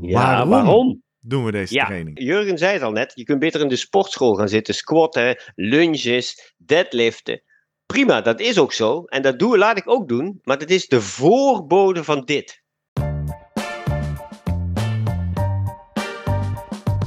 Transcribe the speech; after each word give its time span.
Ja, 0.00 0.46
waarom? 0.46 1.02
doen 1.20 1.44
we 1.44 1.52
deze 1.52 1.74
Ja, 1.74 1.84
training? 1.86 2.22
Jurgen 2.22 2.58
zei 2.58 2.72
het 2.72 2.82
al 2.82 2.90
net, 2.92 3.12
je 3.14 3.24
kunt 3.24 3.38
beter 3.38 3.60
in 3.60 3.68
de 3.68 3.76
sportschool 3.76 4.34
gaan 4.34 4.48
zitten, 4.48 4.74
squatten, 4.74 5.36
lunges, 5.54 6.54
deadliften. 6.56 7.42
Prima, 7.86 8.20
dat 8.20 8.40
is 8.40 8.58
ook 8.58 8.72
zo. 8.72 9.04
En 9.04 9.22
dat 9.22 9.38
doen, 9.38 9.58
laat 9.58 9.76
ik 9.78 9.90
ook 9.90 10.08
doen, 10.08 10.38
maar 10.42 10.58
dat 10.58 10.70
is 10.70 10.88
de 10.88 11.00
voorbode 11.00 12.04
van 12.04 12.24
dit. 12.24 12.62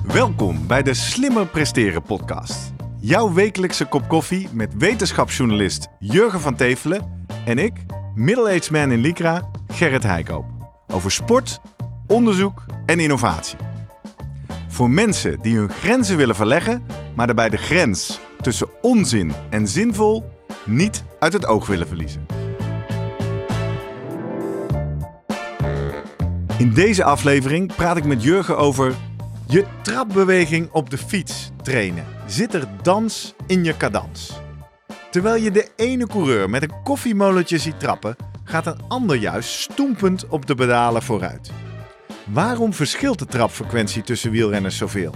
Welkom 0.03 0.67
bij 0.67 0.83
de 0.83 0.93
Slimmer 0.93 1.47
Presteren 1.47 2.01
podcast. 2.01 2.73
Jouw 2.99 3.33
wekelijkse 3.33 3.85
kop 3.85 4.07
koffie 4.07 4.47
met 4.53 4.73
wetenschapsjournalist 4.77 5.87
Jurgen 5.99 6.39
van 6.39 6.55
Tevelen 6.55 7.25
en 7.45 7.57
ik, 7.57 7.73
middle-aged 8.15 8.71
man 8.71 8.91
in 8.91 8.99
Lycra, 9.01 9.49
Gerrit 9.67 10.03
Heikoop. 10.03 10.45
Over 10.87 11.11
sport, 11.11 11.59
onderzoek 12.07 12.65
en 12.85 12.99
innovatie. 12.99 13.57
Voor 14.67 14.89
mensen 14.89 15.41
die 15.41 15.57
hun 15.57 15.69
grenzen 15.69 16.17
willen 16.17 16.35
verleggen, 16.35 16.85
maar 17.15 17.25
daarbij 17.25 17.49
de 17.49 17.57
grens 17.57 18.19
tussen 18.41 18.67
onzin 18.81 19.33
en 19.49 19.67
zinvol 19.67 20.31
niet 20.65 21.03
uit 21.19 21.33
het 21.33 21.45
oog 21.45 21.67
willen 21.67 21.87
verliezen. 21.87 22.25
In 26.57 26.73
deze 26.73 27.03
aflevering 27.03 27.75
praat 27.75 27.97
ik 27.97 28.05
met 28.05 28.23
Jurgen 28.23 28.57
over 28.57 28.95
je 29.47 29.65
trapbeweging 29.81 30.69
op 30.71 30.89
de 30.89 30.97
fiets 30.97 31.51
trainen. 31.61 32.05
Zit 32.25 32.53
er 32.53 32.67
dans 32.81 33.33
in 33.47 33.63
je 33.63 33.77
cadans? 33.77 34.39
Terwijl 35.11 35.43
je 35.43 35.51
de 35.51 35.69
ene 35.75 36.07
coureur 36.07 36.49
met 36.49 36.63
een 36.63 36.83
koffiemolentje 36.83 37.57
ziet 37.57 37.79
trappen, 37.79 38.15
gaat 38.43 38.65
een 38.65 38.79
ander 38.87 39.15
juist 39.15 39.49
stoempend 39.49 40.27
op 40.27 40.45
de 40.45 40.55
pedalen 40.55 41.03
vooruit. 41.03 41.51
Waarom 42.31 42.73
verschilt 42.73 43.19
de 43.19 43.25
trapfrequentie 43.25 44.03
tussen 44.03 44.31
wielrenners 44.31 44.77
zoveel? 44.77 45.13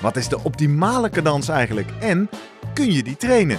Wat 0.00 0.16
is 0.16 0.28
de 0.28 0.42
optimale 0.42 1.10
cadans 1.10 1.48
eigenlijk 1.48 1.88
en 2.00 2.28
kun 2.74 2.92
je 2.92 3.02
die 3.02 3.16
trainen? 3.16 3.58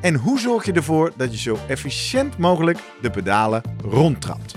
En 0.00 0.14
hoe 0.14 0.38
zorg 0.38 0.64
je 0.64 0.72
ervoor 0.72 1.12
dat 1.16 1.32
je 1.32 1.38
zo 1.38 1.58
efficiënt 1.66 2.38
mogelijk 2.38 2.78
de 3.00 3.10
pedalen 3.10 3.62
rondtrapt? 3.84 4.54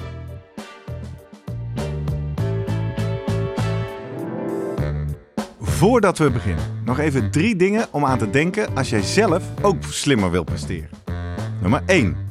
Voordat 5.62 6.18
we 6.18 6.32
beginnen, 6.32 6.82
nog 6.86 7.00
even 7.00 7.32
drie 7.32 7.56
dingen 7.56 7.88
om 7.92 8.06
aan 8.06 8.18
te 8.18 8.30
denken 8.30 8.76
als 8.76 8.90
jij 8.90 9.02
zelf 9.02 9.44
ook 9.62 9.84
slimmer 9.84 10.32
wil 10.32 10.44
presteren. 10.44 10.90
Nummer 11.62 11.82
1. 11.86 12.31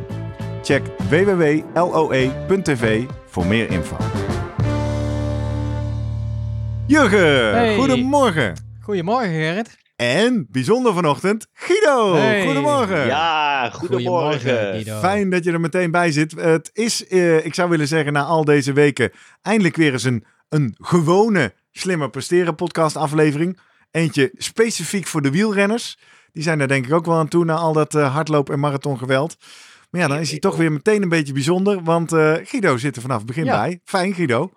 Check 0.63 0.81
www.loe.tv 1.09 3.03
voor 3.27 3.45
meer 3.45 3.69
info. 3.69 3.97
Jurgen, 6.87 7.51
Hey. 7.55 7.75
goedemorgen. 7.75 8.55
Goedemorgen 8.81 9.29
Gerrit. 9.29 9.79
En 9.95 10.47
bijzonder 10.51 10.93
vanochtend, 10.93 11.47
Guido. 11.53 12.15
Hey. 12.15 12.45
Goedemorgen. 12.45 13.05
Ja, 13.05 13.69
goedemorgen. 13.69 14.39
Guido. 14.57 14.99
Fijn 14.99 15.29
dat 15.29 15.43
je 15.43 15.51
er 15.51 15.59
meteen 15.61 15.91
bij 15.91 16.11
zit. 16.11 16.31
Het 16.31 16.69
is, 16.73 17.07
eh, 17.07 17.45
ik 17.45 17.53
zou 17.53 17.69
willen 17.69 17.87
zeggen, 17.87 18.13
na 18.13 18.23
al 18.23 18.45
deze 18.45 18.73
weken 18.73 19.11
eindelijk 19.41 19.75
weer 19.75 19.91
eens 19.91 20.03
een, 20.03 20.23
een 20.49 20.75
gewone 20.79 21.53
Slimmer 21.71 22.09
Presteren 22.09 22.55
podcast 22.55 22.95
aflevering. 22.95 23.59
Eentje 23.91 24.31
specifiek 24.37 25.07
voor 25.07 25.21
de 25.21 25.31
wielrenners. 25.31 25.97
Die 26.33 26.43
zijn 26.43 26.57
daar 26.57 26.67
denk 26.67 26.85
ik 26.85 26.93
ook 26.93 27.05
wel 27.05 27.15
aan 27.17 27.27
toe 27.27 27.45
na 27.45 27.55
al 27.55 27.73
dat 27.73 27.95
eh, 27.95 28.13
hardloop- 28.13 28.49
en 28.49 28.59
marathongeweld. 28.59 29.37
Maar 29.91 30.01
ja, 30.01 30.07
dan 30.07 30.17
is 30.19 30.29
hij 30.29 30.39
toch 30.39 30.55
weer 30.57 30.71
meteen 30.71 31.01
een 31.01 31.09
beetje 31.09 31.33
bijzonder. 31.33 31.83
Want 31.83 32.11
eh, 32.13 32.33
Guido 32.43 32.77
zit 32.77 32.95
er 32.95 33.01
vanaf 33.01 33.17
het 33.17 33.25
begin 33.25 33.45
Ja. 33.45 33.61
bij. 33.61 33.79
Fijn 33.85 34.13
Guido. 34.13 34.51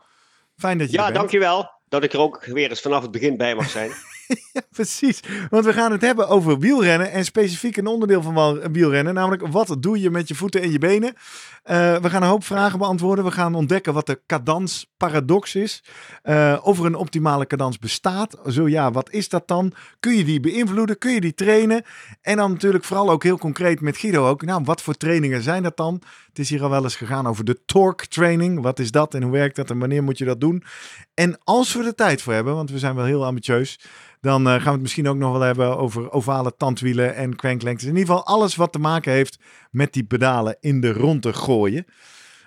Fijn 0.57 0.79
dat 0.79 0.91
je 0.91 0.99
er 0.99 1.05
Ja, 1.05 1.11
dankjewel 1.11 1.71
dat 1.89 2.05
ik 2.05 2.13
er 2.13 2.19
ook 2.21 2.45
weer 2.45 2.71
eens 2.71 2.81
vanaf 2.81 3.03
het 3.03 3.11
begin 3.11 3.37
bij 3.37 3.55
mag 3.55 3.71
zijn. 3.71 3.91
Precies, 4.71 5.21
want 5.51 5.65
we 5.65 5.73
gaan 5.73 5.93
het 5.93 6.01
hebben 6.01 6.29
over 6.29 6.59
wielrennen 6.59 7.11
en 7.13 7.25
specifiek 7.25 7.77
een 7.77 7.87
onderdeel 7.87 8.23
van 8.23 8.73
wielrennen, 8.73 9.15
namelijk 9.15 9.47
wat 9.47 9.77
doe 9.81 10.01
je 10.01 10.11
met 10.11 10.29
je 10.29 10.35
voeten 10.35 10.63
en 10.63 10.71
je 10.71 10.79
benen. 10.79 11.15
Eh, 11.65 11.97
we 11.97 12.11
gaan 12.11 12.23
een 12.23 12.29
hoop 12.29 12.45
vragen 12.45 12.79
beantwoorden. 12.79 13.25
We 13.25 13.31
gaan 13.31 13.55
ontdekken 13.55 13.93
wat 13.93 14.07
de 14.07 14.21
cadansparadox 14.27 15.55
is. 15.55 15.85
Eh, 16.23 16.59
of 16.63 16.79
er 16.79 16.85
een 16.85 16.95
optimale 16.95 17.47
cadans 17.47 17.79
bestaat. 17.79 18.39
Zo 18.49 18.69
ja, 18.69 18.91
wat 18.91 19.11
is 19.11 19.29
dat 19.29 19.49
dan? 19.49 19.73
Kun 20.01 20.17
je 20.17 20.25
die 20.25 20.41
beïnvloeden? 20.41 20.99
Kun 20.99 21.13
je 21.13 21.21
die 21.21 21.35
trainen? 21.35 21.83
En 22.21 22.37
dan 22.37 22.51
natuurlijk 22.51 22.85
vooral 22.85 23.11
ook 23.11 23.23
heel 23.23 23.39
concreet 23.39 23.81
met 23.81 23.97
Guido 23.97 24.29
ook. 24.29 24.43
Nou, 24.43 24.63
wat 24.65 24.83
voor 24.83 24.95
trainingen 24.95 25.43
zijn 25.43 25.63
dat 25.63 25.77
dan? 25.77 26.03
Het 26.29 26.39
is 26.39 26.51
hier 26.51 26.63
al 26.63 26.71
wel 26.71 26.83
eens 26.83 26.97
gegaan 26.97 27.27
over 27.27 27.45
de 27.45 27.65
torque 27.65 28.07
training. 28.07 28.63
Wat 28.63 28.79
is 28.79 28.91
dat 28.91 29.15
en 29.15 29.23
hoe 29.23 29.33
werkt 29.33 29.57
dat 29.57 29.71
en 29.71 29.79
wanneer 29.79 30.03
moet 30.03 30.19
je 30.19 30.25
dat 30.25 30.41
doen? 30.41 30.65
En 31.15 31.39
als 31.45 31.75
we 31.75 31.85
er 31.85 31.95
tijd 31.95 32.23
voor 32.23 32.33
hebben, 32.33 32.55
want 32.55 32.71
we 32.71 32.79
zijn 32.79 32.95
wel 32.95 33.05
heel 33.05 33.25
ambitieus, 33.25 33.79
dan 34.21 34.47
eh, 34.47 34.53
gaan 34.53 34.65
we 34.65 34.71
het 34.71 34.81
misschien 34.81 35.09
ook 35.09 35.17
nog 35.17 35.33
wel 35.33 35.41
hebben 35.41 35.79
over 35.79 36.11
ovale 36.11 36.55
tandwielen 36.57 37.15
en 37.15 37.37
cranklengtes. 37.37 37.89
In 37.89 37.97
ieder 37.97 38.07
geval 38.07 38.27
alles 38.27 38.57
wat 38.57 38.73
te 38.73 38.79
maken 38.79 39.13
heeft 39.13 39.39
met 39.75 39.93
die 39.93 40.05
pedalen 40.05 40.57
in 40.61 40.81
de 40.81 40.93
ronde 40.93 41.33
gooien. 41.33 41.85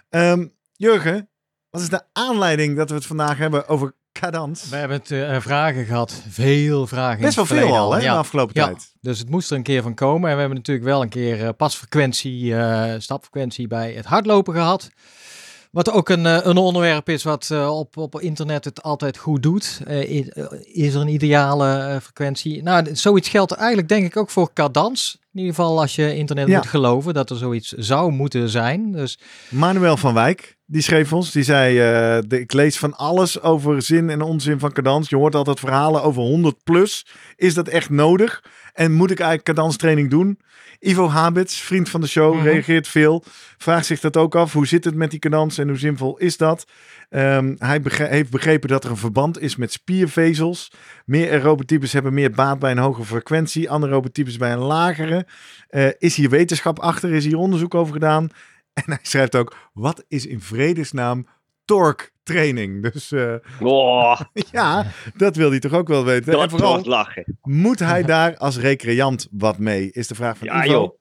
Ehm, 0.09 0.47
Jurgen, 0.75 1.29
wat 1.69 1.81
is 1.81 1.89
de 1.89 2.01
aanleiding 2.13 2.77
dat 2.77 2.89
we 2.89 2.95
het 2.95 3.05
vandaag 3.05 3.37
hebben 3.37 3.67
over 3.67 3.93
cadans? 4.11 4.69
We 4.69 4.75
hebben 4.75 4.97
het 4.97 5.11
eh, 5.11 5.39
vragen 5.39 5.85
gehad. 5.85 6.21
Veel 6.29 6.87
vragen. 6.87 7.21
Best 7.21 7.35
wel 7.35 7.45
veel 7.45 7.77
al, 7.77 7.93
hè, 7.93 7.99
Ja. 8.01 8.11
de 8.13 8.17
afgelopen 8.19 8.61
Ja. 8.61 8.65
tijd. 8.65 8.93
Dus 9.01 9.19
het 9.19 9.29
moest 9.29 9.49
er 9.51 9.57
een 9.57 9.63
keer 9.63 9.81
van 9.81 9.93
komen. 9.93 10.27
En 10.29 10.33
we 10.35 10.39
hebben 10.39 10.57
natuurlijk 10.57 10.87
wel 10.87 11.01
een 11.01 11.09
keer 11.09 11.43
eh, 11.45 11.49
pasfrequentie, 11.57 12.55
eh, 12.55 12.93
stapfrequentie 12.99 13.67
bij 13.67 13.91
het 13.93 14.05
hardlopen 14.05 14.53
gehad. 14.53 14.89
Wat 15.71 15.91
ook 15.91 16.09
een, 16.09 16.25
een 16.49 16.57
onderwerp 16.57 17.09
is 17.09 17.23
wat 17.23 17.51
op, 17.51 17.97
op 17.97 18.19
internet 18.21 18.65
het 18.65 18.83
altijd 18.83 19.17
goed 19.17 19.43
doet. 19.43 19.79
Is 20.63 20.93
er 20.93 21.01
een 21.01 21.07
ideale 21.07 21.99
frequentie? 22.01 22.63
Nou, 22.63 22.95
zoiets 22.95 23.29
geldt 23.29 23.51
eigenlijk 23.51 23.89
denk 23.89 24.05
ik 24.05 24.17
ook 24.17 24.29
voor 24.29 24.53
cadans. 24.53 25.19
In 25.37 25.43
ieder 25.43 25.55
geval 25.55 25.79
als 25.79 25.95
je 25.95 26.15
internet 26.15 26.47
Ja. 26.47 26.57
moet 26.57 26.67
geloven 26.67 27.13
dat 27.13 27.29
er 27.29 27.35
zoiets 27.35 27.71
zou 27.71 28.11
moeten 28.11 28.49
zijn. 28.49 28.91
Dus 28.91 29.19
Manuel 29.49 29.97
van 29.97 30.13
Wijk, 30.13 30.57
die 30.65 30.81
schreef 30.81 31.13
ons, 31.13 31.31
die 31.31 31.43
zei, 31.43 31.79
eh, 31.79 32.23
de, 32.27 32.39
ik 32.39 32.53
lees 32.53 32.77
van 32.77 32.93
alles 32.95 33.41
over 33.41 33.81
zin 33.81 34.09
en 34.09 34.21
onzin 34.21 34.59
van 34.59 34.71
cadans. 34.71 35.09
Je 35.09 35.15
hoort 35.15 35.35
altijd 35.35 35.59
verhalen 35.59 36.03
over 36.03 36.21
100 36.21 36.63
plus. 36.63 37.05
Is 37.35 37.53
dat 37.53 37.67
echt 37.67 37.89
nodig? 37.89 38.43
En 38.73 38.93
moet 38.93 39.11
ik 39.11 39.19
eigenlijk 39.19 39.57
cadanstraining 39.57 40.09
doen? 40.09 40.39
Ivo 40.79 41.09
Habits, 41.09 41.59
vriend 41.61 41.89
van 41.89 42.01
de 42.01 42.07
show, 42.07 42.33
Mhm. 42.35 42.43
reageert 42.43 42.87
veel. 42.87 43.23
Vraagt 43.57 43.85
zich 43.85 43.99
dat 43.99 44.17
ook 44.17 44.35
af. 44.35 44.53
Hoe 44.53 44.67
zit 44.67 44.83
het 44.83 44.95
met 44.95 45.11
die 45.11 45.19
cadans 45.19 45.57
en 45.57 45.67
hoe 45.67 45.77
zinvol 45.77 46.17
is 46.17 46.37
dat? 46.37 46.65
Ehm, 47.09 47.55
hij 47.57 47.81
begre- 47.81 48.07
heeft 48.07 48.29
begrepen 48.29 48.69
dat 48.69 48.83
er 48.83 48.89
een 48.89 48.97
verband 48.97 49.39
is 49.41 49.55
met 49.55 49.71
spiervezels. 49.71 50.71
Meer 51.05 51.31
aerobe 51.31 51.65
types 51.65 51.93
hebben 51.93 52.13
meer 52.13 52.31
baat 52.31 52.59
bij 52.59 52.71
een 52.71 52.77
hoge 52.77 53.03
frequentie. 53.03 53.69
Anaerobe 53.71 54.11
types 54.11 54.37
bij 54.37 54.51
een 54.51 54.57
lagere. 54.59 55.27
Eh, 55.67 55.87
is 55.97 56.15
hier 56.15 56.29
wetenschap 56.29 56.79
achter? 56.79 57.13
Is 57.13 57.25
hier 57.25 57.37
onderzoek 57.37 57.75
over 57.75 57.93
gedaan? 57.93 58.29
En 58.73 58.83
hij 58.85 58.99
schrijft 59.01 59.35
ook, 59.35 59.55
wat 59.73 60.03
is 60.07 60.25
in 60.25 60.41
vredesnaam 60.41 61.27
torque 61.67 62.09
training? 62.23 62.91
Dus 62.91 63.11
eh, 63.11 63.33
Oh, 63.61 64.19
ja, 64.51 64.85
dat 65.15 65.35
wil 65.35 65.49
hij 65.49 65.59
toch 65.59 65.73
ook 65.73 65.87
wel 65.87 66.05
weten. 66.05 66.33
en 66.33 66.39
dat 66.39 66.49
vooral, 66.49 66.71
wordt 66.71 66.85
lachen. 66.87 67.37
moet 67.41 67.79
hij 67.79 68.03
daar 68.03 68.37
als 68.37 68.57
recreant 68.57 69.27
wat 69.31 69.57
mee? 69.57 69.91
Is 69.91 70.07
de 70.07 70.15
vraag 70.15 70.37
van 70.37 70.47
Ja, 70.47 70.63
Ivo. 70.65 70.71
joh. 70.73 70.95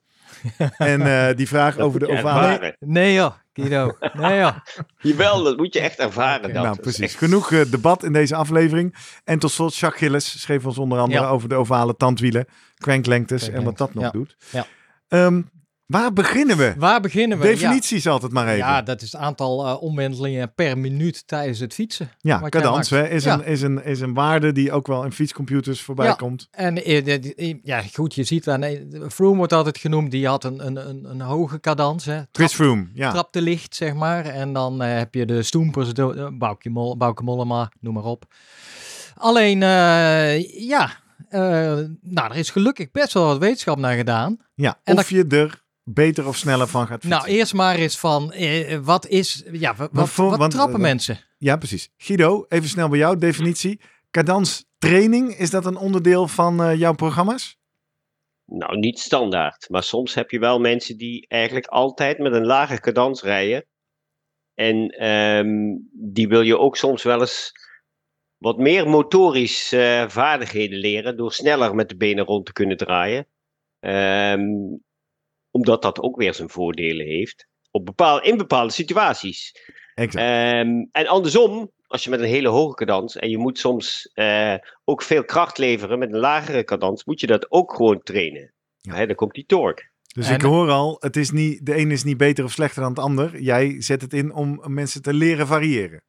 En 0.78 1.02
eh, 1.28 1.36
die 1.36 1.48
vraag 1.48 1.76
Dat 1.76 1.86
over 1.86 2.00
de 2.00 2.08
ovale... 2.08 2.46
ervaren. 2.46 2.76
nee 2.80 3.12
joh, 3.14 3.32
Guido. 3.52 3.96
Nee 4.12 4.38
joh. 4.38 4.56
Jawel, 4.98 5.42
dat 5.42 5.56
moet 5.56 5.74
je 5.74 5.80
echt 5.80 5.98
ervaren. 5.98 6.52
Dat. 6.54 6.62
Nou, 6.62 6.80
precies. 6.80 7.00
echt- 7.00 7.14
Genoeg 7.18 7.52
eh, 7.52 7.60
debat 7.70 8.04
in 8.04 8.12
deze 8.12 8.34
aflevering. 8.34 8.94
En 9.24 9.38
tot 9.38 9.50
slot, 9.50 9.76
Jacques 9.76 10.02
Gilles 10.02 10.40
schreef 10.40 10.66
ons 10.66 10.78
onder 10.78 10.98
andere 10.98 11.22
Ja. 11.22 11.28
over 11.28 11.48
de 11.48 11.54
ovale 11.54 11.96
tandwielen, 11.96 12.46
cranklengtes 12.78 13.48
en 13.48 13.64
wat 13.64 13.78
dat 13.78 13.94
nog 13.94 14.04
ja. 14.04 14.10
doet. 14.10 14.36
Ja. 14.50 14.66
Ehm, 15.08 15.42
waar 15.86 16.12
beginnen 16.12 16.56
we? 16.56 16.74
Waar 16.78 17.00
beginnen 17.00 17.38
we? 17.38 17.44
Ja. 17.46 17.50
Definities 17.52 18.06
altijd 18.06 18.32
maar 18.32 18.46
even. 18.46 18.58
Ja, 18.58 18.82
dat 18.82 19.02
is 19.02 19.12
het 19.12 19.20
aantal 19.20 19.66
eh, 19.66 19.82
omwentelingen 19.82 20.54
per 20.54 20.78
minuut 20.78 21.26
tijdens 21.26 21.58
het 21.58 21.74
fietsen. 21.74 22.10
Ja, 22.20 22.48
cadans 22.48 22.90
hè, 22.90 23.08
is, 23.08 23.24
Ja. 23.24 23.34
een, 23.34 23.44
is, 23.44 23.62
een, 23.62 23.84
is 23.84 24.00
een 24.00 24.14
waarde 24.14 24.52
die 24.52 24.72
ook 24.72 24.86
wel 24.86 25.04
in 25.04 25.12
fietscomputers 25.12 25.80
voorbij 25.82 26.06
Ja. 26.06 26.12
komt. 26.14 26.48
En 26.50 26.84
eh, 26.84 27.04
de- 27.04 27.58
ja, 27.62 27.82
goed, 27.94 28.14
je 28.14 28.24
ziet 28.24 28.46
eh, 28.46 28.70
Froome 29.08 29.36
wordt 29.36 29.52
altijd 29.52 29.78
genoemd, 29.78 30.10
die 30.10 30.26
had 30.26 30.44
een, 30.44 30.66
een, 30.66 30.88
een, 30.88 31.04
een 31.10 31.20
hoge 31.20 31.60
cadans. 31.60 32.04
Hè. 32.04 32.20
Chris 32.32 32.52
Froome, 32.54 32.86
ja. 32.94 33.10
Trapte 33.10 33.42
licht, 33.42 33.74
zeg 33.74 33.94
maar. 33.94 34.24
En 34.24 34.52
dan 34.52 34.82
eh, 34.82 34.96
heb 34.98 35.14
je 35.14 35.24
de 35.26 35.42
stoempers, 35.42 35.94
de, 35.94 36.34
Bauke, 36.38 36.70
Mol, 36.70 36.96
Bauke 36.96 37.22
Mollema, 37.22 37.70
noem 37.80 37.94
maar 37.94 38.04
op. 38.04 38.24
Alleen, 39.14 39.62
eh, 39.62 40.66
ja, 40.68 40.90
eh, 41.28 41.40
nou, 42.00 42.30
er 42.30 42.36
is 42.36 42.50
gelukkig 42.50 42.90
best 42.90 43.12
wel 43.12 43.24
wat 43.26 43.38
wetenschap 43.38 43.78
naar 43.78 43.96
gedaan. 43.96 44.36
Ja, 44.54 44.78
En 44.84 44.98
of 44.98 45.10
je 45.10 45.26
er 45.26 45.64
beter 45.88 46.26
of 46.26 46.36
sneller 46.36 46.66
van 46.66 46.86
gaat 46.86 47.00
fietsen. 47.00 47.10
Nou, 47.22 47.38
eerst 47.38 47.54
maar 47.54 47.74
eens 47.76 47.98
van, 47.98 48.32
eh, 48.32 48.78
wat 48.78 49.06
is, 49.06 49.42
ja, 49.52 49.74
wa- 49.74 49.88
wat, 49.92 50.08
voor- 50.08 50.30
wat 50.30 50.38
want, 50.38 50.52
trappen 50.52 50.74
eh, 50.74 50.80
mensen? 50.80 51.18
Ja, 51.38 51.56
precies. 51.56 51.88
Guido, 51.96 52.44
even 52.48 52.68
snel 52.68 52.88
bij 52.88 52.98
jou, 52.98 53.18
definitie. 53.18 53.80
Cadans 54.10 54.64
training, 54.78 55.34
is 55.34 55.50
dat 55.50 55.66
een 55.66 55.76
onderdeel 55.76 56.28
van 56.28 56.62
eh, 56.62 56.74
jouw 56.78 56.94
programma's? 56.94 57.58
Nou, 58.44 58.78
niet 58.78 58.98
standaard. 58.98 59.68
Maar 59.70 59.82
soms 59.82 60.14
heb 60.14 60.30
je 60.30 60.38
wel 60.38 60.58
mensen 60.60 60.96
die 60.96 61.26
eigenlijk 61.28 61.66
altijd 61.66 62.18
met 62.18 62.32
een 62.32 62.46
lage 62.46 62.80
cadans 62.80 63.22
rijden. 63.22 63.64
En 64.54 64.88
ehm, 64.88 65.76
die 65.92 66.28
wil 66.28 66.40
je 66.40 66.58
ook 66.58 66.76
soms 66.76 67.02
wel 67.02 67.20
eens 67.20 67.52
wat 68.36 68.58
meer 68.58 68.88
motorisch 68.88 69.72
eh, 69.72 70.08
vaardigheden 70.08 70.78
leren. 70.78 71.16
Door 71.16 71.32
sneller 71.32 71.74
met 71.74 71.88
de 71.88 71.96
benen 71.96 72.24
rond 72.24 72.46
te 72.46 72.52
kunnen 72.52 72.76
draaien. 72.76 73.26
Ehm, 73.80 74.44
omdat 75.56 75.82
dat 75.82 76.00
ook 76.00 76.16
weer 76.16 76.34
zijn 76.34 76.50
voordelen 76.50 77.06
heeft. 77.06 77.46
Op 77.70 77.84
bepaal, 77.84 78.22
in 78.22 78.36
bepaalde 78.36 78.72
situaties. 78.72 79.52
Exact. 79.94 80.24
Ehm, 80.24 80.84
en 80.92 81.06
andersom, 81.06 81.70
als 81.86 82.04
je 82.04 82.10
met 82.10 82.20
een 82.20 82.26
hele 82.26 82.48
hoge 82.48 82.74
cadans 82.74 83.16
en 83.16 83.30
je 83.30 83.38
moet 83.38 83.58
soms 83.58 84.10
eh, 84.14 84.54
ook 84.84 85.02
veel 85.02 85.24
kracht 85.24 85.58
leveren 85.58 85.98
met 85.98 86.12
een 86.12 86.18
lagere 86.18 86.64
cadans, 86.64 87.04
moet 87.04 87.20
je 87.20 87.26
dat 87.26 87.50
ook 87.50 87.74
gewoon 87.74 88.02
trainen. 88.02 88.52
Ja. 88.80 88.94
Hè, 88.94 89.06
dan 89.06 89.14
komt 89.16 89.34
die 89.34 89.46
torque. 89.46 89.90
dus 90.14 90.28
en- 90.28 90.34
ik 90.34 90.42
hoor 90.42 90.70
al, 90.70 90.96
het 91.00 91.16
is 91.16 91.30
niet, 91.30 91.66
de 91.66 91.76
een 91.76 91.90
is 91.90 92.04
niet 92.04 92.16
beter 92.16 92.44
of 92.44 92.52
slechter 92.52 92.80
dan 92.80 92.90
het 92.90 92.98
ander. 93.00 93.40
Jij 93.40 93.74
zet 93.78 94.02
het 94.02 94.12
in 94.12 94.32
om 94.32 94.60
mensen 94.66 95.02
te 95.02 95.14
leren 95.14 95.46
variëren. 95.46 96.00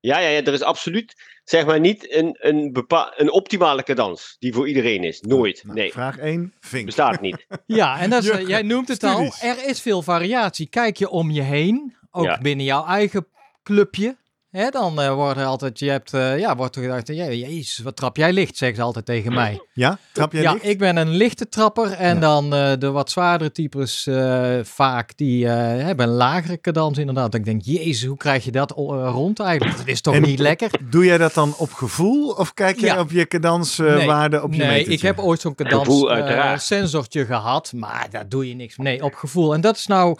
Ja, 0.00 0.18
ja, 0.18 0.28
ja, 0.28 0.42
er 0.44 0.52
is 0.52 0.62
absoluut, 0.62 1.14
zeg 1.44 1.66
maar, 1.66 1.80
niet 1.80 2.14
een, 2.14 2.36
een, 2.40 2.72
bepa- 2.72 3.12
een 3.16 3.30
optimale 3.30 3.82
cadans 3.82 4.36
die 4.38 4.52
voor 4.54 4.68
iedereen 4.68 5.04
is. 5.04 5.20
Nooit. 5.20 5.62
Nou, 5.64 5.78
nee, 5.78 5.92
Vraag 5.92 6.18
1, 6.18 6.54
vink. 6.60 6.86
bestaat 6.86 7.20
niet. 7.20 7.46
Ja, 7.66 7.98
en 8.00 8.10
dat 8.10 8.24
is, 8.24 8.46
jij 8.46 8.62
noemt 8.62 8.88
het 8.88 8.96
studies. 8.96 9.42
al, 9.42 9.48
er 9.48 9.64
is 9.68 9.80
veel 9.80 10.02
variatie. 10.02 10.68
Kijk 10.68 10.96
je 10.96 11.08
om 11.08 11.30
je 11.30 11.42
heen, 11.42 11.96
ook 12.10 12.24
Ja. 12.24 12.38
binnen 12.38 12.64
jouw 12.66 12.86
eigen 12.86 13.26
clubje. 13.62 14.16
Hè, 14.50 14.70
dan 14.70 15.00
eh, 15.00 15.14
wordt 15.14 15.38
er 15.40 15.44
altijd, 15.44 15.78
je 15.78 15.90
hebt, 15.90 16.14
eh, 16.14 16.38
ja, 16.38 16.56
wordt 16.56 16.76
er 16.76 16.82
gedacht, 16.82 17.06
ja, 17.06 17.30
jezus, 17.30 17.78
wat 17.78 17.96
trap 17.96 18.16
jij 18.16 18.32
licht, 18.32 18.56
zeggen 18.56 18.76
ze 18.78 18.82
altijd 18.82 19.04
tegen 19.04 19.32
mij. 19.34 19.60
Ja, 19.72 19.98
trap 20.12 20.32
jij 20.32 20.42
ja, 20.42 20.52
licht? 20.52 20.64
ik 20.64 20.78
ben 20.78 20.96
een 20.96 21.08
lichte 21.08 21.48
trapper 21.48 21.92
en 21.92 22.14
Ja. 22.14 22.20
dan 22.20 22.54
eh, 22.54 22.72
de 22.78 22.90
wat 22.90 23.10
zwaardere 23.10 23.52
types 23.52 24.06
eh, 24.06 24.58
vaak, 24.62 25.16
die 25.16 25.46
eh, 25.46 25.52
hebben 25.84 26.08
een 26.08 26.14
lagere 26.14 26.60
cadans 26.60 26.98
inderdaad. 26.98 27.32
Dan 27.32 27.42
denk 27.42 27.60
ik, 27.60 27.66
jezus, 27.66 28.04
hoe 28.04 28.16
krijg 28.16 28.44
je 28.44 28.50
dat 28.50 28.70
rond 28.70 29.40
eigenlijk? 29.40 29.78
Dat 29.78 29.86
is 29.86 30.00
toch 30.00 30.14
En- 30.14 30.22
niet 30.22 30.38
lekker? 30.38 30.70
Doe 30.90 31.04
jij 31.04 31.18
dat 31.18 31.34
dan 31.34 31.54
op 31.58 31.72
gevoel 31.72 32.30
of 32.30 32.54
kijk 32.54 32.80
je 32.80 32.86
Ja. 32.86 33.00
op 33.00 33.10
je 33.10 33.26
cadanswaarde 33.26 34.42
op 34.42 34.52
je 34.52 34.58
nee, 34.58 34.68
metertje? 34.68 34.92
ik 34.92 35.02
heb 35.02 35.18
ooit 35.18 35.40
zo'n 35.40 35.54
cadans 35.54 35.84
Gevoel, 35.86 36.58
sensortje 36.58 37.24
gehad, 37.24 37.72
maar 37.72 38.06
daar 38.10 38.28
doe 38.28 38.48
je 38.48 38.54
niks 38.54 38.76
mee. 38.76 38.92
Nee, 38.92 39.04
op 39.04 39.14
gevoel. 39.14 39.54
En 39.54 39.60
dat 39.60 39.76
is 39.76 39.86
nou, 39.86 40.18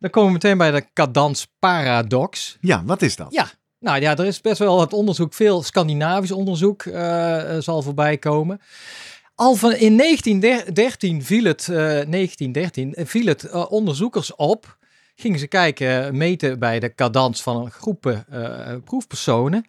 dan 0.00 0.10
komen 0.10 0.28
we 0.28 0.34
meteen 0.34 0.58
bij 0.58 0.70
de 0.70 0.86
cadans 0.92 1.52
paradox. 1.58 2.56
Ja, 2.60 2.82
wat 2.84 3.02
is 3.02 3.16
dat? 3.16 3.32
Ja, 3.32 3.50
nou 3.78 4.00
ja, 4.00 4.16
er 4.16 4.26
is 4.26 4.40
best 4.40 4.58
wel 4.58 4.76
wat 4.76 4.92
onderzoek, 4.92 5.34
veel 5.34 5.62
Scandinavisch 5.62 6.32
onderzoek 6.32 6.82
eh, 6.82 7.56
eh, 7.56 7.62
zal 7.62 7.82
voorbij 7.82 8.18
komen. 8.18 8.60
Al 9.34 9.54
van 9.54 9.72
in 9.72 9.96
1913 9.96 11.24
viel 11.24 11.44
het, 11.44 11.68
eh, 11.68 11.76
1913 11.76 12.94
viel 12.96 13.26
het 13.26 13.44
eh, 13.44 13.72
onderzoekers 13.72 14.34
op. 14.34 14.78
Gingen 15.14 15.38
ze 15.38 15.46
kijken, 15.46 16.16
meten 16.16 16.58
bij 16.58 16.80
de 16.80 16.94
cadans 16.94 17.42
van 17.42 17.56
een 17.56 17.70
groepen 17.70 18.24
eh, 18.28 18.74
proefpersonen. 18.84 19.64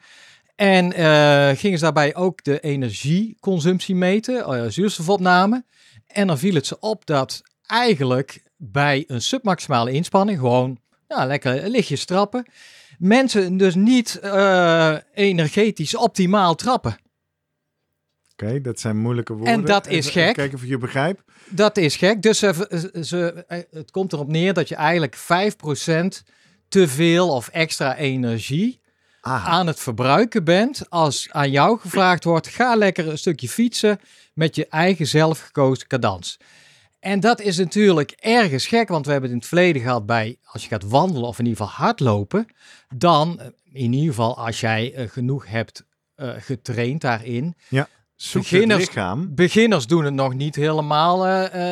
En 0.55 0.93
eh, 0.93 1.57
gingen 1.57 1.77
ze 1.77 1.83
daarbij 1.83 2.15
ook 2.15 2.43
de 2.43 2.59
energieconsumptie 2.59 3.95
meten, 3.95 4.45
eh, 4.45 4.65
zuurstofopname. 4.67 5.63
En 6.07 6.27
dan 6.27 6.37
viel 6.37 6.53
het 6.53 6.67
ze 6.67 6.79
op 6.79 7.05
dat 7.05 7.41
eigenlijk 7.65 8.43
bij 8.63 9.03
een 9.07 9.21
submaximale 9.21 9.91
inspanning, 9.91 10.39
gewoon 10.39 10.79
lekker 11.07 11.69
lichtjes 11.69 12.05
trappen, 12.05 12.45
mensen 12.97 13.57
dus 13.57 13.75
niet 13.75 14.19
eh, 14.19 14.95
energetisch 15.13 15.95
optimaal 15.95 16.55
trappen. 16.55 16.97
Oké, 18.31 18.61
dat 18.61 18.79
zijn 18.79 18.97
moeilijke 18.97 19.33
woorden. 19.33 19.53
En 19.53 19.65
dat 19.65 19.87
is 19.87 20.07
Even 20.07 20.11
gek. 20.11 20.33
Kijken 20.33 20.57
of 20.57 20.65
je 20.65 20.77
begrijp. 20.77 21.23
Dat 21.49 21.77
is 21.77 21.95
gek. 21.95 22.21
Dus 22.21 22.39
ze, 22.39 22.91
ze, 23.01 23.45
eh, 23.47 23.59
het 23.71 23.91
komt 23.91 24.13
erop 24.13 24.27
neer 24.27 24.53
dat 24.53 24.67
je 24.67 24.75
eigenlijk 24.75 25.15
5% 25.15 26.23
te 26.67 26.87
veel 26.87 27.29
of 27.29 27.47
extra 27.47 27.95
energie 27.95 28.81
Ah, 29.21 29.47
aan 29.47 29.67
het 29.67 29.79
verbruiken 29.79 30.43
bent 30.43 30.89
als 30.89 31.27
aan 31.31 31.51
jou 31.51 31.79
gevraagd 31.79 32.23
wordt, 32.23 32.47
ga 32.47 32.75
lekker 32.75 33.07
een 33.07 33.17
stukje 33.17 33.49
fietsen 33.49 33.99
met 34.33 34.55
je 34.55 34.67
eigen 34.67 35.07
zelfgekozen 35.07 35.87
cadans. 35.87 36.37
En 37.01 37.19
dat 37.19 37.41
is 37.41 37.57
natuurlijk 37.57 38.11
ergens 38.19 38.67
gek, 38.67 38.87
want 38.87 39.05
we 39.05 39.11
hebben 39.11 39.29
het 39.29 39.37
in 39.39 39.45
het 39.45 39.53
verleden 39.55 39.81
gehad 39.81 40.05
bij, 40.05 40.37
als 40.45 40.61
je 40.63 40.67
gaat 40.67 40.83
wandelen 40.89 41.27
of 41.27 41.39
in 41.39 41.45
ieder 41.45 41.61
geval 41.65 41.85
hardlopen, 41.85 42.45
dan, 42.95 43.39
eh, 43.39 43.45
in 43.71 43.93
ieder 43.93 44.09
geval 44.09 44.37
als 44.37 44.59
jij 44.59 44.93
eh, 44.93 45.09
genoeg 45.09 45.47
hebt 45.47 45.85
eh, 46.15 46.29
getraind 46.37 47.01
daarin, 47.01 47.55
het 47.69 47.87
beginners- 48.33 48.79
lichaam. 48.85 49.35
Beginners 49.35 49.87
doen 49.87 50.03
het 50.05 50.13
nog 50.13 50.33
niet 50.33 50.55
helemaal 50.55 51.25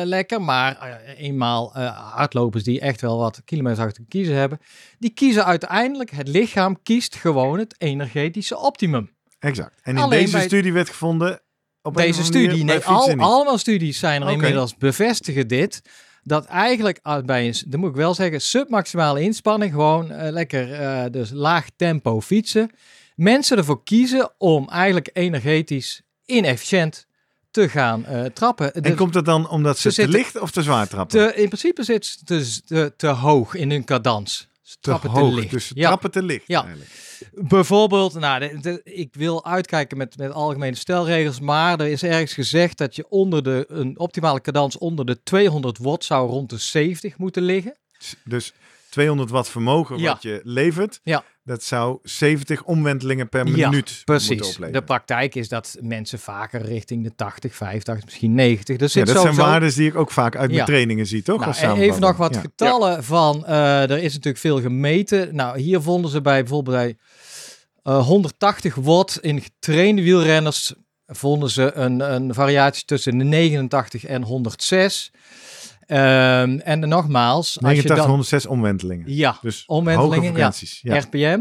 lekker, 0.04 0.42
maar 0.42 1.00
eenmaal 1.16 1.72
hardlopers 2.14 2.64
die 2.64 2.80
echt 2.80 3.00
wel 3.00 3.18
wat 3.18 3.42
kilometers 3.44 3.86
achter 3.86 4.04
kiezen 4.08 4.34
hebben, 4.34 4.60
die 4.98 5.10
kiezen 5.10 5.44
uiteindelijk, 5.44 6.10
het 6.10 6.28
lichaam 6.28 6.82
kiest 6.82 7.14
gewoon 7.16 7.58
het 7.58 7.74
energetische 7.78 8.58
optimum. 8.58 9.10
Exact. 9.38 9.80
En 9.82 9.96
in 9.96 10.02
Alleen 10.02 10.20
deze 10.20 10.32
bij- 10.36 10.46
studie 10.46 10.72
werd 10.72 10.88
gevonden... 10.88 11.40
Op 11.82 11.96
Deze 11.96 12.24
studie, 12.24 12.64
nee, 12.64 12.84
al, 12.84 13.14
allemaal 13.18 13.58
studies 13.58 13.98
zijn 13.98 14.22
er 14.22 14.30
inmiddels 14.30 14.76
bevestigen 14.76 15.48
dit, 15.48 15.82
dat 16.22 16.44
eigenlijk 16.44 16.98
uit- 17.02 17.26
bij 17.26 17.46
een, 17.46 17.54
dat 17.66 17.80
moet 17.80 17.90
ik 17.90 17.96
wel 17.96 18.14
zeggen, 18.14 18.40
submaximale 18.40 19.20
inspanning, 19.20 19.72
gewoon 19.72 20.10
eh, 20.10 20.30
lekker 20.32 20.72
eh, 20.72 21.04
dus 21.10 21.30
laag 21.32 21.66
tempo 21.76 22.20
fietsen, 22.20 22.70
mensen 23.16 23.56
ervoor 23.56 23.82
kiezen 23.84 24.30
om 24.38 24.68
eigenlijk 24.68 25.10
energetisch 25.12 26.02
inefficiënt 26.26 27.06
te 27.50 27.68
gaan 27.68 28.04
eh, 28.06 28.24
trappen. 28.24 28.74
En 28.74 28.82
De- 28.82 28.94
komt 28.94 29.14
het 29.14 29.24
dan 29.24 29.48
omdat 29.48 29.78
ze, 29.78 29.92
ze 29.92 30.02
te 30.02 30.08
licht 30.08 30.40
of 30.40 30.50
te 30.50 30.62
zwaar 30.62 30.88
trappen? 30.88 31.18
te, 31.18 31.34
in 31.34 31.46
principe 31.48 31.82
zit 31.82 32.06
ze 32.06 32.24
te, 32.24 32.60
te, 32.66 32.92
te 32.96 33.06
hoog 33.06 33.54
in 33.54 33.70
hun 33.70 33.84
cadans. 33.84 34.48
Ze 34.70 34.76
te 34.76 34.80
trappen 34.80 35.10
hoog, 35.10 35.28
te 35.28 35.34
licht. 35.34 35.50
dus 35.50 35.70
ja. 35.74 35.86
trappen 35.86 36.10
te 36.10 36.22
licht 36.22 36.44
Ja. 36.46 36.66
Bijvoorbeeld, 37.34 38.14
nou, 38.14 38.40
de- 38.40 38.58
de- 38.60 38.80
ik 38.84 39.14
wil 39.14 39.44
uitkijken 39.44 39.96
met, 39.96 40.16
met 40.16 40.32
algemene 40.32 40.76
stelregels, 40.76 41.40
maar 41.40 41.80
er 41.80 41.86
is 41.86 42.02
ergens 42.02 42.32
gezegd 42.32 42.78
dat 42.78 42.96
je 42.96 43.08
onder 43.08 43.42
de, 43.42 43.64
een 43.68 43.98
optimale 43.98 44.40
cadans 44.40 44.78
onder 44.78 45.04
de 45.06 45.22
200 45.22 45.78
watt 45.78 46.04
zou 46.04 46.28
rond 46.30 46.50
de 46.50 46.58
70 46.58 47.18
moeten 47.18 47.42
liggen. 47.42 47.76
Dus 48.24 48.52
200 48.90 49.30
watt 49.30 49.48
vermogen 49.48 49.98
Ja. 49.98 50.12
wat 50.12 50.22
je 50.22 50.40
levert, 50.44 51.00
Ja. 51.02 51.24
dat 51.44 51.62
zou 51.62 51.98
70 52.02 52.62
omwentelingen 52.64 53.28
per 53.28 53.44
minuut 53.44 53.70
moeten 53.72 53.94
Precies. 54.04 54.30
opleveren. 54.40 54.72
De 54.72 54.82
praktijk 54.82 55.34
is 55.34 55.48
dat 55.48 55.76
mensen 55.80 56.18
vaker 56.18 56.62
richting 56.62 57.04
de 57.04 57.14
80, 57.14 57.54
85, 57.54 58.04
misschien 58.04 58.34
90. 58.34 58.76
Dus 58.76 58.92
ja, 58.92 59.04
dat 59.04 59.20
zijn 59.22 59.34
waarden 59.34 59.74
die 59.74 59.88
ik 59.88 59.94
ook 59.96 60.10
vaak 60.10 60.36
uit 60.36 60.50
mijn 60.52 60.64
trainingen 60.64 61.06
zie, 61.06 61.22
toch? 61.22 61.60
Nou, 61.62 61.80
even 61.80 62.00
nog 62.00 62.16
wat 62.16 62.36
getallen 62.36 63.04
van, 63.04 63.46
eh, 63.46 63.82
er 63.90 63.98
is 63.98 64.12
natuurlijk 64.12 64.38
veel 64.38 64.60
gemeten. 64.60 65.34
Nou, 65.34 65.60
hier 65.60 65.80
vonden 65.80 66.10
ze 66.10 66.20
bij 66.20 66.40
bijvoorbeeld 66.40 66.76
bij 66.76 66.96
eh, 67.82 68.06
180 68.06 68.74
watt 68.74 69.18
in 69.20 69.40
getrainde 69.40 70.02
wielrenners, 70.02 70.74
vonden 71.06 71.50
ze 71.50 71.72
een, 71.74 72.00
een 72.14 72.34
variatie 72.34 72.84
tussen 72.84 73.18
de 73.18 73.24
89 73.24 74.04
en 74.04 74.22
106. 74.22 75.10
Ehm, 75.90 76.58
en 76.58 76.88
nogmaals, 76.88 77.36
als 77.36 77.56
89, 77.56 77.90
je 77.90 77.94
dan... 77.94 78.06
106 78.10 78.46
omwentelingen. 78.46 79.14
Ja, 79.14 79.38
Dus 79.42 79.64
omwentelingen, 79.66 80.36
ja. 80.36 80.52
Ja. 80.80 80.98
RPM. 80.98 81.40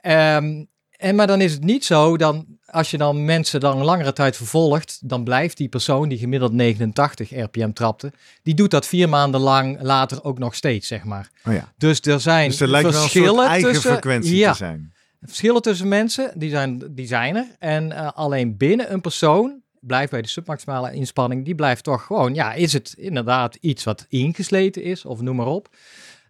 Ehm, 0.00 0.64
en 0.90 1.14
maar 1.14 1.26
dan 1.26 1.40
is 1.40 1.52
het 1.52 1.64
niet 1.64 1.84
zo, 1.84 2.16
dan, 2.16 2.46
als 2.66 2.90
je 2.90 2.98
dan 2.98 3.24
mensen 3.24 3.60
dan 3.60 3.84
langere 3.84 4.12
tijd 4.12 4.36
vervolgt, 4.36 4.98
dan 5.08 5.24
blijft 5.24 5.56
die 5.56 5.68
persoon 5.68 6.08
die 6.08 6.18
gemiddeld 6.18 6.52
89 6.52 7.30
RPM 7.30 7.72
trapte, 7.72 8.12
die 8.42 8.54
doet 8.54 8.70
dat 8.70 8.86
vier 8.86 9.08
maanden 9.08 9.40
lang 9.40 9.78
later 9.82 10.24
ook 10.24 10.38
nog 10.38 10.54
steeds, 10.54 10.88
zeg 10.88 11.04
maar. 11.04 11.30
Oh 11.46 11.52
ja. 11.52 11.72
Dus 11.76 12.00
er 12.00 12.20
zijn 12.20 12.48
Dus 12.48 12.60
er 12.60 12.68
lijkt 12.68 12.90
wel 12.90 12.96
een 12.96 13.08
verschillen 13.08 13.46
eigen 13.46 13.72
tussen, 13.72 13.90
frequentie 13.90 14.36
ja, 14.36 14.50
te 14.50 14.56
zijn. 14.56 14.92
verschillen 15.20 15.62
tussen 15.62 15.88
mensen, 15.88 16.32
die 16.34 16.50
zijn, 16.50 16.82
die 16.90 17.06
zijn 17.06 17.36
er. 17.36 17.46
En 17.58 17.92
eh, 17.92 18.08
alleen 18.14 18.56
binnen 18.56 18.92
een 18.92 19.00
persoon 19.00 19.64
blijft 19.86 20.10
bij 20.10 20.22
de 20.22 20.28
submaximale 20.28 20.92
inspanning, 20.92 21.44
die 21.44 21.54
blijft 21.54 21.84
toch 21.84 22.02
gewoon, 22.02 22.34
ja, 22.34 22.52
is 22.52 22.72
het 22.72 22.94
inderdaad 22.98 23.54
iets 23.60 23.84
wat 23.84 24.06
ingesleten 24.08 24.82
is, 24.82 25.04
of 25.04 25.20
noem 25.20 25.36
maar 25.36 25.46
op. 25.46 25.68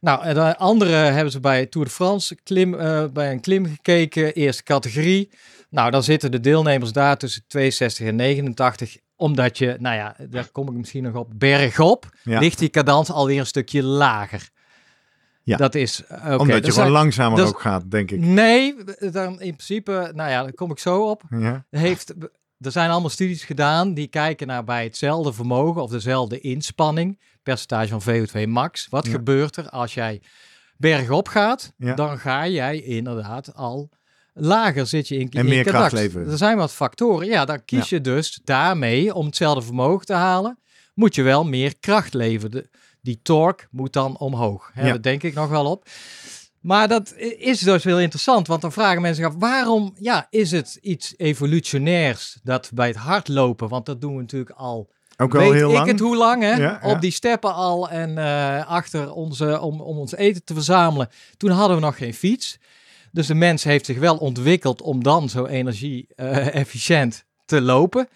Nou, 0.01 0.35
de 0.35 0.57
andere 0.57 0.91
hebben 0.93 1.33
ze 1.33 1.41
bij 1.41 1.67
Tour 1.67 1.87
de 1.87 1.93
France 1.93 2.35
klim, 2.43 2.75
eh, 2.75 3.05
bij 3.13 3.31
een 3.31 3.41
klim 3.41 3.67
gekeken, 3.67 4.35
eerste 4.35 4.63
categorie. 4.63 5.31
Nou, 5.71 5.91
dan 5.91 6.03
zitten 6.03 6.31
de 6.31 6.41
deelnemers 6.41 6.93
daar 6.93 7.17
tussen 7.17 7.43
62 7.47 8.07
en 8.07 8.17
89 8.17 8.97
omdat 9.19 9.59
je, 9.59 9.77
nou 9.79 9.97
ja, 9.97 10.17
daar 10.31 10.49
kom 10.53 10.69
ik 10.69 10.75
misschien 10.75 11.03
nog 11.03 11.15
op, 11.15 11.31
bergop, 11.35 12.11
Ja. 12.23 12.39
ligt 12.39 12.59
die 12.59 12.69
cadans 12.69 13.11
alweer 13.11 13.39
een 13.39 13.47
stukje 13.47 13.83
lager. 13.83 14.49
Ja. 15.43 15.57
Dat 15.57 15.75
is, 15.75 16.03
Omdat 16.25 16.47
je 16.47 16.63
er 16.63 16.73
gewoon 16.73 16.91
langzamer 16.91 17.43
is- 17.43 17.49
ook 17.49 17.61
gaat, 17.61 17.91
denk 17.91 18.11
ik. 18.11 18.21
Nee, 18.21 18.75
dan 19.13 19.33
in 19.41 19.55
principe, 19.55 20.11
nou 20.15 20.31
ja, 20.31 20.43
daar 20.43 20.53
kom 20.53 20.71
ik 20.71 20.79
zo 20.79 21.11
op. 21.11 21.23
Ja. 21.31 21.65
Heeft, 21.71 22.15
er 22.61 22.71
zijn 22.71 22.91
allemaal 22.91 23.11
studies 23.11 23.45
gedaan 23.45 23.95
die 23.95 24.07
kijken 24.07 24.47
naar 24.47 24.65
bij 24.65 24.85
hetzelfde 24.85 25.33
vermogen 25.33 25.83
of 25.83 25.91
dezelfde 25.91 26.41
inspanning, 26.41 27.21
percentage 27.43 27.99
van 27.99 28.03
VO2 28.03 28.49
max. 28.49 28.87
Wat 28.91 29.07
Ja. 29.07 29.11
gebeurt 29.13 29.57
er 29.57 29.69
als 29.71 29.95
jij 29.95 30.23
bergop 30.77 31.29
gaat? 31.29 31.73
Ja. 31.77 31.95
Dan 31.95 32.19
ga 32.19 32.49
jij 32.49 32.81
inderdaad 32.83 33.55
al 33.55 33.91
lager 34.35 34.87
zit 34.87 35.09
je 35.09 35.17
in 35.17 35.31
En 35.31 35.39
in 35.41 35.47
meer 35.47 35.65
kracht 35.65 35.93
leveren. 35.93 36.31
Er 36.31 36.39
zijn 36.39 36.57
wat 36.57 36.73
factoren. 36.73 37.27
Ja, 37.27 37.45
dan 37.45 37.65
kies 37.65 37.89
je 37.89 38.01
dus 38.01 38.41
daarmee 38.45 39.15
om 39.15 39.27
hetzelfde 39.27 39.63
vermogen 39.63 40.07
te 40.07 40.13
halen, 40.13 40.59
moet 40.95 41.15
je 41.15 41.23
wel 41.23 41.45
meer 41.45 41.79
kracht 41.79 42.15
leveren. 42.15 42.51
De- 42.51 42.69
die 43.01 43.21
torque 43.23 43.67
moet 43.71 43.93
dan 43.93 44.19
omhoog. 44.19 44.71
Hè. 44.73 44.83
Daar 44.85 45.03
denk 45.03 45.23
ik 45.23 45.35
nog 45.35 45.49
wel 45.49 45.67
op. 45.71 45.87
Maar 46.67 46.89
dat 46.89 47.15
is 47.39 47.59
dus 47.59 47.85
heel 47.85 48.01
interessant, 48.01 48.47
want 48.47 48.61
dan 48.61 48.73
vragen 48.73 49.03
mensen 49.03 49.25
zich 49.25 49.33
af, 49.33 49.39
waarom 49.39 49.95
ja, 49.99 50.27
is 50.31 50.51
het 50.51 50.79
iets 50.81 51.15
evolutionairs 51.17 52.39
dat 52.43 52.71
bij 52.75 52.87
het 52.87 52.97
hardlopen, 52.97 53.69
want 53.69 53.87
dat 53.87 54.01
doen 54.01 54.15
we 54.15 54.21
natuurlijk 54.21 54.57
al, 54.57 54.89
Ook 55.17 55.35
al 55.35 55.41
weet 55.41 55.53
heel 55.53 55.69
ik 55.71 55.77
lang. 55.77 55.89
het 55.91 56.01
hoe 56.01 56.17
lang, 56.17 56.43
hè? 56.43 56.51
Ja, 56.51 56.59
ja. 56.59 56.81
op 56.83 57.01
die 57.01 57.11
steppen 57.11 57.55
al 57.55 57.91
en 57.91 58.19
eh, 58.19 58.67
achter 58.67 59.13
onze, 59.13 59.61
om, 59.61 59.81
om 59.81 59.99
ons 59.99 60.15
eten 60.15 60.45
te 60.45 60.55
verzamelen. 60.55 61.09
Toen 61.37 61.51
hadden 61.51 61.77
we 61.77 61.83
nog 61.83 61.97
geen 61.97 62.15
fiets. 62.15 62.59
Dus 63.13 63.27
de 63.27 63.35
mens 63.35 63.65
heeft 63.65 63.87
zich 63.87 63.99
wel 63.99 64.17
ontwikkeld 64.17 64.83
om 64.83 65.03
dan 65.03 65.29
zo 65.29 65.47
energie-efficiënt 65.47 67.25
te 67.45 67.61
lopen. 67.61 68.09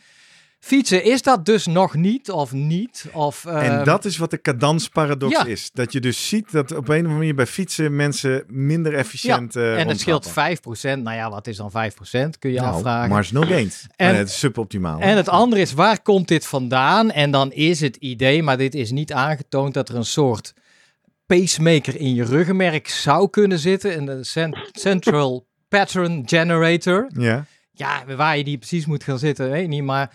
Fietsen 0.61 1.05
is 1.05 1.23
dat 1.23 1.47
dus 1.47 1.67
nog 1.67 1.95
niet 1.95 2.31
of 2.31 2.53
niet. 2.53 3.05
Of, 3.13 3.45
En 3.45 3.55
ehm, 3.77 3.85
dat 3.85 4.05
is 4.05 4.17
wat 4.17 4.31
de 4.31 4.41
cadansparadox 4.41 5.33
ja. 5.33 5.45
is. 5.45 5.71
Dat 5.73 5.93
je 5.93 6.01
dus 6.01 6.29
ziet 6.29 6.53
dat 6.53 6.71
op 6.73 6.89
een 6.89 6.95
of 6.95 6.97
andere 6.97 7.15
manier 7.15 7.35
bij 7.35 7.47
fietsen 7.47 7.97
mensen 7.97 8.45
minder 8.47 8.95
efficiënt 8.95 9.57
eh 9.57 9.81
en 9.81 9.89
het 9.89 10.01
scheelt 10.01 10.25
rondtrappen. 10.25 10.99
5%. 11.01 11.03
Nou 11.03 11.17
ja, 11.17 11.31
wat 11.31 11.47
is 11.47 11.57
dan 11.57 11.71
5%? 11.71 12.39
Kun 12.39 12.51
je 12.53 12.61
Nou, 12.61 12.75
afvragen. 12.75 13.09
Marginal 13.09 13.43
gains. 13.47 13.87
En- 13.97 14.09
En, 14.09 14.17
het 14.17 14.29
is 14.29 14.39
suboptimaal. 14.39 15.01
En 15.01 15.17
het 15.17 15.29
andere 15.29 15.61
is, 15.63 15.73
waar 15.73 16.03
komt 16.03 16.29
dit 16.29 16.47
vandaan? 16.47 17.11
En 17.11 17.31
dan 17.31 17.53
is 17.53 17.81
het 17.81 17.97
idee, 17.97 18.43
maar 18.43 18.57
dit 18.57 18.75
is 18.75 18.91
niet 18.91 19.13
aangetoond, 19.13 19.75
dat 19.75 19.89
er 19.89 19.95
een 19.95 20.05
soort 20.05 20.53
pacemaker 21.27 21.97
in 22.01 22.15
je 22.15 22.25
ruggenmerk 22.25 22.89
zou 22.89 23.31
kunnen 23.31 23.59
zitten. 23.59 23.95
In 23.95 24.07
de 24.07 24.25
cent- 24.25 24.57
Central 24.73 25.47
Pattern 25.69 26.23
Generator. 26.27 27.11
Ja, 27.17 27.45
Ja, 27.73 28.05
waar 28.17 28.37
je 28.37 28.45
die 28.45 28.59
precies 28.59 28.87
moet 28.87 29.05
gaan 29.05 29.19
zitten, 29.19 29.51
weet 29.51 29.69
niet. 29.69 29.83
Maar, 29.85 30.11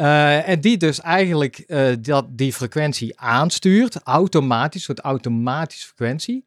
eh, 0.00 0.48
en 0.48 0.60
die 0.60 0.76
dus 0.76 1.00
eigenlijk 1.00 1.58
eh, 1.58 1.92
dat, 2.00 2.26
die 2.30 2.52
frequentie 2.52 3.20
aanstuurt, 3.20 4.02
automatisch, 4.02 4.74
een 4.74 4.94
soort 4.94 5.00
automatische 5.00 5.86
frequentie. 5.86 6.44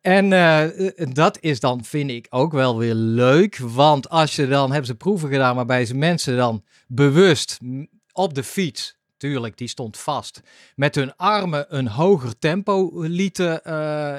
En 0.00 0.32
eh, 0.32 0.90
dat 1.12 1.38
is 1.40 1.60
dan, 1.60 1.84
vind 1.84 2.10
ik, 2.10 2.26
ook 2.30 2.52
wel 2.52 2.78
weer 2.78 2.94
leuk. 2.94 3.58
Want 3.58 4.08
als 4.08 4.36
je 4.36 4.46
dan, 4.46 4.70
hebben 4.70 4.86
ze 4.86 4.94
proeven 4.94 5.28
gedaan 5.28 5.56
waarbij 5.56 5.84
ze 5.84 5.94
mensen 5.94 6.36
dan 6.36 6.64
bewust 6.86 7.58
op 8.12 8.34
de 8.34 8.44
fiets, 8.44 8.96
tuurlijk, 9.16 9.58
die 9.58 9.68
stond 9.68 9.96
vast, 9.96 10.40
met 10.74 10.94
hun 10.94 11.16
armen 11.16 11.66
een 11.68 11.88
hoger 11.88 12.38
tempo 12.38 13.02
lieten 13.02 13.62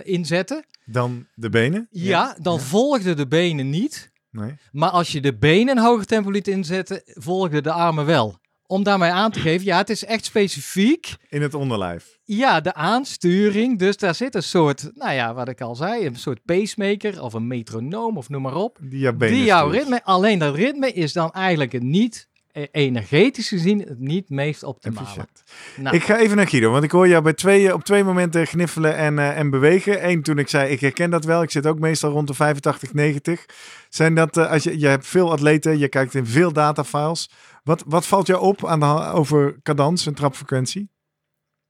inzetten. 0.05 0.65
dan 0.85 1.27
de 1.35 1.49
benen. 1.49 1.87
Ja, 1.91 2.37
dan 2.41 2.59
volgden 2.59 3.17
de 3.17 3.27
benen 3.27 3.69
niet. 3.69 4.11
Nee. 4.31 4.55
Maar 4.71 4.89
als 4.89 5.11
je 5.11 5.21
de 5.21 5.37
benen 5.37 5.77
een 5.77 5.83
hoger 5.83 6.05
tempo 6.05 6.29
liet 6.29 6.47
inzetten, 6.47 7.01
volgden 7.05 7.63
de 7.63 7.71
armen 7.71 8.05
wel. 8.05 8.43
Om 8.67 8.83
daarmee 8.83 9.11
aan 9.11 9.31
te 9.31 9.39
geven, 9.39 9.65
ja, 9.65 9.77
het 9.77 9.89
is 9.89 10.05
echt 10.05 10.25
specifiek. 10.25 11.13
In 11.29 11.41
het 11.41 11.53
onderlijf. 11.53 12.17
Ja, 12.23 12.61
de 12.61 12.73
aansturing. 12.73 13.79
Dus 13.79 13.97
daar 13.97 14.15
zit 14.15 14.35
een 14.35 14.43
soort, 14.43 14.91
nou 14.93 15.13
ja, 15.13 15.33
wat 15.33 15.47
ik 15.49 15.61
al 15.61 15.75
zei, 15.75 16.05
een 16.05 16.15
soort 16.15 16.39
pacemaker 16.45 17.21
of 17.21 17.33
een 17.33 17.47
metronoom 17.47 18.17
of 18.17 18.29
noem 18.29 18.41
maar 18.41 18.55
op. 18.55 18.77
Die 18.81 18.99
jouw 18.99 19.13
benen 19.13 19.35
Die 19.35 19.45
jouw 19.45 19.67
stuurt. 19.67 19.81
ritme, 19.81 20.03
alleen 20.03 20.39
dat 20.39 20.55
ritme 20.55 20.91
is 20.91 21.13
dan 21.13 21.31
eigenlijk 21.31 21.71
het 21.71 21.83
niet, 21.83 22.27
eh, 22.51 22.63
energetisch 22.71 23.47
gezien, 23.47 23.79
het 23.79 23.99
niet 23.99 24.29
meest 24.29 24.63
optimale. 24.63 25.27
Nou, 25.75 25.95
Ik 25.95 26.03
ga 26.03 26.17
even 26.17 26.37
naar 26.37 26.47
Guido, 26.47 26.71
want 26.71 26.83
ik 26.83 26.91
hoor 26.91 27.07
jou 27.07 27.23
bij 27.23 27.33
twee, 27.33 27.73
op 27.73 27.83
twee 27.83 28.03
momenten 28.03 28.47
gniffelen 28.47 28.95
en, 28.95 29.19
eh, 29.19 29.37
en 29.37 29.49
bewegen. 29.49 30.09
Eén 30.09 30.21
toen 30.21 30.37
ik 30.37 30.49
zei, 30.49 30.71
ik 30.71 30.79
herken 30.79 31.09
dat 31.09 31.25
wel. 31.25 31.41
Ik 31.41 31.51
zit 31.51 31.65
ook 31.65 31.79
meestal 31.79 32.11
rond 32.11 32.27
de 32.27 32.33
85, 32.33 32.93
90. 32.93 33.45
Zijn 33.89 34.15
dat, 34.15 34.37
eh, 34.37 34.51
als 34.51 34.63
je, 34.63 34.79
je 34.79 34.87
hebt 34.87 35.07
veel 35.07 35.31
atleten, 35.31 35.77
je 35.77 35.87
kijkt 35.87 36.13
in 36.15 36.25
veel 36.25 36.51
datafiles. 36.53 37.29
Wat, 37.65 37.83
wat 37.87 38.07
valt 38.07 38.27
jou 38.27 38.41
op 38.41 38.65
aan 38.65 38.79
de, 38.79 39.11
over 39.13 39.59
cadans 39.61 40.05
en 40.05 40.13
trapfrequentie? 40.13 40.89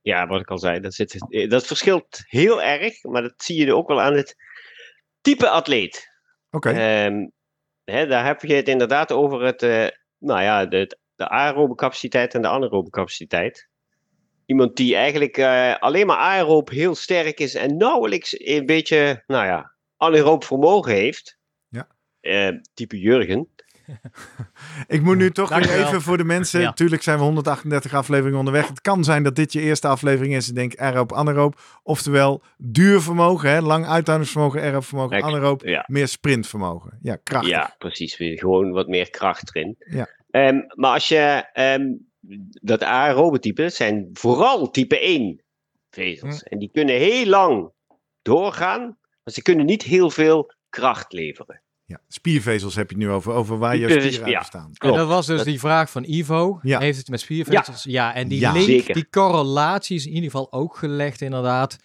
Ja, 0.00 0.26
wat 0.26 0.40
ik 0.40 0.50
al 0.50 0.58
zei, 0.58 0.80
dat, 0.80 0.94
zit, 0.94 1.26
dat 1.48 1.66
verschilt 1.66 2.22
heel 2.26 2.62
erg, 2.62 3.02
maar 3.04 3.22
dat 3.22 3.34
zie 3.36 3.64
je 3.64 3.74
ook 3.74 3.88
wel 3.88 4.00
aan 4.00 4.14
het 4.14 4.36
type 5.20 5.48
atleet. 5.48 6.08
Oké, 6.50 6.70
Ehm, 6.70 7.26
daar 7.84 8.26
heb 8.26 8.42
je 8.42 8.54
het 8.54 8.68
inderdaad 8.68 9.12
over 9.12 9.42
het, 9.42 9.62
eh, 9.62 9.86
nou 10.18 10.42
ja, 10.42 10.66
de, 10.66 10.98
de 11.14 11.28
aerobe 11.28 11.74
capaciteit 11.74 12.34
en 12.34 12.42
de 12.42 12.48
anaerobe 12.48 12.90
capaciteit. 12.90 13.68
Iemand 14.46 14.76
die 14.76 14.94
eigenlijk 14.94 15.36
eh, 15.36 15.76
alleen 15.78 16.06
maar 16.06 16.16
aeroop 16.16 16.70
heel 16.70 16.94
sterk 16.94 17.40
is 17.40 17.54
en 17.54 17.76
nauwelijks 17.76 18.34
een 18.38 18.66
beetje, 18.66 19.22
nou 19.26 19.46
ja, 19.46 19.72
anaeroop 19.96 20.44
vermogen 20.44 20.92
heeft. 20.92 21.38
Ja. 21.68 21.88
Eh, 22.20 22.52
type 22.74 22.98
Jurgen. 22.98 23.48
Ik 24.86 25.02
moet 25.02 25.16
nu 25.16 25.30
toch 25.30 25.48
weer 25.48 25.86
even 25.86 26.02
voor 26.02 26.16
de 26.16 26.24
mensen. 26.24 26.60
Ja. 26.60 26.72
Tuurlijk 26.72 27.02
zijn 27.02 27.18
we 27.18 27.24
138 27.24 27.94
afleveringen 27.94 28.38
onderweg. 28.38 28.68
Het 28.68 28.80
kan 28.80 29.04
zijn 29.04 29.22
dat 29.22 29.36
dit 29.36 29.52
je 29.52 29.60
eerste 29.60 29.88
aflevering 29.88 30.34
is. 30.34 30.48
Ik 30.48 30.54
denk 30.54 30.76
aeroop, 30.76 31.12
anaeroop. 31.12 31.60
Oftewel 31.82 32.42
duur 32.56 33.00
vermogen, 33.00 33.50
hè? 33.50 33.60
lang 33.60 33.86
uithoudingsvermogen, 33.86 34.60
aeroop 34.60 34.84
vermogen, 34.84 35.22
anaeroop. 35.22 35.62
Ja. 35.62 35.84
Meer 35.86 36.08
sprintvermogen. 36.08 36.98
Ja, 37.02 37.16
kracht. 37.16 37.46
Ja, 37.46 37.74
precies. 37.78 38.16
Weer 38.16 38.38
Gewoon 38.38 38.70
wat 38.70 38.88
meer 38.88 39.10
kracht 39.10 39.54
erin. 39.54 39.76
Ja. 39.78 40.08
Ehm, 40.30 40.60
maar 40.74 40.92
als 40.92 41.08
je 41.08 41.44
ehm, 41.52 41.86
dat 42.60 42.82
aerobe 42.82 43.38
type, 43.38 43.68
zijn 43.68 44.08
vooral 44.12 44.70
type 44.70 45.00
1 45.00 45.42
vezels. 45.90 46.40
Hm. 46.40 46.46
En 46.46 46.58
die 46.58 46.70
kunnen 46.72 46.94
heel 46.94 47.26
lang 47.26 47.70
doorgaan, 48.22 48.80
maar 49.22 49.34
ze 49.34 49.42
kunnen 49.42 49.66
niet 49.66 49.82
heel 49.82 50.10
veel 50.10 50.52
kracht 50.68 51.12
leveren. 51.12 51.62
Ja, 51.88 52.00
spiervezels 52.08 52.74
heb 52.74 52.90
je 52.90 52.96
het 52.96 53.04
nu 53.06 53.10
over, 53.12 53.32
over 53.32 53.58
waar 53.58 53.76
je 53.76 53.88
spieren 53.88 54.12
ja. 54.12 54.24
uit 54.24 54.38
bestaan. 54.38 54.70
En 54.78 54.92
dat 54.92 55.08
was 55.08 55.26
dus 55.26 55.36
Dat- 55.36 55.46
die 55.46 55.58
vraag 55.58 55.90
van 55.90 56.04
Ivo. 56.04 56.58
Ja. 56.62 56.78
Heeft 56.80 56.98
het 56.98 57.08
met 57.08 57.20
spiervezels? 57.20 57.82
Ja, 57.84 58.14
en 58.14 58.28
die 58.28 58.40
Ja. 58.40 58.52
link, 58.52 58.64
Zeker. 58.64 58.94
die 58.94 59.08
correlatie 59.10 59.96
is 59.96 60.06
in 60.06 60.12
ieder 60.12 60.30
geval 60.30 60.52
ook 60.52 60.76
gelegd 60.76 61.20
inderdaad. 61.20 61.76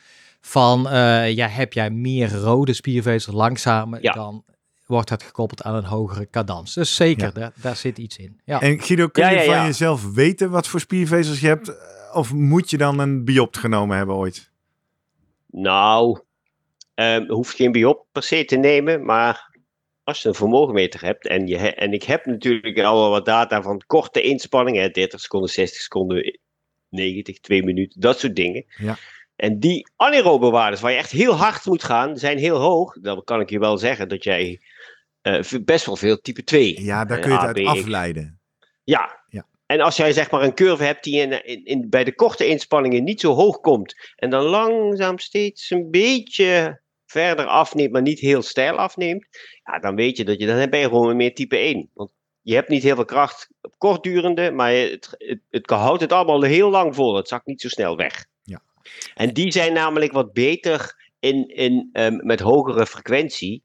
Van, 0.41 0.89
eh, 0.89 1.33
ja, 1.33 1.47
heb 1.47 1.73
jij 1.73 1.89
meer 1.89 2.33
rode 2.35 2.73
spiervezels 2.73 3.35
langzamer, 3.35 4.03
Ja. 4.03 4.13
dan 4.13 4.43
wordt 4.85 5.09
het 5.09 5.23
gekoppeld 5.23 5.63
aan 5.63 5.75
een 5.75 5.83
hogere 5.85 6.29
cadans. 6.29 6.73
Dus 6.73 6.95
zeker, 6.95 7.25
Ja. 7.25 7.31
daar, 7.31 7.51
daar 7.61 7.75
zit 7.75 7.97
iets 7.97 8.17
in. 8.17 8.39
Ja. 8.45 8.61
En 8.61 8.81
Guido, 8.81 9.07
kun 9.07 9.23
Ja, 9.23 9.29
je 9.29 9.35
ja, 9.37 9.43
van 9.45 9.53
ja. 9.55 9.65
jezelf 9.65 10.13
weten 10.13 10.49
wat 10.49 10.67
voor 10.67 10.79
spiervezels 10.79 11.39
je 11.39 11.47
hebt? 11.47 11.73
Of 12.13 12.33
moet 12.33 12.69
je 12.69 12.77
dan 12.77 12.99
een 12.99 13.25
biopt 13.25 13.57
genomen 13.57 13.97
hebben 13.97 14.15
ooit? 14.15 14.51
Nou, 15.47 16.19
ehm 16.93 17.27
hoeft 17.29 17.55
geen 17.55 17.71
biop 17.71 18.05
per 18.11 18.23
se 18.23 18.45
te 18.45 18.55
nemen, 18.55 19.05
maar 19.05 19.49
als 20.03 20.21
je 20.21 20.27
een 20.27 20.35
vermogenmeter 20.35 21.01
hebt, 21.05 21.27
en, 21.27 21.47
je, 21.47 21.57
en 21.57 21.93
ik 21.93 22.03
heb 22.03 22.25
natuurlijk 22.25 22.79
al 22.79 22.99
wel 22.99 23.09
wat 23.09 23.25
data 23.25 23.61
van 23.61 23.81
korte 23.87 24.21
inspanningen, 24.21 24.93
30 24.93 25.19
seconden, 25.19 25.49
60 25.49 25.81
seconden, 25.81 26.39
90, 26.89 27.39
2 27.39 27.63
minuten, 27.63 28.01
dat 28.01 28.19
soort 28.19 28.35
dingen. 28.35 28.65
Ja. 28.77 28.97
En 29.35 29.59
die 29.59 29.87
anaerobe 29.95 30.49
waardes, 30.49 30.79
waar 30.81 30.91
je 30.91 30.97
echt 30.97 31.11
heel 31.11 31.33
hard 31.33 31.65
moet 31.65 31.83
gaan, 31.83 32.17
zijn 32.17 32.37
heel 32.37 32.57
hoog. 32.57 32.93
Dan 33.01 33.23
kan 33.23 33.39
ik 33.39 33.49
je 33.49 33.59
wel 33.59 33.77
zeggen 33.77 34.09
dat 34.09 34.23
jij 34.23 34.59
eh, 35.21 35.39
best 35.65 35.85
wel 35.85 35.95
veel 35.95 36.21
type 36.21 36.43
2 36.43 36.81
Ja, 36.81 37.05
daar 37.05 37.17
Eh, 37.17 37.23
kun 37.23 37.31
je 37.31 37.37
het 37.37 37.47
uit 37.47 37.65
X. 37.65 37.67
afleiden. 37.67 38.39
Ja. 38.83 39.23
Ja. 39.27 39.47
En 39.65 39.81
als 39.81 39.95
jij 39.97 40.13
zeg 40.13 40.31
maar 40.31 40.41
een 40.43 40.53
curve 40.53 40.83
hebt 40.83 41.03
die 41.03 41.21
in, 41.21 41.45
in, 41.45 41.65
in, 41.65 41.89
bij 41.89 42.03
de 42.03 42.15
korte 42.15 42.45
inspanningen 42.47 43.03
niet 43.03 43.19
zo 43.19 43.33
hoog 43.33 43.59
komt. 43.59 43.95
En 44.15 44.29
dan 44.29 44.43
langzaam 44.43 45.19
steeds 45.19 45.69
een 45.69 45.91
beetje 45.91 46.81
verder 47.11 47.45
afneemt, 47.45 47.91
maar 47.91 48.01
niet 48.01 48.19
heel 48.19 48.41
stijl 48.41 48.77
afneemt. 48.77 49.27
Ja, 49.63 49.79
dan 49.79 49.95
weet 49.95 50.17
je 50.17 50.25
dat 50.25 50.39
je, 50.39 50.45
dan 50.45 50.69
ben 50.69 50.79
je 50.79 50.85
gewoon 50.85 51.15
meer 51.15 51.33
type 51.33 51.57
1. 51.57 51.89
Want 51.93 52.11
je 52.41 52.53
hebt 52.53 52.69
niet 52.69 52.83
heel 52.83 52.95
veel 52.95 53.05
kracht 53.05 53.49
op 53.61 53.73
kortdurende, 53.77 54.51
maar 54.51 54.71
het, 54.71 55.15
het, 55.17 55.39
het 55.49 55.69
houdt 55.69 56.01
het 56.01 56.11
allemaal 56.11 56.41
heel 56.41 56.69
lang 56.69 56.95
vol. 56.95 57.15
Het 57.15 57.27
zakt 57.27 57.45
niet 57.45 57.61
zo 57.61 57.67
snel 57.67 57.97
weg. 57.97 58.25
Ja. 58.43 58.61
En 59.15 59.33
die 59.33 59.51
zijn 59.51 59.73
namelijk 59.73 60.11
wat 60.11 60.33
beter 60.33 61.09
in, 61.19 61.47
in, 61.47 61.89
ehm, 61.93 62.25
met 62.25 62.39
hogere 62.39 62.85
frequentie 62.85 63.63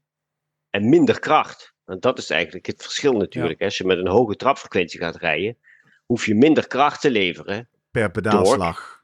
en 0.69 0.89
minder 0.89 1.19
kracht. 1.19 1.73
Want 1.85 2.01
dat 2.01 2.17
is 2.17 2.29
eigenlijk 2.29 2.65
het 2.65 2.83
verschil 2.83 3.13
natuurlijk. 3.13 3.61
Als 3.61 3.77
je 3.77 3.85
met 3.85 3.97
een 3.97 4.07
hoge 4.07 4.35
trapfrequentie 4.35 4.99
gaat 4.99 5.15
rijden, 5.15 5.57
hoef 6.05 6.25
je 6.25 6.35
minder 6.35 6.67
kracht 6.67 7.01
te 7.01 7.11
leveren 7.11 7.69
Per 7.91 8.11
pedaalslag. 8.11 8.96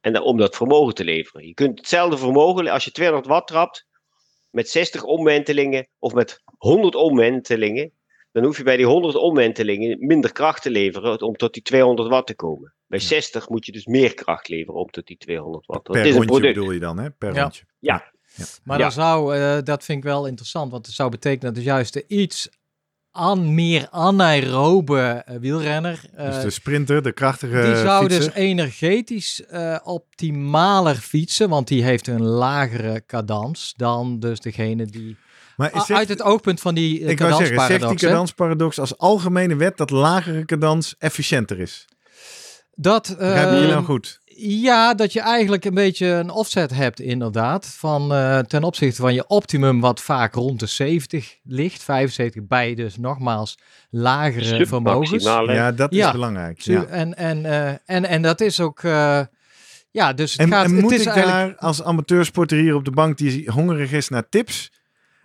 En 0.00 0.12
dan, 0.12 0.22
om 0.22 0.36
dat 0.36 0.56
vermogen 0.56 0.94
te 0.94 1.04
leveren. 1.04 1.46
Je 1.46 1.54
kunt 1.54 1.78
hetzelfde 1.78 2.18
vermogen, 2.18 2.68
als 2.68 2.84
je 2.84 2.90
200 2.90 3.28
watt 3.28 3.46
trapt, 3.46 3.86
met 4.50 4.68
60 4.68 5.02
omwentelingen 5.02 5.88
of 5.98 6.12
met 6.12 6.42
100 6.58 6.94
omwentelingen, 6.94 7.92
dan 8.32 8.44
hoef 8.44 8.56
je 8.56 8.62
bij 8.62 8.76
die 8.76 8.86
100 8.86 9.14
omwentelingen 9.14 10.06
minder 10.06 10.32
kracht 10.32 10.62
te 10.62 10.70
leveren 10.70 11.20
om 11.20 11.36
tot 11.36 11.52
die 11.54 11.62
200 11.62 12.08
watt 12.08 12.26
te 12.26 12.34
komen. 12.34 12.74
Bij 12.86 12.98
60 12.98 13.48
moet 13.48 13.66
je 13.66 13.72
dus 13.72 13.86
meer 13.86 14.14
kracht 14.14 14.48
leveren 14.48 14.80
om 14.80 14.90
tot 14.90 15.06
die 15.06 15.16
200 15.16 15.66
watt. 15.66 15.86
Want 15.88 15.98
Per 15.98 16.06
het 16.06 16.06
is 16.06 16.20
een 16.20 16.28
rondje 16.28 16.40
product. 16.40 16.54
bedoel 16.58 16.72
je 16.72 16.80
dan, 16.80 16.98
hè? 16.98 17.10
Per 17.10 17.34
Ja. 17.34 17.42
rondje. 17.42 17.64
Ja. 17.78 18.12
Maar 18.64 18.76
Ja. 18.78 18.82
dan 18.82 18.92
zou, 18.92 19.36
eh, 19.36 19.58
dat 19.64 19.84
vind 19.84 19.98
ik 19.98 20.04
wel 20.04 20.26
interessant, 20.26 20.70
want 20.70 20.86
het 20.86 20.94
zou 20.94 21.10
betekenen 21.10 21.46
dat 21.46 21.54
de 21.54 21.68
juiste 21.68 22.04
iets 22.06 22.48
aan 23.12 23.54
meer 23.54 23.88
anaerobe 23.90 25.22
eh, 25.26 25.36
wielrenner, 25.36 26.00
eh, 26.14 26.32
dus 26.32 26.42
de 26.42 26.50
sprinter, 26.50 27.02
de 27.02 27.12
krachtige 27.12 27.62
die 27.62 27.76
zou 27.76 28.08
dus 28.08 28.32
energetisch 28.32 29.44
eh, 29.46 29.76
optimaler 29.84 30.94
fietsen, 30.94 31.48
want 31.48 31.68
die 31.68 31.82
heeft 31.82 32.06
een 32.06 32.22
lagere 32.22 33.02
cadans 33.06 33.74
dan 33.76 34.18
dus 34.18 34.40
degene 34.40 34.86
die... 34.86 35.16
maar 35.56 35.70
Ah, 35.70 35.90
uit 35.90 36.08
het 36.08 36.22
oogpunt 36.22 36.60
van 36.60 36.74
die 36.74 37.00
uh, 37.00 37.08
ik 37.08 37.18
zeggen, 37.18 37.60
zegt 37.60 37.88
die 37.88 37.98
cadansparadox, 37.98 38.78
als 38.78 38.98
algemene 38.98 39.56
wet 39.56 39.76
dat 39.76 39.90
lagere 39.90 40.44
cadans 40.44 40.94
efficiënter 40.98 41.60
is? 41.60 41.86
Dat, 42.74 43.14
Begrijp 43.18 43.52
ik 43.52 43.58
je 43.58 43.64
eh, 43.64 43.70
nou 43.70 43.84
goed? 43.84 44.19
Ja, 44.42 44.94
dat 44.94 45.12
je 45.12 45.20
eigenlijk 45.20 45.64
een 45.64 45.74
beetje 45.74 46.06
een 46.06 46.30
offset 46.30 46.70
hebt, 46.74 47.00
inderdaad. 47.00 47.66
Van, 47.66 48.12
eh, 48.14 48.38
ten 48.38 48.62
opzichte 48.64 49.00
van 49.00 49.14
je 49.14 49.26
optimum, 49.26 49.80
wat 49.80 50.00
vaak 50.00 50.34
rond 50.34 50.60
de 50.60 50.66
70 50.66 51.36
ligt. 51.42 51.82
75 51.82 52.46
bij 52.46 52.74
dus 52.74 52.96
nogmaals 52.96 53.58
lagere 53.90 54.66
vermogens. 54.66 55.24
Ja, 55.24 55.72
dat 55.72 55.92
is 55.92 55.98
ja. 55.98 56.12
belangrijk. 56.12 56.60
Ja. 56.60 56.84
En, 56.84 57.16
en, 57.16 57.44
eh, 57.44 57.68
en, 57.96 58.04
en 58.04 58.22
dat 58.22 58.40
is 58.40 58.60
ook. 58.60 58.82
eh, 58.82 59.20
ja, 59.90 60.12
dus 60.12 60.32
het 60.32 60.40
En, 60.40 60.48
gaat. 60.48 60.64
en 60.64 60.72
het 60.72 60.82
moet 60.82 60.92
is 60.92 61.00
ik 61.00 61.06
eigenlijk. 61.06 61.58
daar 61.58 61.68
als 61.68 61.82
amateursporter 61.82 62.58
hier 62.58 62.74
op 62.74 62.84
de 62.84 62.90
bank 62.90 63.18
die 63.18 63.50
hongerig 63.50 63.92
is 63.92 64.08
naar 64.08 64.28
tips... 64.28 64.72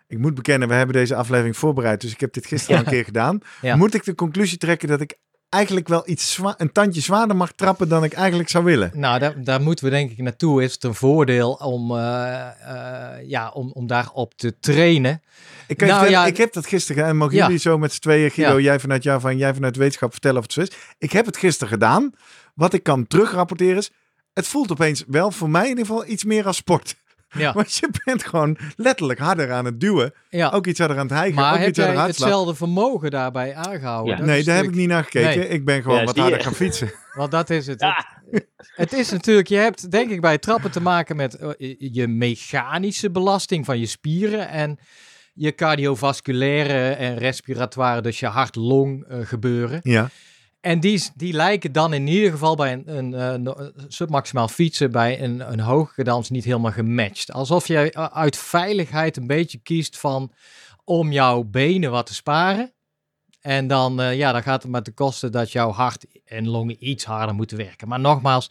Ik 0.07 0.17
moet 0.17 0.35
bekennen, 0.35 0.67
we 0.67 0.73
hebben 0.73 0.95
deze 0.95 1.15
aflevering 1.15 1.57
voorbereid, 1.57 2.01
dus 2.01 2.11
ik 2.11 2.19
heb 2.19 2.33
dit 2.33 2.45
gisteren 2.45 2.75
Ja. 2.75 2.81
al 2.81 2.87
een 2.87 2.93
keer 2.93 3.05
gedaan. 3.05 3.39
Ja. 3.61 3.75
Moet 3.75 3.93
ik 3.93 4.03
de 4.03 4.15
conclusie 4.15 4.57
trekken 4.57 4.87
dat 4.87 5.01
ik 5.01 5.17
eigenlijk 5.55 5.87
wel 5.87 6.03
iets 6.05 6.33
zwa- 6.33 6.53
een 6.57 6.71
tandje 6.71 7.01
zwaarder 7.01 7.35
mag 7.35 7.51
trappen 7.51 7.89
dan 7.89 8.03
ik 8.03 8.13
eigenlijk 8.13 8.49
zou 8.49 8.63
willen? 8.63 8.91
Nou, 8.93 9.19
daar, 9.19 9.43
daar 9.43 9.61
moeten 9.61 9.85
we 9.85 9.91
denk 9.91 10.11
ik 10.11 10.17
naartoe. 10.17 10.63
Is 10.63 10.73
het 10.73 10.83
een 10.83 10.93
voordeel 10.95 11.51
om, 11.51 11.91
eh, 11.97 12.41
eh, 12.47 13.27
ja, 13.29 13.49
om, 13.49 13.71
om 13.73 13.87
daarop 13.87 14.33
te 14.35 14.59
trainen? 14.59 15.21
Ik, 15.67 15.77
Nou, 15.79 15.89
vertellen, 15.91 16.11
ja. 16.11 16.25
ik 16.25 16.37
heb 16.37 16.53
dat 16.53 16.65
gisteren 16.67 16.95
gedaan. 16.95 17.09
En 17.11 17.17
mogen 17.17 17.35
Ja. 17.35 17.43
jullie 17.45 17.59
zo 17.59 17.77
met 17.77 17.93
z'n 17.93 17.99
tweeën, 18.01 18.31
Guido, 18.31 18.53
Ja. 18.57 18.59
jij 18.63 18.79
vanuit 18.79 19.03
jou 19.03 19.19
van, 19.19 19.37
jij 19.37 19.53
vanuit 19.53 19.75
wetenschap 19.75 20.11
vertellen 20.11 20.37
of 20.37 20.43
het 20.43 20.53
zo 20.53 20.61
is. 20.61 20.71
Ik 20.97 21.11
heb 21.11 21.25
het 21.25 21.37
gisteren 21.37 21.73
gedaan. 21.73 22.11
Wat 22.53 22.73
ik 22.73 22.83
kan 22.83 23.07
terugrapporteren 23.07 23.77
is, 23.77 23.91
het 24.33 24.47
voelt 24.47 24.71
opeens 24.71 25.03
wel 25.07 25.31
voor 25.31 25.49
mij 25.49 25.63
in 25.63 25.69
ieder 25.69 25.85
geval 25.85 26.05
iets 26.07 26.23
meer 26.23 26.45
als 26.45 26.57
sport. 26.57 26.95
Ja, 27.37 27.53
Want 27.53 27.75
je 27.75 27.89
bent 28.03 28.25
gewoon 28.25 28.57
letterlijk 28.75 29.19
harder 29.19 29.51
aan 29.51 29.65
het 29.65 29.79
duwen. 29.79 30.13
ja. 30.29 30.49
Ook 30.49 30.67
iets 30.67 30.79
harder 30.79 30.97
aan 30.97 31.07
het 31.07 31.15
hijgen. 31.15 31.35
maar 31.35 31.53
ook 31.53 31.57
heb 31.59 31.67
iets 31.67 31.77
harder 31.77 31.95
jij 31.95 32.05
het 32.05 32.17
hetzelfde 32.17 32.55
vermogen 32.55 33.11
daarbij 33.11 33.55
aangehouden? 33.55 34.11
Ja. 34.11 34.17
Dat 34.17 34.25
Nee, 34.25 34.43
daar 34.43 34.55
heb 34.55 34.65
ik 34.65 34.75
niet 34.75 34.87
naar 34.87 35.03
gekeken. 35.03 35.39
Nee. 35.39 35.47
Ik 35.47 35.65
ben 35.65 35.81
gewoon 35.81 35.99
Ja, 35.99 36.05
wat 36.05 36.17
harder 36.17 36.41
gaan 36.41 36.53
fietsen. 36.53 36.91
Want 37.13 37.31
dat 37.31 37.49
is 37.49 37.67
het. 37.67 37.79
Ja. 37.81 38.05
Het 38.75 38.93
is 38.93 39.11
natuurlijk, 39.11 39.47
je 39.47 39.55
hebt 39.55 39.91
denk 39.91 40.11
ik 40.11 40.21
bij 40.21 40.37
trappen 40.37 40.71
te 40.71 40.81
maken 40.81 41.15
met 41.15 41.35
eh, 41.35 41.75
je 41.77 42.07
mechanische 42.07 43.11
belasting 43.11 43.65
van 43.65 43.79
je 43.79 43.85
spieren 43.85 44.49
en 44.49 44.79
je 45.33 45.55
cardiovasculaire 45.55 46.89
en 46.89 47.17
respiratoire, 47.17 48.01
dus 48.01 48.19
je 48.19 48.25
hart-long 48.25 49.05
gebeuren. 49.09 49.79
Ja, 49.83 50.09
En 50.65 50.79
die, 50.79 51.03
die 51.15 51.33
lijken 51.33 51.71
dan 51.71 51.93
in 51.93 52.07
ieder 52.07 52.31
geval 52.31 52.55
bij 52.55 52.73
een, 52.73 52.97
een, 52.97 53.47
eh, 53.47 53.65
submaximaal 53.87 54.47
fietsen 54.47 54.91
bij 54.91 55.21
een, 55.21 55.51
een 55.51 55.59
hoge 55.59 55.93
cadans 55.93 56.29
niet 56.29 56.43
helemaal 56.43 56.71
gematcht. 56.71 57.31
Alsof 57.31 57.67
je 57.67 57.91
eh, 57.91 58.05
uit 58.05 58.37
veiligheid 58.37 59.17
een 59.17 59.27
beetje 59.27 59.57
kiest 59.57 59.97
van 59.97 60.31
om 60.83 61.11
jouw 61.11 61.43
benen 61.43 61.91
wat 61.91 62.05
te 62.05 62.13
sparen. 62.13 62.73
En 63.41 63.67
dan, 63.67 64.01
eh, 64.01 64.17
ja, 64.17 64.31
dan 64.31 64.43
gaat 64.43 64.61
het 64.61 64.71
maar 64.71 64.83
te 64.83 64.91
kosten 64.91 65.31
dat 65.31 65.51
jouw 65.51 65.71
hart 65.71 66.05
en 66.25 66.47
longen 66.47 66.87
iets 66.89 67.03
harder 67.03 67.35
moeten 67.35 67.57
werken. 67.57 67.87
Maar 67.87 67.99
nogmaals, 67.99 68.49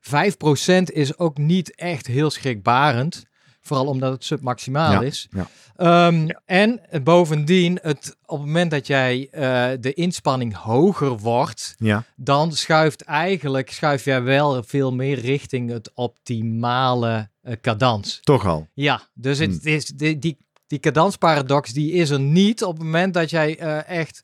5% 0.00 0.90
is 0.90 1.18
ook 1.18 1.38
niet 1.38 1.74
echt 1.74 2.06
heel 2.06 2.30
schrikbarend. 2.30 3.24
Vooral 3.66 3.86
omdat 3.86 4.12
het 4.12 4.24
submaximaal 4.24 4.92
Ja, 4.92 5.00
is. 5.02 5.28
ja. 5.30 5.48
Ehm, 5.76 6.28
En 6.44 6.80
bovendien, 7.02 7.78
het, 7.82 8.16
op 8.26 8.36
het 8.38 8.46
moment 8.46 8.70
dat 8.70 8.86
jij 8.86 9.28
eh, 9.30 9.70
de 9.80 9.92
inspanning 9.92 10.54
hoger 10.56 11.18
wordt, 11.18 11.74
ja. 11.78 12.04
dan 12.16 12.52
schuift 12.52 13.02
eigenlijk 13.02 13.70
schuif 13.70 14.04
jij 14.04 14.22
wel 14.22 14.62
veel 14.62 14.92
meer 14.92 15.18
richting 15.18 15.70
het 15.70 15.90
optimale 15.94 17.28
eh, 17.42 17.56
cadans. 17.60 18.20
toch 18.22 18.46
al. 18.46 18.68
Ja, 18.74 19.00
dus 19.14 19.38
het 19.38 19.50
Hmm. 19.62 19.72
is, 19.72 19.84
die, 19.86 20.18
die, 20.18 20.36
die 20.66 20.78
cadansparadox 20.78 21.72
die 21.72 21.92
is 21.92 22.10
er 22.10 22.20
niet 22.20 22.64
op 22.64 22.74
het 22.74 22.82
moment 22.84 23.14
dat 23.14 23.30
jij 23.30 23.58
eh, 23.58 23.88
echt 23.88 24.22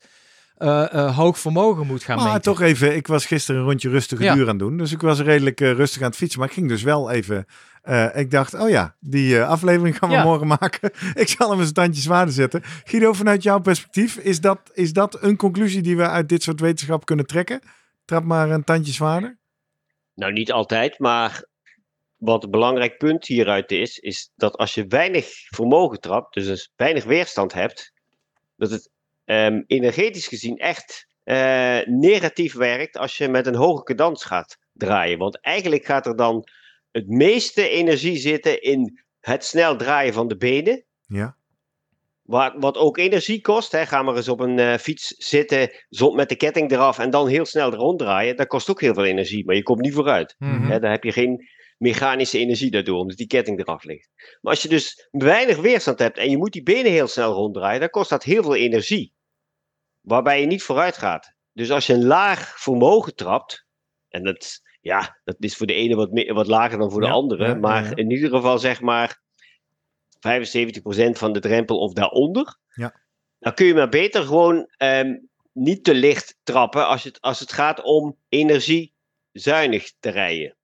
eh, 0.56 0.94
eh, 0.94 1.16
hoog 1.16 1.38
vermogen 1.38 1.86
moet 1.86 2.02
gaan 2.02 2.16
Maar 2.16 2.26
meten. 2.26 2.42
toch 2.42 2.60
even, 2.60 2.96
ik 2.96 3.06
was 3.06 3.26
gisteren 3.26 3.60
een 3.60 3.66
rondje 3.66 3.88
rustige 3.88 4.22
Ja. 4.22 4.34
duur 4.34 4.42
aan 4.42 4.48
het 4.48 4.58
doen. 4.58 4.76
Dus 4.76 4.92
ik 4.92 5.00
was 5.00 5.20
redelijk 5.20 5.60
eh, 5.60 5.72
rustig 5.72 6.02
aan 6.02 6.08
het 6.08 6.16
fietsen. 6.16 6.38
Maar 6.40 6.48
ik 6.48 6.54
ging 6.54 6.68
dus 6.68 6.82
wel 6.82 7.10
even... 7.10 7.46
eh, 7.82 8.16
ik 8.16 8.30
dacht, 8.30 8.54
oh 8.54 8.68
ja, 8.68 8.96
die 9.00 9.38
eh, 9.38 9.48
aflevering 9.48 9.98
gaan 9.98 10.08
we 10.08 10.14
Ja. 10.14 10.22
morgen 10.24 10.46
maken. 10.46 10.90
ik 11.14 11.28
zal 11.28 11.50
hem 11.50 11.58
eens 11.58 11.68
een 11.68 11.74
tandje 11.74 12.02
zwaarder 12.02 12.34
zetten. 12.34 12.62
Guido, 12.84 13.12
vanuit 13.12 13.42
jouw 13.42 13.58
perspectief, 13.60 14.16
is 14.16 14.40
dat, 14.40 14.70
is 14.72 14.92
dat 14.92 15.22
een 15.22 15.36
conclusie 15.36 15.82
die 15.82 15.96
we 15.96 16.08
uit 16.08 16.28
dit 16.28 16.42
soort 16.42 16.60
wetenschap 16.60 17.04
kunnen 17.04 17.26
trekken? 17.26 17.60
Trap 18.04 18.24
maar 18.24 18.50
een 18.50 18.64
tandje 18.64 18.92
zwaarder. 18.92 19.38
Nou, 20.14 20.32
niet 20.32 20.52
altijd, 20.52 20.98
maar 20.98 21.44
wat 22.16 22.44
een 22.44 22.50
belangrijk 22.50 22.98
punt 22.98 23.26
hieruit 23.26 23.70
is, 23.72 23.98
is 23.98 24.30
dat 24.36 24.56
als 24.56 24.74
je 24.74 24.86
weinig 24.86 25.26
vermogen 25.48 26.00
trapt, 26.00 26.34
dus, 26.34 26.46
dus 26.46 26.72
weinig 26.76 27.04
weerstand 27.04 27.52
hebt, 27.52 27.92
dat 28.56 28.70
het 28.70 28.90
ehm, 29.24 29.62
energetisch 29.66 30.26
gezien 30.26 30.56
echt 30.56 31.06
eh, 31.24 31.78
negatief 31.84 32.54
werkt 32.54 32.96
als 32.96 33.16
je 33.16 33.28
met 33.28 33.46
een 33.46 33.54
hoge 33.54 33.82
cadans 33.82 34.24
gaat 34.24 34.58
draaien. 34.72 35.18
Want 35.18 35.40
eigenlijk 35.40 35.84
gaat 35.84 36.06
er 36.06 36.16
dan 36.16 36.48
het 36.90 37.08
meeste 37.08 37.68
energie 37.68 38.16
zitten 38.18 38.62
in 38.62 39.00
het 39.20 39.44
snel 39.44 39.76
draaien 39.76 40.12
van 40.12 40.28
de 40.28 40.36
benen. 40.36 40.84
Ja, 41.06 41.36
Wat, 42.22 42.54
wat 42.56 42.76
ook 42.76 42.98
energie 42.98 43.40
kost. 43.40 43.72
Hè. 43.72 43.86
Ga 43.86 44.02
maar 44.02 44.16
eens 44.16 44.28
op 44.28 44.40
een 44.40 44.58
eh, 44.58 44.78
fiets 44.78 45.06
zitten 45.06 45.70
met 46.14 46.28
de 46.28 46.36
ketting 46.36 46.70
eraf 46.70 46.98
en 46.98 47.10
dan 47.10 47.28
heel 47.28 47.44
snel 47.44 47.74
ronddraaien. 47.74 48.36
Dat 48.36 48.46
kost 48.46 48.70
ook 48.70 48.80
heel 48.80 48.94
veel 48.94 49.04
energie, 49.04 49.44
maar 49.44 49.54
je 49.54 49.62
komt 49.62 49.80
niet 49.80 49.94
vooruit. 49.94 50.34
Mhm. 50.38 50.70
Hè, 50.70 50.78
dan 50.78 50.90
heb 50.90 51.04
je 51.04 51.12
geen 51.12 51.48
mechanische 51.78 52.38
energie 52.38 52.70
daardoor, 52.70 52.98
omdat 52.98 53.16
die 53.16 53.26
ketting 53.26 53.58
eraf 53.60 53.84
ligt. 53.84 54.10
Maar 54.40 54.52
als 54.52 54.62
je 54.62 54.68
dus 54.68 55.08
weinig 55.10 55.56
weerstand 55.56 55.98
hebt 55.98 56.18
en 56.18 56.30
je 56.30 56.36
moet 56.36 56.52
die 56.52 56.62
benen 56.62 56.92
heel 56.92 57.06
snel 57.08 57.32
ronddraaien, 57.32 57.80
dan 57.80 57.90
kost 57.90 58.10
dat 58.10 58.24
heel 58.24 58.42
veel 58.42 58.56
energie. 58.56 59.12
Waarbij 60.00 60.40
je 60.40 60.46
niet 60.46 60.62
vooruit 60.62 60.96
gaat. 60.96 61.34
Dus 61.52 61.70
als 61.70 61.86
je 61.86 61.92
een 61.92 62.04
laag 62.04 62.60
vermogen 62.60 63.14
trapt, 63.14 63.66
en 64.08 64.24
dat, 64.24 64.60
ja, 64.80 65.20
dat 65.24 65.36
is 65.38 65.56
voor 65.56 65.66
de 65.66 65.74
ene 65.74 65.94
wat, 65.94 66.10
meer, 66.10 66.34
wat 66.34 66.46
lager 66.46 66.78
dan 66.78 66.90
voor 66.90 67.00
de 67.00 67.06
Ja, 67.06 67.12
andere, 67.12 67.42
ja, 67.44 67.48
ja, 67.48 67.54
maar 67.54 67.84
ja. 67.84 67.94
in 67.96 68.10
ieder 68.10 68.30
geval 68.30 68.58
zeg 68.58 68.80
maar 68.80 69.20
75% 70.14 71.10
van 71.10 71.32
de 71.32 71.40
drempel 71.40 71.78
of 71.78 71.92
daaronder, 71.92 72.56
Ja. 72.74 73.00
dan 73.38 73.54
kun 73.54 73.66
je 73.66 73.74
maar 73.74 73.88
beter 73.88 74.22
gewoon 74.22 74.66
ehm, 74.76 75.14
niet 75.52 75.84
te 75.84 75.94
licht 75.94 76.36
trappen 76.42 76.86
als 76.86 77.04
het, 77.04 77.20
als 77.20 77.40
het 77.40 77.52
gaat 77.52 77.82
om 77.82 78.16
energiezuinig 78.28 79.92
te 80.00 80.10
rijden. 80.10 80.54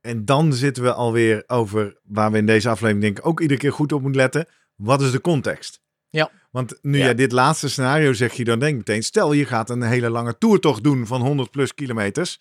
En 0.00 0.24
dan 0.24 0.52
zitten 0.52 0.82
we 0.82 0.92
alweer 0.92 1.44
over 1.46 2.00
waar 2.02 2.30
we 2.30 2.38
in 2.38 2.46
deze 2.46 2.68
aflevering 2.68 3.02
denk 3.02 3.18
ik 3.18 3.26
ook 3.26 3.40
iedere 3.40 3.60
keer 3.60 3.72
goed 3.72 3.92
op 3.92 4.00
moeten 4.02 4.20
letten. 4.20 4.46
Wat 4.76 5.00
is 5.00 5.10
de 5.10 5.20
context? 5.20 5.80
Ja. 6.10 6.30
Want 6.50 6.78
nu 6.82 6.98
Ja. 6.98 7.04
jij 7.04 7.14
dit 7.14 7.32
laatste 7.32 7.68
scenario 7.68 8.12
zegt, 8.12 8.36
je 8.36 8.44
dan 8.44 8.58
denk 8.58 8.72
ik 8.72 8.78
meteen, 8.78 9.02
stel 9.02 9.32
je 9.32 9.44
gaat 9.46 9.70
een 9.70 9.82
hele 9.82 10.10
lange 10.10 10.38
toertocht 10.38 10.82
doen 10.84 11.06
van 11.06 11.20
100 11.20 11.50
plus 11.50 11.74
kilometers, 11.74 12.40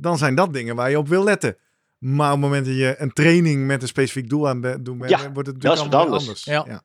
dan 0.00 0.18
zijn 0.18 0.34
dat 0.34 0.52
dingen 0.52 0.76
waar 0.76 0.90
je 0.90 0.98
op 0.98 1.08
wil 1.08 1.24
letten. 1.24 1.56
Maar 1.98 2.26
op 2.26 2.32
het 2.32 2.40
moment 2.40 2.66
dat 2.66 2.74
je 2.74 2.94
een 2.98 3.12
training 3.12 3.66
met 3.66 3.82
een 3.82 3.88
specifiek 3.88 4.28
doel 4.28 4.48
aan 4.48 4.62
het 4.62 4.84
doen 4.84 4.98
bent, 4.98 5.10
Ja, 5.10 5.32
wordt 5.32 5.48
het 5.48 5.60
dat 5.60 5.72
is 5.76 5.82
natuurlijk 5.82 6.04
anders. 6.04 6.22
anders. 6.22 6.44
Ja. 6.44 6.64
Ja. 6.66 6.82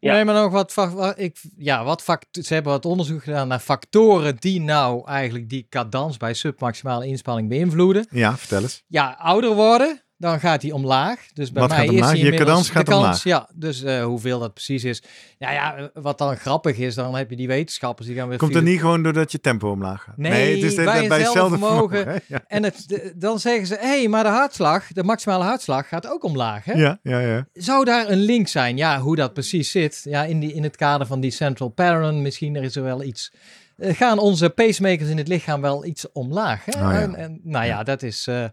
Ja. 0.00 0.12
Nee, 0.12 0.24
maar 0.24 0.34
nog 0.34 0.52
wat, 0.74 1.14
ik, 1.16 1.36
ja, 1.56 1.84
wat 1.84 2.02
fact 2.02 2.26
ze 2.30 2.54
hebben 2.54 2.72
wat 2.72 2.84
onderzoek 2.84 3.22
gedaan 3.22 3.48
naar 3.48 3.58
factoren 3.58 4.36
die 4.36 4.60
nou 4.60 5.06
eigenlijk 5.06 5.48
die 5.48 5.66
cadans 5.68 6.16
bij 6.16 6.34
submaximale 6.34 7.06
inspanning 7.06 7.48
beïnvloeden. 7.48 8.06
ja, 8.10 8.36
vertel 8.36 8.62
eens. 8.62 8.82
Ja, 8.86 9.16
ouder 9.18 9.54
worden, 9.54 10.02
dan 10.18 10.40
gaat 10.40 10.62
hij 10.62 10.70
omlaag. 10.72 11.26
Dus 11.34 11.52
bij 11.52 11.62
Wat 11.62 11.70
mij 11.70 11.86
gaat 11.86 11.94
is 11.94 12.00
hij 12.00 12.16
Je 12.18 12.34
cadans 12.34 12.70
gaat 12.70 12.86
de 12.86 12.90
kans, 12.92 13.02
omlaag. 13.04 13.22
Ja, 13.24 13.48
dus 13.54 13.82
eh, 13.82 14.04
hoeveel 14.04 14.38
dat 14.38 14.54
precies 14.54 14.84
is. 14.84 15.02
Nou 15.38 15.52
ja, 15.54 15.76
eh, 15.76 15.84
wat 15.94 16.18
dan 16.18 16.36
grappig 16.36 16.76
is, 16.76 16.94
dan 16.94 17.14
heb 17.14 17.30
je 17.30 17.36
die 17.36 17.46
wetenschappers 17.46 18.06
die 18.08 18.16
gaan 18.16 18.28
weer... 18.28 18.38
Komt 18.38 18.54
er 18.54 18.58
filo- 18.58 18.70
niet 18.70 18.80
gewoon 18.80 19.02
doordat 19.02 19.32
je 19.32 19.40
tempo 19.40 19.70
omlaag 19.70 20.02
gaat? 20.02 20.16
Nee, 20.16 20.54
het 20.54 20.62
is 20.64 20.74
de- 20.74 20.84
bij 20.84 21.08
bij 21.08 21.20
hetzelfde 21.20 21.58
vermogen. 21.58 22.22
Ja. 22.26 22.40
En 22.46 22.62
het, 22.62 22.84
de- 22.86 23.12
dan 23.16 23.38
zeggen 23.40 23.66
ze, 23.66 23.74
hé, 23.80 23.86
hey, 23.98 24.08
maar 24.08 24.22
de 24.24 24.30
hartslag, 24.30 24.86
de 24.92 25.02
maximale 25.04 25.44
hartslag 25.44 25.88
gaat 25.88 26.06
ook 26.10 26.24
omlaag. 26.24 26.64
Hè? 26.64 26.72
Ja, 26.72 26.98
ja, 27.02 27.18
ja. 27.20 27.46
Zou 27.52 27.84
daar 27.84 28.08
een 28.08 28.18
link 28.20 28.48
zijn? 28.48 28.76
Ja, 28.76 29.00
hoe 29.00 29.16
dat 29.16 29.32
precies 29.32 29.70
zit. 29.70 30.00
Ja, 30.04 30.24
in, 30.24 30.40
die, 30.40 30.52
in 30.52 30.62
het 30.62 30.76
kader 30.76 31.06
van 31.06 31.20
die 31.20 31.30
central 31.30 31.68
pattern, 31.68 32.22
misschien 32.22 32.56
er 32.56 32.62
is 32.62 32.76
er 32.76 32.82
wel 32.82 33.02
iets. 33.02 33.32
eh, 33.76 33.96
gaan 33.96 34.18
onze 34.18 34.50
pacemakers 34.50 35.08
in 35.08 35.18
het 35.18 35.28
lichaam 35.28 35.60
wel 35.60 35.84
iets 35.84 36.12
omlaag? 36.12 36.64
Hè? 36.64 36.72
Oh 36.86 36.92
ja. 36.92 37.00
en, 37.00 37.14
en, 37.14 37.40
nou 37.42 37.66
ja, 37.66 37.82
dat 37.82 38.02
is. 38.02 38.26
eh, 38.26 38.44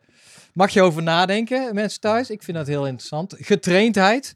mag 0.55 0.71
je 0.71 0.81
over 0.81 1.03
nadenken, 1.03 1.75
mensen 1.75 1.99
thuis? 1.99 2.29
Ik 2.29 2.43
vind 2.43 2.57
dat 2.57 2.67
heel 2.67 2.87
interessant. 2.87 3.35
Getraindheid. 3.37 4.35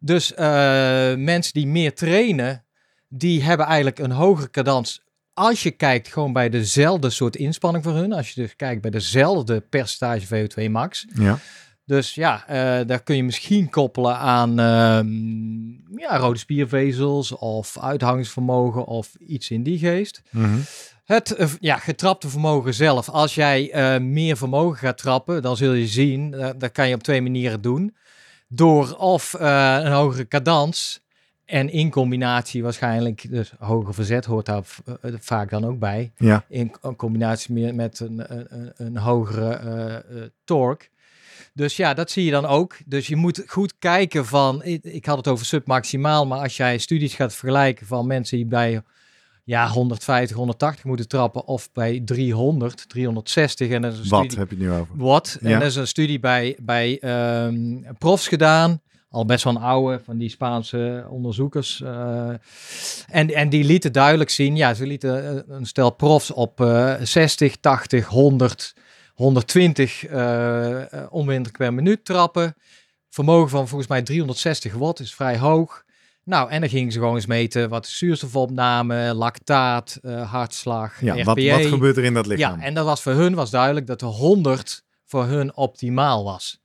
Dus 0.00 0.34
eh, 0.34 1.14
mensen 1.14 1.52
die 1.52 1.66
meer 1.66 1.94
trainen, 1.94 2.64
die 3.08 3.42
hebben 3.42 3.66
eigenlijk 3.66 3.98
een 3.98 4.10
hogere 4.10 4.50
cadans. 4.50 5.02
Als 5.32 5.62
je 5.62 5.70
kijkt 5.70 6.08
gewoon 6.08 6.32
bij 6.32 6.48
dezelfde 6.48 7.10
soort 7.10 7.36
inspanning 7.36 7.84
voor 7.84 7.94
hun, 7.94 8.12
als 8.12 8.30
je 8.30 8.40
dus 8.40 8.56
kijkt 8.56 8.82
bij 8.82 8.90
dezelfde 8.90 9.60
percentage 9.60 10.26
VO2 10.26 10.70
max, 10.70 11.06
ja. 11.14 11.38
Dus 11.86 12.14
ja, 12.14 12.46
eh, 12.46 12.86
daar 12.86 13.02
kun 13.02 13.16
je 13.16 13.24
misschien 13.24 13.70
koppelen 13.70 14.16
aan 14.16 14.58
ehm, 14.58 15.98
ja, 16.00 16.16
rode 16.16 16.38
spiervezels 16.38 17.32
of 17.32 17.78
uithangingsvermogen 17.78 18.84
of 18.84 19.14
iets 19.14 19.50
in 19.50 19.62
die 19.62 19.78
geest. 19.78 20.22
Mhm. 20.30 20.58
Het 21.04 21.30
eh, 21.34 21.48
ja, 21.60 21.76
getrapte 21.78 22.28
vermogen 22.28 22.74
zelf. 22.74 23.08
Als 23.08 23.34
jij 23.34 23.70
eh, 23.70 24.00
meer 24.00 24.36
vermogen 24.36 24.78
gaat 24.78 24.98
trappen, 24.98 25.42
dan 25.42 25.56
zul 25.56 25.72
je 25.72 25.86
zien, 25.86 26.34
eh, 26.34 26.50
dat 26.58 26.72
kan 26.72 26.88
je 26.88 26.94
op 26.94 27.02
twee 27.02 27.22
manieren 27.22 27.60
doen. 27.60 27.94
Door 28.48 28.96
of 28.96 29.32
een 29.38 29.92
hogere 29.92 30.28
cadans 30.28 31.00
en 31.44 31.70
in 31.70 31.90
combinatie 31.90 32.62
waarschijnlijk, 32.62 33.30
dus 33.30 33.52
hoger 33.58 33.94
verzet 33.94 34.24
hoort 34.24 34.46
daar 34.46 34.62
vaak 35.20 35.50
dan 35.50 35.64
ook 35.66 35.78
bij. 35.78 36.12
Ja. 36.16 36.44
In 36.48 36.70
co- 36.70 36.94
combinatie 36.94 37.54
meer 37.54 37.74
met 37.74 38.00
een, 38.00 38.32
een, 38.38 38.72
een- 38.76 38.96
hogere 38.96 40.32
torque. 40.44 40.86
Dus 41.54 41.76
ja, 41.76 41.94
dat 41.94 42.10
zie 42.10 42.24
je 42.24 42.30
dan 42.30 42.46
ook. 42.46 42.76
Dus 42.86 43.06
je 43.06 43.16
moet 43.16 43.42
goed 43.46 43.74
kijken 43.78 44.26
van, 44.26 44.62
ik, 44.64 44.84
ik 44.84 45.04
had 45.06 45.16
het 45.16 45.28
over 45.28 45.46
submaximaal, 45.46 46.26
maar 46.26 46.38
als 46.38 46.56
jij 46.56 46.78
studies 46.78 47.14
gaat 47.14 47.34
vergelijken 47.34 47.86
van 47.86 48.06
mensen 48.06 48.36
die 48.36 48.46
bij 48.46 48.82
ja, 49.44 49.68
150, 49.68 50.36
180 50.36 50.84
moeten 50.84 51.08
trappen 51.08 51.46
of 51.46 51.72
bij 51.72 52.00
300, 52.04 52.88
360 52.88 53.70
en 53.70 53.82
dat 53.82 53.92
is 53.92 53.98
een 53.98 54.08
Wat 54.08 54.20
studie, 54.20 54.38
heb 54.38 54.50
je 54.50 54.56
nu 54.56 54.70
over? 54.70 54.86
wat. 54.96 55.38
En 55.42 55.58
dat 55.58 55.68
is 55.68 55.76
een 55.76 55.86
studie 55.86 56.20
bij, 56.20 56.56
bij 56.60 56.98
ehm, 57.00 57.76
profs 57.98 58.28
gedaan. 58.28 58.80
Al 59.08 59.24
best 59.24 59.44
wel 59.44 59.54
een 59.56 59.62
oude 59.62 60.00
van 60.04 60.18
die 60.18 60.28
Spaanse 60.28 61.06
onderzoekers. 61.08 61.80
eh, 61.80 62.28
en, 63.08 63.34
en 63.34 63.48
die 63.48 63.64
lieten 63.64 63.92
duidelijk 63.92 64.30
zien, 64.30 64.56
ja, 64.56 64.74
ze 64.74 64.86
lieten 64.86 65.28
eh, 65.48 65.56
een 65.56 65.66
stel 65.66 65.90
profs 65.90 66.30
op 66.30 66.60
eh 66.60 66.94
60, 67.02 67.56
80, 67.56 68.06
100, 68.06 68.74
120 69.14 70.04
eh 70.04 70.82
eh, 70.92 71.06
omwinter 71.10 71.52
per 71.52 71.74
minuut 71.74 72.04
trappen. 72.04 72.56
Vermogen 73.10 73.48
van 73.50 73.68
volgens 73.68 73.88
mij 73.90 74.02
360 74.02 74.74
watt 74.74 75.00
is 75.00 75.14
vrij 75.14 75.38
hoog. 75.38 75.83
Nou, 76.24 76.50
en 76.50 76.60
dan 76.60 76.68
gingen 76.68 76.92
ze 76.92 76.98
gewoon 76.98 77.14
eens 77.14 77.26
meten 77.26 77.68
wat 77.68 77.86
zuurstofopname, 77.86 79.14
lactaat, 79.14 79.98
eh, 80.02 80.30
hartslag, 80.32 81.00
Ja, 81.00 81.14
wat, 81.14 81.42
wat 81.42 81.66
gebeurt 81.66 81.96
er 81.96 82.04
in 82.04 82.14
dat 82.14 82.26
lichaam? 82.26 82.58
Ja, 82.58 82.64
en 82.64 82.74
dat 82.74 82.84
was 82.84 83.02
voor 83.02 83.12
hun 83.12 83.34
was 83.34 83.50
duidelijk 83.50 83.86
dat 83.86 84.00
de 84.00 84.06
100 84.06 84.84
voor 85.04 85.24
hun 85.24 85.56
optimaal 85.56 86.24
was. 86.24 86.60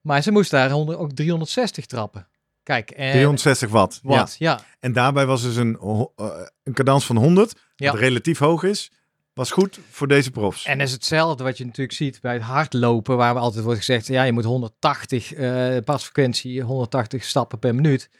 Maar 0.00 0.22
ze 0.22 0.30
moesten 0.30 0.58
daar 0.58 0.70
100 0.70 0.98
ook 0.98 1.12
360 1.12 1.86
trappen. 1.86 2.28
Kijk, 2.62 2.90
en 2.90 3.10
360 3.10 3.70
watt. 3.70 4.00
Ja. 4.02 4.08
wat? 4.08 4.36
Ja. 4.38 4.60
En 4.80 4.92
daarbij 4.92 5.26
was 5.26 5.42
dus 5.42 5.56
een, 5.56 5.78
eh, 6.16 6.26
een 6.64 6.72
cadans 6.72 7.06
van 7.06 7.16
100, 7.16 7.54
Ja. 7.76 7.90
wat 7.90 8.00
relatief 8.00 8.38
hoog 8.38 8.62
is, 8.62 8.90
was 9.34 9.50
goed 9.50 9.78
voor 9.90 10.08
deze 10.08 10.30
profs. 10.30 10.64
En 10.64 10.80
is 10.80 10.92
hetzelfde 10.92 11.44
wat 11.44 11.58
je 11.58 11.64
natuurlijk 11.64 11.96
ziet 11.96 12.20
bij 12.20 12.32
het 12.32 12.42
hardlopen, 12.42 13.16
waar 13.16 13.34
we 13.34 13.40
altijd 13.40 13.64
wordt 13.64 13.78
gezegd, 13.78 14.06
ja, 14.06 14.22
je 14.22 14.32
moet 14.32 14.44
180 14.44 15.32
eh 15.32 15.76
pasfrequentie, 15.84 16.62
180 16.62 17.24
stappen 17.24 17.58
per 17.58 17.74
minuut. 17.74 18.10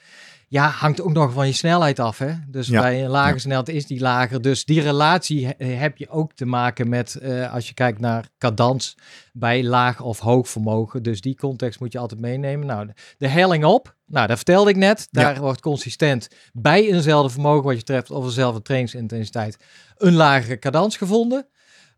Ja, 0.50 0.68
hangt 0.68 1.00
ook 1.00 1.12
nog 1.12 1.32
van 1.32 1.46
je 1.46 1.52
snelheid 1.52 1.98
af. 1.98 2.18
Hè? 2.18 2.32
Dus 2.46 2.66
Ja, 2.68 2.80
bij 2.80 3.04
een 3.04 3.10
lage 3.10 3.38
snelheid 3.38 3.68
is 3.68 3.86
die 3.86 4.00
lager. 4.00 4.42
Dus 4.42 4.64
die 4.64 4.80
relatie 4.80 5.46
he- 5.58 5.64
heb 5.64 5.96
je 5.98 6.08
ook 6.08 6.32
te 6.32 6.44
maken 6.46 6.88
met, 6.88 7.14
eh, 7.14 7.52
als 7.52 7.68
je 7.68 7.74
kijkt 7.74 8.00
naar 8.00 8.28
cadans, 8.38 8.96
bij 9.32 9.64
laag 9.64 10.00
of 10.00 10.18
hoog 10.18 10.48
vermogen. 10.48 11.02
Dus 11.02 11.20
die 11.20 11.36
context 11.36 11.80
moet 11.80 11.92
je 11.92 11.98
altijd 11.98 12.20
meenemen. 12.20 12.66
Nou, 12.66 12.86
de, 12.86 12.92
de 13.18 13.28
helling 13.28 13.64
op, 13.64 13.94
nou, 14.06 14.26
dat 14.26 14.36
vertelde 14.36 14.70
ik 14.70 14.76
net. 14.76 15.08
Daar 15.10 15.38
wordt 15.40 15.60
consistent 15.60 16.28
bij 16.52 16.88
eenzelfde 16.92 17.30
vermogen 17.32 17.64
wat 17.64 17.76
je 17.76 17.82
treft 17.82 18.10
of 18.10 18.24
dezelfde 18.24 18.62
trainingsintensiteit 18.62 19.58
een 19.96 20.14
lagere 20.14 20.58
cadans 20.58 20.96
gevonden. 20.96 21.46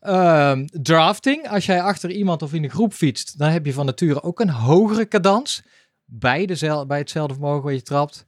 Ehm, 0.00 0.64
drafting, 0.66 1.48
als 1.48 1.66
jij 1.66 1.82
achter 1.82 2.10
iemand 2.10 2.42
of 2.42 2.52
in 2.52 2.64
een 2.64 2.70
groep 2.70 2.92
fietst, 2.92 3.38
dan 3.38 3.50
heb 3.50 3.66
je 3.66 3.72
van 3.72 3.86
nature 3.86 4.22
ook 4.22 4.40
een 4.40 4.50
hogere 4.50 5.08
cadans 5.08 5.62
bij, 6.04 6.46
dezel- 6.46 6.86
bij 6.86 6.98
hetzelfde 6.98 7.34
vermogen 7.34 7.62
waar 7.62 7.72
je 7.72 7.82
trapt. 7.82 8.24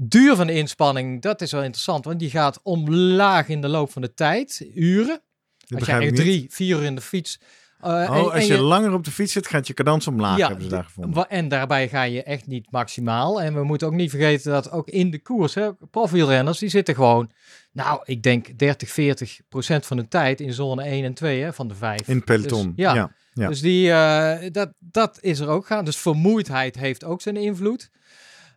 Duur 0.00 0.36
van 0.36 0.46
de 0.46 0.52
inspanning, 0.52 1.22
dat 1.22 1.40
is 1.40 1.52
wel 1.52 1.62
interessant, 1.62 2.04
want 2.04 2.18
die 2.18 2.30
gaat 2.30 2.60
omlaag 2.62 3.48
in 3.48 3.60
de 3.60 3.68
loop 3.68 3.90
van 3.92 4.02
de 4.02 4.14
tijd, 4.14 4.66
uren. 4.74 5.20
Dat 5.66 5.78
Als 5.78 5.88
jij 5.88 6.00
echt 6.00 6.16
drie, 6.16 6.46
vier 6.50 6.76
uur 6.76 6.84
in 6.84 6.94
de 6.94 7.00
fiets. 7.00 7.40
eh, 7.80 7.90
Oh, 7.90 8.00
en- 8.16 8.32
als 8.32 8.46
je, 8.46 8.58
langer 8.58 8.92
op 8.92 9.04
de 9.04 9.10
fiets 9.10 9.32
zit, 9.32 9.46
gaat 9.46 9.66
je 9.66 9.74
cadans 9.74 10.06
omlaag, 10.06 10.38
Ja, 10.38 10.46
hebben 10.46 10.64
ze 10.64 10.70
daar 10.70 10.84
gevonden. 10.84 11.28
En 11.28 11.48
daarbij 11.48 11.88
ga 11.88 12.02
je 12.02 12.22
echt 12.22 12.46
niet 12.46 12.70
maximaal. 12.70 13.42
En 13.42 13.54
we 13.54 13.64
moeten 13.64 13.86
ook 13.86 13.92
niet 13.92 14.10
vergeten 14.10 14.52
dat 14.52 14.70
ook 14.70 14.88
in 14.88 15.10
de 15.10 15.22
koers, 15.22 15.54
hè, 15.54 15.74
profielrenners, 15.90 16.58
die 16.58 16.68
zitten 16.68 16.94
gewoon, 16.94 17.30
nou, 17.72 18.00
ik 18.04 18.22
denk 18.22 18.58
30, 18.58 18.90
40 18.90 19.40
procent 19.48 19.86
van 19.86 19.96
de 19.96 20.08
tijd 20.08 20.40
in 20.40 20.52
zone 20.52 20.82
1 20.84 21.04
en 21.04 21.14
2 21.14 21.42
hè, 21.42 21.52
van 21.52 21.68
de 21.68 21.74
5. 21.74 22.08
In 22.08 22.16
het 22.16 22.24
peloton. 22.24 22.62
Dus, 22.66 22.72
ja. 22.76 22.94
ja. 22.94 23.12
Ja. 23.32 23.48
Dus 23.48 23.60
die, 23.60 23.90
eh, 23.92 24.50
dat, 24.52 24.72
dat 24.78 25.18
is 25.20 25.38
er 25.40 25.48
ook 25.48 25.66
gaan. 25.66 25.84
Dus 25.84 25.96
vermoeidheid 25.96 26.76
heeft 26.76 27.04
ook 27.04 27.20
zijn 27.20 27.36
invloed. 27.36 27.90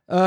Eh, 0.10 0.17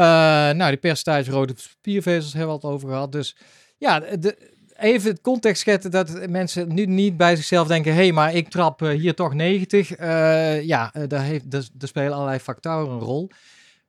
nou, 0.51 0.68
die 0.71 0.77
percentage 0.77 1.31
rode 1.31 1.53
spiervezels 1.57 2.33
hebben 2.33 2.51
we 2.51 2.66
het 2.66 2.75
over 2.75 2.88
gehad. 2.88 3.12
Dus 3.12 3.37
ja, 3.79 4.01
de, 4.01 4.51
even 4.77 5.11
het 5.11 5.21
context 5.21 5.61
schetsen 5.61 5.90
dat 5.90 6.29
mensen 6.29 6.75
nu 6.75 6.87
niet 6.87 7.16
bij 7.16 7.37
zichzelf 7.37 7.68
denken... 7.68 7.92
hé, 7.92 7.99
hey, 7.99 8.12
maar 8.12 8.35
ik 8.35 8.49
trap 8.49 8.83
eh, 8.83 8.88
hier 8.90 9.14
toch 9.14 9.35
90. 9.35 9.92
Eh, 9.92 10.62
ja, 10.62 10.92
daar, 11.09 11.23
heeft, 11.23 11.51
daar, 11.51 11.62
daar 11.73 11.88
spelen 11.88 12.12
allerlei 12.12 12.38
factoren 12.38 12.90
een 12.90 12.99
rol. 12.99 13.31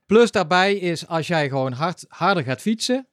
Plus 0.06 0.32
daarbij 0.32 0.76
is, 0.76 1.08
als 1.08 1.28
jij 1.28 1.50
gewoon 1.50 1.72
hard, 1.72 2.06
harder 2.08 2.44
gaat 2.44 2.62
fietsen... 2.62 3.08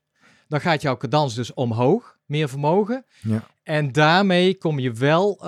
dan 0.48 0.60
gaat 0.60 0.82
jouw 0.82 0.96
cadans 0.96 1.34
dus 1.34 1.54
omhoog, 1.54 2.16
meer 2.26 2.48
vermogen. 2.48 3.04
Ja. 3.20 3.46
En 3.62 3.92
daarmee 3.92 4.58
kom 4.58 4.78
je 4.78 4.92
wel 4.92 5.44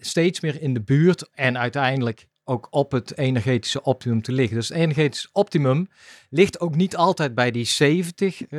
steeds 0.00 0.40
meer 0.40 0.62
in 0.62 0.74
de 0.74 0.82
buurt 0.82 1.28
en 1.34 1.58
uiteindelijk 1.58 2.26
ook 2.50 2.66
op 2.70 2.92
het 2.92 3.18
energetische 3.18 3.82
optimum 3.82 4.22
te 4.22 4.32
liggen. 4.32 4.56
Dus 4.56 4.68
het 4.68 4.76
energetisch 4.78 5.28
optimum 5.32 5.88
ligt 6.30 6.60
ook 6.60 6.74
niet 6.74 6.96
altijd 6.96 7.34
bij 7.34 7.50
die 7.50 7.64
70 7.64 8.46
eh 8.46 8.58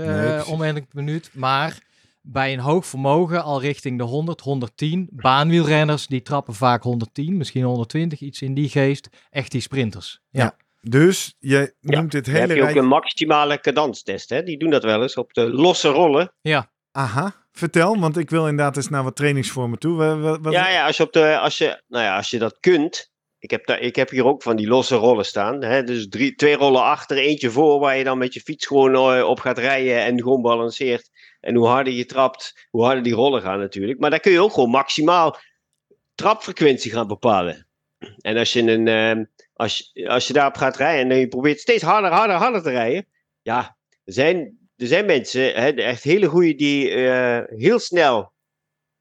Nee, 0.57 0.73
per 0.73 0.85
minuut, 0.93 1.29
maar 1.33 1.79
bij 2.21 2.53
een 2.53 2.59
hoog 2.59 2.85
vermogen 2.85 3.43
al 3.43 3.61
richting 3.61 3.97
de 3.97 4.03
100, 4.03 4.41
110. 4.41 5.09
Baanwielrenners 5.11 6.07
die 6.07 6.21
trappen 6.21 6.53
vaak 6.53 6.83
110, 6.83 7.37
misschien 7.37 7.63
120, 7.63 8.19
iets 8.19 8.41
in 8.41 8.53
die 8.53 8.69
geest. 8.69 9.09
Echt 9.29 9.51
die 9.51 9.61
sprinters. 9.61 10.21
Ja. 10.29 10.43
Ja. 10.43 10.55
Dus 10.81 11.35
je 11.39 11.73
noemt 11.81 12.11
dit 12.11 12.25
Dan 12.25 12.33
heb 12.33 12.49
hele 12.49 12.61
je 12.61 12.69
ook 12.69 12.75
een 12.75 12.87
maximale 12.87 13.59
cadanstest. 13.59 14.29
Hè? 14.29 14.43
Die 14.43 14.57
doen 14.57 14.69
dat 14.69 14.83
wel 14.83 15.01
eens 15.01 15.15
op 15.15 15.33
de 15.33 15.53
losse 15.53 15.87
rollen. 15.89 16.33
Aha, 16.93 17.35
vertel, 17.51 17.99
want 17.99 18.17
ik 18.17 18.29
wil 18.29 18.47
inderdaad 18.47 18.75
eens 18.75 18.89
naar 18.89 19.03
wat 19.03 19.15
trainingsvormen 19.15 19.79
toe. 19.79 19.95
Wat- 20.41 20.53
Ja, 20.53 20.69
ja, 20.69 20.85
als 20.85 20.97
je, 20.97 21.03
op 21.03 21.13
de, 21.13 21.37
als, 21.37 21.57
je, 21.57 21.81
nou 21.87 22.03
ja, 22.03 22.15
als 22.17 22.29
je 22.29 22.39
dat 22.39 22.57
kunt. 22.59 23.10
Ik 23.41 23.51
heb, 23.51 23.65
daar, 23.65 23.79
ik 23.79 23.95
heb 23.95 24.09
hier 24.09 24.25
ook 24.25 24.43
van 24.43 24.55
die 24.55 24.67
losse 24.67 24.95
rollen 24.95 25.25
staan. 25.25 25.63
Hè? 25.63 25.83
Dus 25.83 26.07
drie, 26.07 26.35
twee 26.35 26.55
rollen 26.55 26.83
achter, 26.83 27.17
eentje 27.17 27.51
voor, 27.51 27.79
waar 27.79 27.97
je 27.97 28.03
dan 28.03 28.17
met 28.17 28.33
je 28.33 28.41
fiets 28.41 28.65
gewoon 28.65 29.15
eh, 29.15 29.27
op 29.27 29.39
gaat 29.39 29.57
rijden 29.57 30.03
en 30.03 30.21
gewoon 30.21 30.41
balanceert. 30.41 31.09
En 31.39 31.55
hoe 31.55 31.67
harder 31.67 31.93
je 31.93 32.05
trapt, 32.05 32.67
hoe 32.69 32.83
harder 32.83 33.03
die 33.03 33.13
rollen 33.13 33.41
gaan 33.41 33.59
natuurlijk. 33.59 33.99
Maar 33.99 34.09
daar 34.09 34.19
kun 34.19 34.31
je 34.31 34.41
ook 34.41 34.53
gewoon 34.53 34.69
maximaal 34.69 35.37
trapfrequentie 36.15 36.91
gaan 36.91 37.07
bepalen. 37.07 37.67
En 38.17 38.37
als 38.37 38.53
je, 38.53 38.61
een, 38.61 38.87
ehm, 38.87 39.23
als, 39.53 39.91
als 40.07 40.27
je 40.27 40.33
daarop 40.33 40.55
gaat 40.55 40.77
rijden 40.77 41.11
en 41.11 41.17
je 41.17 41.27
probeert 41.27 41.59
steeds 41.59 41.83
harder, 41.83 42.11
harder, 42.11 42.35
harder 42.35 42.61
te 42.61 42.69
rijden. 42.69 43.07
Ja, 43.41 43.77
er 44.03 44.13
zijn, 44.13 44.59
er 44.75 44.87
zijn 44.87 45.05
mensen, 45.05 45.41
hè, 45.41 45.69
echt 45.69 46.03
hele 46.03 46.27
goede, 46.27 46.55
die 46.55 46.89
eh, 46.89 47.41
heel 47.57 47.79
snel 47.79 48.33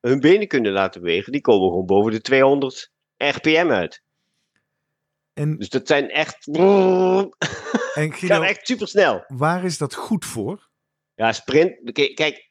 hun 0.01 0.21
benen 0.21 0.49
kunnen 0.49 0.73
laten 0.73 1.01
bewegen. 1.01 1.33
Die 1.33 1.41
komen 1.41 1.69
gewoon 1.69 1.87
boven 1.87 2.13
de 2.13 2.21
200 2.21 2.91
RPM 3.17 3.69
uit. 3.71 4.03
En, 5.33 5.57
Dus 5.57 5.69
dat 5.69 5.87
zijn 5.87 6.11
echt. 6.11 6.47
en 6.47 8.13
Guido, 8.15 8.43
echt 8.43 8.67
super 8.67 8.89
snel. 8.89 9.25
waar 9.27 9.65
is 9.65 9.79
dat 9.79 9.95
goed 9.95 10.25
voor? 10.25 10.69
Ja, 11.15 11.33
sprint. 11.33 11.93
Kijk, 12.15 12.51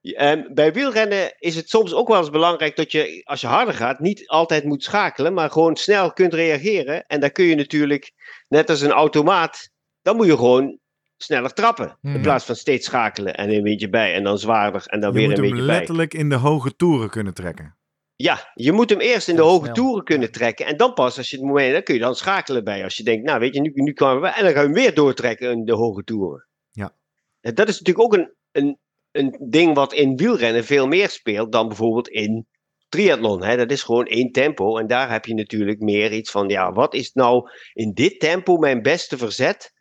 ehm, 0.00 0.54
bij 0.54 0.72
wielrennen 0.72 1.34
is 1.38 1.56
het 1.56 1.68
soms 1.70 1.94
ook 1.94 2.08
wel 2.08 2.18
eens 2.18 2.30
belangrijk 2.30 2.76
dat 2.76 2.92
je, 2.92 3.20
als 3.24 3.40
je 3.40 3.46
harder 3.46 3.74
gaat, 3.74 4.00
niet 4.00 4.28
altijd 4.28 4.64
moet 4.64 4.82
schakelen, 4.84 5.34
maar 5.34 5.50
gewoon 5.50 5.76
snel 5.76 6.12
kunt 6.12 6.34
reageren. 6.34 7.06
En 7.06 7.20
dan 7.20 7.30
kun 7.32 7.44
je 7.44 7.54
natuurlijk, 7.54 8.12
net 8.48 8.70
als 8.70 8.80
een 8.80 8.90
automaat, 8.90 9.70
dan 10.02 10.16
moet 10.16 10.26
je 10.26 10.36
gewoon 10.36 10.78
sneller 11.16 11.52
trappen. 11.52 11.98
In 12.02 12.20
plaats 12.20 12.44
van 12.44 12.54
steeds 12.54 12.86
schakelen 12.86 13.34
en 13.34 13.50
een 13.50 13.62
beetje 13.62 13.88
bij 13.88 14.14
en 14.14 14.22
dan 14.22 14.38
zwaarder 14.38 14.86
en 14.86 15.00
dan 15.00 15.12
Je 15.12 15.18
weer 15.18 15.28
moet 15.28 15.36
een 15.38 15.42
beetje 15.42 15.66
bij. 15.66 15.76
letterlijk 15.76 16.14
in 16.14 16.28
de 16.28 16.34
hoge 16.34 16.76
toeren 16.76 17.10
kunnen 17.10 17.34
trekken. 17.34 17.75
Ja, 18.16 18.50
je 18.54 18.72
moet 18.72 18.90
hem 18.90 19.00
eerst 19.00 19.28
in 19.28 19.36
de 19.36 19.42
hoge 19.42 19.72
toeren 19.72 20.04
kunnen 20.04 20.32
trekken. 20.32 20.66
En 20.66 20.76
dan 20.76 20.94
pas, 20.94 21.18
als 21.18 21.30
je 21.30 21.36
het 21.36 21.44
moment, 21.46 21.72
dan 21.72 21.82
kun 21.82 21.94
je 21.94 22.00
dan 22.00 22.14
schakelen 22.14 22.64
bij. 22.64 22.84
Als 22.84 22.96
je 22.96 23.02
denkt, 23.02 23.24
nou 23.24 23.40
weet 23.40 23.54
je, 23.54 23.60
nu, 23.60 23.70
nu 23.74 23.92
kan 23.92 24.20
we. 24.20 24.26
En 24.26 24.44
dan 24.44 24.52
ga 24.52 24.60
je 24.60 24.66
hem 24.66 24.74
weer 24.74 24.94
doortrekken 24.94 25.50
in 25.50 25.64
de 25.64 25.72
hoge 25.72 26.04
toeren. 26.04 26.46
Ja. 26.70 26.94
En 27.40 27.54
dat 27.54 27.68
is 27.68 27.78
natuurlijk 27.78 28.04
ook 28.04 28.14
een, 28.14 28.34
een, 28.52 28.78
een 29.12 29.36
ding 29.50 29.74
wat 29.74 29.92
in 29.92 30.16
wielrennen 30.16 30.64
veel 30.64 30.86
meer 30.86 31.08
speelt 31.08 31.52
dan 31.52 31.68
bijvoorbeeld 31.68 32.08
in 32.08 32.46
triathlon. 32.88 33.42
Hè? 33.42 33.56
Dat 33.56 33.70
is 33.70 33.82
gewoon 33.82 34.06
één 34.06 34.32
tempo. 34.32 34.78
En 34.78 34.86
daar 34.86 35.10
heb 35.10 35.24
je 35.24 35.34
natuurlijk 35.34 35.80
meer 35.80 36.12
iets 36.12 36.30
van, 36.30 36.48
ja, 36.48 36.72
wat 36.72 36.94
is 36.94 37.12
nou 37.12 37.50
in 37.72 37.92
dit 37.92 38.20
tempo 38.20 38.56
mijn 38.56 38.82
beste 38.82 39.18
verzet? 39.18 39.74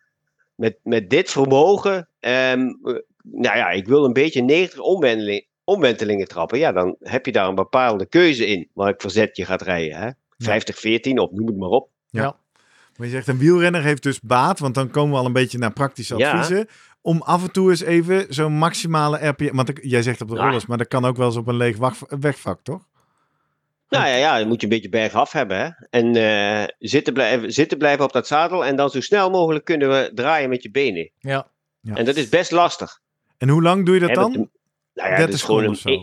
Met, 0.55 0.79
met 0.83 1.09
dit 1.09 1.31
vermogen. 1.31 2.09
ehm, 2.19 2.59
eh, 2.59 2.95
nou 3.23 3.57
ja, 3.57 3.69
ik 3.69 3.87
wil 3.87 4.05
een 4.05 4.13
beetje 4.13 4.41
90 4.41 4.79
omwenteling, 4.79 5.47
omwentelingen 5.65 6.27
trappen. 6.27 6.57
Ja, 6.59 6.71
dan 6.71 6.95
heb 6.99 7.25
je 7.25 7.31
daar 7.31 7.47
een 7.47 7.55
bepaalde 7.55 8.05
keuze 8.05 8.45
in. 8.47 8.69
Welk 8.73 9.01
verzet 9.01 9.37
je 9.37 9.45
gaat 9.45 9.61
rijden. 9.61 9.97
Hè? 9.97 10.09
50, 10.37 10.79
14 10.79 11.19
of 11.19 11.31
noem 11.31 11.47
het 11.47 11.57
maar 11.57 11.69
op. 11.69 11.89
Maar 12.11 13.07
je 13.07 13.13
zegt 13.13 13.27
een 13.27 13.37
wielrenner 13.37 13.83
heeft 13.83 14.03
dus 14.03 14.19
baat, 14.21 14.59
want 14.59 14.75
dan 14.75 14.89
komen 14.89 15.11
we 15.13 15.19
al 15.19 15.25
een 15.25 15.33
beetje 15.33 15.57
naar 15.57 15.73
praktische 15.73 16.17
Ja. 16.17 16.31
adviezen. 16.31 16.67
Om 17.01 17.21
af 17.21 17.43
en 17.43 17.51
toe 17.51 17.69
eens 17.69 17.81
even 17.81 18.25
zo'n 18.29 18.53
maximale 18.53 19.27
RPM. 19.27 19.55
Want 19.55 19.69
ik- 19.69 19.79
jij 19.83 20.01
zegt 20.01 20.21
op 20.21 20.27
de 20.29 20.35
Ja. 20.35 20.43
rollers, 20.43 20.65
maar 20.65 20.77
dat 20.77 20.87
kan 20.87 21.05
ook 21.05 21.17
wel 21.17 21.25
eens 21.25 21.35
op 21.35 21.47
een 21.47 21.55
leeg 21.57 21.77
wegvak, 22.19 22.59
toch? 22.63 22.87
Nou 23.89 24.07
ja, 24.07 24.15
ja, 24.15 24.37
dan 24.37 24.47
moet 24.47 24.61
je 24.61 24.67
een 24.67 24.73
beetje 24.73 24.89
bergaf 24.89 25.31
hebben. 25.31 25.57
Hè? 25.57 25.69
En 25.89 26.15
eh, 26.15 26.63
zitten, 26.79 27.13
blijven, 27.13 27.51
zitten 27.53 27.77
blijven 27.77 28.05
op 28.05 28.11
dat 28.13 28.27
zadel. 28.27 28.65
En 28.65 28.75
dan 28.75 28.89
zo 28.89 29.01
snel 29.01 29.29
mogelijk 29.29 29.65
kunnen 29.65 29.89
we 29.89 30.11
draaien 30.13 30.49
met 30.49 30.63
je 30.63 30.71
benen. 30.71 31.09
Ja. 31.19 31.47
Ja. 31.81 31.95
En 31.95 32.05
dat 32.05 32.15
is 32.15 32.29
best 32.29 32.51
lastig. 32.51 32.99
En 33.37 33.49
hoe 33.49 33.61
lang 33.61 33.85
doe 33.85 33.93
je 33.93 34.01
dat 34.01 34.13
dan? 34.15 34.49
Nou 34.95 35.09
ja, 35.09 35.15
30 35.15 35.25
dat 35.25 35.35
is 35.35 35.43
gewoon 35.43 35.63
een. 35.63 35.75
zo. 35.75 35.97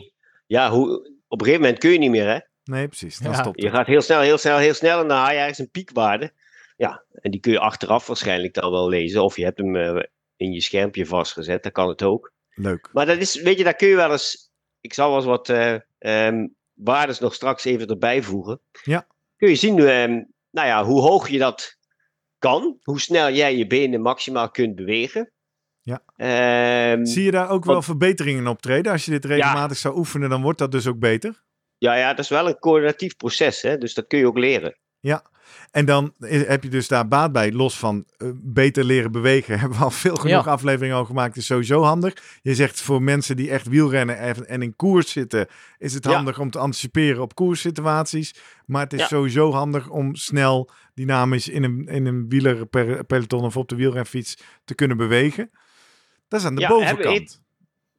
Ja, 0.46 0.70
hoe, 0.70 0.96
op 1.28 1.40
een 1.40 1.46
gegeven 1.46 1.60
moment 1.64 1.78
kun 1.80 1.90
je 1.90 1.98
niet 1.98 2.10
meer, 2.10 2.26
hè? 2.28 2.38
Nee, 2.64 2.88
precies. 2.88 3.18
Dan 3.18 3.32
Ja. 3.32 3.40
stopt 3.40 3.62
Je 3.62 3.70
gaat 3.70 3.86
heel 3.86 4.00
snel, 4.00 4.20
heel 4.20 4.38
snel, 4.38 4.56
heel 4.58 4.74
snel. 4.74 5.00
En 5.00 5.08
dan 5.08 5.16
haal 5.16 5.30
je 5.32 5.38
ergens 5.38 5.58
een 5.58 5.70
piekwaarde. 5.70 6.32
Ja, 6.76 7.04
en 7.12 7.30
die 7.30 7.40
kun 7.40 7.52
je 7.52 7.58
achteraf 7.58 8.06
waarschijnlijk 8.06 8.54
dan 8.54 8.70
wel 8.70 8.88
lezen. 8.88 9.22
Of 9.24 9.36
je 9.36 9.44
hebt 9.44 9.58
hem 9.58 9.76
eh, 9.76 10.02
in 10.36 10.52
je 10.52 10.60
schermpje 10.60 11.06
vastgezet. 11.06 11.62
Dan 11.62 11.72
kan 11.72 11.88
het 11.88 12.02
ook. 12.02 12.32
Leuk. 12.54 12.88
Maar 12.92 13.06
dat 13.06 13.18
is, 13.18 13.42
weet 13.42 13.58
je, 13.58 13.64
daar 13.64 13.74
kun 13.74 13.88
je 13.88 13.96
wel 13.96 14.10
eens. 14.12 14.50
Ik 14.80 14.94
zal 14.94 15.08
wel 15.08 15.16
eens 15.16 15.26
wat 15.26 15.48
eh, 15.48 15.74
ehm, 15.98 16.46
waardes 16.74 17.18
nog 17.18 17.34
straks 17.34 17.64
even 17.64 17.86
erbij 17.86 18.22
voegen. 18.22 18.60
Ja. 18.82 19.06
Kun 19.36 19.48
je 19.48 19.54
zien 19.56 19.78
ehm, 19.78 20.22
nou 20.50 20.66
ja, 20.68 20.84
hoe 20.84 21.00
hoog 21.00 21.28
je 21.28 21.38
dat 21.38 21.76
kan. 22.38 22.78
Hoe 22.82 23.00
snel 23.00 23.30
jij 23.30 23.56
je 23.56 23.66
benen 23.66 24.00
maximaal 24.00 24.50
kunt 24.50 24.74
bewegen. 24.74 25.32
Ja. 25.82 26.02
Ehm, 26.16 27.04
Zie 27.04 27.22
je 27.24 27.30
daar 27.30 27.48
ook 27.50 27.64
wel 27.64 27.72
want- 27.74 27.84
verbeteringen 27.86 28.46
optreden? 28.46 28.92
Als 28.92 29.04
je 29.04 29.10
dit 29.10 29.24
regelmatig 29.24 29.76
zou 29.76 29.96
oefenen, 29.96 30.28
dan 30.30 30.42
wordt 30.42 30.58
dat 30.58 30.72
dus 30.72 30.86
ook 30.86 30.98
beter. 30.98 31.42
ja, 31.78 31.94
ja, 31.94 32.08
dat 32.08 32.18
is 32.18 32.28
wel 32.28 32.48
een 32.48 32.58
coördinatief 32.58 33.16
proces. 33.16 33.62
Hè? 33.62 33.78
Dus 33.78 33.94
dat 33.94 34.06
kun 34.06 34.18
je 34.18 34.26
ook 34.26 34.38
leren. 34.38 34.76
En 35.70 35.84
dan 35.84 36.14
heb 36.18 36.62
je 36.62 36.68
dus 36.68 36.88
daar 36.88 37.08
baat 37.08 37.32
bij, 37.32 37.52
los 37.52 37.78
van 37.78 38.04
eh, 38.16 38.28
beter 38.34 38.84
leren 38.84 39.12
bewegen. 39.12 39.58
Hebben 39.60 39.78
we 39.78 39.84
al 39.84 39.90
veel 39.90 40.14
genoeg 40.16 40.44
Ja. 40.44 40.50
afleveringen 40.50 40.96
al 40.96 41.04
gemaakt. 41.04 41.36
is 41.36 41.46
sowieso 41.46 41.82
handig. 41.82 42.38
Je 42.42 42.54
zegt 42.54 42.80
voor 42.80 43.02
mensen 43.02 43.36
die 43.36 43.50
echt 43.50 43.68
wielrennen 43.68 44.18
en 44.18 44.46
en 44.48 44.62
in 44.62 44.76
koers 44.76 45.10
zitten, 45.12 45.46
is 45.78 45.94
het 45.94 46.04
Ja. 46.04 46.12
handig 46.12 46.38
om 46.38 46.50
te 46.50 46.58
anticiperen 46.58 47.22
op 47.22 47.34
koerssituaties. 47.34 48.34
Maar 48.66 48.82
het 48.82 48.92
is 48.92 49.00
Ja. 49.00 49.06
sowieso 49.06 49.52
handig 49.52 49.88
om 49.88 50.14
snel 50.14 50.70
dynamisch 50.94 51.48
in 51.48 51.62
een, 51.64 51.86
in 51.86 52.06
een 52.06 52.28
wielerpeloton 52.28 53.42
of 53.44 53.56
op 53.56 53.68
de 53.68 53.76
wielrenfiets 53.76 54.36
te 54.64 54.74
kunnen 54.74 54.96
bewegen. 54.96 55.50
Dat 56.32 56.40
is 56.40 56.46
aan 56.46 56.54
de 56.54 56.60
Ja, 56.60 56.68
bovenkant. 56.68 57.02
hebben- 57.02 57.40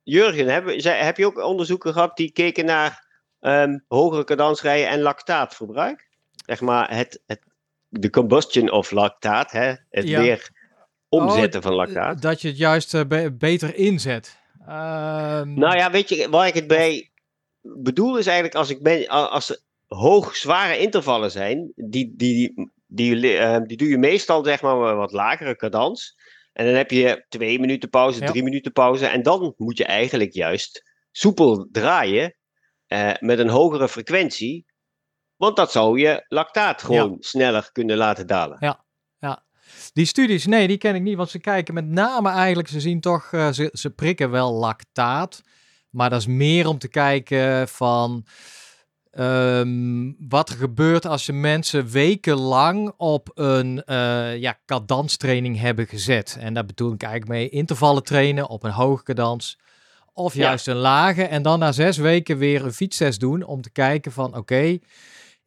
Jurgen, 0.04 0.48
heb, 0.48 0.74
zij- 0.78 1.04
heb 1.06 1.18
je 1.18 1.26
ook 1.26 1.38
onderzoeken 1.44 1.94
gehad 1.94 2.18
die 2.18 2.32
keken 2.32 2.66
naar 2.66 3.12
ehm, 3.40 3.78
hogere 3.88 4.24
cadansrijden 4.24 4.90
en 4.90 5.00
lactaatverbruik? 5.02 6.08
Zeg 6.46 6.62
maar 6.62 6.96
het, 6.96 7.22
het, 7.26 7.40
de 7.88 8.10
combustion 8.10 8.72
of 8.72 8.92
lactaat, 8.92 9.52
hè? 9.52 9.74
het 9.90 10.08
Ja. 10.08 10.22
weer 10.22 10.50
omzetten 11.10 11.62
van 11.62 11.74
lactaat. 11.74 12.22
Dat 12.22 12.42
je 12.42 12.48
het 12.48 12.58
juist 12.58 12.94
eh, 12.94 13.02
be- 13.08 13.32
beter 13.38 13.76
inzet. 13.76 14.38
Ehm, 14.68 15.54
Nou 15.54 15.76
ja, 15.78 15.92
weet 15.92 16.10
je 16.10 16.30
waar 16.30 16.48
ik 16.48 16.54
het 16.54 16.68
bij 16.68 17.12
bedoel 17.62 18.18
is 18.18 18.26
eigenlijk 18.26 18.56
als 18.56 18.70
ik 18.70 18.82
ben, 18.84 19.08
als 19.08 19.50
er 19.50 19.60
hoog 19.88 20.36
zware 20.36 20.78
intervallen 20.78 21.32
zijn, 21.32 21.72
die, 21.76 22.14
die, 22.16 22.54
die, 22.56 22.72
die, 22.88 23.38
eh, 23.38 23.62
die 23.66 23.78
doe 23.78 23.88
je 23.88 23.98
meestal 23.98 24.44
zeg 24.44 24.62
maar 24.62 24.78
met 24.78 24.96
wat 24.96 25.12
lagere 25.12 25.56
cadans. 25.56 26.18
En 26.54 26.66
dan 26.66 26.74
heb 26.74 26.92
je 26.92 27.26
twee 27.30 27.60
minuten 27.60 27.90
pauze, 27.90 28.20
Ja. 28.20 28.26
drie 28.26 28.44
minuten 28.44 28.72
pauze. 28.72 29.06
En 29.06 29.24
dan 29.24 29.54
moet 29.58 29.78
je 29.78 29.86
eigenlijk 29.86 30.34
juist 30.34 30.92
soepel 31.12 31.68
draaien 31.72 32.36
eh, 32.88 33.12
met 33.20 33.40
een 33.40 33.50
hogere 33.50 33.90
frequentie. 33.90 34.66
Want 35.36 35.56
dat 35.56 35.72
zou 35.72 36.00
je 36.00 36.26
lactaat 36.28 36.82
gewoon 36.82 37.16
sneller 37.20 37.70
kunnen 37.72 37.98
laten 37.98 38.28
dalen. 38.28 38.58
Die 39.94 40.06
studies, 40.06 40.46
nee, 40.46 40.68
die 40.68 40.78
ken 40.78 40.96
ik 40.96 41.02
niet, 41.02 41.18
want 41.18 41.30
ze 41.30 41.40
kijken 41.40 41.74
met 41.74 41.86
name 41.86 42.30
eigenlijk, 42.30 42.68
ze 42.68 42.80
zien 42.80 43.00
toch, 43.00 43.34
eh, 43.34 43.52
ze, 43.52 43.70
ze 43.74 43.90
prikken 43.90 44.32
wel 44.32 44.54
lactaat, 44.54 45.42
maar 45.90 46.10
dat 46.10 46.20
is 46.20 46.28
meer 46.28 46.68
om 46.68 46.78
te 46.78 46.88
kijken 46.88 47.68
van 47.68 48.26
ehm, 49.14 50.12
wat 50.30 50.50
er 50.50 50.56
gebeurt 50.56 51.06
als 51.06 51.26
je 51.26 51.34
mensen 51.34 51.88
wekenlang 51.88 52.94
op 52.98 53.32
een 53.34 53.84
eh 53.84 54.38
ja, 54.38 54.58
cadanstraining 54.66 55.60
hebben 55.60 55.88
gezet. 55.88 56.38
En 56.40 56.54
daar 56.54 56.66
bedoel 56.66 56.94
ik 56.94 57.04
eigenlijk 57.04 57.32
mee 57.32 57.50
intervallen 57.50 58.04
trainen 58.04 58.50
op 58.50 58.64
een 58.64 58.72
hoge 58.72 59.04
cadans 59.04 59.58
of 60.14 60.34
Ja. 60.34 60.42
juist 60.44 60.68
een 60.68 60.76
lage 60.76 61.24
en 61.24 61.42
dan 61.42 61.60
na 61.60 61.72
zes 61.72 61.98
weken 61.98 62.38
weer 62.38 62.66
een 62.66 62.74
fietstest 62.74 63.20
doen 63.20 63.44
om 63.44 63.62
te 63.62 63.72
kijken 63.72 64.12
van 64.12 64.38
oké, 64.38 64.78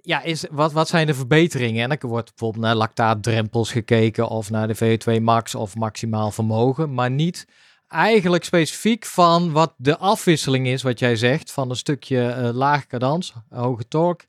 ja, 0.01 0.23
is, 0.23 0.45
wat, 0.51 0.73
wat 0.73 0.89
zijn 0.89 1.07
de 1.07 1.15
verbeteringen? 1.15 1.83
En 1.83 1.99
dan 1.99 2.11
wordt 2.11 2.29
bijvoorbeeld 2.31 2.65
naar 2.65 2.75
lactaatdrempels 2.75 3.71
gekeken 3.71 4.29
of 4.29 4.51
naar 4.51 4.69
de 4.69 4.99
VO2 4.99 5.23
max 5.23 5.55
of 5.55 5.75
maximaal 5.77 6.31
vermogen, 6.31 6.95
maar 6.95 7.11
niet 7.11 7.47
eigenlijk 7.89 8.45
specifiek 8.45 9.05
van 9.07 9.53
wat 9.53 9.75
de 9.77 9.97
afwisseling 9.99 10.67
is, 10.67 10.83
wat 10.83 10.99
jij 10.99 11.17
zegt, 11.17 11.53
van 11.53 11.71
een 11.71 11.77
stukje 11.77 12.29
eh 12.29 12.49
laag 12.53 12.87
cadans, 12.87 13.33
hoge 13.51 13.89
torque. 13.89 14.27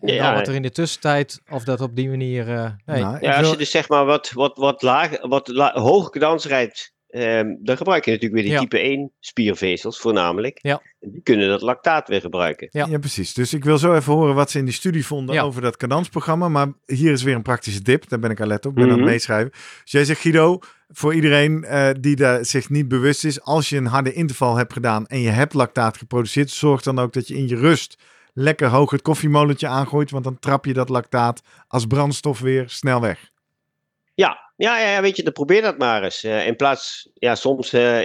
En 0.00 0.14
Ja, 0.14 0.24
dan 0.26 0.34
wat 0.34 0.48
er 0.48 0.54
in 0.54 0.62
de 0.62 0.70
tussentijd, 0.70 1.40
of 1.50 1.64
dat 1.64 1.80
op 1.80 1.96
die 1.96 2.08
manier... 2.08 2.48
eh, 2.54 2.70
nee, 2.86 3.02
Nou, 3.02 3.18
Ja, 3.20 3.30
als 3.30 3.40
wil- 3.40 3.50
je 3.50 3.56
dus 3.56 3.70
zeg 3.70 3.88
maar 3.88 4.04
wat, 4.04 4.30
wat, 4.30 4.56
wat, 4.56 4.82
laag, 4.82 5.20
wat 5.20 5.48
la, 5.48 5.72
hoge 5.80 6.10
cadans 6.10 6.44
rijdt, 6.44 6.92
ehm, 7.08 7.46
dan 7.62 7.76
gebruik 7.76 8.04
je 8.04 8.10
natuurlijk 8.10 8.40
weer 8.40 8.50
die 8.50 8.60
Ja. 8.60 8.60
type 8.60 8.78
1 8.84 9.12
spiervezels 9.20 10.00
voornamelijk. 10.00 10.58
Ja. 10.62 10.82
Die 11.00 11.22
kunnen 11.22 11.48
dat 11.48 11.60
lactaat 11.62 12.08
weer 12.08 12.20
gebruiken. 12.20 12.68
Ja. 12.70 12.86
Ja. 12.86 12.98
precies. 12.98 13.34
Dus 13.34 13.54
ik 13.54 13.64
wil 13.64 13.78
zo 13.78 13.94
even 13.94 14.12
horen 14.12 14.34
wat 14.34 14.50
ze 14.50 14.58
in 14.58 14.64
die 14.64 14.74
studie 14.74 15.06
vonden 15.06 15.34
Ja. 15.34 15.42
over 15.42 15.62
dat 15.62 15.76
cadansprogramma. 15.76 16.48
Maar 16.48 16.68
hier 16.86 17.12
is 17.12 17.22
weer 17.22 17.34
een 17.34 17.42
praktische 17.42 17.82
tip. 17.82 18.08
Daar 18.08 18.18
ben 18.18 18.30
ik 18.30 18.40
aan 18.40 18.46
let 18.46 18.66
op. 18.66 18.70
Ik 18.72 18.76
ben 18.76 18.84
aan 18.84 18.90
het 18.90 19.00
Mhm. 19.00 19.08
meeschrijven. 19.08 19.50
Dus 19.82 19.92
jij 19.92 20.04
zegt 20.04 20.20
Guido, 20.20 20.58
voor 20.88 21.14
iedereen 21.14 21.64
eh, 21.64 21.90
die 22.00 22.16
daar 22.16 22.44
zich 22.44 22.70
niet 22.70 22.88
bewust 22.88 23.24
is. 23.24 23.40
Als 23.42 23.68
je 23.68 23.76
een 23.76 23.86
harde 23.86 24.12
interval 24.12 24.56
hebt 24.56 24.72
gedaan 24.72 25.06
en 25.06 25.20
je 25.20 25.30
hebt 25.30 25.54
lactaat 25.54 25.96
geproduceerd. 25.96 26.50
Zorg 26.50 26.82
dan 26.82 26.98
ook 26.98 27.12
dat 27.12 27.28
je 27.28 27.34
in 27.36 27.48
je 27.48 27.56
rust 27.56 27.98
lekker 28.32 28.68
hoog 28.68 28.90
het 28.90 29.02
koffiemolentje 29.02 29.66
aangooit. 29.66 30.10
Want 30.10 30.24
dan 30.24 30.38
trap 30.38 30.64
je 30.64 30.72
dat 30.72 30.88
lactaat 30.88 31.42
als 31.68 31.86
brandstof 31.86 32.40
weer 32.40 32.64
snel 32.68 33.00
weg. 33.00 33.30
Ja, 34.14 34.47
ja, 34.58 34.78
ja, 34.78 34.90
ja, 34.90 35.00
weet 35.00 35.16
je, 35.16 35.22
dan 35.22 35.32
probeer 35.32 35.62
dat 35.62 35.78
maar 35.78 36.02
eens. 36.02 36.24
Eh, 36.24 36.46
in 36.46 36.56
plaats, 36.56 37.10
ja, 37.14 37.34
soms 37.34 37.72
eh, 37.72 38.02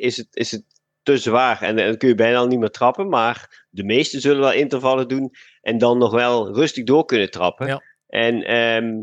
is, 0.00 0.16
het, 0.16 0.28
is 0.30 0.50
het 0.50 0.64
te 1.02 1.18
zwaar 1.18 1.62
en 1.62 1.76
dan 1.76 1.96
kun 1.96 2.08
je 2.08 2.14
bijna 2.14 2.38
al 2.38 2.46
niet 2.46 2.58
meer 2.58 2.70
trappen. 2.70 3.08
Maar 3.08 3.66
de 3.70 3.84
meesten 3.84 4.20
zullen 4.20 4.40
wel 4.40 4.52
intervallen 4.52 5.08
doen 5.08 5.30
en 5.60 5.78
dan 5.78 5.98
nog 5.98 6.12
wel 6.12 6.54
rustig 6.54 6.84
door 6.84 7.04
kunnen 7.04 7.30
trappen. 7.30 7.66
Ja. 7.66 7.82
En 8.06 8.42
ehm, 8.42 9.02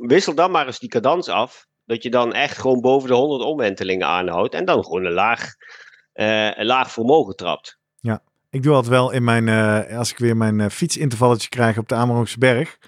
wissel 0.00 0.34
dan 0.34 0.50
maar 0.50 0.66
eens 0.66 0.78
die 0.78 0.88
cadans 0.88 1.28
af. 1.28 1.66
Dat 1.84 2.02
je 2.02 2.10
dan 2.10 2.32
echt 2.32 2.58
gewoon 2.58 2.80
boven 2.80 3.08
de 3.08 3.14
100 3.14 3.42
omwentelingen 3.42 4.06
aanhoudt. 4.06 4.54
En 4.54 4.64
dan 4.64 4.84
gewoon 4.84 5.04
een 5.04 5.12
laag, 5.12 5.54
eh, 6.12 6.58
een 6.58 6.66
laag 6.66 6.92
vermogen 6.92 7.36
trapt. 7.36 7.78
Ik 8.50 8.62
doe 8.62 8.74
altijd 8.74 8.92
wel 8.92 9.10
in 9.10 9.24
mijn, 9.24 9.48
als 9.96 10.10
ik 10.10 10.18
weer 10.18 10.36
mijn 10.36 10.70
fietsintervalletje 10.70 11.48
krijg 11.48 11.78
op 11.78 11.88
de 11.88 11.94
Amerongse 11.94 12.38
berg. 12.38 12.78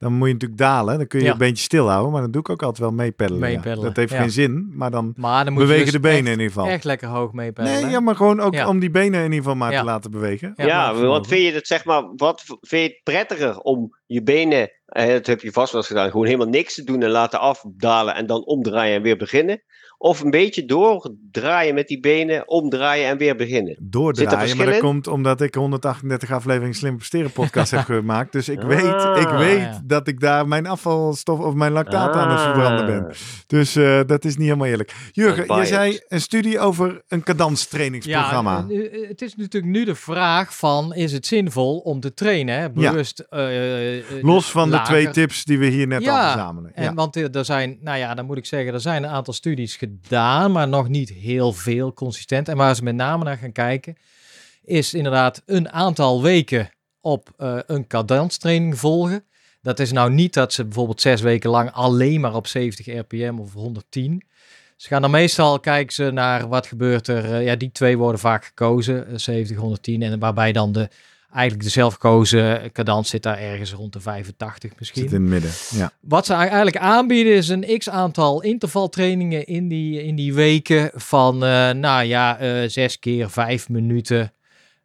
Dan 0.00 0.12
moet 0.12 0.26
je 0.26 0.32
natuurlijk 0.32 0.60
dalen. 0.60 0.98
Dan 0.98 1.06
kun 1.06 1.18
je 1.18 1.24
Ja. 1.24 1.32
je 1.32 1.38
beentje 1.38 1.62
stilhouden. 1.64 2.12
Maar 2.12 2.20
dan 2.20 2.30
doe 2.30 2.40
ik 2.40 2.48
ook 2.50 2.62
altijd 2.62 2.78
wel 2.78 2.90
meepeddelen. 2.92 3.48
ja. 3.48 3.54
Meepeddelen, 3.54 3.86
Dat 3.86 3.96
heeft 3.96 4.12
ja. 4.12 4.18
geen 4.20 4.30
zin. 4.30 4.70
Maar 4.74 4.90
dan 4.90 5.12
maar 5.16 5.44
bewegen 5.44 5.82
dus 5.84 5.92
de 5.92 6.00
benen 6.00 6.16
echt, 6.18 6.24
in 6.26 6.30
ieder 6.32 6.46
geval. 6.46 6.66
echt 6.66 6.84
lekker 6.84 7.08
hoog 7.08 7.32
mee 7.32 7.52
peddelen. 7.52 7.82
Nee, 7.82 7.90
ja, 7.90 8.00
maar 8.00 8.16
gewoon 8.16 8.40
ook 8.40 8.54
Ja. 8.54 8.68
om 8.68 8.78
die 8.78 8.90
benen 8.90 9.18
in 9.18 9.24
ieder 9.24 9.36
geval 9.38 9.54
maar 9.54 9.72
Ja. 9.72 9.78
te 9.78 9.84
laten 9.84 10.10
bewegen. 10.10 10.52
Ja, 10.56 10.94
want 10.94 11.26
vind 11.26 11.42
je 11.42 11.52
het 11.52 11.66
zeg 11.66 11.84
maar, 11.84 12.02
wat 12.16 12.42
vind 12.46 12.82
je 12.82 12.88
het 12.88 13.00
prettiger 13.02 13.58
om 13.58 13.96
je 14.06 14.22
benen, 14.22 14.70
eh, 14.86 15.06
dat 15.08 15.26
heb 15.26 15.40
je 15.40 15.52
vast 15.52 15.72
wel 15.72 15.80
eens 15.80 15.90
gedaan, 15.90 16.10
gewoon 16.10 16.26
helemaal 16.26 16.48
niks 16.48 16.74
te 16.74 16.84
doen 16.84 17.02
en 17.02 17.10
laten 17.10 17.40
afdalen 17.40 18.14
en 18.14 18.26
dan 18.26 18.44
omdraaien 18.44 18.96
en 18.96 19.02
weer 19.02 19.16
beginnen? 19.16 19.62
Of 20.02 20.20
een 20.20 20.30
beetje 20.30 20.64
doordraaien 20.64 21.74
met 21.74 21.88
die 21.88 22.00
benen, 22.00 22.48
omdraaien 22.48 23.08
en 23.08 23.16
weer 23.18 23.36
beginnen? 23.36 23.76
Doordraaien, 23.80 24.56
maar 24.56 24.66
dat 24.66 24.74
in? 24.74 24.80
komt 24.80 25.06
omdat 25.06 25.40
ik 25.40 25.54
138 25.54 26.30
afleveringen 26.30 26.74
Slim 26.74 26.96
Presteren 26.96 27.30
podcast 27.32 27.70
heb 27.70 27.84
gemaakt. 27.94 28.32
Dus 28.32 28.48
ik 28.48 28.60
Ah, 28.60 28.66
weet, 28.66 29.22
ik 29.22 29.28
weet 29.28 29.58
ja. 29.60 29.80
dat 29.84 30.08
ik 30.08 30.20
daar 30.20 30.48
mijn 30.48 30.66
afvalstof 30.66 31.38
of 31.38 31.54
mijn 31.54 31.72
lactaat 31.72 32.14
aan 32.14 32.30
het 32.30 32.38
Ah. 32.38 32.44
verbranden 32.44 32.86
ben. 32.86 33.14
Dus 33.46 33.76
eh, 33.76 34.00
dat 34.06 34.24
is 34.24 34.36
niet 34.36 34.44
helemaal 34.46 34.66
eerlijk. 34.66 34.94
Jurgen, 35.12 35.56
je 35.56 35.66
zei 35.66 36.00
een 36.08 36.20
studie 36.20 36.58
over 36.58 37.02
een 37.08 37.22
cadanstrainingsprogramma. 37.22 38.64
Ja, 38.68 38.74
eh, 38.90 39.08
het 39.08 39.22
is 39.22 39.36
natuurlijk 39.36 39.72
nu 39.72 39.84
de 39.84 39.94
vraag 39.94 40.56
van, 40.56 40.94
is 40.94 41.12
het 41.12 41.26
zinvol 41.26 41.78
om 41.78 42.00
te 42.00 42.14
trainen? 42.14 42.58
Hè? 42.60 42.70
Bewust. 42.70 43.18
eh, 43.18 43.42
Los 44.22 44.50
van 44.50 44.70
de 44.70 44.80
twee 44.82 45.10
tips 45.10 45.44
die 45.44 45.58
we 45.58 45.66
hier 45.66 45.86
net 45.86 46.02
Ja, 46.02 46.16
al 46.24 46.30
verzamelen. 46.32 46.74
En 46.74 46.94
want 46.94 47.16
er 47.16 47.30
er 47.30 47.44
zijn, 47.44 47.78
nou 47.80 47.98
ja, 47.98 48.14
dan 48.14 48.24
moet 48.26 48.36
ik 48.36 48.46
zeggen, 48.46 48.72
er 48.74 48.80
zijn 48.80 49.02
een 49.02 49.10
aantal 49.10 49.34
studies 49.34 49.76
gedaan, 49.76 49.88
maar 50.48 50.68
nog 50.68 50.88
niet 50.88 51.08
heel 51.08 51.52
veel 51.52 51.92
consistent. 51.92 52.48
En 52.48 52.56
waar 52.56 52.74
ze 52.74 52.82
met 52.82 52.94
name 52.94 53.24
naar 53.24 53.36
gaan 53.36 53.52
kijken, 53.52 53.96
is 54.64 54.94
inderdaad 54.94 55.42
een 55.46 55.70
aantal 55.70 56.22
weken 56.22 56.70
op 57.00 57.30
eh, 57.36 57.58
een 57.66 57.86
cadanstraining 57.86 58.78
volgen. 58.78 59.24
Dat 59.62 59.78
is 59.78 59.92
nou 59.92 60.12
niet 60.12 60.34
dat 60.34 60.52
ze 60.52 60.64
bijvoorbeeld 60.64 61.00
zes 61.00 61.20
weken 61.20 61.50
lang 61.50 61.70
alleen 61.72 62.20
maar 62.20 62.34
op 62.34 62.46
70 62.46 62.86
rpm 62.86 63.38
of 63.38 63.52
110. 63.52 64.22
Ze 64.76 64.88
gaan 64.88 65.02
dan 65.02 65.10
meestal 65.10 65.60
kijken 65.60 65.94
ze 65.94 66.10
naar 66.10 66.48
wat 66.48 66.66
gebeurt 66.66 67.08
er. 67.08 67.34
eh, 67.34 67.44
ja, 67.44 67.56
die 67.56 67.72
twee 67.72 67.98
worden 67.98 68.20
vaak 68.20 68.44
gekozen, 68.44 69.06
eh, 69.06 69.16
70, 69.16 69.56
110. 69.56 70.02
En 70.02 70.18
waarbij 70.18 70.52
dan 70.52 70.72
de 70.72 70.88
eigenlijk 71.32 71.64
de 71.64 71.70
zelfgekozen 71.70 72.72
cadans 72.72 73.08
zit 73.08 73.22
daar 73.22 73.38
ergens 73.38 73.72
rond 73.72 73.92
de 73.92 74.00
85 74.00 74.72
misschien. 74.78 75.02
Zit 75.02 75.12
in 75.12 75.20
het 75.20 75.30
midden. 75.30 75.50
Ja. 75.70 75.92
Wat 76.00 76.26
ze 76.26 76.34
eigenlijk 76.34 76.76
aanbieden 76.76 77.34
is 77.34 77.48
een 77.48 77.78
x 77.78 77.90
aantal 77.90 78.42
intervaltrainingen 78.42 79.46
in 79.46 79.68
die, 79.68 80.04
in 80.04 80.14
die 80.14 80.34
weken 80.34 80.90
van, 80.94 81.34
uh, 81.34 81.70
nou 81.70 82.04
ja, 82.04 82.42
uh, 82.42 82.68
zes 82.68 82.98
keer 82.98 83.30
vijf 83.30 83.68
minuten. 83.68 84.32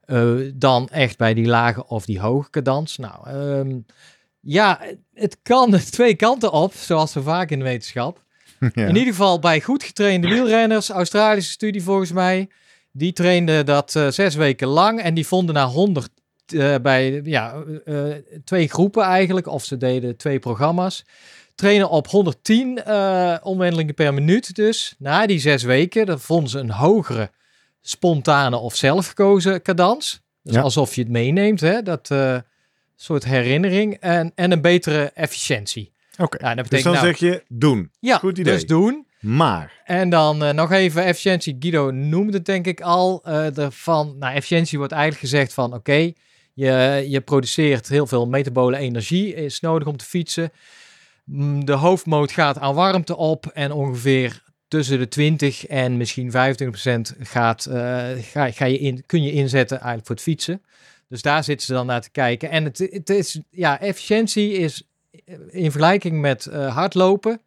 Uh, 0.05 0.51
dan 0.55 0.89
echt 0.89 1.17
bij 1.17 1.33
die 1.33 1.45
lage 1.45 1.87
of 1.87 2.05
die 2.05 2.19
hoge 2.19 2.49
cadans. 2.49 2.97
Nou, 2.97 3.29
um, 3.29 3.85
ja, 4.39 4.81
het 5.13 5.37
kan 5.43 5.79
twee 5.91 6.15
kanten 6.15 6.51
op, 6.51 6.73
zoals 6.73 7.11
zo 7.11 7.21
vaak 7.21 7.49
in 7.49 7.59
de 7.59 7.65
wetenschap. 7.65 8.23
Ja. 8.73 8.85
In 8.87 8.95
ieder 8.95 9.13
geval 9.13 9.39
bij 9.39 9.61
goed 9.61 9.83
getrainde 9.83 10.27
wielrenners, 10.27 10.89
Australische 10.89 11.51
studie 11.51 11.83
volgens 11.83 12.11
mij. 12.11 12.49
Die 12.91 13.13
trainden 13.13 13.65
dat 13.65 13.91
zes 13.91 14.35
weken 14.35 14.67
lang 14.67 15.01
en 15.01 15.13
die 15.13 15.27
vonden 15.27 15.55
na 15.55 15.65
100 15.65 16.09
uh, 16.53 16.75
bij 16.81 17.21
ja, 17.23 17.63
uh, 17.85 18.13
twee 18.43 18.67
groepen 18.67 19.03
eigenlijk, 19.03 19.47
of 19.47 19.65
ze 19.65 19.77
deden 19.77 20.17
twee 20.17 20.39
programma's. 20.39 21.05
Trainen 21.55 21.89
op 21.89 22.07
110 22.07 22.81
omwentelingen 23.43 23.93
per 23.93 24.13
minuut 24.13 24.55
dus. 24.55 24.95
Na 24.97 25.25
die 25.25 25.39
zes 25.39 25.63
weken, 25.63 26.05
dan 26.05 26.19
vonden 26.19 26.49
ze 26.49 26.59
een 26.59 26.71
hogere 26.71 27.31
spontane 27.81 28.57
of 28.57 28.75
zelfgekozen 28.75 29.61
cadans. 29.61 30.21
Dus 30.41 30.55
ja. 30.55 30.61
alsof 30.61 30.95
je 30.95 31.01
het 31.01 31.11
meeneemt, 31.11 31.61
hè, 31.61 31.81
dat 31.81 32.11
soort 32.95 33.25
herinnering. 33.25 33.97
En, 33.99 34.31
en 34.35 34.51
een 34.51 34.61
betere 34.61 35.11
efficiëntie. 35.13 35.93
Oké, 36.17 36.35
okay. 36.35 36.55
dus 36.55 36.83
dan 36.83 36.93
nou, 36.93 37.05
zeg 37.05 37.17
je 37.17 37.43
doen. 37.47 37.91
Ja, 37.99 38.17
Goed 38.17 38.37
idee. 38.37 38.53
dus 38.53 38.65
doen. 38.65 39.05
Maar. 39.19 39.81
En 39.83 40.09
dan 40.09 40.43
uh, 40.43 40.49
nog 40.49 40.71
even 40.71 41.03
efficiëntie. 41.03 41.55
Guido 41.59 41.91
noemde 41.91 42.33
het 42.33 42.45
denk 42.45 42.67
ik 42.67 42.81
al. 42.81 43.23
Uh, 43.27 43.57
ervan, 43.57 44.15
nou, 44.19 44.33
efficiëntie 44.33 44.77
wordt 44.77 44.93
eigenlijk 44.93 45.21
gezegd 45.21 45.53
van 45.53 45.65
oké, 45.65 45.75
okay, 45.75 46.15
je, 46.55 47.05
je 47.07 47.21
produceert 47.21 47.87
heel 47.87 48.07
veel 48.07 48.27
metabole 48.27 48.77
energie, 48.77 49.33
is 49.33 49.59
nodig 49.59 49.87
om 49.87 49.97
te 49.97 50.05
fietsen. 50.05 50.51
De 51.59 51.73
hoofdmoot 51.73 52.31
gaat 52.31 52.59
aan 52.59 52.75
warmte 52.75 53.15
op 53.15 53.45
en 53.45 53.71
ongeveer 53.71 54.43
tussen 54.67 54.99
de 54.99 55.07
20 55.07 55.65
en 55.65 55.97
misschien 55.97 56.31
25% 56.31 56.33
gaat, 57.19 57.67
uh, 57.69 57.75
ga, 58.21 58.51
ga 58.51 58.65
je 58.65 58.79
in, 58.79 59.05
kun 59.05 59.23
je 59.23 59.31
inzetten 59.31 59.77
eigenlijk 59.77 60.07
voor 60.07 60.15
het 60.15 60.23
fietsen. 60.23 60.61
Dus 61.07 61.21
daar 61.21 61.43
zitten 61.43 61.65
ze 61.65 61.73
dan 61.73 61.85
naar 61.85 62.01
te 62.01 62.11
kijken. 62.11 62.49
En 62.49 62.63
het, 62.63 62.77
het 62.77 63.09
is, 63.09 63.39
ja, 63.49 63.79
efficiëntie 63.79 64.51
is 64.51 64.83
in 65.49 65.71
vergelijking 65.71 66.21
met 66.21 66.45
uh, 66.45 66.75
hardlopen, 66.75 67.41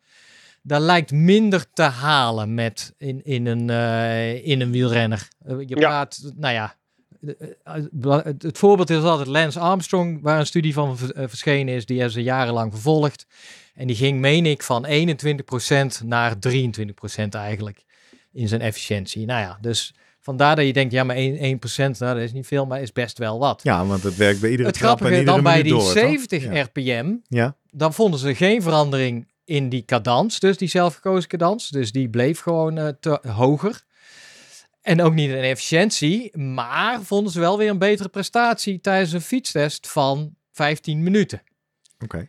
daar 0.63 0.81
lijkt 0.81 1.13
minder 1.13 1.73
te 1.73 1.83
halen 1.83 2.55
met 2.55 2.95
in, 2.99 3.25
in, 3.25 3.47
een, 3.47 3.69
uh, 3.69 4.47
in 4.47 4.61
een 4.61 4.71
wielrenner. 4.71 5.29
Je 5.67 5.77
praat, 5.77 6.33
nou 6.37 6.55
ja, 6.55 6.78
het, 7.21 8.43
het, 8.43 8.59
voorbeeld 8.59 8.91
is 8.91 9.03
altijd 9.03 9.29
Lance 9.29 9.59
Armstrong, 9.59 10.23
waar 10.23 10.39
een 10.39 10.47
studie 10.47 10.73
van 10.73 10.99
verschenen 11.15 11.75
is, 11.75 11.87
die 11.87 11.97
hebben 11.97 12.15
ze 12.15 12.23
jarenlang 12.23 12.73
vervolgd. 12.73 13.27
En 13.75 13.87
die 13.87 13.97
ging, 13.97 14.21
meen 14.21 14.47
ik, 14.47 14.63
van 14.63 14.87
21% 14.87 16.05
naar 16.05 16.35
23% 16.49 17.29
eigenlijk 17.31 17.85
in 18.33 18.49
zijn 18.49 18.61
efficiëntie. 18.61 19.27
Nou 19.27 19.41
ja, 19.41 19.59
dus 19.61 19.95
Vandaar 20.29 20.57
dat 20.57 20.67
je 20.67 20.73
denkt, 20.73 20.93
ja, 20.93 21.05
maar 21.05 21.17
1%, 21.17 21.21
1% 21.21 21.21
nou, 21.77 21.95
dat 21.99 22.17
is 22.17 22.33
niet 22.33 22.47
veel, 22.47 22.67
maar 22.67 22.81
is 22.81 22.93
best 22.93 23.19
wel 23.19 23.39
wat. 23.39 23.61
Ja, 23.63 23.87
want 23.87 24.03
het 24.03 24.17
werkt 24.17 24.41
bij 24.41 24.51
iedere 24.51 24.69
het 24.69 24.79
trap 24.79 25.05
en 25.05 25.25
dan 25.25 25.43
bij 25.43 25.63
die 25.63 25.73
door, 25.73 25.93
70 25.93 26.43
ja. 26.43 26.63
rpm, 26.63 27.15
ja. 27.29 27.57
dan 27.71 27.95
vonden 27.95 28.21
ze 28.21 28.35
geen 28.35 28.63
verandering 28.63 29.27
in 29.45 29.69
die 29.69 29.85
cadans, 29.85 30.41
dus 30.41 30.57
die 30.57 30.69
zelfgekozen 30.69 31.29
cadans. 31.29 31.69
Dus 31.69 31.93
die 31.93 32.09
bleef 32.09 32.41
gewoon 32.41 32.79
uh, 32.79 32.89
te, 33.01 33.21
hoger. 33.29 33.85
En 34.89 35.03
ook 35.03 35.15
niet 35.15 35.31
in 35.31 35.37
efficiëntie, 35.37 36.39
maar 36.39 37.03
vonden 37.03 37.33
ze 37.33 37.41
wel 37.41 37.59
weer 37.59 37.71
een 37.71 37.79
betere 37.79 38.09
prestatie 38.09 38.81
tijdens 38.81 39.13
een 39.13 39.21
fietstest 39.21 39.89
van 39.89 40.35
15 40.53 41.03
minuten. 41.03 41.43
Oké. 41.99 42.05
Okay. 42.05 42.29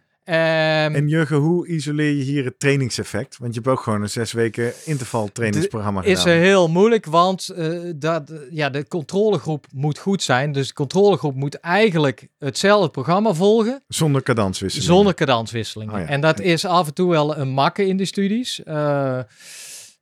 Um, 0.85 0.95
en 0.95 1.07
Jurgen, 1.07 1.37
hoe 1.37 1.67
isoleer 1.67 2.11
je 2.11 2.23
hier 2.23 2.45
het 2.45 2.59
trainingseffect? 2.59 3.37
Want 3.37 3.53
je 3.53 3.59
hebt 3.59 3.71
ook 3.71 3.83
gewoon 3.83 4.01
een 4.01 4.09
zes 4.09 4.31
weken 4.31 4.73
interval 4.85 5.31
trainingsprogramma 5.31 6.01
gedaan. 6.01 6.17
Is 6.17 6.23
heel 6.23 6.69
moeilijk, 6.69 7.05
want 7.05 7.49
uh, 7.57 7.91
dat, 7.95 8.31
ja, 8.49 8.69
de 8.69 8.87
controlegroep 8.87 9.65
moet 9.73 9.97
goed 9.97 10.23
zijn. 10.23 10.51
Dus 10.51 10.67
de 10.67 10.73
controlegroep 10.73 11.35
moet 11.35 11.55
eigenlijk 11.55 12.27
hetzelfde 12.39 12.89
programma 12.89 13.33
volgen. 13.33 13.83
Zonder 13.87 14.21
kadanswisseling. 14.21 14.89
Zonder 14.89 15.13
kadanswisseling. 15.13 15.91
Oh 15.91 15.99
ja. 15.99 16.05
En 16.05 16.21
dat 16.21 16.39
is 16.39 16.65
af 16.65 16.87
en 16.87 16.93
toe 16.93 17.09
wel 17.09 17.37
een 17.37 17.49
makke 17.49 17.87
in 17.87 17.97
de 17.97 18.05
studies. 18.05 18.61
Uh, 18.65 19.19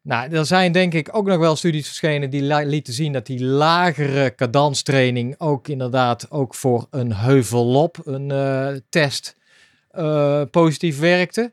nou, 0.07 0.31
er 0.31 0.45
zijn 0.45 0.71
denk 0.71 0.93
ik 0.93 1.15
ook 1.15 1.27
nog 1.27 1.37
wel 1.37 1.55
studies 1.55 1.85
verschenen 1.85 2.29
die 2.29 2.65
lieten 2.65 2.93
zien 2.93 3.13
dat 3.13 3.25
die 3.25 3.43
lagere 3.43 4.35
cadanstraining 4.35 5.35
ook 5.37 5.67
inderdaad 5.67 6.31
ook 6.31 6.55
voor 6.55 6.87
een 6.89 7.13
heuvelop, 7.13 8.01
een 8.03 8.29
uh, 8.29 8.69
test 8.89 9.35
uh, 9.91 10.41
positief 10.51 10.99
werkte. 10.99 11.51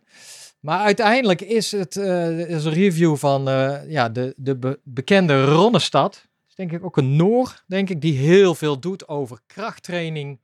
Maar 0.61 0.79
uiteindelijk 0.79 1.41
is 1.41 1.73
het 1.73 1.97
uh, 1.97 2.39
is 2.51 2.65
een 2.65 2.73
review 2.73 3.17
van 3.17 3.43
ja, 3.89 4.09
de, 4.09 4.35
de 4.37 4.57
be 4.57 4.79
bekende 4.83 5.45
Ronnestad. 5.45 6.27
is 6.49 6.55
denk 6.55 6.73
ik 6.73 6.85
ook 6.85 6.97
een 6.97 7.17
Noor, 7.17 7.63
denk 7.67 7.91
ik, 7.91 8.01
die 8.01 8.19
heel 8.19 8.55
veel 8.55 8.79
doet 8.79 9.09
over 9.09 9.39
krachttraining 9.47 10.41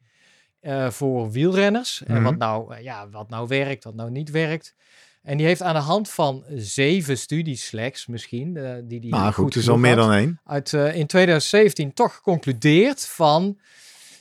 voor 0.89 1.31
wielrenners. 1.31 2.01
Mm 2.01 2.07
-hmm. 2.07 2.17
En 2.17 2.23
wat 2.23 2.37
nou, 2.37 2.83
ja, 2.83 3.09
wat 3.09 3.29
nou 3.29 3.49
werkt, 3.49 3.85
wat 3.85 3.95
nou 3.95 4.11
niet 4.11 4.31
werkt. 4.31 4.75
En 5.23 5.37
die 5.37 5.47
heeft 5.47 5.63
aan 5.63 5.75
de 5.75 5.81
hand 5.81 6.11
van 6.11 6.45
zeven 6.55 7.19
studies 7.19 7.67
slechts 7.67 8.07
misschien, 8.07 8.59
die 8.85 9.01
die 9.01 9.11
Maar 9.11 9.33
goed, 9.33 9.45
goed 9.45 9.57
is 9.57 9.69
al 9.69 9.79
meer 9.79 9.97
dan 9.97 10.13
één. 10.13 10.41
Uit, 10.45 10.73
in 10.73 11.07
2017 11.07 11.95
toch 11.95 12.15
geconcludeerd 12.15 13.07
van 13.07 13.59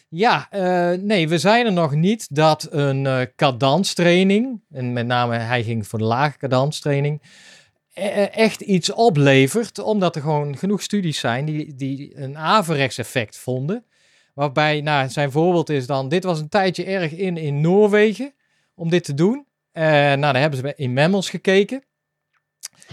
ja, 0.09 0.47
uh, 0.51 1.01
nee, 1.01 1.29
we 1.29 1.37
zijn 1.37 1.65
er 1.65 1.73
nog 1.73 1.95
niet 1.95 2.35
dat 2.35 2.67
een 2.71 3.05
uh, 3.05 3.21
cadanstraining, 3.35 4.61
en 4.71 4.93
met 4.93 5.07
name 5.07 5.37
hij 5.37 5.63
ging 5.63 5.87
voor 5.87 5.99
de 5.99 6.05
lage 6.05 6.37
cadanstraining, 6.37 7.21
e 7.93 8.03
echt 8.23 8.61
iets 8.61 8.91
oplevert, 8.91 9.79
omdat 9.79 10.15
er 10.15 10.21
gewoon 10.21 10.57
genoeg 10.57 10.81
studies 10.81 11.19
zijn 11.19 11.45
die, 11.45 11.75
die 11.75 12.17
een 12.17 12.37
averechts 12.37 12.97
effect 12.97 13.37
vonden. 13.37 13.85
Waarbij, 14.33 14.81
nou, 14.81 15.09
zijn 15.09 15.31
voorbeeld 15.31 15.69
is 15.69 15.85
dan, 15.85 16.09
dit 16.09 16.23
was 16.23 16.39
een 16.39 16.49
tijdje 16.49 16.83
erg 16.83 17.11
in 17.11 17.37
in 17.37 17.61
Noorwegen 17.61 18.33
om 18.75 18.89
dit 18.89 19.03
te 19.03 19.13
doen. 19.13 19.45
Uh, 19.79 19.85
nou, 19.85 20.19
daar 20.19 20.39
hebben 20.39 20.59
ze 20.59 20.73
in 20.75 20.93
mammals 20.93 21.29
gekeken. 21.29 21.83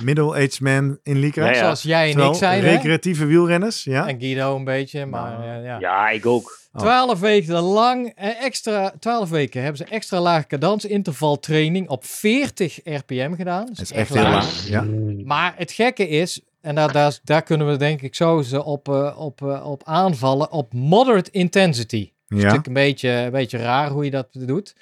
Middle-aged 0.00 0.60
man 0.60 0.98
in 1.02 1.18
Lycra. 1.18 1.44
Ja, 1.44 1.50
ja. 1.50 1.58
Zoals 1.58 1.82
jij 1.82 2.04
en 2.04 2.10
Terwijl 2.10 2.30
ik 2.30 2.38
zijn. 2.38 2.60
Recreatieve 2.60 3.22
hè? 3.22 3.26
wielrenners, 3.26 3.84
ja. 3.84 4.08
En 4.08 4.20
Guido 4.20 4.56
een 4.56 4.64
beetje, 4.64 5.06
maar 5.06 5.58
uh, 5.58 5.64
ja. 5.64 5.78
Ja, 5.78 6.08
ik 6.08 6.26
ook. 6.26 6.58
Oh. 6.72 6.80
Twaalf 6.80 7.20
weken 7.20 7.54
lang, 7.54 8.12
eh, 8.16 8.44
extra, 8.44 8.92
twaalf 8.98 9.30
weken 9.30 9.62
hebben 9.62 9.86
ze 9.86 9.94
extra 9.94 10.20
lage 10.20 10.46
cadans 10.46 10.84
intervaltraining 10.84 11.88
op 11.88 12.04
40 12.04 12.80
rpm 12.84 13.34
gedaan. 13.34 13.66
Dat 13.66 13.80
is, 13.80 13.92
echt, 13.92 14.00
echt 14.00 14.14
heel 14.14 14.22
laag. 14.22 14.68
Ja. 14.68 14.84
Maar 15.24 15.54
het 15.56 15.72
gekke 15.72 16.08
is, 16.08 16.40
en 16.60 16.74
daar, 16.74 16.92
daar, 16.92 17.18
daar 17.24 17.42
kunnen 17.42 17.66
we 17.66 17.76
denk 17.76 18.02
ik 18.02 18.14
zo 18.14 18.42
ze 18.42 18.64
op, 18.64 18.88
uh, 18.88 19.14
op, 19.18 19.40
uh, 19.40 19.66
op 19.66 19.82
aanvallen, 19.84 20.50
op 20.50 20.72
moderate 20.72 21.30
intensity. 21.30 21.96
Ja. 21.96 22.12
Dat 22.28 22.38
is 22.38 22.44
natuurlijk 22.44 22.66
een 22.66 22.72
beetje, 22.72 23.08
een 23.08 23.30
beetje 23.30 23.58
raar 23.58 23.90
hoe 23.90 24.04
je 24.04 24.10
dat 24.10 24.28
doet. 24.30 24.74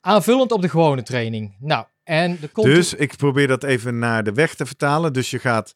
Aanvullend 0.00 0.52
op 0.52 0.62
de 0.62 0.68
gewone 0.68 1.02
training. 1.02 1.56
Nou, 1.60 1.84
en 2.04 2.38
de 2.40 2.50
Dus 2.62 2.94
ik 2.94 3.16
probeer 3.16 3.46
dat 3.46 3.62
even 3.64 3.98
naar 3.98 4.24
de 4.24 4.32
weg 4.32 4.54
te 4.54 4.66
vertalen. 4.66 5.12
Dus 5.12 5.30
je 5.30 5.38
gaat 5.38 5.74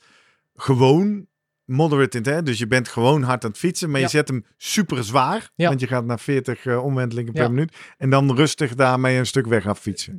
gewoon 0.54 1.26
moderate 1.64 2.16
intent, 2.16 2.46
dus 2.46 2.58
je 2.58 2.66
bent 2.66 2.88
gewoon 2.88 3.22
hard 3.22 3.44
aan 3.44 3.50
het 3.50 3.58
fietsen, 3.58 3.90
maar 3.90 4.00
Ja. 4.00 4.04
je 4.06 4.10
zet 4.12 4.28
hem 4.28 4.44
super 4.56 5.04
zwaar, 5.04 5.50
Ja. 5.54 5.68
want 5.68 5.80
je 5.80 5.86
gaat 5.86 6.04
naar 6.04 6.20
40 6.20 6.66
eh, 6.66 6.84
omwentelingen 6.84 7.32
per 7.32 7.42
Ja. 7.42 7.48
minuut 7.48 7.76
en 7.98 8.10
dan 8.10 8.34
rustig 8.36 8.74
daarmee 8.74 9.18
een 9.18 9.26
stuk 9.26 9.46
weg 9.46 9.66
af 9.66 9.78
fietsen. 9.78 10.18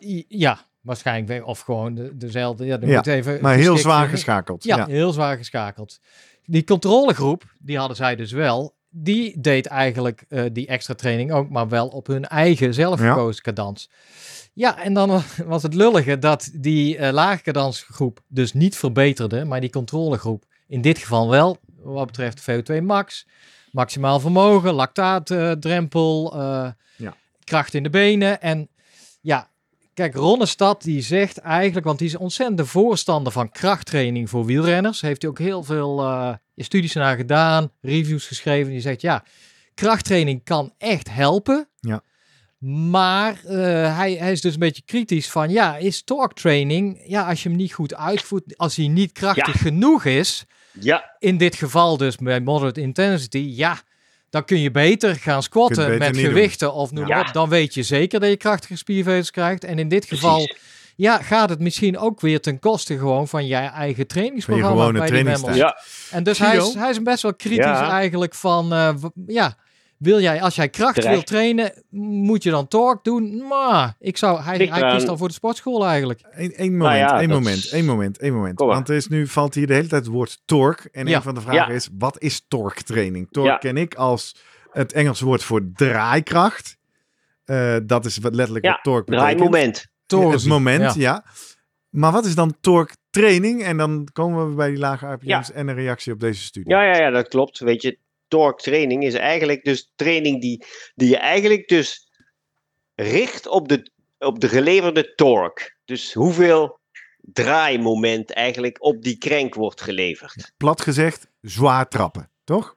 I- 0.00 0.24
Ja, 0.28 0.66
waarschijnlijk. 0.80 1.46
Of 1.46 1.60
gewoon 1.60 1.94
de, 1.94 2.16
dezelfde. 2.16 2.64
Ja, 2.64 2.76
dan 2.76 2.88
Ja, 2.88 2.96
moet 2.96 3.06
even 3.06 3.38
Maar 3.42 3.54
heel 3.54 3.76
zwaar 3.78 4.08
geschakeld. 4.08 4.64
Ja, 4.64 4.76
Ja. 4.76 4.86
heel 4.86 5.12
zwaar 5.12 5.36
geschakeld. 5.36 6.00
Die 6.44 6.64
controlegroep, 6.64 7.44
die 7.58 7.78
hadden 7.78 7.96
zij 7.96 8.16
dus 8.16 8.32
wel. 8.32 8.76
Die 8.96 9.40
deed 9.40 9.66
eigenlijk 9.66 10.24
eh, 10.28 10.44
die 10.52 10.66
extra 10.66 10.94
training 10.94 11.32
ook, 11.32 11.50
maar 11.50 11.68
wel 11.68 11.88
op 11.88 12.06
hun 12.06 12.24
eigen 12.24 12.74
zelfgekozen 12.74 13.42
cadans. 13.42 13.90
Ja, 14.52 14.82
en 14.82 14.94
dan 14.94 15.22
was 15.46 15.62
het 15.62 15.74
lullige 15.74 16.18
dat 16.18 16.50
die 16.52 16.96
eh 16.96 17.12
laagcadansgroep 17.12 18.20
dus 18.28 18.52
niet 18.52 18.76
verbeterde, 18.76 19.44
maar 19.44 19.60
die 19.60 19.70
controlegroep 19.70 20.44
in 20.68 20.80
dit 20.80 20.98
geval 20.98 21.30
wel, 21.30 21.58
wat 21.82 22.06
betreft 22.06 22.40
VO2 22.50 22.82
max, 22.82 23.26
maximaal 23.72 24.20
vermogen, 24.20 24.72
lactaatdrempel, 24.74 26.32
eh 26.34 26.68
Ja. 26.96 27.14
kracht 27.44 27.74
in 27.74 27.82
de 27.82 27.90
benen. 27.90 28.40
En 28.40 28.68
ja, 29.20 29.48
kijk, 29.94 30.14
Ronnestad 30.14 30.82
die 30.82 31.00
zegt 31.02 31.38
eigenlijk, 31.38 31.86
want 31.86 31.98
die 31.98 32.08
is 32.08 32.16
ontzettend 32.16 32.58
de 32.58 32.66
voorstander 32.66 33.32
van 33.32 33.50
krachttraining 33.50 34.30
voor 34.30 34.44
wielrenners. 34.44 35.00
Heeft 35.00 35.22
hij 35.22 35.30
ook 35.30 35.38
heel 35.38 35.62
veel 35.62 36.00
eh, 36.00 36.34
studies 36.56 36.92
naar 36.92 37.16
gedaan, 37.16 37.70
reviews 37.80 38.26
geschreven. 38.26 38.70
Die 38.70 38.80
zegt 38.80 39.00
ja, 39.00 39.24
krachttraining 39.74 40.44
kan 40.44 40.72
echt 40.78 41.10
helpen. 41.10 41.68
Ja. 41.80 42.02
Maar 42.90 43.40
eh, 43.44 43.56
hij, 43.96 44.12
hij 44.14 44.32
is 44.32 44.40
dus 44.40 44.52
een 44.52 44.58
beetje 44.58 44.82
kritisch 44.84 45.30
van, 45.30 45.50
ja, 45.50 45.76
is 45.76 46.02
torque 46.02 46.34
training, 46.34 47.00
ja, 47.06 47.28
als 47.28 47.42
je 47.42 47.48
hem 47.48 47.58
niet 47.58 47.72
goed 47.72 47.94
uitvoert, 47.94 48.56
als 48.58 48.76
hij 48.76 48.88
niet 48.88 49.12
krachtig 49.12 49.46
Ja. 49.54 49.60
genoeg 49.60 50.04
is, 50.04 50.44
Ja, 50.80 51.14
in 51.18 51.36
dit 51.36 51.54
geval 51.54 51.96
dus 51.96 52.16
bij 52.16 52.40
moderate 52.40 52.80
intensity, 52.80 53.38
ja, 53.38 53.78
dan 54.34 54.44
kun 54.44 54.60
je 54.60 54.70
beter 54.70 55.14
gaan 55.16 55.42
squatten 55.42 55.84
beter 55.86 55.98
met 55.98 56.14
doen. 56.14 56.24
gewichten 56.24 56.72
of 56.74 56.92
noem 56.92 57.06
Ja. 57.06 57.20
op. 57.20 57.32
Dan 57.32 57.48
weet 57.48 57.74
je 57.74 57.82
zeker 57.82 58.20
dat 58.20 58.28
je 58.28 58.36
krachtige 58.36 58.76
spierveters 58.76 59.30
krijgt. 59.30 59.64
En 59.64 59.78
in 59.78 59.88
dit 59.88 60.04
geval 60.04 60.54
ja, 60.96 61.18
gaat 61.22 61.48
het 61.48 61.60
misschien 61.60 61.98
ook 61.98 62.20
weer 62.20 62.40
ten 62.40 62.58
koste 62.58 62.98
gewoon 62.98 63.28
van 63.28 63.46
je 63.46 63.54
eigen 63.54 64.06
trainingsprogramma 64.06 64.68
gewone 64.84 64.98
bij 64.98 65.22
die. 65.22 65.54
Ja, 65.54 65.78
En 66.10 66.22
dus 66.22 66.38
hij 66.38 66.56
is, 66.56 66.74
hij 66.74 66.90
is 66.90 67.02
best 67.02 67.22
wel 67.22 67.34
kritisch 67.34 67.64
Ja. 67.64 67.90
eigenlijk 67.90 68.34
van, 68.34 68.72
eh, 68.72 68.94
ja, 69.26 69.56
wil 69.98 70.20
jij, 70.20 70.42
als 70.42 70.54
jij 70.54 70.68
kracht 70.68 70.94
Terecht. 70.94 71.12
wil 71.14 71.22
trainen, 71.22 71.72
moet 72.24 72.42
je 72.42 72.50
dan 72.50 72.68
torque 72.68 73.10
doen? 73.10 73.46
Maar 73.48 73.94
ik 73.98 74.16
zou, 74.16 74.40
hij, 74.40 74.56
hij 74.56 74.66
kiest 74.66 74.76
eraan. 74.80 75.04
dan 75.06 75.18
voor 75.18 75.28
de 75.28 75.34
sportschool 75.34 75.86
eigenlijk. 75.86 76.20
Eén 76.30 76.52
één 76.52 76.76
Nou 76.76 76.82
moment, 76.92 77.10
ja, 77.10 77.20
één 77.20 77.28
moment, 77.28 77.56
is- 77.56 77.70
één 77.70 77.84
moment, 77.84 78.18
één 78.18 78.34
moment. 78.34 78.56
Kom 78.56 78.66
maar. 78.66 78.74
Want 78.76 78.88
er 78.88 78.94
is 78.96 79.08
nu 79.08 79.26
valt 79.26 79.54
hier 79.54 79.66
de 79.66 79.74
hele 79.74 79.88
tijd 79.88 80.04
het 80.04 80.12
woord 80.12 80.42
torque. 80.44 80.88
En 80.92 81.06
Ja. 81.06 81.16
een 81.16 81.22
van 81.22 81.34
de 81.34 81.40
vragen 81.40 81.68
Ja. 81.68 81.74
is, 81.74 81.88
wat 81.98 82.20
is 82.22 82.44
torque 82.48 82.82
training? 82.82 83.28
Torque 83.30 83.50
Ja. 83.50 83.56
ken 83.58 83.76
ik 83.76 83.94
als 83.94 84.36
het 84.70 84.92
Engelse 84.92 85.24
woord 85.24 85.42
voor 85.44 85.60
draaikracht. 85.74 86.76
Eh, 87.44 87.76
dat 87.86 88.04
is 88.04 88.18
wat 88.18 88.34
letterlijk 88.34 88.64
Ja, 88.64 88.70
wat 88.70 88.82
torque 88.82 89.10
betekent. 89.10 89.36
draaimoment. 89.38 89.86
Ja, 90.06 90.30
het 90.30 90.46
moment, 90.46 90.94
ja. 90.94 91.00
ja. 91.00 91.24
Maar 91.90 92.12
wat 92.12 92.24
is 92.24 92.34
dan 92.34 92.56
torque 92.60 92.94
training? 93.10 93.62
En 93.62 93.76
dan 93.76 94.08
komen 94.12 94.48
we 94.48 94.54
bij 94.54 94.68
die 94.68 94.78
lage 94.78 95.06
RPM's 95.12 95.52
en 95.52 95.68
een 95.68 95.74
reactie 95.74 96.12
op 96.12 96.20
deze 96.20 96.42
studie. 96.42 96.70
Ja, 96.70 96.82
ja, 96.82 96.96
ja, 96.96 97.10
dat 97.10 97.28
klopt. 97.28 97.58
Weet 97.58 97.82
je, 97.82 97.98
torque 98.34 98.62
training 98.62 99.04
is 99.04 99.14
eigenlijk 99.14 99.64
dus 99.64 99.92
training 99.94 100.40
die, 100.40 100.64
die 100.94 101.08
je 101.08 101.16
eigenlijk 101.16 101.68
dus 101.68 102.10
richt 102.94 103.46
op 103.46 103.68
de, 103.68 103.90
op 104.18 104.40
de 104.40 104.48
geleverde 104.48 105.14
torque. 105.14 105.74
Dus 105.84 106.12
hoeveel 106.12 106.78
draaimoment 107.18 108.32
eigenlijk 108.32 108.82
op 108.82 109.02
die 109.02 109.18
crank 109.18 109.54
wordt 109.54 109.80
geleverd. 109.80 110.52
Plat 110.56 110.80
gezegd, 110.80 111.26
zwaar 111.40 111.88
trappen, 111.88 112.30
toch? 112.44 112.76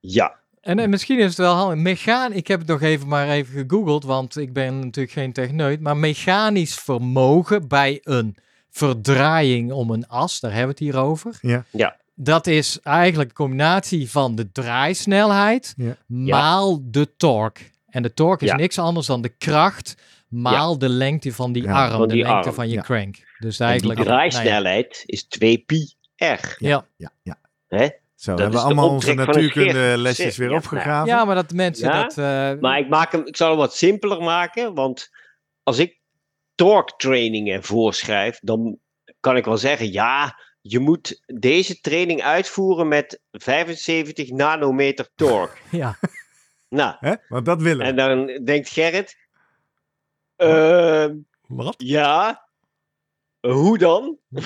Ja, 0.00 0.40
En, 0.60 0.78
en 0.78 0.90
misschien 0.90 1.18
is 1.18 1.24
het 1.24 1.36
wel 1.36 1.54
handig. 1.54 1.78
Mechaan, 1.78 2.32
ik 2.32 2.46
heb 2.46 2.58
het 2.58 2.68
nog 2.68 2.82
even 2.82 3.08
maar 3.08 3.28
even 3.28 3.60
gegoogeld, 3.60 4.04
want 4.04 4.36
ik 4.36 4.52
ben 4.52 4.78
natuurlijk 4.78 5.14
geen 5.14 5.32
techneut. 5.32 5.80
Maar 5.80 5.96
mechanisch 5.96 6.74
vermogen 6.74 7.68
bij 7.68 8.00
een 8.02 8.36
verdraaiing 8.70 9.72
om 9.72 9.90
een 9.90 10.06
as, 10.06 10.40
daar 10.40 10.50
hebben 10.52 10.76
we 10.76 10.84
het 10.84 10.94
hier 10.94 11.02
over. 11.02 11.38
Ja. 11.40 11.64
Ja. 11.70 12.00
Dat 12.22 12.46
is 12.46 12.80
eigenlijk 12.82 13.28
een 13.30 13.36
combinatie 13.36 14.10
van 14.10 14.34
de 14.34 14.52
draaisnelheid 14.52 15.74
Ja. 15.76 15.96
maal 16.06 16.80
de 16.84 17.16
torque. 17.16 17.64
En 17.88 18.02
de 18.02 18.14
torque 18.14 18.44
is 18.44 18.50
Ja. 18.50 18.56
niks 18.56 18.78
anders 18.78 19.06
dan 19.06 19.22
de 19.22 19.28
kracht 19.28 19.94
maal 20.28 20.78
de 20.78 20.88
lengte 20.88 21.32
van 21.32 21.52
die 21.52 21.62
Ja, 21.62 21.72
arm, 21.86 21.90
van 21.98 22.08
de 22.08 22.16
lengte 22.16 22.32
arm, 22.32 22.52
van 22.54 22.68
je 22.68 22.74
ja. 22.74 22.80
crank. 22.82 23.14
Dus 23.38 23.58
en 23.58 23.64
die 23.64 23.66
eigenlijk... 23.66 23.98
nou 23.98 24.10
ja. 24.10 24.16
draaisnelheid 24.16 25.02
is 25.06 25.26
2 25.28 25.58
pi 25.58 25.94
r. 26.16 26.54
Ja. 26.58 26.86
Ja, 26.96 27.10
ja. 27.22 27.38
Hè? 27.68 27.88
Zo, 28.14 28.30
Dat 28.30 28.40
hebben 28.40 28.58
we 28.58 28.64
allemaal 28.64 28.88
onze 28.88 29.14
natuurkunde 29.14 29.94
lesjes 29.98 30.36
weer 30.36 30.50
Ja, 30.50 30.56
opgegraven. 30.56 31.08
ja, 31.08 31.24
maar 31.24 31.34
dat 31.34 31.52
mensen 31.52 31.88
Ja, 31.88 32.02
dat... 32.02 32.18
eh, 32.18 32.60
Maar 32.60 32.78
ik, 32.78 32.88
maak 32.88 33.12
hem, 33.12 33.26
ik 33.26 33.36
zal 33.36 33.48
hem 33.48 33.56
wat 33.58 33.74
simpeler 33.76 34.22
maken, 34.22 34.74
want 34.74 35.10
als 35.62 35.78
ik 35.78 36.00
torque 36.54 36.94
trainingen 36.96 37.62
voorschrijf, 37.62 38.38
dan 38.42 38.78
kan 39.20 39.36
ik 39.36 39.44
wel 39.44 39.58
zeggen, 39.58 39.92
ja, 39.92 40.38
je 40.62 40.78
moet 40.78 41.22
deze 41.26 41.80
training 41.80 42.22
uitvoeren 42.22 42.88
met 42.88 43.20
75 43.30 44.30
nanometer 44.30 45.08
torque. 45.14 45.58
ja. 45.76 45.98
nou, 46.68 46.96
Hè? 46.98 47.14
Want 47.28 47.44
dat 47.46 47.62
willen 47.62 47.78
we. 47.78 47.84
en 47.84 47.96
dan 47.96 48.44
denkt 48.44 48.68
Gerrit, 48.68 49.16
ehm, 50.36 51.16
Wat? 51.46 51.74
ja, 51.78 52.46
hoe 53.40 53.78
dan? 53.78 54.18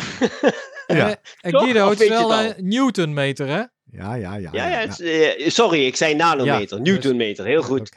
Ja. 0.86 0.94
Eh, 0.94 1.10
eh, 1.40 1.52
Toch? 1.52 1.62
Guido, 1.62 1.90
het 1.90 2.00
is 2.00 2.08
wel 2.08 2.32
een 2.32 2.54
newtonmeter, 2.68 3.46
hè? 3.46 3.62
Ja, 3.84 4.14
ja, 4.14 4.34
ja. 4.34 4.50
Ja, 4.52 4.68
ja, 4.68 4.96
eh, 4.98 5.48
sorry, 5.48 5.86
ik 5.86 5.96
zei 5.96 6.14
nanometer, 6.14 6.76
Ja, 6.76 6.82
newtonmeter, 6.82 7.44
heel 7.44 7.62
goed. 7.62 7.92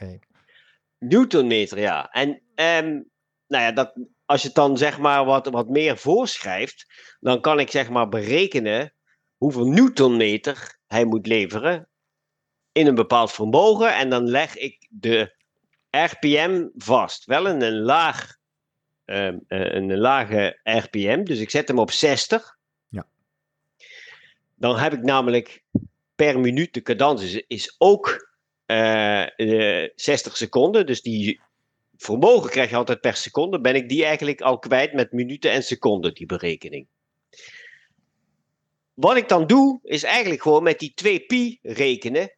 Newtonmeter, 0.98 1.78
ja. 1.78 2.10
En 2.10 2.42
ehm, 2.54 3.00
nou 3.46 3.64
ja, 3.64 3.72
dat, 3.72 3.92
als 4.30 4.40
je 4.40 4.46
het 4.46 4.56
dan 4.56 4.78
zeg 4.78 4.98
maar 4.98 5.24
wat, 5.24 5.46
wat 5.46 5.68
meer 5.68 5.98
voorschrijft, 5.98 6.86
dan 7.20 7.40
kan 7.40 7.60
ik 7.60 7.70
zeg 7.70 7.90
maar 7.90 8.08
berekenen 8.08 8.94
hoeveel 9.36 9.66
Newtonmeter 9.66 10.78
hij 10.86 11.04
moet 11.04 11.26
leveren 11.26 11.88
in 12.72 12.86
een 12.86 12.94
bepaald 12.94 13.32
vermogen. 13.32 13.94
En 13.94 14.10
dan 14.10 14.28
leg 14.28 14.56
ik 14.56 14.86
de 14.90 15.34
RPM 15.90 16.68
vast. 16.76 17.24
Wel 17.24 17.46
in 17.46 17.62
een, 17.62 17.80
laag, 17.80 18.36
ehm, 19.04 19.38
eh, 19.46 19.74
een 19.74 19.98
lage 19.98 20.60
RPM, 20.62 21.24
dus 21.24 21.38
ik 21.38 21.50
zet 21.50 21.68
hem 21.68 21.78
op 21.78 21.90
60. 21.90 22.58
Ja. 22.88 23.06
Dan 24.54 24.76
heb 24.76 24.92
ik 24.92 25.02
namelijk 25.02 25.62
per 26.14 26.40
minuut 26.40 26.74
de 26.74 26.82
cadans 26.82 27.22
is, 27.22 27.44
is 27.46 27.74
ook 27.78 28.28
eh, 28.66 29.82
eh, 29.82 29.90
60 29.94 30.36
seconden. 30.36 30.86
Dus 30.86 31.02
die 31.02 31.40
vermogen 32.02 32.50
krijg 32.50 32.70
je 32.70 32.76
altijd 32.76 33.00
per 33.00 33.16
seconde. 33.16 33.60
Ben 33.60 33.74
ik 33.74 33.88
die 33.88 34.04
eigenlijk 34.04 34.40
al 34.40 34.58
kwijt 34.58 34.92
met 34.92 35.12
minuten 35.12 35.50
en 35.50 35.62
seconden, 35.62 36.14
die 36.14 36.26
berekening. 36.26 36.88
Wat 38.94 39.16
ik 39.16 39.28
dan 39.28 39.46
doe, 39.46 39.78
is 39.82 40.02
eigenlijk 40.02 40.42
gewoon 40.42 40.62
met 40.62 40.78
die 40.78 40.94
2 40.94 41.20
pi 41.20 41.58
rekenen. 41.62 42.36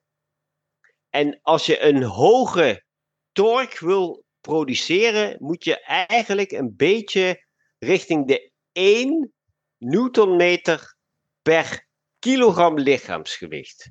En 1.10 1.38
als 1.42 1.66
je 1.66 1.82
een 1.82 2.02
hoge 2.02 2.84
torque 3.32 3.86
wil 3.86 4.24
produceren, 4.40 5.36
moet 5.38 5.64
je 5.64 5.80
eigenlijk 6.06 6.52
een 6.52 6.76
beetje 6.76 7.44
richting 7.78 8.26
de 8.26 8.50
1 8.72 9.32
newtonmeter 9.78 10.96
per 11.42 11.86
kilogram 12.18 12.78
lichaamsgewicht. 12.78 13.90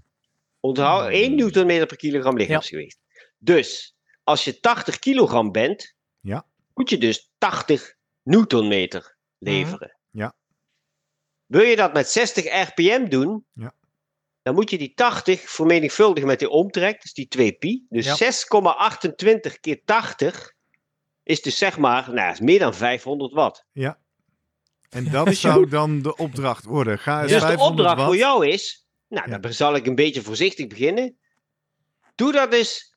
Onthoud 0.59 1.09
1 1.09 1.35
newtonmeter 1.35 1.87
per 1.87 1.97
kilogram 1.97 2.37
lichaamsgewicht. 2.37 2.99
Dus 3.37 3.90
als 4.23 4.43
je 4.43 4.59
80 4.59 4.99
kilogram 4.99 5.51
bent, 5.51 5.95
Ja. 6.19 6.45
moet 6.73 6.89
je 6.89 6.97
dus 6.97 7.31
80 7.37 7.95
newtonmeter 8.23 9.17
leveren. 9.37 9.97
Ja. 10.09 10.33
Wil 11.45 11.61
je 11.61 11.75
dat 11.75 11.93
met 11.93 12.09
60 12.09 12.45
rpm 12.69 13.09
doen, 13.09 13.45
Ja. 13.53 13.73
dan 14.41 14.53
moet 14.55 14.69
je 14.69 14.77
die 14.77 14.93
80 14.93 15.49
vermenigvuldigen 15.49 16.27
met 16.29 16.39
die 16.39 16.49
omtrek, 16.49 17.01
dus 17.01 17.13
die 17.13 17.27
2 17.27 17.53
pi. 17.53 17.85
Dus 17.89 18.05
Ja. 18.05 18.15
6,28 18.15 19.59
keer 19.59 19.81
80 19.85 20.53
is 21.23 21.41
dus 21.41 21.57
zeg 21.57 21.77
maar, 21.77 22.13
nou, 22.13 22.31
is 22.31 22.39
meer 22.39 22.59
dan 22.59 22.73
500 22.73 23.33
watt. 23.33 23.65
En 24.89 25.11
dat 25.11 25.35
zou 25.35 25.67
dan 25.69 26.01
de 26.01 26.15
opdracht 26.15 26.65
worden. 26.65 26.99
Ga 26.99 27.21
eens 27.21 27.31
Dus 27.31 27.41
de 27.41 27.47
500 27.47 27.71
opdracht 27.79 27.95
watt. 27.95 28.07
voor 28.07 28.17
jou 28.17 28.47
is, 28.47 28.87
nou, 29.07 29.29
Ja. 29.29 29.37
dan 29.37 29.53
zal 29.53 29.75
ik 29.75 29.85
een 29.85 29.95
beetje 29.95 30.21
voorzichtig 30.21 30.67
beginnen. 30.67 31.17
Doe 32.15 32.31
dat 32.31 32.53
eens 32.53 32.90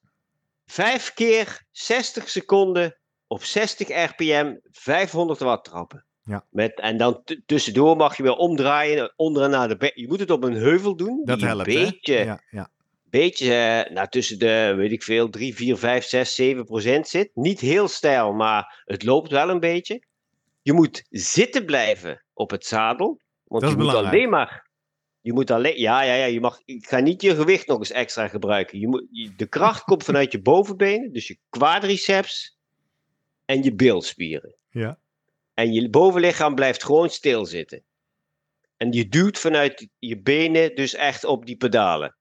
5 0.75 1.15
keer 1.15 1.63
60 1.71 2.29
seconden 2.29 2.99
op 3.27 3.45
60 3.45 3.89
rpm 3.89 4.55
500 4.71 5.41
watt 5.41 5.65
trappen. 5.65 6.05
Ja. 6.23 6.45
Met, 6.51 6.81
en 6.81 6.97
dan 6.97 7.25
tussendoor 7.47 7.97
mag 7.97 8.17
je 8.17 8.23
weer 8.23 8.37
omdraaien, 8.37 9.13
onder 9.17 9.43
en 9.43 9.51
naar 9.51 9.69
de 9.69 9.93
Je 9.95 10.09
moet 10.09 10.21
het 10.21 10.31
op 10.31 10.45
een 10.45 10.55
heuvel 10.55 10.97
doen. 10.97 11.23
Dat 11.25 11.39
die 11.39 11.47
helpt, 11.47 11.67
een 11.67 11.75
beetje? 11.75 12.15
Ja, 12.15 12.43
ja. 12.51 12.71
beetje 13.11 13.55
eh, 13.55 13.95
nou, 13.95 14.09
tussen 14.09 14.39
de, 14.39 14.75
weet 14.77 14.93
ik 14.93 15.03
veel, 15.03 15.31
3, 15.31 15.55
4, 15.55 15.77
5, 15.77 16.05
6, 16.05 16.35
7 16.35 16.65
procent 16.65 17.09
zit. 17.09 17.31
Niet 17.35 17.61
heel 17.61 17.89
stijl, 17.89 18.33
maar 18.33 18.83
het 18.85 19.03
loopt 19.03 19.31
wel 19.31 19.49
een 19.49 19.61
beetje. 19.61 20.05
Je 20.63 20.73
moet 20.73 21.05
zitten 21.11 21.65
blijven 21.65 22.25
op 22.33 22.51
het 22.51 22.67
zadel. 22.67 23.21
Want 23.45 23.63
Dat 23.63 23.71
je 23.71 23.77
moet 23.77 23.87
belangrijk. 23.87 24.15
alleen 24.15 24.31
maar. 24.31 24.64
Je 25.25 25.33
moet 25.33 25.51
alleen. 25.51 25.79
Ja, 25.81 26.03
ja, 26.03 26.15
ja. 26.15 26.25
Je 26.25 26.41
mag. 26.41 26.61
Ik 26.65 26.87
ga 26.87 26.99
niet 26.99 27.23
je 27.23 27.35
gewicht 27.35 27.67
nog 27.67 27.79
eens 27.79 27.91
extra 27.91 28.29
gebruiken. 28.29 28.79
Je 28.79 28.89
moet, 28.89 29.07
je- 29.11 29.35
de 29.37 29.47
kracht 29.47 29.83
komt 29.83 30.05
vanuit 30.05 30.33
je 30.33 30.43
bovenbenen, 30.43 31.13
dus 31.13 31.27
je 31.27 31.39
quadriceps 31.51 32.59
en 33.45 33.63
je 33.63 33.75
beelspieren. 33.75 34.55
Ja. 34.71 34.99
En 35.55 35.73
je 35.73 35.91
bovenlichaam 35.91 36.55
blijft 36.55 36.85
gewoon 36.85 37.11
stilzitten. 37.11 37.83
En 38.77 38.93
je 38.93 39.09
duwt 39.09 39.39
vanuit 39.39 39.89
je 39.99 40.21
benen 40.21 40.75
dus 40.75 40.95
echt 40.95 41.25
op 41.25 41.47
die 41.47 41.57
pedalen. 41.57 42.17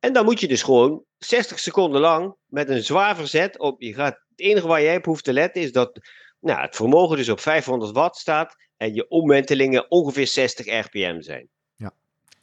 En 0.00 0.12
dan 0.12 0.24
moet 0.24 0.40
je 0.40 0.48
dus 0.48 0.62
gewoon 0.62 1.04
60 1.18 1.58
seconden 1.58 2.00
lang 2.00 2.34
met 2.46 2.68
een 2.68 2.84
zwaar 2.84 3.16
verzet 3.16 3.58
op. 3.58 3.82
Je 3.82 3.94
gaat, 3.94 4.14
het 4.28 4.40
enige 4.40 4.66
waar 4.66 4.82
jij 4.82 4.96
op 4.96 5.04
hoeft 5.04 5.24
te 5.24 5.32
letten 5.32 5.62
is 5.62 5.72
dat 5.72 5.98
nou, 6.40 6.60
het 6.60 6.76
vermogen 6.76 7.16
dus 7.16 7.28
op 7.28 7.40
500 7.40 7.92
watt 7.92 8.16
staat. 8.16 8.54
En 8.76 8.94
je 8.94 9.08
omwentelingen 9.08 9.90
ongeveer 9.90 10.26
60 10.26 10.66
rpm 10.86 11.20
zijn. 11.20 11.48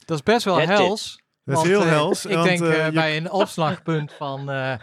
Dat 0.05 0.17
is 0.17 0.23
best 0.23 0.45
wel 0.45 0.55
That's 0.57 0.69
hels. 0.79 1.21
Dat 1.45 1.57
is 1.63 1.69
heel 1.69 1.83
hels. 1.85 2.25
Ik 2.25 2.33
want, 2.35 2.47
denk 2.47 2.61
eh, 2.61 2.79
eh, 2.79 2.85
je- 2.85 2.91
bij 2.91 3.17
een 3.17 3.31
opslagpunt 3.31 4.13
van... 4.17 4.51
eh, 4.51 4.73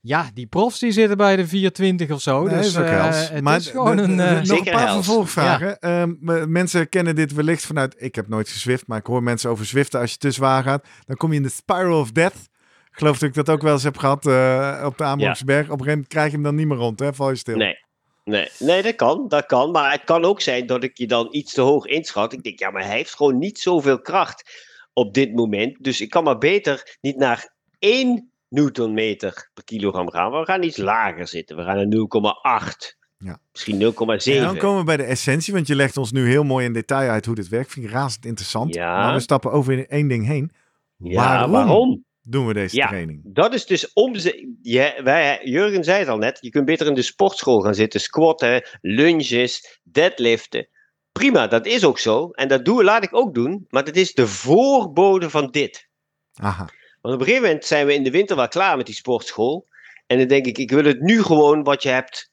ja, 0.00 0.30
die 0.34 0.46
profs 0.46 0.78
die 0.78 0.92
zitten 0.92 1.16
bij 1.16 1.36
de 1.36 1.46
420 1.46 2.10
of 2.10 2.20
zo. 2.20 2.42
Nee, 2.44 2.56
dus 2.56 2.66
is 2.66 2.76
ook 2.78 2.84
eh, 2.84 3.02
hels. 3.02 3.28
het 3.28 3.42
Maar 3.42 3.56
is 3.56 3.66
gewoon 3.70 3.98
een... 3.98 4.14
nog 4.16 4.58
een 4.58 4.64
paar 4.72 4.78
hels. 4.86 4.92
vervolgvragen. 4.94 5.78
Ehm, 5.78 6.08
m- 6.20 6.52
mensen 6.52 6.88
kennen 6.88 7.14
dit 7.14 7.32
wellicht 7.32 7.66
vanuit... 7.66 7.94
Ik 7.98 8.14
heb 8.14 8.28
nooit 8.28 8.48
gezwift, 8.48 8.86
maar 8.86 8.98
ik 8.98 9.06
hoor 9.06 9.22
mensen 9.22 9.50
over 9.50 9.66
zwiften. 9.66 10.00
Als 10.00 10.10
je 10.10 10.16
te 10.18 10.30
zwaar 10.30 10.62
gaat, 10.62 10.86
dan 11.04 11.16
kom 11.16 11.30
je 11.30 11.36
in 11.36 11.42
de 11.42 11.48
spiral 11.48 12.00
of 12.00 12.10
death. 12.12 12.48
Geloof 12.90 13.18
dat 13.18 13.28
ik 13.28 13.34
dat 13.34 13.50
ook 13.50 13.62
wel 13.62 13.72
eens 13.72 13.82
heb 13.82 13.96
gehad 13.98 14.26
eh, 14.26 14.82
op 14.84 14.98
de 14.98 15.04
Amerksberg. 15.04 15.64
Op 15.64 15.70
een 15.70 15.70
gegeven 15.70 15.90
moment 15.90 16.08
krijg 16.08 16.26
je 16.26 16.32
hem 16.34 16.42
dan 16.42 16.54
niet 16.54 16.66
meer 16.66 16.76
rond, 16.76 16.98
hè? 16.98 17.14
Val 17.14 17.30
je 17.30 17.36
stil. 17.36 17.56
Nee. 17.56 17.84
Nee, 18.30 18.48
nee, 18.58 18.82
dat 18.82 18.94
kan, 18.94 19.28
dat 19.28 19.46
kan. 19.46 19.70
Maar 19.70 19.92
het 19.92 20.04
kan 20.04 20.24
ook 20.24 20.40
zijn 20.40 20.66
dat 20.66 20.82
ik 20.82 20.98
je 20.98 21.06
dan 21.06 21.28
iets 21.30 21.52
te 21.52 21.60
hoog 21.60 21.86
inschat. 21.86 22.32
Ik 22.32 22.42
denk, 22.42 22.58
ja, 22.58 22.70
maar 22.70 22.84
hij 22.84 22.96
heeft 22.96 23.14
gewoon 23.14 23.38
niet 23.38 23.58
zoveel 23.58 24.00
kracht 24.00 24.64
op 24.92 25.14
dit 25.14 25.34
moment. 25.34 25.84
Dus 25.84 26.00
ik 26.00 26.10
kan 26.10 26.24
maar 26.24 26.38
beter 26.38 26.96
niet 27.00 27.16
naar 27.16 27.54
1 27.78 28.30
newtonmeter 28.48 29.50
per 29.54 29.64
kilogram 29.64 30.10
gaan. 30.10 30.30
We 30.30 30.44
gaan 30.44 30.62
iets 30.62 30.76
lager 30.76 31.28
zitten. 31.28 31.56
We 31.56 31.62
gaan 31.62 31.88
naar 31.88 32.62
0,8. 32.62 32.96
Ja. 33.18 33.38
Misschien 33.52 33.80
0,7. 33.80 34.34
En 34.34 34.42
dan 34.42 34.58
komen 34.58 34.78
we 34.78 34.84
bij 34.84 34.96
de 34.96 35.02
essentie, 35.02 35.52
want 35.54 35.66
je 35.66 35.76
legt 35.76 35.96
ons 35.96 36.12
nu 36.12 36.28
heel 36.28 36.44
mooi 36.44 36.66
in 36.66 36.72
detail 36.72 37.10
uit 37.10 37.26
hoe 37.26 37.34
dit 37.34 37.48
werkt. 37.48 37.72
Vind 37.72 37.86
ik 37.86 37.92
razend 37.92 38.24
interessant. 38.24 38.74
Ja. 38.74 38.96
Maar 38.96 39.14
we 39.14 39.20
stappen 39.20 39.52
over 39.52 39.72
in 39.72 39.86
één 39.86 40.08
ding 40.08 40.26
heen. 40.26 40.50
Ja, 40.96 41.22
waarom, 41.22 41.50
waarom? 41.50 42.04
Doen 42.28 42.46
we 42.46 42.54
deze 42.54 42.76
Ja. 42.76 42.86
training? 42.86 43.20
Dat 43.24 43.54
is 43.54 43.66
dus 43.66 43.92
om 43.92 44.16
ze. 44.16 44.54
Wij, 45.02 45.40
Jurgen 45.44 45.84
zei 45.84 45.98
het 45.98 46.08
al 46.08 46.16
net. 46.18 46.38
Je 46.40 46.50
kunt 46.50 46.64
beter 46.64 46.86
in 46.86 46.94
de 46.94 47.02
sportschool 47.02 47.60
gaan 47.60 47.74
zitten. 47.74 48.00
Squatten, 48.00 48.68
lunges, 48.80 49.80
deadliften. 49.82 50.68
Prima, 51.12 51.46
dat 51.46 51.66
is 51.66 51.84
ook 51.84 51.98
zo. 51.98 52.30
En 52.30 52.48
dat 52.48 52.64
doe, 52.64 52.84
laat 52.84 53.04
ik 53.04 53.14
ook 53.14 53.34
doen. 53.34 53.64
Maar 53.68 53.84
dat 53.84 53.96
is 53.96 54.14
de 54.14 54.26
voorbode 54.26 55.30
van 55.30 55.50
dit. 55.50 55.88
Aha. 56.34 56.68
Want 57.00 57.14
op 57.14 57.20
een 57.20 57.26
gegeven 57.26 57.46
moment 57.48 57.64
zijn 57.64 57.86
we 57.86 57.94
in 57.94 58.02
de 58.02 58.10
winter 58.10 58.36
wel 58.36 58.48
klaar 58.48 58.76
met 58.76 58.86
die 58.86 58.94
sportschool. 58.94 59.66
En 60.06 60.18
dan 60.18 60.26
denk 60.26 60.46
ik, 60.46 60.58
ik 60.58 60.70
wil 60.70 60.84
het 60.84 61.00
nu 61.00 61.22
gewoon 61.22 61.62
wat 61.62 61.82
je 61.82 61.88
hebt 61.88 62.30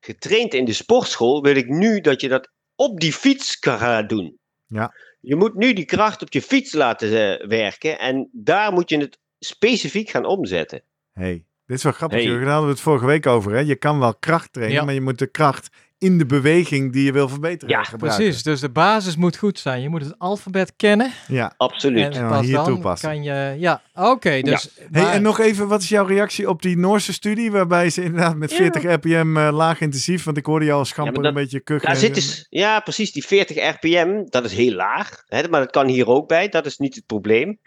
getraind 0.00 0.54
in 0.54 0.64
de 0.64 0.72
sportschool. 0.72 1.42
Wil 1.42 1.56
ik 1.56 1.68
nu 1.68 2.00
dat 2.00 2.20
je 2.20 2.28
dat 2.28 2.50
op 2.74 3.00
die 3.00 3.12
fiets 3.12 3.58
kan 3.58 3.78
gaan 3.78 4.06
doen. 4.06 4.38
Ja. 4.66 4.94
Je 5.20 5.36
moet 5.36 5.54
nu 5.54 5.72
die 5.72 5.84
kracht 5.84 6.22
op 6.22 6.32
je 6.32 6.42
fiets 6.42 6.72
laten 6.72 7.38
eh, 7.40 7.46
werken. 7.48 7.98
En 7.98 8.28
daar 8.32 8.72
moet 8.72 8.90
je 8.90 8.98
het 8.98 9.18
specifiek 9.38 10.10
gaan 10.10 10.24
omzetten. 10.24 10.82
hey, 11.12 11.44
dit 11.66 11.76
is 11.76 11.82
wel 11.82 11.92
grappig. 11.92 12.18
Hey. 12.18 12.26
Jurgen. 12.26 12.44
Daar 12.44 12.52
hadden 12.54 12.70
we 12.70 12.74
het 12.76 12.84
vorige 12.84 13.06
week 13.06 13.26
over. 13.26 13.52
Hè? 13.52 13.58
Je 13.58 13.76
kan 13.76 13.98
wel 13.98 14.14
kracht 14.14 14.52
trainen, 14.52 14.76
Ja. 14.78 14.84
maar 14.84 14.94
je 14.94 15.00
moet 15.00 15.18
de 15.18 15.26
kracht 15.30 15.68
in 16.00 16.18
de 16.18 16.26
beweging 16.26 16.92
die 16.92 17.04
je 17.04 17.12
wil 17.12 17.28
verbeteren 17.28 17.74
Ja, 17.74 17.82
gebruiken. 17.82 18.22
Precies, 18.24 18.42
dus 18.42 18.60
de 18.60 18.68
basis 18.70 19.16
moet 19.16 19.36
goed 19.36 19.58
zijn. 19.58 19.80
Je 19.82 19.88
moet 19.88 20.04
het 20.04 20.18
alfabet 20.18 20.72
kennen. 20.76 21.10
Ja. 21.28 21.54
Absoluut. 21.56 22.04
En 22.04 22.10
dan 22.20 22.28
pas 22.28 22.44
hier 22.44 22.54
dan 22.54 22.64
toepassen. 22.64 23.08
kan 23.08 23.22
je... 23.22 23.54
Ja, 23.58 23.82
oké. 23.94 24.40
dus, 24.40 24.70
Hey, 24.90 25.02
maar- 25.02 25.12
en 25.12 25.22
nog 25.22 25.38
even, 25.40 25.68
wat 25.68 25.82
is 25.82 25.88
jouw 25.88 26.04
reactie 26.04 26.48
op 26.48 26.62
die 26.62 26.76
Noorse 26.78 27.12
studie? 27.12 27.50
Waarbij 27.50 27.90
ze 27.90 28.02
inderdaad 28.02 28.36
met 28.36 28.50
Ja. 28.50 28.56
40 28.56 28.82
rpm 28.84 29.36
eh, 29.36 29.48
laag 29.52 29.80
intensief, 29.80 30.24
want 30.24 30.36
ik 30.36 30.46
hoorde 30.46 30.64
jou 30.64 30.78
al 30.78 30.84
schamper 30.84 31.22
Ja, 31.22 31.28
een 31.28 31.34
beetje 31.34 31.60
kuchen. 31.60 31.86
Daar 31.86 31.96
zit 31.96 32.14
dus, 32.14 32.46
ja, 32.50 32.80
precies. 32.80 33.12
Die 33.12 33.26
40 33.26 33.56
rpm, 33.74 34.24
dat 34.28 34.44
is 34.44 34.52
heel 34.52 34.72
laag. 34.74 35.22
Hè, 35.26 35.48
maar 35.48 35.60
dat 35.60 35.70
kan 35.70 35.86
hier 35.88 36.06
ook 36.06 36.28
bij. 36.28 36.48
Dat 36.48 36.66
is 36.66 36.78
niet 36.78 36.94
het 36.94 37.06
probleem. 37.06 37.58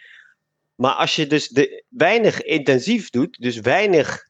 Maar 0.81 0.93
als 0.93 1.15
je 1.15 1.27
dus 1.27 1.47
de, 1.47 1.83
weinig 1.89 2.41
intensief 2.41 3.09
doet, 3.09 3.37
dus 3.39 3.59
weinig 3.59 4.23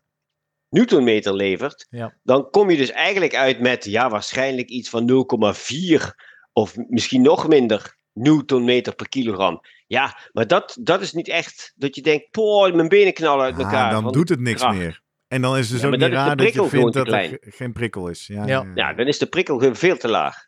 newtonmeter 0.70 1.34
levert, 1.34 1.88
Ja. 1.90 2.18
dan 2.24 2.50
kom 2.50 2.70
je 2.70 2.78
dus 2.78 2.92
eigenlijk 2.92 3.36
uit 3.36 3.60
met 3.60 3.86
ja, 3.86 4.10
waarschijnlijk 4.10 4.70
iets 4.70 4.90
van 4.90 5.06
0,4 5.06 6.16
of 6.54 6.76
misschien 6.88 7.22
nog 7.22 7.48
minder 7.48 7.96
newtonmeter 8.14 8.96
per 8.96 9.10
kilogram. 9.10 9.62
Ja, 9.88 10.18
maar 10.32 10.48
dat, 10.48 10.78
dat 10.82 11.02
is 11.02 11.14
niet 11.14 11.28
echt 11.28 11.74
dat 11.76 11.96
je 11.96 12.02
denkt, 12.02 12.32
poh, 12.32 12.74
mijn 12.74 12.88
benen 12.88 13.14
knallen 13.14 13.46
uit 13.46 13.56
Ah, 13.56 13.60
elkaar. 13.62 13.92
dan 13.92 14.04
van 14.04 14.12
doet 14.12 14.30
het 14.30 14.40
niks 14.40 14.62
kracht. 14.62 14.78
meer. 14.78 15.02
En 15.28 15.42
dan 15.42 15.58
is 15.58 15.64
het 15.64 15.72
dus 15.72 15.80
Ja, 15.82 15.86
ook 15.86 15.92
niet 15.92 16.02
dan 16.02 16.12
raar 16.12 16.36
dat 16.36 16.54
je 16.54 16.68
vindt 16.68 16.94
dat 16.94 17.08
er 17.08 17.24
ge- 17.28 17.42
geen 17.42 17.72
prikkel 17.74 18.08
is. 18.08 18.28
Ja, 18.28 18.46
Ja. 18.46 18.72
Ja, 18.76 18.94
dan 18.94 19.08
is 19.08 19.18
de 19.18 19.26
prikkel 19.28 19.58
gewoon 19.60 19.76
veel 19.76 19.98
te 19.98 20.08
laag. 20.08 20.48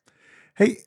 Hey, 0.53 0.85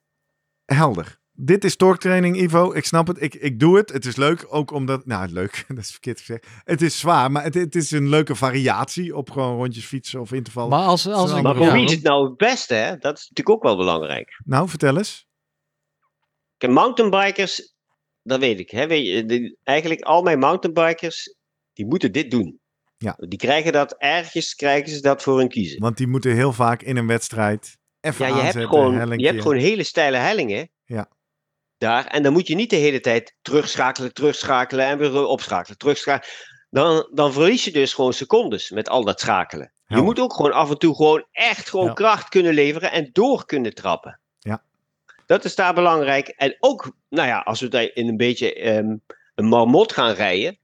helder. 0.64 1.18
Dit 1.38 1.64
is 1.64 1.76
torktraining, 1.76 2.36
Ivo. 2.36 2.72
Ik 2.72 2.84
snap 2.84 3.06
het. 3.06 3.22
Ik, 3.22 3.34
ik 3.34 3.60
doe 3.60 3.76
het. 3.76 3.92
Het 3.92 4.04
is 4.04 4.16
leuk, 4.16 4.46
ook 4.48 4.70
omdat... 4.70 5.06
Nou, 5.06 5.28
leuk. 5.32 5.64
Dat 5.68 5.78
is 5.78 5.90
verkeerd 5.90 6.18
gezegd. 6.18 6.46
Het 6.64 6.82
is 6.82 6.98
zwaar, 6.98 7.30
maar 7.30 7.42
het, 7.42 7.54
het 7.54 7.74
is 7.74 7.90
een 7.90 8.08
leuke 8.08 8.34
variatie 8.34 9.16
op 9.16 9.30
gewoon 9.30 9.56
rondjes 9.56 9.84
fietsen 9.84 10.20
of 10.20 10.32
intervallen. 10.32 10.70
maar 10.70 10.86
als, 10.86 11.06
als 11.06 11.32
ik- 11.32 11.42
Maar 11.42 11.56
voor 11.56 11.72
wie 11.72 11.84
is 11.84 11.90
het 11.92 12.02
nou 12.02 12.24
het 12.28 12.36
beste, 12.36 12.74
hè? 12.74 12.96
Dat 12.96 13.16
is 13.18 13.28
natuurlijk 13.28 13.50
ook 13.56 13.62
wel 13.62 13.76
belangrijk. 13.76 14.40
Nou, 14.44 14.68
vertel 14.68 14.96
eens. 14.96 15.26
Kijk, 16.56 16.72
mountainbikers, 16.72 17.74
dat 18.22 18.40
weet 18.40 18.60
ik. 18.60 18.70
Hè? 18.70 18.86
Weet 18.86 19.06
je, 19.06 19.24
de- 19.24 19.56
eigenlijk 19.62 20.00
al 20.00 20.22
mijn 20.22 20.38
mountainbikers, 20.38 21.34
die 21.72 21.86
moeten 21.86 22.12
dit 22.12 22.30
doen. 22.30 22.60
Ja. 22.98 23.14
Die 23.18 23.38
krijgen 23.38 23.72
dat, 23.72 23.94
ergens 23.98 24.54
krijgen 24.54 24.90
ze 24.92 25.00
dat 25.00 25.22
voor 25.22 25.38
hun 25.38 25.48
kiezen. 25.48 25.80
Want 25.80 25.96
die 25.96 26.06
moeten 26.06 26.34
heel 26.34 26.52
vaak 26.52 26.82
in 26.82 26.96
een 26.96 27.06
wedstrijd 27.06 27.78
even 28.00 28.26
Ja, 28.26 28.26
je 28.26 28.40
hebt, 28.42 28.46
aanzetten. 28.56 28.70
gewoon, 28.78 29.18
je 29.18 29.26
hebt 29.26 29.42
gewoon 29.42 29.56
hele 29.56 29.82
steile 29.82 30.16
hellingen. 30.16 30.68
Ja. 30.84 31.08
Daar. 31.78 32.06
En 32.06 32.22
dan 32.22 32.32
moet 32.32 32.46
je 32.48 32.54
niet 32.54 32.70
de 32.70 32.76
hele 32.76 33.00
tijd 33.00 33.34
terugschakelen, 33.42 34.14
terugschakelen 34.14 34.86
en 34.86 34.98
weer 34.98 35.26
opschakelen, 35.26 35.78
terugschakelen. 35.78 36.34
Dan, 36.70 37.08
dan 37.12 37.32
verlies 37.32 37.64
je 37.64 37.72
dus 37.72 37.94
gewoon 37.94 38.12
secondes 38.12 38.70
met 38.70 38.88
al 38.88 39.04
dat 39.04 39.20
schakelen. 39.20 39.72
Je 39.86 40.00
moet 40.00 40.20
ook 40.20 40.34
gewoon 40.34 40.52
af 40.52 40.70
en 40.70 40.78
toe 40.78 40.94
gewoon 40.94 41.24
echt 41.32 41.70
gewoon 41.70 41.86
Ja. 41.86 41.92
kracht 41.92 42.28
kunnen 42.28 42.54
leveren 42.54 42.92
en 42.92 43.10
door 43.12 43.44
kunnen 43.46 43.74
trappen. 43.74 44.18
Ja. 44.38 44.62
Dat 45.26 45.44
is 45.44 45.54
daar 45.54 45.74
belangrijk. 45.74 46.28
En 46.28 46.56
ook, 46.60 46.92
nou 47.08 47.28
ja, 47.28 47.38
als 47.38 47.60
we 47.60 47.68
daar 47.68 47.90
in 47.94 48.08
een 48.08 48.16
beetje 48.16 48.54
ehm, 48.54 48.96
een 49.34 49.46
marmot 49.46 49.92
gaan 49.92 50.12
rijden. 50.12 50.58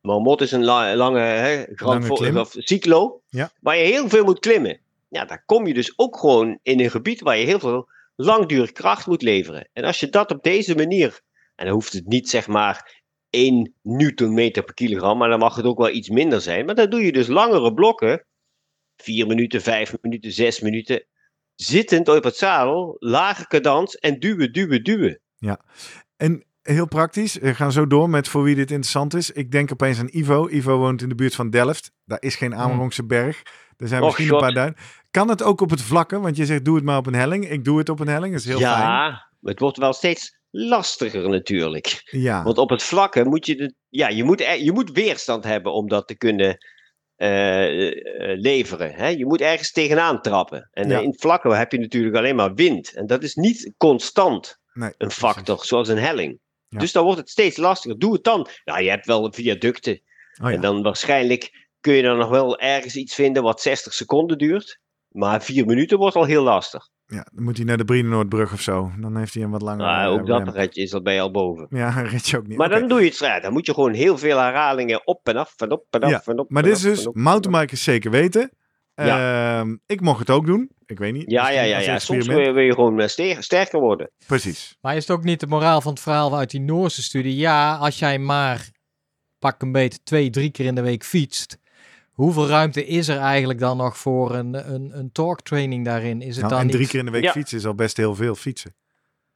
Marmot 0.00 0.40
is 0.40 0.52
een 0.52 0.64
la- 0.64 0.94
lange, 0.96 1.20
hè, 1.20 1.64
Lange 1.76 2.40
of 2.40 2.54
cyclo, 2.58 3.20
Ja. 3.28 3.50
waar 3.60 3.76
je 3.76 3.84
heel 3.84 4.08
veel 4.08 4.24
moet 4.24 4.38
klimmen. 4.38 4.80
Ja, 5.08 5.24
daar 5.24 5.42
kom 5.46 5.66
je 5.66 5.74
dus 5.74 5.92
ook 5.96 6.16
gewoon 6.18 6.58
in 6.62 6.80
een 6.80 6.90
gebied 6.90 7.20
waar 7.20 7.36
je 7.36 7.44
heel 7.46 7.58
veel 7.58 7.88
langdurig 8.20 8.72
kracht 8.72 9.06
moet 9.06 9.22
leveren. 9.22 9.68
En 9.72 9.84
als 9.84 10.00
je 10.00 10.08
dat 10.08 10.30
op 10.30 10.42
deze 10.42 10.74
manier, 10.74 11.20
en 11.54 11.64
dan 11.64 11.74
hoeft 11.74 11.92
het 11.92 12.06
niet 12.06 12.28
zeg 12.28 12.46
maar 12.46 13.02
1 13.30 13.74
newtonmeter 13.82 14.64
per 14.64 14.74
kilogram, 14.74 15.18
maar 15.18 15.28
dan 15.28 15.38
mag 15.38 15.56
het 15.56 15.64
ook 15.64 15.78
wel 15.78 15.90
iets 15.90 16.08
minder 16.08 16.40
zijn. 16.40 16.66
Maar 16.66 16.74
dan 16.74 16.90
doe 16.90 17.04
je 17.04 17.12
dus 17.12 17.26
langere 17.26 17.74
blokken, 17.74 18.26
4 18.96 19.26
minuten, 19.26 19.60
5 19.60 19.94
minuten, 20.00 20.32
6 20.32 20.60
minuten, 20.60 21.06
zittend 21.54 22.08
op 22.08 22.24
het 22.24 22.36
zadel, 22.36 22.96
lage 22.98 23.46
cadans 23.46 23.94
en 23.94 24.18
duwen, 24.18 24.52
duwen, 24.52 24.84
duwen. 24.84 25.20
En 26.16 26.44
heel 26.62 26.88
praktisch, 26.88 27.34
we 27.34 27.54
gaan 27.54 27.72
zo 27.72 27.86
door 27.86 28.10
met 28.10 28.28
voor 28.28 28.42
wie 28.42 28.54
dit 28.54 28.70
interessant 28.70 29.14
is. 29.14 29.30
Ik 29.30 29.50
denk 29.50 29.72
opeens 29.72 29.98
aan 29.98 30.08
Ivo. 30.10 30.48
Ivo 30.48 30.78
woont 30.78 31.02
in 31.02 31.08
de 31.08 31.14
buurt 31.14 31.34
van 31.34 31.50
Delft. 31.50 31.92
Daar 32.04 32.22
is 32.22 32.36
geen 32.36 32.54
Amerongse 32.54 33.04
berg. 33.04 33.42
Er 33.78 33.88
zijn 33.88 34.02
misschien 34.02 34.32
een 34.32 34.38
paar 34.38 34.52
duin. 34.52 34.76
Kan 35.10 35.28
het 35.28 35.42
ook 35.42 35.60
op 35.60 35.70
het 35.70 35.82
vlakke? 35.82 36.20
Want 36.20 36.36
je 36.36 36.46
zegt 36.46 36.64
doe 36.64 36.74
het 36.74 36.84
maar 36.84 36.98
op 36.98 37.06
een 37.06 37.14
helling. 37.14 37.50
Ik 37.50 37.64
doe 37.64 37.78
het 37.78 37.88
op 37.88 38.00
een 38.00 38.08
helling. 38.08 38.32
Dat 38.32 38.40
is 38.40 38.46
heel 38.46 38.58
ja, 38.58 38.74
fijn. 38.76 38.88
maar 38.88 39.28
het 39.42 39.58
wordt 39.58 39.76
wel 39.78 39.92
steeds 39.92 40.36
lastiger 40.50 41.28
natuurlijk. 41.28 42.00
Ja, 42.10 42.42
Want 42.42 42.58
op 42.58 42.70
het 42.70 42.82
vlakke 42.82 43.24
moet 43.24 43.46
je, 43.46 43.56
de, 43.56 43.74
ja, 43.88 44.08
je, 44.08 44.24
moet, 44.24 44.38
je 44.60 44.72
moet 44.72 44.90
weerstand 44.90 45.44
hebben 45.44 45.72
om 45.72 45.88
dat 45.88 46.06
te 46.06 46.16
kunnen 46.16 46.56
eh, 47.16 47.86
eh, 47.86 48.38
leveren. 48.40 48.94
Hè? 48.94 49.08
Je 49.08 49.26
moet 49.26 49.40
ergens 49.40 49.72
tegenaan 49.72 50.22
trappen. 50.22 50.68
En 50.72 50.88
Ja. 50.88 50.96
eh, 50.96 51.02
in 51.02 51.10
het 51.10 51.20
vlakke 51.20 51.54
heb 51.54 51.72
je 51.72 51.78
natuurlijk 51.78 52.16
alleen 52.16 52.36
maar 52.36 52.54
wind. 52.54 52.94
En 52.94 53.06
dat 53.06 53.22
is 53.22 53.34
niet 53.34 53.72
constant 53.76 54.58
nee, 54.72 54.88
een 54.88 54.94
precies. 54.96 55.18
factor, 55.18 55.64
zoals 55.64 55.88
een 55.88 55.98
helling. 55.98 56.38
Ja. 56.68 56.78
Dus 56.78 56.92
dan 56.92 57.04
wordt 57.04 57.18
het 57.20 57.30
steeds 57.30 57.56
lastiger. 57.56 57.98
Doe 57.98 58.12
het 58.12 58.24
dan. 58.24 58.48
Ja, 58.64 58.78
je 58.78 58.90
hebt 58.90 59.06
wel 59.06 59.32
viaducten. 59.32 59.92
Oh, 60.42 60.48
ja. 60.48 60.54
En 60.54 60.60
dan 60.60 60.82
waarschijnlijk 60.82 61.67
kun 61.80 61.92
je 61.94 62.02
dan 62.02 62.18
nog 62.18 62.28
wel 62.28 62.58
ergens 62.58 62.96
iets 62.96 63.14
vinden 63.14 63.42
wat 63.42 63.60
60 63.60 63.94
seconden 63.94 64.38
duurt. 64.38 64.80
Maar 65.08 65.42
vier 65.42 65.66
minuten 65.66 65.98
wordt 65.98 66.16
al 66.16 66.24
heel 66.24 66.42
lastig. 66.42 66.88
ja, 67.06 67.26
dan 67.32 67.44
moet 67.44 67.56
hij 67.56 67.66
naar 67.66 67.76
de 67.76 67.84
Brienenoordbrug 67.84 68.52
of 68.52 68.60
zo. 68.60 68.90
Dan 69.00 69.16
heeft 69.16 69.34
hij 69.34 69.42
een 69.42 69.50
wat 69.50 69.62
langer. 69.62 69.86
Maar 69.86 70.06
eh, 70.06 70.12
ook 70.12 70.26
dat 70.26 70.42
ramp. 70.42 70.54
red 70.54 70.74
je, 70.74 70.82
is 70.82 70.94
al 70.94 71.02
bij 71.02 71.14
je 71.14 71.20
al 71.20 71.30
boven. 71.30 71.66
Ja, 71.70 71.90
red 72.12 72.28
je 72.28 72.36
ook 72.36 72.46
niet. 72.46 72.58
Maar 72.58 72.68
dan 72.68 72.88
doe 72.88 73.00
je 73.00 73.08
het 73.08 73.18
ja, 73.18 73.40
Dan 73.40 73.52
moet 73.52 73.66
je 73.66 73.74
gewoon 73.74 73.92
heel 73.92 74.18
veel 74.18 74.38
herhalingen 74.38 75.06
op 75.06 75.28
en 75.28 75.36
af 75.36 75.54
en 75.56 75.70
op 75.70 75.84
en 75.90 76.00
af 76.00 76.10
Ja, 76.10 76.22
en 76.24 76.38
op. 76.38 76.50
Maar 76.50 76.62
en 76.62 76.68
dit 76.68 76.78
is 76.78 76.86
af 76.86 76.94
dus 76.94 77.08
mountainbikers 77.22 77.82
zeker 77.82 78.10
weten. 78.10 78.50
Ja. 78.94 79.58
Ehm, 79.60 79.76
ik 79.86 80.00
mocht 80.00 80.18
het 80.18 80.30
ook 80.30 80.46
doen. 80.46 80.70
Ik 80.86 80.98
weet 80.98 81.12
niet. 81.12 81.30
Ja, 81.30 81.50
ja, 81.50 81.62
ja, 81.62 81.78
ja. 81.78 81.98
Soms 81.98 82.26
wil 82.26 82.38
je, 82.38 82.52
wil 82.52 82.62
je 82.64 82.74
gewoon 82.74 83.00
eh, 83.00 83.08
ster- 83.08 83.42
sterker 83.42 83.80
worden. 83.80 84.10
Precies. 84.26 84.76
Maar 84.80 84.96
is 84.96 85.06
het 85.08 85.16
ook 85.16 85.24
niet 85.24 85.40
de 85.40 85.46
moraal 85.46 85.80
van 85.80 85.92
het 85.92 86.00
verhaal 86.02 86.36
uit 86.36 86.50
die 86.50 86.60
Noorse 86.60 87.02
studie? 87.02 87.36
Ja, 87.36 87.76
als 87.76 87.98
jij 87.98 88.18
maar 88.18 88.68
pak 89.38 89.62
een 89.62 89.72
beetje 89.72 89.98
twee, 90.02 90.30
drie 90.30 90.50
keer 90.50 90.66
in 90.66 90.74
de 90.74 90.80
week 90.82 91.04
fietst. 91.04 91.58
Hoeveel 92.18 92.46
ruimte 92.48 92.86
is 92.86 93.08
er 93.08 93.18
eigenlijk 93.18 93.58
dan 93.58 93.76
nog 93.76 93.98
voor 93.98 94.34
een, 94.34 94.72
een, 94.74 94.98
een 94.98 95.12
talk 95.12 95.40
training 95.42 95.84
daarin? 95.84 96.20
Is 96.22 96.28
het 96.36 96.36
Nou, 96.36 96.48
dan 96.48 96.58
en 96.58 96.66
niet... 96.66 96.74
drie 96.74 96.88
keer 96.88 96.98
in 96.98 97.04
de 97.04 97.10
week 97.10 97.22
Ja. 97.22 97.32
fietsen 97.32 97.58
is 97.58 97.66
al 97.66 97.74
best 97.74 97.96
heel 97.96 98.14
veel 98.14 98.34
fietsen. 98.34 98.74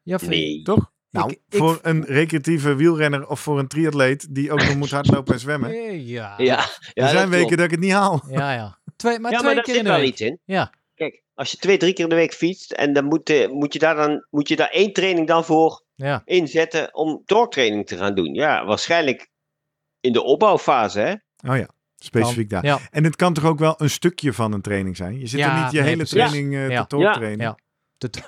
Ja, 0.03 0.18
vind- 0.18 0.30
Nee. 0.30 0.62
Toch? 0.62 0.91
Nou, 1.11 1.30
Ik- 1.30 1.41
ik- 1.49 1.59
voor 1.59 1.78
een 1.83 2.05
recreatieve 2.05 2.74
wielrenner 2.74 3.28
of 3.28 3.41
voor 3.41 3.59
een 3.59 3.68
triatleet 3.68 4.35
die 4.35 4.53
ook 4.53 4.59
nog 4.59 4.76
moet 4.76 4.91
hardlopen 4.91 5.35
en 5.35 5.41
zwemmen. 5.41 5.70
Eh, 5.74 6.07
Ja, 6.09 6.35
Ja, 6.39 6.45
ja 6.45 6.59
er 7.05 7.09
zijn 7.09 7.14
dat 7.22 7.28
weken 7.28 7.39
klopt. 7.47 7.57
dat 7.57 7.64
ik 7.64 7.70
het 7.70 7.80
niet 7.80 7.93
haal. 7.93 8.22
ja, 8.28 8.53
ja. 8.53 8.78
Twee, 8.97 9.18
maar 9.18 9.30
ja, 9.30 9.37
twee 9.39 9.47
maar 9.47 9.55
daar 9.55 9.64
keer 9.64 9.74
zit 9.74 9.83
in 9.83 9.89
de 9.89 9.95
wel 9.95 10.01
week. 10.01 10.11
iets 10.12 10.20
in. 10.20 10.39
Ja, 10.45 10.72
Kijk, 10.95 11.22
als 11.35 11.51
je 11.51 11.57
twee, 11.57 11.76
drie 11.76 11.93
keer 11.93 12.05
in 12.05 12.11
de 12.11 12.16
week 12.16 12.33
fietst 12.35 12.72
en 12.72 12.93
dan 12.93 13.05
moet, 13.05 13.30
eh, 13.30 13.49
moet, 13.49 13.72
je, 13.72 13.78
daar 13.78 13.95
dan, 13.95 14.26
moet 14.30 14.49
je 14.49 14.57
daar 14.57 14.68
één 14.70 14.93
training 14.93 15.26
dan 15.26 15.45
voor 15.45 15.85
ja. 15.95 16.22
inzetten 16.24 16.95
om 16.95 17.22
doortraining 17.24 17.87
te 17.87 17.97
gaan 17.97 18.14
doen. 18.14 18.35
Ja, 18.35 18.64
waarschijnlijk 18.64 19.30
in 20.01 20.12
de 20.12 20.22
opbouwfase, 20.22 21.01
hè? 21.01 21.11
Oh 21.53 21.57
ja, 21.59 21.68
specifiek 22.05 22.50
daar. 22.50 22.64
Ja, 22.64 22.78
En 22.90 23.05
het 23.05 23.16
kan 23.16 23.32
toch 23.32 23.44
ook 23.44 23.59
wel 23.59 23.74
een 23.78 23.90
stukje 23.90 24.32
van 24.32 24.53
een 24.53 24.61
training 24.62 24.96
zijn? 24.96 25.18
Je 25.18 25.26
zit 25.26 25.38
Ja, 25.40 25.57
er 25.57 25.62
niet 25.62 25.72
je 25.72 25.78
nee, 25.78 25.86
hele 25.88 25.96
precies. 26.05 26.16
training 26.30 26.55
eh, 26.55 26.68
Ja. 26.70 26.84
te 26.86 26.96
Ja. 26.96 27.12
trainen. 27.12 27.46
Ja. 27.46 27.59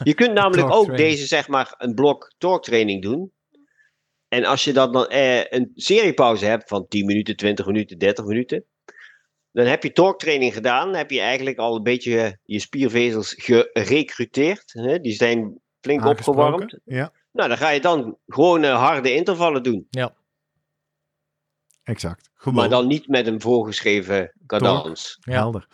Je 0.05 0.15
kunt 0.15 0.33
namelijk 0.41 0.63
ook 0.63 0.71
Torque 0.73 0.85
training. 0.87 1.11
deze, 1.17 1.27
zeg 1.27 1.49
maar, 1.49 1.75
een 1.79 1.95
blok 1.95 2.33
torque-training 2.39 3.03
doen. 3.03 3.33
En 4.29 4.45
als 4.45 4.65
je 4.65 4.73
dan, 4.73 4.93
dan 4.93 5.07
eh, 5.09 5.45
een 5.53 5.71
seriepauze 5.75 6.45
hebt 6.45 6.69
van 6.69 6.87
10 6.89 7.07
minuten, 7.07 7.37
20 7.37 7.67
minuten, 7.67 7.99
30 7.99 8.25
minuten. 8.25 8.65
Dan 9.53 9.67
heb 9.67 9.83
je 9.83 9.93
torque-training 9.93 10.55
gedaan. 10.55 10.87
Dan 10.87 10.97
heb 10.97 11.11
je 11.11 11.21
eigenlijk 11.21 11.59
al 11.59 11.77
een 11.77 11.83
beetje 11.83 12.21
eh, 12.21 12.33
je 12.43 12.59
spiervezels 12.59 13.35
gerecruiteerd. 13.39 14.73
Hè? 14.73 15.01
Die 15.01 15.13
zijn 15.13 15.59
flink 15.81 16.05
opgewarmd. 16.05 16.79
Ja. 16.85 17.13
Nou, 17.33 17.49
dan 17.49 17.59
ga 17.59 17.71
je 17.71 17.81
dan 17.81 18.19
gewoon 18.27 18.65
eh, 18.65 18.77
harde 18.83 19.15
intervallen 19.15 19.63
doen. 19.63 19.87
Exact. 21.85 22.31
Gewoon. 22.35 22.59
Maar 22.59 22.69
dan 22.69 22.87
niet 22.87 23.09
met 23.09 23.27
een 23.27 23.41
voorgeschreven 23.41 24.33
cadans. 24.47 25.19
Ja. 25.21 25.33
Helder. 25.33 25.67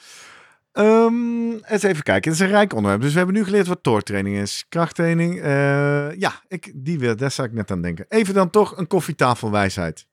Ehm, 0.73 1.51
eens 1.53 1.83
even 1.83 2.03
kijken. 2.03 2.31
Het 2.31 2.41
is 2.41 2.47
een 2.47 2.53
rijk 2.53 2.73
onderwerp. 2.75 3.03
Dus 3.03 3.11
we 3.13 3.17
hebben 3.19 3.37
nu 3.37 3.45
geleerd 3.45 3.67
wat 3.67 3.83
torktraining 3.83 4.37
is. 4.37 4.67
Krachttraining. 4.69 5.41
eh, 5.41 6.15
ja, 6.19 6.33
ik, 6.49 6.73
die 6.75 6.99
wil, 6.99 7.17
daar 7.17 7.31
zou 7.31 7.49
ik 7.49 7.55
net 7.55 7.71
aan 7.71 7.83
denken. 7.83 8.05
Even 8.09 8.35
dan 8.35 8.51
toch 8.51 8.77
een 8.77 8.87
koffietafelwijsheid. 8.87 10.07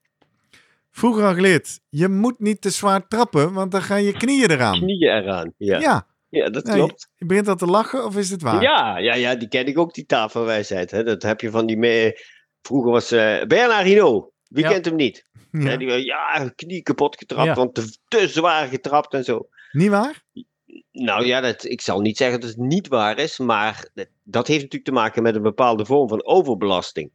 Vroeger 0.90 1.24
al 1.24 1.34
geleerd. 1.34 1.80
Je 1.88 2.08
moet 2.08 2.38
niet 2.40 2.60
te 2.60 2.70
zwaar 2.70 3.06
trappen, 3.08 3.52
want 3.52 3.72
dan 3.72 3.82
gaan 3.82 4.02
je 4.02 4.12
knieën 4.12 4.50
eraan. 4.50 4.78
Knieën 4.78 5.10
eraan. 5.16 5.52
Ja, 5.56 5.78
Ja, 5.80 6.06
ja 6.28 6.50
dat 6.50 6.64
Nee. 6.64 6.76
klopt. 6.76 7.08
je 7.16 7.26
begint 7.26 7.48
al 7.48 7.56
te 7.56 7.66
lachen 7.66 8.04
of 8.04 8.16
is 8.16 8.28
dit 8.28 8.42
waar? 8.42 8.62
Ja, 8.62 8.98
ja, 8.98 9.14
ja, 9.14 9.34
die 9.34 9.48
ken 9.48 9.66
ik 9.66 9.78
ook, 9.78 9.94
die 9.94 10.06
tafelwijsheid. 10.06 10.90
Hè. 10.90 11.02
Dat 11.04 11.22
heb 11.22 11.40
je 11.40 11.50
van 11.50 11.66
die... 11.66 11.76
Me 11.76 12.26
Vroeger 12.62 12.90
was 12.92 13.10
eh 13.10 13.42
Bernard 13.46 13.84
Hinault. 13.86 14.32
Wie 14.48 14.64
Ja. 14.64 14.70
kent 14.70 14.84
hem 14.84 14.94
niet? 14.94 15.24
Ja. 15.52 15.76
Die, 15.76 16.04
ja, 16.04 16.52
knie 16.56 16.82
kapot 16.82 17.16
getrapt, 17.16 17.46
Ja. 17.46 17.54
want 17.54 17.74
te, 17.74 17.96
te 18.08 18.28
zwaar 18.28 18.66
getrapt 18.68 19.14
en 19.14 19.24
zo. 19.24 19.48
Niet 19.72 19.88
waar? 19.90 20.22
Nou 20.92 21.26
ja, 21.26 21.40
dat, 21.40 21.64
ik 21.64 21.80
zal 21.80 22.00
niet 22.00 22.16
zeggen 22.16 22.40
dat 22.40 22.48
het 22.48 22.58
niet 22.58 22.88
waar 22.88 23.18
is, 23.18 23.38
maar 23.38 23.88
dat, 23.94 24.06
dat 24.22 24.46
heeft 24.46 24.58
natuurlijk 24.62 24.90
te 24.90 24.92
maken 24.96 25.22
met 25.22 25.34
een 25.34 25.42
bepaalde 25.42 25.84
vorm 25.86 26.08
van 26.08 26.24
overbelasting. 26.26 27.10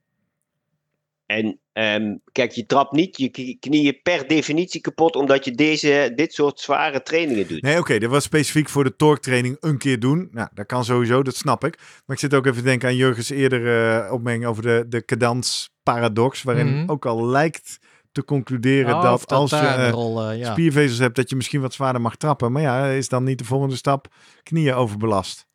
En 1.26 1.60
ehm, 1.74 2.16
kijk, 2.32 2.52
je 2.52 2.66
trapt 2.66 2.92
niet 2.92 3.18
je 3.18 3.58
knieën 3.60 4.00
per 4.04 4.28
definitie 4.28 4.82
kapot 4.82 5.16
omdat 5.16 5.46
je 5.46 5.52
deze, 5.52 6.12
dit 6.16 6.34
soort 6.34 6.60
zware 6.60 7.02
trainingen 7.02 7.48
doet. 7.48 7.62
Nee, 7.62 7.80
oké, 7.80 8.00
dat 8.00 8.10
was 8.10 8.24
specifiek 8.24 8.70
voor 8.70 8.84
de 8.84 8.96
torktraining 8.96 9.58
een 9.60 9.78
keer 9.78 10.00
doen. 10.00 10.28
Nou, 10.32 10.48
dat 10.54 10.66
kan 10.66 10.86
sowieso, 10.86 11.24
dat 11.24 11.36
snap 11.36 11.64
ik. 11.64 11.78
Maar 11.78 12.16
ik 12.16 12.20
zit 12.22 12.34
ook 12.34 12.46
even 12.46 12.58
te 12.58 12.64
denken 12.64 12.88
aan 12.90 12.96
Jurgens 12.96 13.30
eerder 13.30 13.92
eh 14.06 14.12
opmerking 14.14 14.46
over 14.46 14.64
de, 14.64 14.86
de 14.88 15.06
cadans-paradox, 15.06 16.44
waarin 16.44 16.68
Mhm. 16.80 16.90
ook 16.90 17.06
al 17.06 17.28
lijkt 17.28 17.80
te 18.14 18.26
concluderen 18.26 18.96
Oh, 18.96 19.02
dat, 19.02 19.32
als 19.32 19.50
je 19.50 19.58
eh, 19.58 19.90
rol, 19.90 20.32
ja. 20.32 20.52
spiervezels 20.52 21.00
hebt, 21.00 21.16
dat 21.16 21.30
je 21.30 21.36
misschien 21.36 21.62
wat 21.62 21.74
zwaarder 21.74 22.02
mag 22.02 22.16
trappen. 22.16 22.52
Maar 22.52 22.62
ja, 22.62 22.88
is 22.88 23.10
dan 23.10 23.24
niet 23.24 23.38
de 23.38 23.46
volgende 23.46 23.76
stap 23.76 24.08
knieën 24.44 24.74
overbelast? 24.74 25.48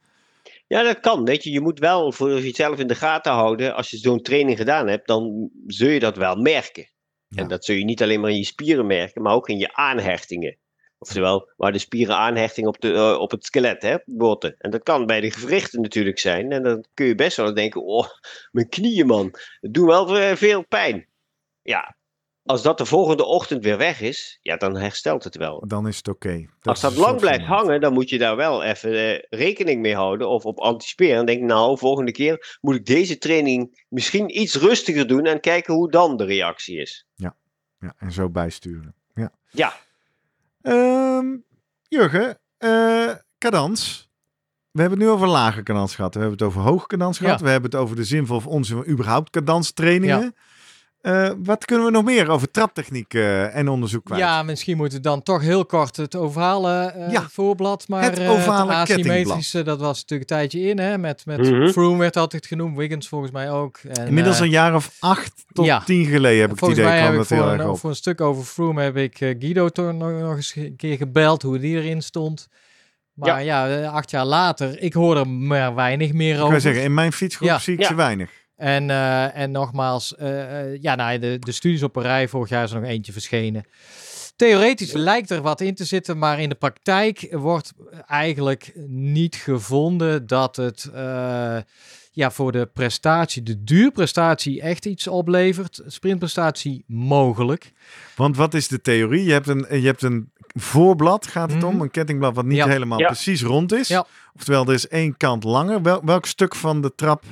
Ja, 0.66 0.82
dat 0.82 1.00
kan. 1.00 1.24
Weet 1.24 1.44
je, 1.44 1.50
je 1.50 1.61
moet 1.61 1.78
wel 1.78 2.12
voor 2.12 2.40
jezelf 2.40 2.78
in 2.78 2.86
de 2.86 2.94
gaten 2.94 3.32
houden. 3.32 3.74
Als 3.74 3.90
je 3.90 3.96
zo'n 3.96 4.22
training 4.22 4.59
gedaan 4.59 4.88
hebt, 4.88 5.06
dan 5.06 5.50
zul 5.66 5.88
je 5.88 6.00
dat 6.00 6.16
wel 6.16 6.36
merken. 6.36 6.88
Ja. 7.28 7.42
En 7.42 7.48
dat 7.48 7.64
zul 7.64 7.76
je 7.76 7.84
niet 7.84 8.02
alleen 8.02 8.20
maar 8.20 8.30
in 8.30 8.36
je 8.36 8.44
spieren 8.44 8.86
merken, 8.86 9.22
maar 9.22 9.34
ook 9.34 9.48
in 9.48 9.59
je 9.59 9.74
aanhechtingen. 9.74 10.56
Oftewel, 10.98 11.52
waar 11.56 11.72
de 11.72 11.78
spieren 11.78 12.16
aanhechting 12.16 12.66
op, 12.66 12.80
de, 12.80 12.92
eh, 12.92 13.20
op 13.20 13.30
het 13.30 13.44
skelet, 13.44 13.82
hè, 13.82 13.96
botten. 14.04 14.54
En 14.59 14.70
dat 14.70 14.82
kan 14.82 15.06
bij 15.06 15.20
de 15.20 15.30
gewrichten 15.30 15.80
natuurlijk 15.80 16.18
zijn. 16.18 16.52
En 16.52 16.62
dan 16.62 16.84
kun 16.94 17.06
je 17.06 17.14
best 17.14 17.36
wel 17.36 17.54
denken, 17.54 17.84
oh, 17.84 18.06
mijn 18.52 18.68
knieën 18.68 19.06
man, 19.06 19.34
het 19.61 19.74
doet 19.74 19.86
wel 19.86 20.18
eh, 20.18 20.36
veel 20.36 20.66
pijn. 20.66 21.06
Ja, 21.62 21.96
als 22.49 22.62
dat 22.62 22.78
de 22.78 22.84
volgende 22.86 23.24
ochtend 23.24 23.64
weer 23.64 23.76
weg 23.78 24.01
is, 24.01 24.38
ja, 24.42 24.57
dan 24.57 24.76
herstelt 24.76 25.24
het 25.24 25.36
wel. 25.36 25.64
Dan 25.66 25.88
is 25.88 25.96
het 25.96 26.09
oké. 26.09 26.46
Als 26.62 26.80
dat 26.80 26.96
lang 26.96 27.20
blijft 27.20 27.46
van- 27.46 27.57
hangen, 27.57 27.80
dan 27.80 27.92
moet 27.92 28.09
je 28.09 28.18
daar 28.18 28.36
wel 28.36 28.62
even 28.62 28.92
eh, 28.94 29.22
rekening 29.38 29.80
mee 29.82 29.94
houden 29.94 30.28
of 30.28 30.44
op 30.44 30.59
anticiperen. 30.59 31.16
En 31.18 31.26
denk, 31.26 31.42
nou, 31.42 31.78
volgende 31.78 32.12
keer 32.12 32.59
moet 32.61 32.74
ik 32.74 32.86
deze 32.86 33.18
training 33.18 33.84
misschien 33.88 34.40
iets 34.40 34.55
rustiger 34.55 35.07
doen 35.07 35.24
en 35.24 35.40
kijken 35.40 35.74
hoe 35.74 35.90
dan 35.90 36.16
de 36.16 36.24
reactie 36.24 36.80
is. 36.80 37.07
Ja, 37.80 37.94
en 37.99 38.12
zo 38.12 38.28
bijsturen. 38.30 38.94
Ja. 39.14 39.32
Ja, 39.51 39.72
Ehm, 40.62 41.26
Jurgen, 41.88 42.38
eh 42.59 43.11
cadans. 43.38 44.09
We 44.70 44.80
hebben 44.80 44.99
het 44.99 45.09
nu 45.09 45.14
over 45.14 45.28
lage 45.28 45.62
cadans 45.62 45.94
gehad. 45.94 46.14
We 46.14 46.20
hebben 46.20 46.38
het 46.38 46.46
over 46.49 46.61
hoge 46.61 46.86
cadans 46.86 47.18
gehad. 47.18 47.38
Ja. 47.38 47.44
We 47.44 47.51
hebben 47.51 47.70
het 47.70 47.80
over 47.80 47.96
de 47.96 48.05
zinvol 48.05 48.36
of 48.36 48.46
onzin 48.46 48.76
van 48.76 48.86
überhaupt 48.86 49.30
cadanstrainingen. 49.30 50.34
Eh, 51.01 51.30
wat 51.44 51.64
kunnen 51.64 51.84
we 51.86 51.90
nog 51.92 52.05
meer 52.05 52.28
over 52.28 52.51
traptechniek 52.51 53.14
eh, 53.14 53.57
en 53.57 53.68
onderzoek 53.68 54.05
kwijt? 54.05 54.20
Ja, 54.20 54.42
misschien 54.42 54.76
moeten 54.76 54.96
we 54.96 55.03
dan 55.05 55.22
toch 55.22 55.40
heel 55.42 55.66
kort 55.66 55.96
het 55.96 56.14
ovale 56.16 56.72
eh, 56.86 57.11
Ja. 57.12 57.26
voorblad. 57.30 57.88
Maar 57.88 58.03
Het 58.03 58.18
eh, 58.18 58.30
ovale 58.30 58.74
asymmetrische, 58.74 59.62
dat 59.62 59.80
was 59.80 60.01
natuurlijk 60.01 60.30
een 60.30 60.36
tijdje 60.36 60.61
in. 60.61 60.78
Hè? 60.78 60.99
Met, 60.99 61.26
met 61.26 61.38
Mhm. 61.38 61.68
Froome 61.68 61.99
werd 61.99 62.16
altijd 62.16 62.46
genoemd, 62.46 62.76
Wiggins 62.76 63.09
volgens 63.09 63.30
mij 63.30 63.51
ook. 63.51 63.78
En, 63.78 64.07
Inmiddels 64.07 64.40
een 64.40 64.51
jaar 64.51 64.74
of 64.74 64.96
acht 65.01 65.44
tot 65.53 65.64
ja. 65.64 65.80
tien 65.80 66.05
geleden 66.07 66.40
heb 66.40 66.44
ik 66.44 66.51
het 66.51 66.59
Volgens 66.59 66.80
idee. 66.80 66.90
mij 66.92 67.01
kwam 67.01 67.12
heb 67.12 67.22
ik 67.22 67.28
dat 67.28 67.38
voor 67.38 67.51
heel 67.51 67.61
een, 67.64 67.70
op. 67.70 67.78
voor 67.78 67.90
een 67.90 67.96
stuk 67.96 68.20
over 68.20 68.44
Froome 68.44 68.82
heb 68.82 68.96
ik 68.96 69.16
Guido 69.18 69.68
toch 69.68 69.92
nog, 69.92 70.11
nog 70.20 70.36
eens 70.36 70.53
een 70.57 70.76
keer 70.76 70.96
gebeld 70.96 71.42
hoe 71.42 71.59
die 71.59 71.76
erin 71.76 72.03
stond. 72.03 72.49
Maar 73.12 73.44
ja, 73.44 73.84
acht 73.86 74.11
jaar 74.11 74.24
later, 74.24 74.80
ik 74.82 74.92
hoor 74.92 75.16
er 75.16 75.28
maar 75.28 75.74
weinig 75.74 76.12
meer 76.12 76.34
Ik 76.34 76.38
over. 76.40 76.51
wil 76.51 76.61
zeggen, 76.61 76.82
in 76.82 76.94
mijn 76.94 77.12
fietsgroep 77.12 77.49
Ja. 77.49 77.59
zie 77.59 77.74
ik 77.74 77.80
Ja. 77.80 77.86
ze 77.86 77.94
weinig. 77.94 78.30
En, 78.59 78.90
eh, 78.90 79.36
en 79.36 79.50
nogmaals, 79.50 80.16
eh, 80.16 80.61
eh, 80.72 80.82
ja, 80.82 80.94
nou, 80.94 81.18
de, 81.18 81.38
de 81.38 81.52
studies 81.52 81.82
op 81.82 81.96
een 81.96 82.02
rij, 82.02 82.28
vorig 82.28 82.48
jaar 82.48 82.64
is 82.64 82.70
er 82.72 82.80
nog 82.80 82.88
eentje 82.88 83.12
verschenen. 83.12 83.64
Theoretisch 84.36 84.92
lijkt 84.92 85.30
er 85.30 85.42
wat 85.42 85.61
in 85.61 85.74
te 85.74 85.84
zitten, 85.84 86.18
maar 86.18 86.40
in 86.40 86.48
de 86.48 86.54
praktijk 86.54 87.28
wordt 87.30 87.72
eigenlijk 88.06 88.72
niet 88.86 89.36
gevonden 89.36 90.26
dat 90.26 90.56
het 90.56 90.90
eh, 90.94 91.56
ja, 92.12 92.30
voor 92.30 92.52
de 92.52 92.66
prestatie, 92.74 93.42
de 93.42 93.64
duurprestatie, 93.64 94.61
echt 94.61 94.86
iets 94.86 95.06
oplevert. 95.06 95.80
Sprintprestatie 95.86 96.84
mogelijk. 96.86 97.72
Want 98.16 98.36
wat 98.36 98.54
is 98.54 98.68
de 98.68 98.80
theorie? 98.80 99.24
Je 99.24 99.32
hebt 99.32 99.48
een, 99.48 99.66
je 99.80 99.86
hebt 99.86 100.02
een 100.02 100.32
voorblad, 100.54 101.26
gaat 101.26 101.52
het 101.52 101.62
om. 101.64 101.72
Mhm. 101.72 101.82
Een 101.82 101.90
kettingblad 101.90 102.34
wat 102.34 102.44
niet 102.44 102.56
Ja. 102.56 102.66
helemaal 102.68 102.98
Ja. 102.98 103.06
precies 103.06 103.42
rond 103.42 103.72
is. 103.72 103.88
Ja. 103.88 104.06
Oftewel, 104.34 104.66
er 104.66 104.72
is 104.74 104.88
één 104.88 105.16
kant 105.16 105.44
langer. 105.44 105.82
Wel, 105.82 106.00
welk 106.04 106.26
stuk 106.26 106.54
van 106.54 106.80
de 106.82 106.94
trap 106.94 107.24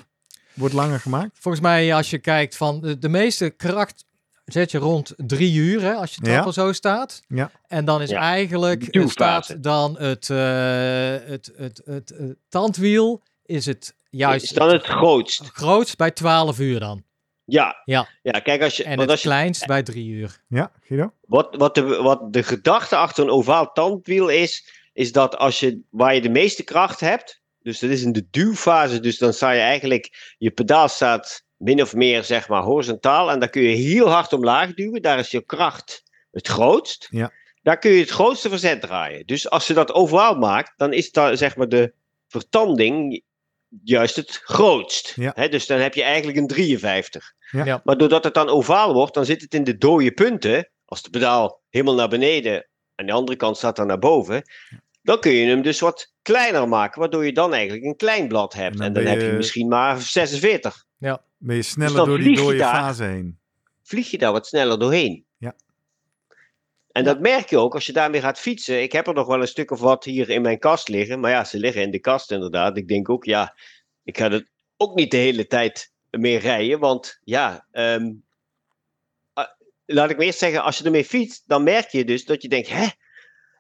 wordt 0.57 0.75
langer 0.75 1.01
gemaakt? 1.01 1.31
Volgens 1.41 1.63
mij, 1.63 1.95
als 1.95 2.11
je 2.11 2.19
kijkt 2.19 2.57
van 2.57 2.81
de, 2.81 2.99
de 2.99 3.09
meeste 3.09 3.51
kracht 3.51 4.05
zet 4.45 4.71
je 4.71 4.79
rond 4.79 5.13
drie 5.17 5.55
uur, 5.55 5.81
hè, 5.83 5.93
als 5.95 6.15
je 6.15 6.21
Ja. 6.23 6.31
trapper 6.33 6.53
zo 6.53 6.73
staat. 6.73 7.23
Ja. 7.29 7.51
En 7.67 7.85
dan 7.85 8.03
is 8.03 8.11
Ja. 8.11 8.21
eigenlijk 8.21 8.99
staat 9.07 9.63
dan 9.63 9.99
het, 9.99 10.31
eh, 10.31 10.37
het, 11.29 11.53
het, 11.57 11.83
het, 11.85 12.11
eh, 12.11 12.27
tandwiel 12.49 13.23
is 13.45 13.67
het 13.67 13.95
juist 14.11 14.45
is 14.45 14.51
dan 14.51 14.69
het 14.73 14.85
grootst. 14.85 15.51
grootst 15.53 15.97
bij 15.97 16.11
12 16.11 16.59
uur 16.59 16.81
dan. 16.81 17.05
Ja. 17.45 17.77
Ja. 17.85 18.09
Ja, 18.23 18.39
kijk, 18.41 18.63
als 18.63 18.77
je, 18.77 18.83
En 18.83 18.89
want 18.89 19.01
het 19.01 19.11
als 19.11 19.23
je, 19.23 19.29
kleinst 19.29 19.67
bij 19.67 19.83
drie 19.83 20.09
uur. 20.09 20.41
Ja, 20.49 20.73
Guido? 20.81 21.13
wat, 21.27 21.57
wat, 21.57 21.75
de, 21.75 21.83
wat 21.83 22.33
de 22.33 22.43
gedachte 22.43 22.97
achter 22.97 23.25
een 23.25 23.31
ovaal 23.31 23.73
tandwiel 23.73 24.29
is, 24.29 24.69
is 24.93 25.13
dat 25.13 25.37
als 25.37 25.61
je, 25.61 25.81
waar 25.91 26.15
je 26.15 26.21
de 26.21 26.29
meeste 26.29 26.63
kracht 26.63 27.01
hebt, 27.01 27.43
dus 27.67 27.79
dat 27.79 27.91
is 27.91 28.03
in 28.03 28.13
de 28.13 28.27
duwfase, 28.31 29.01
dus 29.01 29.19
dan 29.19 29.33
sta 29.33 29.51
je 29.51 29.61
eigenlijk, 29.61 30.35
je 30.39 30.51
pedaal 30.51 30.89
staat 30.89 31.45
min 31.57 31.83
of 31.83 31.95
meer 31.95 32.25
zeg 32.25 32.49
maar 32.49 32.63
horizontaal 32.63 33.31
en 33.31 33.39
daar 33.39 33.49
kun 33.49 33.63
je 33.63 33.77
heel 33.77 34.09
hard 34.09 34.33
omlaag 34.33 34.75
duwen, 34.75 35.03
daar 35.03 35.19
is 35.19 35.31
je 35.31 35.45
kracht 35.45 36.03
het 36.31 36.47
grootst. 36.49 37.09
Ja. 37.11 37.33
Daar 37.63 37.79
kun 37.79 37.91
je 37.91 38.01
het 38.01 38.11
grootste 38.11 38.49
verzet 38.49 38.81
draaien. 38.81 39.27
Dus 39.27 39.51
als 39.51 39.67
je 39.67 39.75
dat 39.75 39.93
ovaal 39.93 40.35
maakt, 40.35 40.73
dan 40.77 40.93
is 40.93 41.11
daar 41.11 41.37
zeg 41.37 41.57
maar 41.57 41.69
de 41.69 41.93
vertanding 42.29 43.23
juist 43.83 44.17
het 44.17 44.31
grootst. 44.31 45.13
Ja. 45.17 45.33
Hè, 45.35 45.49
dus 45.49 45.67
dan 45.67 45.79
heb 45.79 45.95
je 45.95 46.03
eigenlijk 46.03 46.39
een 46.39 46.47
53. 46.47 47.33
Ja. 47.51 47.65
Ja. 47.65 47.81
Maar 47.85 47.97
doordat 47.97 48.25
het 48.25 48.35
dan 48.35 48.49
ovaal 48.49 48.93
wordt, 48.93 49.15
dan 49.15 49.25
zit 49.25 49.41
het 49.41 49.55
in 49.55 49.65
de 49.65 49.79
dode 49.79 50.13
punten. 50.13 50.71
Als 50.85 51.03
de 51.03 51.11
pedaal 51.11 51.61
helemaal 51.71 51.95
naar 51.95 52.09
beneden 52.09 52.69
en 52.95 53.07
de 53.07 53.13
andere 53.13 53.37
kant 53.37 53.57
staat 53.57 53.77
dan 53.77 53.87
naar 53.87 53.99
boven. 53.99 54.43
Dan 55.07 55.21
kun 55.21 55.33
je 55.33 55.47
hem 55.47 55.63
dus 55.63 55.81
wat 55.81 56.13
kleiner 56.23 56.69
maken, 56.69 57.01
waardoor 57.01 57.25
je 57.25 57.33
dan 57.33 57.55
eigenlijk 57.55 57.85
een 57.85 57.97
klein 57.97 58.29
blad 58.29 58.53
hebt. 58.55 58.73
En 58.73 58.77
dan 58.79 58.87
En 58.87 58.93
dan, 58.93 59.03
ben 59.03 59.13
heb 59.13 59.21
je- 59.31 59.37
misschien 59.37 59.69
maar 59.69 60.01
46. 60.01 60.85
Ben 61.39 61.57
je 61.57 61.63
sneller 61.63 61.89
Dus 61.91 61.99
dan 61.99 62.09
door 62.09 62.19
die 62.19 62.37
dode 62.37 62.59
fase 62.59 63.05
heen? 63.05 63.39
Vlieg 63.83 64.11
je 64.11 64.19
daar 64.19 64.33
wat 64.33 64.47
sneller 64.47 64.79
doorheen. 64.79 65.25
Ja. 65.39 65.55
En 66.93 67.05
dat 67.05 67.21
merk 67.21 67.51
je 67.51 67.59
ook 67.59 67.75
als 67.75 67.87
je 67.87 67.93
daarmee 67.93 68.21
gaat 68.21 68.39
fietsen. 68.39 68.83
Ik 68.83 68.93
heb 68.93 69.07
er 69.07 69.15
nog 69.15 69.27
wel 69.27 69.41
een 69.41 69.49
stuk 69.49 69.71
of 69.71 69.81
wat 69.81 70.05
hier 70.05 70.31
in 70.31 70.43
mijn 70.43 70.59
kast 70.59 70.89
liggen. 70.89 71.21
Maar 71.21 71.31
ja, 71.31 71.45
ze 71.45 71.59
liggen 71.59 71.83
in 71.83 71.91
de 71.91 71.99
kast 71.99 72.31
inderdaad. 72.31 72.77
Ik 72.77 72.89
denk 72.89 73.09
ook, 73.09 73.25
ja, 73.25 73.57
ik 74.05 74.19
ga 74.19 74.31
er 74.31 74.49
ook 74.77 74.95
niet 74.95 75.11
de 75.11 75.17
hele 75.17 75.47
tijd 75.47 75.93
mee 76.11 76.37
rijden. 76.39 76.79
Want 76.79 77.19
ja, 77.25 77.67
ehm, 77.71 78.13
ah, 79.33 79.49
laat 79.87 80.11
ik 80.11 80.17
me 80.17 80.25
eerst 80.25 80.39
zeggen, 80.39 80.63
als 80.63 80.79
je 80.79 80.85
ermee 80.85 81.05
fietst, 81.05 81.43
dan 81.47 81.63
merk 81.63 81.89
je 81.89 82.05
dus 82.05 82.25
dat 82.25 82.43
je 82.43 82.49
denkt, 82.49 82.69
hè, 82.69 82.87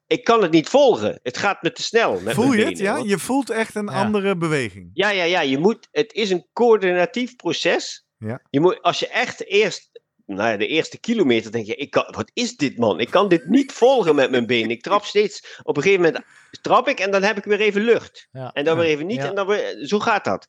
ik 0.06 0.24
kan 0.24 0.42
het 0.42 0.50
niet 0.50 0.68
volgen. 0.68 1.20
Het 1.22 1.36
gaat 1.36 1.62
me 1.62 1.72
te 1.72 1.82
snel. 1.82 2.20
Met 2.20 2.34
Voel 2.34 2.52
je 2.52 2.64
het? 2.64 2.78
Ja, 2.78 2.94
want- 2.94 3.08
je 3.08 3.18
voelt 3.18 3.50
echt 3.50 3.74
een 3.74 3.86
Ja. 3.86 4.02
andere 4.04 4.36
beweging. 4.36 4.90
ja, 4.92 5.10
ja, 5.10 5.24
ja. 5.24 5.40
Je 5.40 5.58
moet, 5.58 5.88
het 5.90 6.12
is 6.12 6.30
een 6.30 6.46
coördinatief 6.52 7.36
proces. 7.36 8.04
Ja. 8.18 8.40
Je 8.50 8.60
moet, 8.60 8.82
als 8.82 8.98
je 8.98 9.08
echt 9.08 9.46
eerst, 9.46 9.90
nou 10.26 10.50
ja, 10.50 10.56
de 10.56 10.66
eerste 10.66 11.00
kilometer 11.00 11.52
denk 11.52 11.66
je, 11.66 11.74
ik 11.74 11.90
kan, 11.90 12.04
wat 12.10 12.30
is 12.34 12.56
dit 12.56 12.78
man? 12.78 13.00
Ik 13.00 13.10
kan 13.10 13.28
dit 13.28 13.46
niet 13.46 13.72
volgen 13.72 14.14
met 14.14 14.30
mijn 14.30 14.46
been. 14.46 14.70
Ik 14.70 14.82
trap 14.82 15.04
steeds, 15.04 15.60
op 15.62 15.76
een 15.76 15.82
gegeven 15.82 16.04
moment 16.04 16.24
trap 16.62 16.88
ik 16.88 17.00
en 17.00 17.10
dan 17.10 17.22
heb 17.22 17.36
ik 17.36 17.44
weer 17.44 17.60
even 17.60 17.82
lucht. 17.82 18.28
Ja. 18.32 18.50
En 18.52 18.64
dan 18.64 18.76
weer 18.78 18.86
even 18.86 19.06
niet 19.06 19.16
Ja. 19.22 19.28
en 19.28 19.34
dan 19.34 19.46
weer, 19.46 19.76
zo 19.86 19.98
gaat 19.98 20.24
dat. 20.24 20.48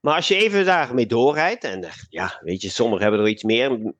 Maar 0.00 0.14
als 0.14 0.28
je 0.28 0.36
even 0.36 0.64
daarmee 0.64 1.06
doorrijdt, 1.06 1.64
en 1.64 1.88
ja, 2.08 2.40
weet 2.44 2.62
je, 2.62 2.70
sommigen 2.70 3.02
hebben 3.02 3.20
er 3.20 3.28
iets 3.28 3.42
meer 3.42 3.94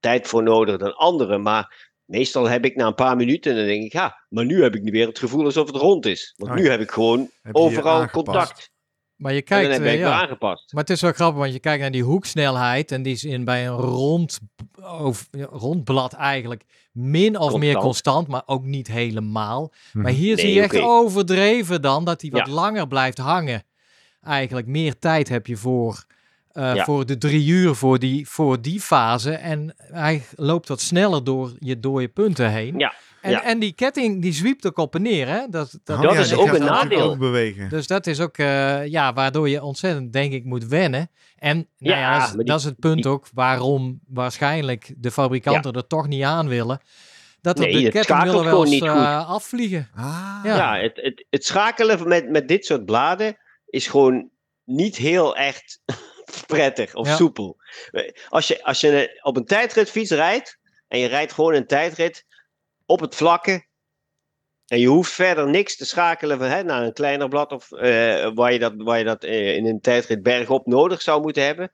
tijd 0.00 0.28
voor 0.28 0.42
nodig 0.42 0.76
dan 0.76 0.94
anderen, 0.96 1.42
maar 1.42 1.89
meestal 2.10 2.48
heb 2.48 2.64
ik 2.64 2.76
na 2.76 2.86
een 2.86 2.94
paar 2.94 3.16
minuten, 3.16 3.50
en 3.50 3.56
dan 3.58 3.66
denk 3.66 3.84
ik, 3.84 3.92
ja, 3.92 4.24
maar 4.28 4.44
nu 4.44 4.62
heb 4.62 4.74
ik 4.74 4.90
weer 4.90 5.06
het 5.06 5.18
gevoel 5.18 5.44
alsof 5.44 5.66
het 5.66 5.76
rond 5.76 6.06
is. 6.06 6.34
Want 6.36 6.50
Oh 6.52 6.56
nu 6.58 6.68
heb 6.70 6.80
ik 6.80 6.90
gewoon 6.90 7.18
Heb 7.20 7.30
je 7.42 7.60
je 7.60 7.66
overal 7.66 8.06
contact. 8.08 8.70
Maar 9.16 9.32
je 9.32 9.42
En 9.44 9.44
dan 9.48 9.58
kijkt, 9.58 9.78
ben 9.78 9.86
eh, 9.86 9.92
ik 9.92 9.98
weer 9.98 10.08
ja. 10.08 10.20
aangepast. 10.20 10.72
Maar 10.72 10.82
het 10.82 10.92
is 10.92 11.00
wel 11.00 11.12
grappig, 11.12 11.40
want 11.40 11.52
je 11.52 11.58
kijkt 11.60 11.80
naar 11.80 11.90
die 11.90 12.02
hoeksnelheid 12.02 12.92
en 12.92 13.02
die 13.02 13.12
is 13.12 13.24
in, 13.24 13.44
bij 13.44 13.66
een 13.66 13.76
rond, 13.76 14.38
of, 14.82 15.28
rond 15.50 15.84
blad 15.84 16.12
eigenlijk 16.12 16.64
min 16.92 17.38
of 17.38 17.56
meer 17.56 17.76
Constant. 17.76 18.28
maar 18.28 18.42
ook 18.46 18.64
niet 18.64 18.86
helemaal. 18.88 19.72
Mhm. 19.92 20.02
Maar 20.02 20.12
hier 20.12 20.36
Nee, 20.36 20.44
zie 20.44 20.54
je 20.54 20.62
echt 20.62 20.78
overdreven 20.80 21.82
dan 21.82 22.04
dat 22.04 22.20
hij 22.20 22.30
wat 22.30 22.46
Ja. 22.46 22.52
langer 22.52 22.88
blijft 22.88 23.18
hangen. 23.18 23.64
Eigenlijk 24.22 24.66
meer 24.66 24.98
tijd 24.98 25.28
heb 25.28 25.46
je 25.46 25.56
voor, 25.56 26.04
eh, 26.52 26.74
Ja. 26.74 26.84
voor 26.84 27.06
de 27.06 27.18
drie 27.18 27.46
uur 27.48 27.74
voor 27.74 27.98
die, 27.98 28.28
voor 28.28 28.60
die 28.62 28.80
fase. 28.80 29.32
En 29.32 29.74
hij 29.76 30.22
loopt 30.36 30.68
wat 30.68 30.80
sneller 30.80 31.24
door 31.24 31.52
je, 31.58 31.80
door 31.80 32.00
je 32.00 32.08
punten 32.08 32.50
heen. 32.50 32.78
Ja, 32.78 32.94
En, 33.20 33.30
ja. 33.30 33.42
en 33.44 33.58
die 33.58 33.72
ketting 33.72 34.22
die 34.22 34.32
zwiept 34.32 34.66
ook 34.66 34.78
op 34.78 34.94
en 34.94 35.02
neer. 35.02 35.28
Hè? 35.28 35.40
Dat, 35.50 35.78
dat, 35.84 35.96
Oh, 35.96 36.02
dat 36.02 36.12
ja, 36.12 36.18
is 36.20 36.34
ook 36.34 36.52
een 36.52 36.64
nadeel. 36.64 37.10
ook 37.10 37.18
bewegen. 37.18 37.68
dus 37.68 37.86
dat 37.86 38.06
is 38.06 38.20
ook, 38.20 38.38
eh, 38.38 38.86
ja, 38.86 39.12
waardoor 39.12 39.48
je 39.48 39.62
ontzettend, 39.62 40.12
denk 40.12 40.32
ik, 40.32 40.44
moet 40.44 40.66
wennen. 40.66 41.10
En 41.38 41.56
nou 41.78 41.96
ja, 41.96 41.98
Ja, 42.00 42.12
dat, 42.18 42.22
is, 42.22 42.28
maar 42.28 42.36
die- 42.36 42.46
dat 42.46 42.58
is 42.58 42.64
het 42.64 42.78
punt 42.78 43.02
die- 43.02 43.12
ook 43.12 43.26
waarom 43.34 44.00
waarschijnlijk 44.08 44.94
de 44.96 45.10
fabrikanten 45.10 45.72
er 45.72 45.86
toch 45.86 46.08
niet 46.08 46.22
aan 46.22 46.48
willen. 46.48 46.80
Dat 47.40 47.58
Nee, 47.58 47.72
de 47.76 47.82
het 47.82 47.92
ketting 47.92 48.22
willen 48.22 48.44
wel 48.44 48.64
eens 48.66 48.78
gewoon 48.78 48.96
niet 48.96 49.02
eh, 49.04 49.28
afvliegen. 49.30 49.88
Ah, 49.94 50.40
Ja. 50.44 50.56
Ja, 50.56 50.82
het, 50.82 50.96
het, 50.96 51.26
het 51.30 51.44
schakelen 51.44 52.08
met, 52.08 52.30
met 52.30 52.48
dit 52.48 52.64
soort 52.64 52.84
bladen 52.84 53.36
is 53.66 53.86
gewoon 53.86 54.28
niet 54.64 54.96
heel 54.96 55.36
echt 55.36 55.80
prettig 56.46 56.94
of 56.94 57.06
Ja. 57.06 57.16
soepel. 57.16 57.56
Als 58.28 58.48
je, 58.48 58.64
als 58.64 58.80
je 58.80 59.20
op 59.22 59.36
een 59.36 59.44
tijdritfiets 59.44 60.10
rijdt 60.10 60.58
en 60.88 60.98
je 60.98 61.06
rijdt 61.06 61.32
gewoon 61.32 61.54
een 61.54 61.66
tijdrit 61.66 62.24
op 62.86 63.00
het 63.00 63.14
vlakke 63.14 63.68
en 64.66 64.78
je 64.80 64.86
hoeft 64.86 65.12
verder 65.12 65.48
niks 65.48 65.76
te 65.76 65.84
schakelen 65.86 66.38
van, 66.38 66.46
hè, 66.48 66.62
naar 66.62 66.82
een 66.82 66.92
kleiner 66.92 67.28
blad 67.28 67.52
of 67.52 67.72
eh, 67.72 68.30
waar 68.34 68.52
je 68.52 68.58
dat, 68.58 68.72
waar 68.76 68.98
je 68.98 69.04
dat 69.04 69.24
eh, 69.24 69.54
in 69.56 69.66
een 69.66 69.80
tijdrit 69.80 70.22
bergop 70.22 70.66
nodig 70.66 71.02
zou 71.02 71.22
moeten 71.22 71.44
hebben, 71.44 71.72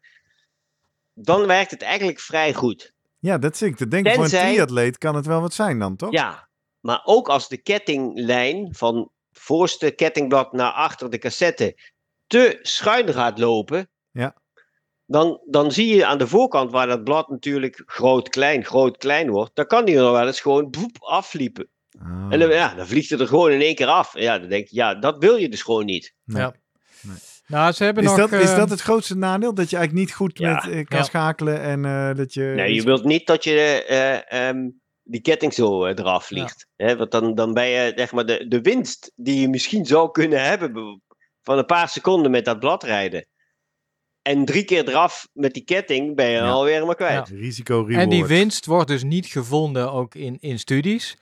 dan 1.15 1.47
werkt 1.47 1.71
het 1.71 1.83
eigenlijk 1.83 2.21
vrij 2.21 2.55
goed. 2.55 2.95
ja, 3.19 3.39
dat 3.39 3.57
zit 3.57 3.69
ik 3.69 3.77
te 3.77 3.89
denken. 3.89 4.15
Voor 4.15 4.25
een 4.25 4.31
triatleet 4.31 4.99
kan 4.99 5.15
het 5.15 5.27
wel 5.27 5.41
wat 5.41 5.55
zijn 5.55 5.79
dan, 5.79 5.97
toch? 5.97 6.13
Ja, 6.13 6.49
maar 6.81 7.01
ook 7.05 7.29
als 7.29 7.49
de 7.49 7.57
kettinglijn 7.63 8.75
van 8.75 9.11
voorste 9.33 9.91
kettingblad 9.91 10.53
naar 10.53 10.73
achter 10.73 11.11
de 11.11 11.19
cassette 11.19 11.79
te 12.27 12.59
schuin 12.63 13.13
gaat 13.13 13.39
lopen. 13.39 13.91
Dan, 15.07 15.41
dan 15.47 15.73
zie 15.73 15.95
je 15.95 16.07
aan 16.07 16.19
de 16.19 16.27
voorkant 16.27 16.71
waar 16.71 16.87
dat 16.87 17.05
blad 17.05 17.29
natuurlijk 17.29 17.83
groot-klein, 17.87 18.65
groot-klein 18.65 19.31
wordt, 19.31 19.51
dan 19.55 19.67
kan 19.67 19.85
die 19.85 19.97
er 19.97 20.13
wel 20.13 20.27
eens 20.27 20.41
gewoon 20.41 20.71
boep, 20.71 20.97
afliepen. 20.99 21.69
Ah, 21.99 22.27
En 22.31 22.39
dan, 22.39 22.49
ja, 22.51 22.75
dan 22.75 22.87
vliegt 22.87 23.11
het 23.11 23.21
er 23.21 23.27
gewoon 23.29 23.51
in 23.51 23.61
één 23.61 23.75
keer 23.75 23.87
af. 23.87 24.19
Ja, 24.19 24.39
dan 24.39 24.49
denk 24.49 24.69
je, 24.69 24.77
ja, 24.77 24.95
dat 24.95 25.19
wil 25.19 25.37
je 25.37 25.49
dus 25.49 25.63
gewoon 25.63 25.85
niet. 25.85 26.15
nee. 26.25 26.43
Ja. 26.43 26.55
Nou, 27.47 27.73
ze 27.73 27.85
hebben 27.85 28.03
Is, 28.05 28.09
nog... 28.09 28.19
dat, 28.31 28.41
is 28.41 28.51
eh, 28.51 28.57
dat 28.57 28.71
het 28.71 28.81
grootste 28.81 29.17
nadeel? 29.17 29.55
Dat 29.55 29.71
je 29.71 29.77
eigenlijk 29.77 30.07
niet 30.07 30.17
goed 30.17 30.39
Ja. 30.39 30.53
met, 30.55 30.65
eh, 30.75 30.85
kan 30.85 30.99
Ja. 30.99 31.05
schakelen 31.05 31.61
en 31.61 31.85
eh, 31.85 32.15
dat 32.15 32.35
je... 32.35 32.41
Nee, 32.57 32.75
je 32.75 32.83
wilt 32.83 33.05
niet 33.05 33.27
dat 33.27 33.45
je 33.45 33.85
eh, 33.85 34.49
ehm, 34.49 34.69
die 35.03 35.21
ketting 35.21 35.55
zo 35.55 35.87
eraf 35.87 36.27
vliegt. 36.27 36.67
Hè, 36.77 36.97
want 36.97 37.11
dan, 37.11 37.35
dan 37.35 37.53
ben 37.53 37.67
je 37.69 37.93
zeg 37.97 38.13
maar 38.13 38.27
de, 38.27 38.49
de 38.49 38.61
winst 38.61 39.13
die 39.17 39.41
je 39.41 39.49
misschien 39.49 39.85
zou 39.85 40.11
kunnen 40.11 40.43
hebben 40.43 40.73
be- 40.73 41.01
van 41.43 41.59
een 41.59 41.67
paar 41.67 41.89
seconden 41.89 42.31
met 42.31 42.45
dat 42.45 42.59
blad 42.59 42.83
rijden. 42.83 43.27
En 44.27 44.45
drie 44.45 44.65
keer 44.65 44.89
eraf 44.89 45.29
met 45.33 45.55
die 45.55 45.65
ketting 45.65 46.17
ben 46.17 46.27
je 46.27 46.37
Ja. 46.37 46.49
alweer 46.51 46.87
maar 46.87 46.95
kwijt. 46.95 47.29
Risico, 47.29 47.77
reward. 47.81 48.03
En 48.03 48.09
die 48.09 48.25
winst 48.25 48.67
wordt 48.67 48.89
dus 48.89 49.03
niet 49.03 49.27
gevonden 49.27 49.93
ook 49.93 50.15
in, 50.15 50.37
in 50.41 50.59
studies. 50.59 51.17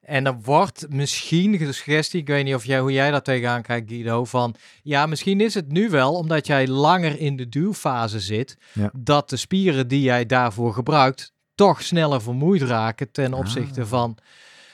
En 0.00 0.26
er 0.26 0.40
wordt 0.42 0.86
misschien 0.88 1.52
de 1.52 1.72
suggestie, 1.72 2.20
ik 2.20 2.26
weet 2.26 2.44
niet 2.44 2.54
of 2.54 2.64
jij, 2.64 2.78
hoe 2.80 2.92
jij 2.92 3.10
daar 3.10 3.22
tegenaan 3.22 3.62
kijkt 3.62 3.90
Guido, 3.90 4.24
van 4.24 4.54
ja, 4.82 5.06
misschien 5.06 5.40
is 5.40 5.54
het 5.54 5.72
nu 5.72 5.88
wel, 5.90 6.14
omdat 6.14 6.46
jij 6.46 6.66
langer 6.66 7.18
in 7.20 7.36
de 7.36 7.48
duwfase 7.48 8.20
zit, 8.20 8.56
Ja. 8.72 8.90
dat 8.96 9.30
de 9.30 9.36
spieren 9.36 9.88
die 9.88 10.00
jij 10.02 10.26
daarvoor 10.26 10.72
gebruikt, 10.74 11.32
toch 11.54 11.82
sneller 11.82 12.22
vermoeid 12.22 12.62
raken 12.62 13.10
ten 13.12 13.32
opzichte 13.34 13.80
Ah. 13.80 13.86
van... 13.86 14.16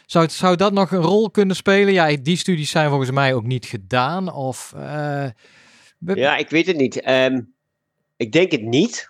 Zou, 0.06 0.28
zou 0.28 0.56
dat 0.56 0.72
nog 0.72 0.90
een 0.90 1.00
rol 1.02 1.30
kunnen 1.30 1.56
spelen? 1.56 1.92
Ja, 1.92 2.16
die 2.22 2.36
studies 2.36 2.70
zijn 2.70 2.88
volgens 2.88 3.10
mij 3.10 3.34
ook 3.34 3.46
niet 3.46 3.66
gedaan. 3.66 4.32
Of, 4.32 4.72
eh, 4.76 5.26
Ja, 5.98 6.36
ik 6.36 6.50
weet 6.50 6.66
het 6.66 6.76
niet. 6.76 7.00
Ehm, 7.00 7.40
ik 8.16 8.32
denk 8.32 8.50
het 8.50 8.62
niet. 8.62 9.08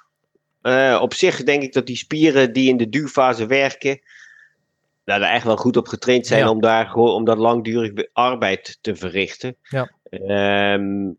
Eh, 0.62 0.98
op 1.02 1.14
zich 1.14 1.42
denk 1.42 1.62
ik 1.62 1.72
dat 1.72 1.86
die 1.86 1.96
spieren 1.96 2.52
die 2.52 2.68
in 2.68 2.76
de 2.76 2.88
duurfase 2.88 3.46
werken, 3.46 4.00
nou, 5.04 5.20
daar 5.20 5.32
echt 5.32 5.44
wel 5.44 5.56
goed 5.56 5.76
op 5.76 5.86
getraind 5.88 6.26
zijn 6.26 6.40
Ja. 6.40 6.50
om 6.50 6.60
daar 6.60 6.86
gewoon 6.86 7.14
om 7.14 7.24
dat 7.24 7.38
langdurig 7.38 7.92
be- 7.92 8.10
arbeid 8.12 8.78
te 8.80 8.96
verrichten. 8.96 9.56
Ja. 9.62 9.90
Ehm, 10.10 11.10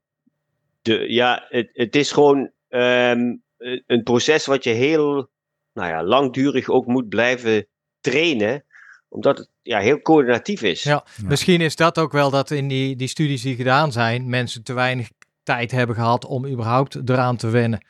de, 0.81 1.05
ja, 1.13 1.45
het, 1.49 1.69
het 1.73 1.95
is 1.95 2.11
gewoon 2.11 2.51
ehm, 2.69 3.35
een 3.57 3.83
een 3.87 4.03
proces 4.03 4.45
wat 4.45 4.63
je 4.63 4.69
heel 4.69 5.29
nou 5.73 5.89
ja, 5.89 6.03
langdurig 6.03 6.69
ook 6.69 6.85
moet 6.85 7.09
blijven 7.09 7.67
trainen, 8.01 8.63
omdat 9.07 9.37
het 9.37 9.49
ja, 9.61 9.79
heel 9.79 10.01
coördinatief 10.01 10.61
is. 10.61 10.83
Ja. 10.83 11.05
Misschien 11.25 11.61
is 11.61 11.75
dat 11.75 11.97
ook 11.99 12.11
wel 12.11 12.29
dat 12.29 12.51
in 12.51 12.67
die, 12.67 12.95
die 12.95 13.07
studies 13.07 13.41
die 13.41 13.55
gedaan 13.55 13.91
zijn, 13.91 14.29
mensen 14.29 14.63
te 14.63 14.73
weinig 14.73 15.09
tijd 15.47 15.71
hebben 15.71 15.95
gehad 15.95 16.25
om 16.25 16.45
überhaupt 16.47 17.09
eraan 17.09 17.35
te 17.37 17.49
wennen. 17.49 17.85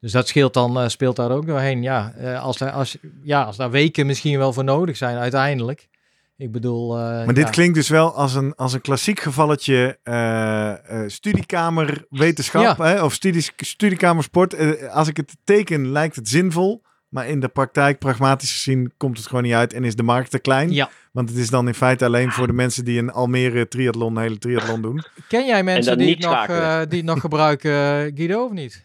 Dus 0.00 0.12
dat 0.12 0.28
scheelt 0.28 0.54
dan, 0.54 0.80
eh, 0.80 0.88
speelt 0.88 1.16
daar 1.16 1.30
ook 1.30 1.46
doorheen. 1.46 1.82
Ja, 1.82 2.12
eh, 2.16 2.42
als, 2.42 2.58
daar, 2.58 2.70
als, 2.70 2.96
ja, 3.22 3.42
als 3.42 3.56
daar 3.56 3.70
weken 3.70 4.06
misschien 4.06 4.38
wel 4.38 4.52
voor 4.52 4.64
nodig 4.64 4.96
zijn 4.96 5.16
uiteindelijk. 5.16 5.88
Ik 6.36 6.52
bedoel... 6.52 6.98
eh, 6.98 7.24
Maar 7.24 7.34
dit 7.34 7.44
ja. 7.44 7.50
klinkt 7.50 7.74
dus 7.74 7.88
wel 7.88 8.14
als 8.14 8.34
een, 8.34 8.54
als 8.54 8.72
een 8.72 8.80
klassiek 8.80 9.20
gevalletje 9.20 9.98
eh 10.02 10.72
studiekamerwetenschap 11.06 12.78
hè, 12.78 13.02
of 13.02 13.12
studies, 13.12 13.52
studiekamersport. 13.56 14.54
Eh, 14.54 14.94
als 14.94 15.08
ik 15.08 15.16
het 15.16 15.36
teken 15.44 15.92
lijkt 15.92 16.16
het 16.16 16.28
zinvol, 16.28 16.82
maar 17.08 17.28
in 17.28 17.40
de 17.40 17.48
praktijk, 17.48 17.98
pragmatisch 17.98 18.52
gezien, 18.52 18.92
komt 18.96 19.16
het 19.16 19.26
gewoon 19.26 19.42
niet 19.42 19.52
uit 19.52 19.72
en 19.72 19.84
is 19.84 19.96
de 19.96 20.02
markt 20.02 20.30
te 20.30 20.38
klein. 20.38 20.72
Ja. 20.72 20.90
Want 21.12 21.28
het 21.28 21.38
is 21.38 21.50
dan 21.50 21.66
in 21.66 21.74
feite 21.74 22.04
alleen 22.04 22.30
voor 22.30 22.46
de 22.46 22.52
mensen 22.52 22.84
die 22.84 22.98
een 22.98 23.10
Almere 23.10 23.68
triathlon, 23.68 24.16
een 24.16 24.22
hele 24.22 24.38
triathlon 24.38 24.82
doen. 24.82 25.04
Ken 25.28 25.46
jij 25.46 25.62
mensen 25.62 25.96
dan 25.96 26.06
die 26.06 26.14
het, 26.14 26.24
nog, 26.24 26.46
eh, 26.46 26.80
die 26.88 26.98
het 26.98 27.08
nog 27.08 27.20
gebruiken, 27.20 27.70
eh, 27.70 28.12
Guido, 28.14 28.44
of 28.44 28.52
niet? 28.52 28.84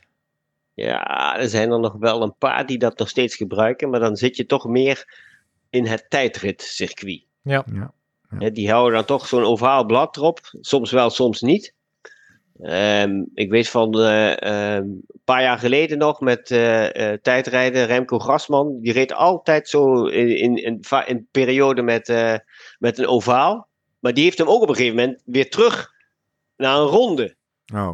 Ja, 0.73 1.37
er 1.37 1.49
zijn 1.49 1.71
er 1.71 1.79
nog 1.79 1.95
wel 1.99 2.21
een 2.21 2.35
paar 2.37 2.65
die 2.65 2.77
dat 2.77 2.97
nog 2.97 3.09
steeds 3.09 3.35
gebruiken, 3.35 3.89
maar 3.89 3.99
dan 3.99 4.15
zit 4.15 4.35
je 4.35 4.45
toch 4.45 4.65
meer 4.67 5.05
in 5.69 5.85
het 5.85 6.05
tijdritcircuit. 6.09 7.25
Ja. 7.41 7.65
Ja. 7.73 7.93
Hè, 8.37 8.51
die 8.51 8.71
houden 8.71 8.93
dan 8.93 9.05
toch 9.05 9.27
zo'n 9.27 9.43
ovaal 9.43 9.85
blad 9.85 10.17
erop, 10.17 10.39
soms 10.61 10.91
wel, 10.91 11.09
soms 11.09 11.41
niet. 11.41 11.73
Ehm, 12.61 13.23
ik 13.33 13.49
weet 13.49 13.69
van 13.69 13.99
eh, 13.99 14.41
ehm, 14.41 14.83
een 14.83 15.21
paar 15.23 15.41
jaar 15.41 15.59
geleden 15.59 15.97
nog 15.97 16.19
met 16.19 16.51
eh, 16.51 17.11
eh, 17.11 17.19
tijdrijden 17.21 17.85
Remco 17.85 18.19
Grasman. 18.19 18.79
Die 18.81 18.93
reed 18.93 19.13
altijd 19.13 19.69
zo 19.69 20.05
in, 20.05 20.57
in, 20.57 20.81
in, 21.07 21.27
periode 21.31 21.81
met, 21.81 22.07
met 22.79 22.97
een 22.97 23.07
ovaal. 23.07 23.67
Maar 23.99 24.13
die 24.13 24.23
heeft 24.23 24.37
hem 24.37 24.47
ook 24.47 24.61
op 24.61 24.69
een 24.69 24.75
gegeven 24.75 24.95
moment 24.95 25.21
weer 25.25 25.49
terug 25.49 25.91
naar 26.57 26.77
een 26.77 26.87
ronde 26.87 27.35
Oh. 27.73 27.93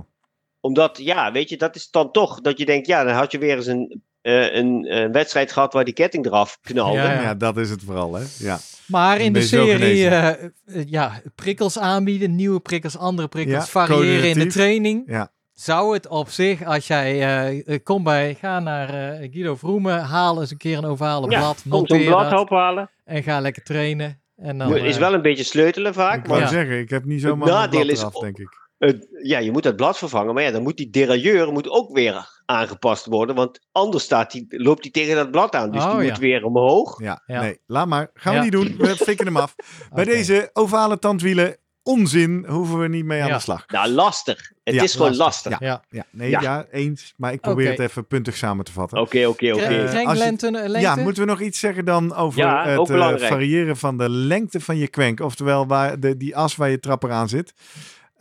omdat, 0.59 0.97
ja, 0.97 1.31
weet 1.31 1.49
je, 1.49 1.57
dat 1.57 1.75
is 1.75 1.89
dan 1.89 2.11
toch 2.11 2.41
dat 2.41 2.57
je 2.57 2.65
denkt, 2.65 2.87
ja, 2.87 3.03
dan 3.03 3.13
had 3.13 3.31
je 3.31 3.37
weer 3.37 3.55
eens 3.55 3.65
een, 3.65 4.03
eh, 4.29 4.55
een, 4.55 4.85
een 4.97 5.11
wedstrijd 5.11 5.51
gehad 5.51 5.73
waar 5.73 5.83
die 5.85 5.93
ketting 5.93 6.25
eraf 6.25 6.57
knalde. 6.61 6.97
Ja, 6.97 7.21
Ja, 7.21 7.35
dat 7.35 7.57
is 7.57 7.69
het 7.69 7.81
vooral, 7.85 8.13
hè? 8.13 8.23
Ja. 8.37 8.57
Maar 8.87 9.19
in 9.19 9.33
de 9.33 9.41
serie 9.41 10.07
eh, 10.07 10.27
eh, 10.29 10.39
ja, 10.85 11.21
prikkels 11.35 11.79
aanbieden, 11.79 12.35
nieuwe 12.35 12.59
prikkels, 12.59 12.97
andere 12.97 13.27
prikkels, 13.27 13.63
Ja, 13.65 13.71
variëren 13.71 14.29
in 14.29 14.39
de 14.39 14.45
training. 14.47 15.03
Ja. 15.07 15.31
Zou 15.53 15.93
het 15.93 16.07
op 16.07 16.29
zich, 16.29 16.63
als 16.65 16.87
jij 16.87 17.11
eh, 17.21 17.67
eh, 17.73 17.79
kom 17.83 18.03
bij, 18.03 18.35
ga 18.39 18.59
naar 18.59 18.89
eh, 18.89 19.29
Guido 19.31 19.55
Vroemen, 19.55 19.99
haal 20.01 20.41
eens 20.41 20.51
een 20.51 20.57
keer 20.57 20.77
een 20.77 20.85
ovale 20.85 21.29
Ja, 21.29 21.39
blad, 21.39 21.61
monteer 21.65 22.05
blad 22.05 22.29
dat 22.29 22.39
ophalen. 22.39 22.89
en 23.05 23.23
ga 23.23 23.39
lekker 23.39 23.63
trainen. 23.63 24.21
En 24.35 24.57
dan, 24.57 24.77
is 24.77 24.97
wel 24.97 25.13
een 25.13 25.21
beetje 25.21 25.43
sleutelen 25.43 25.93
vaak. 25.93 26.17
Ik 26.19 26.25
wou 26.25 26.39
Ja. 26.41 26.47
zeggen, 26.47 26.79
ik 26.79 26.89
heb 26.89 27.05
niet 27.05 27.21
Het 27.21 27.29
zomaar 27.29 27.63
een 27.63 27.69
blad 27.69 27.85
is 27.89 27.99
eraf, 27.99 28.15
ook- 28.15 28.21
denk 28.21 28.37
ik. 28.37 28.49
het- 28.77 29.07
ja, 29.23 29.39
je 29.39 29.51
moet 29.51 29.63
dat 29.63 29.75
blad 29.75 29.97
vervangen, 29.97 30.33
maar 30.33 30.43
ja, 30.43 30.51
dan 30.51 30.63
moet 30.63 30.77
die 30.77 30.89
derailleur 30.89 31.51
moet 31.51 31.69
ook 31.69 31.93
weer 31.93 32.38
aangepast 32.49 33.05
worden, 33.05 33.35
want 33.35 33.59
anders 33.71 34.03
staat 34.03 34.31
die, 34.31 34.45
loopt 34.49 34.81
hij 34.83 34.91
tegen 34.91 35.15
dat 35.15 35.31
blad 35.31 35.55
aan. 35.55 35.71
Dus 35.71 35.83
Oh, 35.83 35.91
die 35.95 36.01
ja. 36.05 36.09
moet 36.09 36.19
weer 36.19 36.43
omhoog. 36.43 37.01
Ja, 37.01 37.23
Ja. 37.25 37.41
nee, 37.41 37.59
laat 37.65 37.87
maar. 37.87 38.09
Gaan 38.13 38.33
we 38.35 38.39
niet 38.39 38.51
doen. 38.51 38.75
We 38.77 38.95
fikken 38.95 39.25
hem 39.25 39.37
af. 39.37 39.55
Bij 39.95 40.05
deze 40.05 40.49
ovale 40.53 40.99
tandwielen, 40.99 41.57
onzin, 41.83 42.45
hoeven 42.47 42.79
we 42.79 42.87
niet 42.87 43.05
mee 43.05 43.21
aan 43.21 43.27
Ja. 43.27 43.35
de 43.35 43.41
slag. 43.41 43.67
Nou, 43.67 43.89
lastig. 43.89 44.51
Het 44.63 44.75
Ja, 44.75 44.83
is 44.83 44.95
gewoon 44.95 45.15
lastig. 45.15 45.51
lastig, 45.51 45.67
Ja. 45.67 45.83
Ja, 45.89 46.03
nee, 46.11 46.29
ja. 46.29 46.41
Ja. 46.41 46.65
eens. 46.71 47.13
Maar 47.17 47.33
ik 47.33 47.41
probeer 47.41 47.69
het 47.69 47.79
even 47.79 48.07
puntig 48.07 48.35
samen 48.37 48.65
te 48.65 48.71
vatten. 48.71 48.99
Oké, 48.99 49.25
oké, 49.25 49.51
oké. 49.53 49.63
Eh, 49.63 50.01
eh, 50.01 50.17
lengte? 50.17 50.77
Ja, 50.79 50.95
moeten 50.95 51.23
we 51.23 51.29
nog 51.29 51.41
iets 51.41 51.59
zeggen 51.59 51.85
dan 51.85 52.15
over 52.15 52.67
het 52.67 52.89
eh, 52.89 53.27
variëren 53.27 53.77
van 53.77 53.97
de 53.97 54.09
lengte 54.09 54.59
van 54.59 54.77
je 54.77 54.87
kwenk? 54.87 55.19
Oftewel 55.19 55.67
waar 55.67 55.99
de, 55.99 56.17
die 56.17 56.35
as 56.35 56.55
waar 56.55 56.69
je 56.69 56.79
trapper 56.79 57.11
aan 57.11 57.29
zit. 57.29 57.53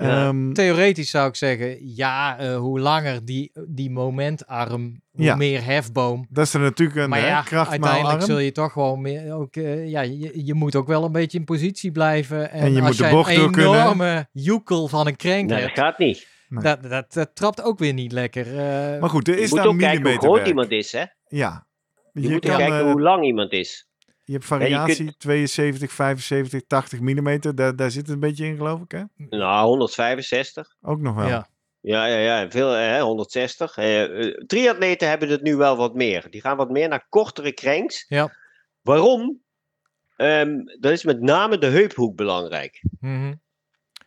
Ja. 0.01 0.27
Ehm, 0.29 0.53
Theoretisch 0.53 1.11
zou 1.11 1.29
ik 1.29 1.35
zeggen, 1.37 1.95
ja, 1.97 2.39
eh, 2.39 2.57
hoe 2.57 2.81
langer 2.81 3.25
die, 3.25 3.53
die 3.69 3.91
momentarm, 3.91 5.01
hoe 5.11 5.25
Ja. 5.25 5.37
meer 5.37 5.65
hefboom. 5.65 6.27
dat 6.31 6.47
is 6.47 6.55
er 6.55 6.61
natuurlijk 6.61 6.99
een 6.99 7.09
Maar 7.09 7.21
hè, 7.21 7.27
ja, 7.27 7.45
uiteindelijk 7.51 8.07
arm. 8.09 8.21
zul 8.21 8.39
je 8.39 8.53
toch 8.53 8.73
gewoon 8.73 9.01
meer, 9.01 9.33
ook, 9.35 9.57
eh, 9.57 9.89
ja, 9.91 10.01
je, 10.01 10.45
je 10.45 10.55
moet 10.55 10.77
ook 10.77 10.87
wel 10.87 11.05
een 11.05 11.13
beetje 11.13 11.39
in 11.39 11.45
positie 11.45 11.93
blijven. 11.93 12.51
En, 12.51 12.61
En 12.61 12.73
je 12.73 12.81
als 12.83 12.99
moet 12.99 13.09
de 13.09 13.15
bocht 13.15 13.31
een 13.31 13.37
door 13.37 13.51
kunnen. 13.51 13.73
enorme 13.81 14.29
joekel 14.33 14.89
van 14.89 15.07
een 15.07 15.17
krenk 15.17 15.51
Nee, 15.51 15.61
dat 15.63 15.71
gaat 15.71 15.99
niet. 15.99 16.27
Nee. 16.49 16.63
Dat, 16.63 16.83
dat, 16.83 17.13
dat 17.13 17.31
trapt 17.35 17.63
ook 17.63 17.79
weer 17.79 17.93
niet 17.93 18.13
lekker. 18.13 18.47
eh. 18.59 19.01
Maar 19.01 19.11
goed, 19.11 19.29
er 19.29 19.35
Je 19.35 19.41
is 19.41 19.51
moet 19.51 19.59
daar 19.59 19.69
ook 19.69 19.79
kijken 19.79 20.11
hoe 20.11 20.19
groot 20.19 20.47
iemand 20.47 20.71
is, 20.71 20.93
hè? 20.93 21.05
Ja. 21.29 21.67
Je, 22.13 22.21
Je, 22.23 22.29
moet 22.29 22.51
ook 22.51 22.57
kijken 22.57 22.91
hoe 22.91 23.01
lang 23.01 23.25
iemand 23.25 23.53
is. 23.53 23.88
Je 24.33 24.35
hebt 24.39 24.49
je 24.49 24.55
variatie, 24.55 25.05
kunt- 25.05 25.19
72, 25.19 25.93
75, 25.93 26.63
80 26.67 27.01
millimeter. 27.01 27.55
Daar, 27.55 27.77
daar 27.77 27.91
zit 27.91 28.03
het 28.03 28.11
een 28.15 28.21
beetje 28.21 28.47
in, 28.47 28.57
geloof 28.57 28.81
ik, 28.81 28.91
hè? 28.91 29.03
Nou, 29.17 29.67
165. 29.67 30.77
Ook 30.83 31.01
nog 31.01 31.15
wel. 31.15 31.27
ja. 31.27 31.49
Ja, 31.81 32.07
ja, 32.07 32.17
ja. 32.19 32.51
Veel, 32.51 32.71
hè, 32.71 33.01
160. 33.01 33.77
Eh, 33.77 34.03
eh, 34.27 34.35
triatleten 34.47 35.09
hebben 35.09 35.29
het 35.29 35.43
nu 35.43 35.57
wel 35.57 35.77
wat 35.77 35.95
meer. 35.95 36.27
Die 36.31 36.41
gaan 36.41 36.57
wat 36.57 36.71
meer 36.71 36.89
naar 36.89 37.07
kortere 37.09 37.53
cranks. 37.55 38.05
Ja. 38.09 38.35
Waarom? 38.83 39.41
Ehm, 40.17 40.57
dat 40.81 40.93
is 40.93 41.05
met 41.05 41.21
name 41.21 41.59
de 41.59 41.67
heuphoek 41.67 42.17
belangrijk. 42.17 42.83
Mhm. 43.01 43.33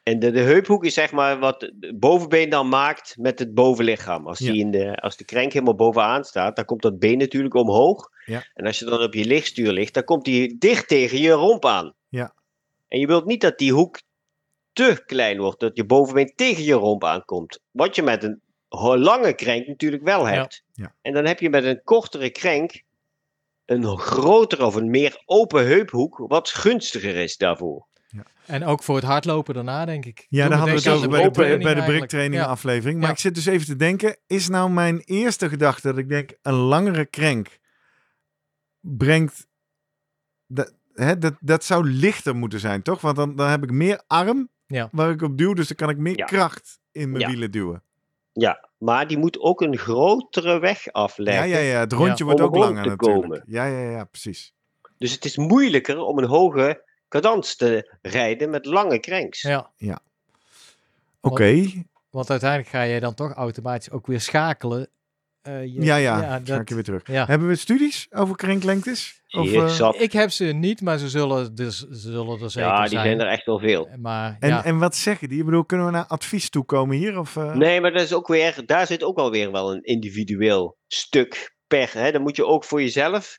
En 0.04 0.20
de, 0.20 0.32
de 0.32 0.40
heuphoek 0.40 0.86
is 0.86 0.94
zeg 0.94 1.12
maar 1.12 1.40
wat 1.40 1.62
het 1.62 2.00
bovenbeen 2.00 2.50
dan 2.50 2.70
maakt 2.70 3.16
met 3.18 3.40
het 3.40 3.54
bovenlichaam. 3.54 4.28
Als, 4.28 4.40
die 4.40 4.54
Ja. 4.54 4.60
in 4.60 4.72
de, 4.72 4.96
als 4.96 5.18
de 5.18 5.26
krenk 5.26 5.54
helemaal 5.54 5.76
bovenaan 5.76 6.24
staat, 6.24 6.56
dan 6.56 6.66
komt 6.66 6.82
dat 6.82 7.00
been 7.00 7.18
natuurlijk 7.18 7.54
omhoog. 7.54 8.10
Ja. 8.26 8.44
En 8.54 8.66
als 8.66 8.80
je 8.80 8.86
dan 8.86 9.02
op 9.02 9.14
je 9.14 9.26
lichtstuur 9.26 9.72
ligt, 9.72 9.94
dan 9.94 10.04
komt 10.04 10.26
die 10.26 10.58
dicht 10.58 10.88
tegen 10.88 11.18
je 11.20 11.32
romp 11.32 11.66
aan. 11.66 11.94
Ja. 12.10 12.34
En 12.88 13.00
je 13.00 13.08
wilt 13.08 13.26
niet 13.26 13.42
dat 13.42 13.58
die 13.58 13.72
hoek 13.74 14.02
te 14.74 15.04
klein 15.06 15.38
wordt, 15.40 15.60
dat 15.60 15.78
je 15.78 15.86
bovenbeen 15.86 16.34
tegen 16.36 16.64
je 16.64 16.74
romp 16.74 17.04
aankomt. 17.04 17.60
Wat 17.72 17.96
je 17.96 18.04
met 18.04 18.24
een 18.24 18.42
lange 19.00 19.34
krenk 19.34 19.68
natuurlijk 19.68 20.04
wel 20.04 20.28
Ja. 20.28 20.34
hebt. 20.34 20.64
Ja. 20.74 20.96
En 21.02 21.14
dan 21.14 21.26
heb 21.26 21.40
je 21.40 21.50
met 21.50 21.64
een 21.64 21.82
kortere 21.84 22.30
krenk 22.30 22.84
een 23.66 23.98
grotere 23.98 24.66
of 24.66 24.76
een 24.76 24.90
meer 24.90 25.22
open 25.26 25.66
heuphoek, 25.66 26.18
wat 26.28 26.50
gunstiger 26.50 27.16
is 27.16 27.38
daarvoor. 27.38 27.88
En 28.52 28.66
ook 28.66 28.84
voor 28.84 28.96
het 28.96 29.06
hardlopen 29.06 29.54
daarna, 29.54 29.86
denk 29.86 30.06
ik. 30.06 30.26
Ja, 30.30 30.48
daar 30.48 30.58
hadden 30.58 30.76
we 30.76 30.82
het 30.90 30.98
over 30.98 31.10
bij 31.10 31.58
de, 31.58 31.64
bij 31.64 31.74
de 31.74 31.84
bricktraining 31.84 32.42
Ja. 32.42 32.48
aflevering. 32.48 32.98
Maar 33.00 33.08
Ja. 33.08 33.14
ik 33.14 33.20
zit 33.20 33.36
dus 33.36 33.46
even 33.46 33.66
te 33.66 33.76
denken, 33.76 34.18
is 34.28 34.50
nou 34.50 34.70
mijn 34.70 35.00
eerste 35.06 35.50
gedachte 35.50 35.88
dat 35.88 35.98
ik 35.98 36.10
denk, 36.10 36.32
een 36.42 36.54
langere 36.54 37.06
krenk 37.06 37.60
brengt, 38.80 39.48
dat, 40.48 40.74
hè, 40.94 41.18
dat, 41.18 41.34
dat 41.40 41.64
zou 41.64 41.86
lichter 41.90 42.36
moeten 42.36 42.60
zijn, 42.60 42.82
toch? 42.82 43.02
Want 43.02 43.16
dan, 43.16 43.36
dan 43.36 43.50
heb 43.50 43.64
ik 43.64 43.72
meer 43.72 44.02
arm 44.08 44.50
Ja. 44.66 44.90
waar 44.92 45.10
ik 45.12 45.22
op 45.22 45.38
duw, 45.38 45.54
dus 45.54 45.68
dan 45.68 45.78
kan 45.78 45.90
ik 45.90 45.98
meer 45.98 46.18
Ja. 46.18 46.26
kracht 46.26 46.80
in 46.92 47.10
mijn 47.12 47.24
Ja. 47.24 47.30
wielen 47.30 47.52
duwen. 47.52 47.84
Ja, 48.34 48.70
maar 48.78 49.08
die 49.08 49.18
moet 49.18 49.40
ook 49.40 49.62
een 49.62 49.78
grotere 49.78 50.60
weg 50.60 50.84
Ja, 50.84 50.92
afleggen. 50.92 51.48
ja, 51.50 51.58
ja, 51.58 51.80
het 51.80 51.94
rondje 51.94 52.16
Ja. 52.18 52.26
wordt 52.26 52.42
ook 52.42 52.56
langer 52.56 52.74
natuurlijk. 52.88 53.02
komen. 53.02 53.44
Ja, 53.46 53.66
ja, 53.66 53.90
ja, 53.90 54.04
precies. 54.04 54.54
Dus 54.98 55.12
het 55.12 55.26
is 55.26 55.38
moeilijker 55.38 56.00
om 56.00 56.18
een 56.18 56.28
hoge 56.28 56.90
cadans 57.12 57.56
te 57.56 57.98
rijden 58.02 58.50
met 58.50 58.66
lange 58.66 59.00
cranks. 59.00 59.42
Ja, 59.42 59.70
Oké, 61.22 61.66
want 62.10 62.30
uiteindelijk 62.30 62.70
ga 62.70 62.82
je 62.82 63.00
dan 63.00 63.14
toch 63.14 63.34
automatisch 63.34 63.92
ook 63.92 64.08
weer 64.08 64.22
schakelen. 64.22 64.90
Eh, 65.42 65.64
je- 65.66 65.82
ja, 65.84 65.96
ja, 65.96 66.20
ga 66.22 66.40
dat- 66.40 66.60
ik 66.60 66.70
weer 66.70 66.84
terug. 66.84 67.08
ja. 67.08 67.26
Hebben 67.26 67.48
we 67.48 67.56
studies 67.56 68.08
over 68.12 68.36
krenklengtes? 68.36 69.22
Of, 69.30 69.52
eh, 69.80 70.02
Ik 70.02 70.12
heb 70.12 70.30
ze 70.32 70.46
niet, 70.46 70.82
maar 70.82 70.98
ze 70.98 71.10
zullen, 71.10 71.56
dus, 71.56 71.78
ze 71.80 71.88
zullen 72.12 72.42
er 72.42 72.50
zeker 72.52 72.70
ja, 72.70 72.80
die 72.82 72.90
zijn. 72.90 73.06
zijn 73.06 73.20
er 73.20 73.28
echt 73.28 73.46
wel 73.46 73.60
veel. 73.60 73.90
Maar 74.00 74.38
en, 74.40 74.50
ja, 74.50 74.64
en 74.66 74.78
wat 74.80 74.96
zeggen 74.96 75.30
die? 75.30 75.40
Ik 75.40 75.46
bedoel, 75.46 75.66
kunnen 75.66 75.86
we 75.86 75.92
naar 75.92 76.06
advies 76.08 76.50
toe 76.50 76.66
komen 76.66 76.98
hier? 76.98 77.20
Of, 77.20 77.36
eh? 77.38 77.54
Nee, 77.54 77.82
maar 77.82 77.92
dat 77.92 78.02
is 78.02 78.14
ook 78.14 78.28
weer, 78.28 78.62
daar 78.66 78.88
zit 78.88 79.04
ook 79.04 79.18
alweer 79.18 79.52
wel 79.52 79.72
een 79.74 79.84
individueel 79.84 80.78
stuk 80.88 81.56
per. 81.68 81.90
Hè. 81.94 82.12
Dan 82.12 82.22
moet 82.22 82.36
je 82.36 82.46
ook 82.46 82.64
voor 82.64 82.82
jezelf 82.82 83.38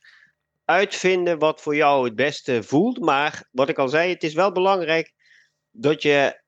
uitvinden 0.64 1.38
wat 1.38 1.60
voor 1.60 1.76
jou 1.76 2.04
het 2.04 2.14
beste 2.14 2.62
voelt. 2.62 2.98
Maar 3.00 3.48
wat 3.50 3.68
ik 3.68 3.78
al 3.78 3.88
zei, 3.88 4.10
het 4.12 4.22
is 4.22 4.34
wel 4.34 4.52
belangrijk 4.52 5.12
dat 5.70 6.02
je 6.02 6.40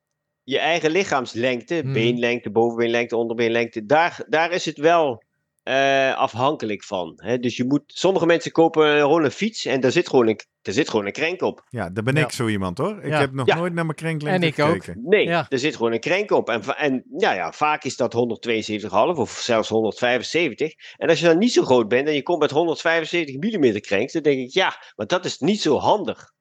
je 0.42 0.58
eigen 0.58 0.90
lichaamslengte, 0.90 1.74
Hmm. 1.74 1.92
beenlengte, 1.92 2.50
bovenbeenlengte, 2.50 3.16
onderbeenlengte, 3.16 3.84
daar, 3.84 4.24
daar 4.28 4.52
is 4.52 4.64
het 4.64 4.78
wel 4.78 5.23
eh, 5.64 6.16
afhankelijk 6.16 6.84
van. 6.84 7.12
Hè. 7.16 7.38
Dus 7.38 7.56
je 7.56 7.64
moet, 7.64 7.82
sommige 7.86 8.26
mensen 8.26 8.52
kopen 8.52 8.98
gewoon 8.98 9.24
een 9.24 9.30
fiets 9.30 9.64
en 9.64 9.80
daar 9.80 9.92
zit 9.92 10.08
gewoon 10.08 10.28
een, 10.28 10.38
daar 10.62 10.74
zit 10.74 10.88
gewoon 10.88 11.06
een 11.06 11.12
krenk 11.12 11.42
op. 11.42 11.64
Ja, 11.68 11.90
daar 11.90 12.04
ben 12.04 12.14
Ja. 12.16 12.22
ik 12.24 12.32
zo 12.32 12.46
iemand 12.46 12.78
hoor. 12.78 13.02
Ik 13.02 13.10
Ja. 13.10 13.18
heb 13.20 13.32
nog 13.32 13.46
Ja. 13.46 13.54
nooit 13.56 13.72
naar 13.74 13.84
mijn 13.84 13.96
krenklengte 13.96 14.46
En 14.46 14.52
ik 14.52 14.58
ook. 14.58 14.84
gekeken. 14.84 15.02
Nee, 15.04 15.24
Ja. 15.26 15.46
er 15.48 15.58
zit 15.58 15.76
gewoon 15.76 15.92
een 15.92 16.00
krenk 16.00 16.30
op. 16.30 16.48
En, 16.48 16.62
en 16.76 17.04
ja, 17.16 17.32
ja, 17.32 17.52
vaak 17.52 17.84
is 17.84 17.96
dat 17.96 18.12
172,5 18.12 19.18
of 19.18 19.30
zelfs 19.30 19.68
175. 19.68 20.72
En 20.96 21.08
als 21.08 21.20
je 21.20 21.26
dan 21.26 21.38
niet 21.38 21.52
zo 21.52 21.62
groot 21.64 21.88
bent 21.88 22.08
en 22.08 22.14
je 22.14 22.22
komt 22.22 22.40
met 22.40 22.50
175 22.50 23.34
mm 23.36 23.80
krenks, 23.80 24.12
dan 24.12 24.22
denk 24.22 24.40
ik, 24.40 24.50
ja, 24.54 24.76
maar 24.96 25.06
dat 25.06 25.24
is 25.24 25.38
niet 25.38 25.60
zo 25.60 25.76
handig. 25.78 26.32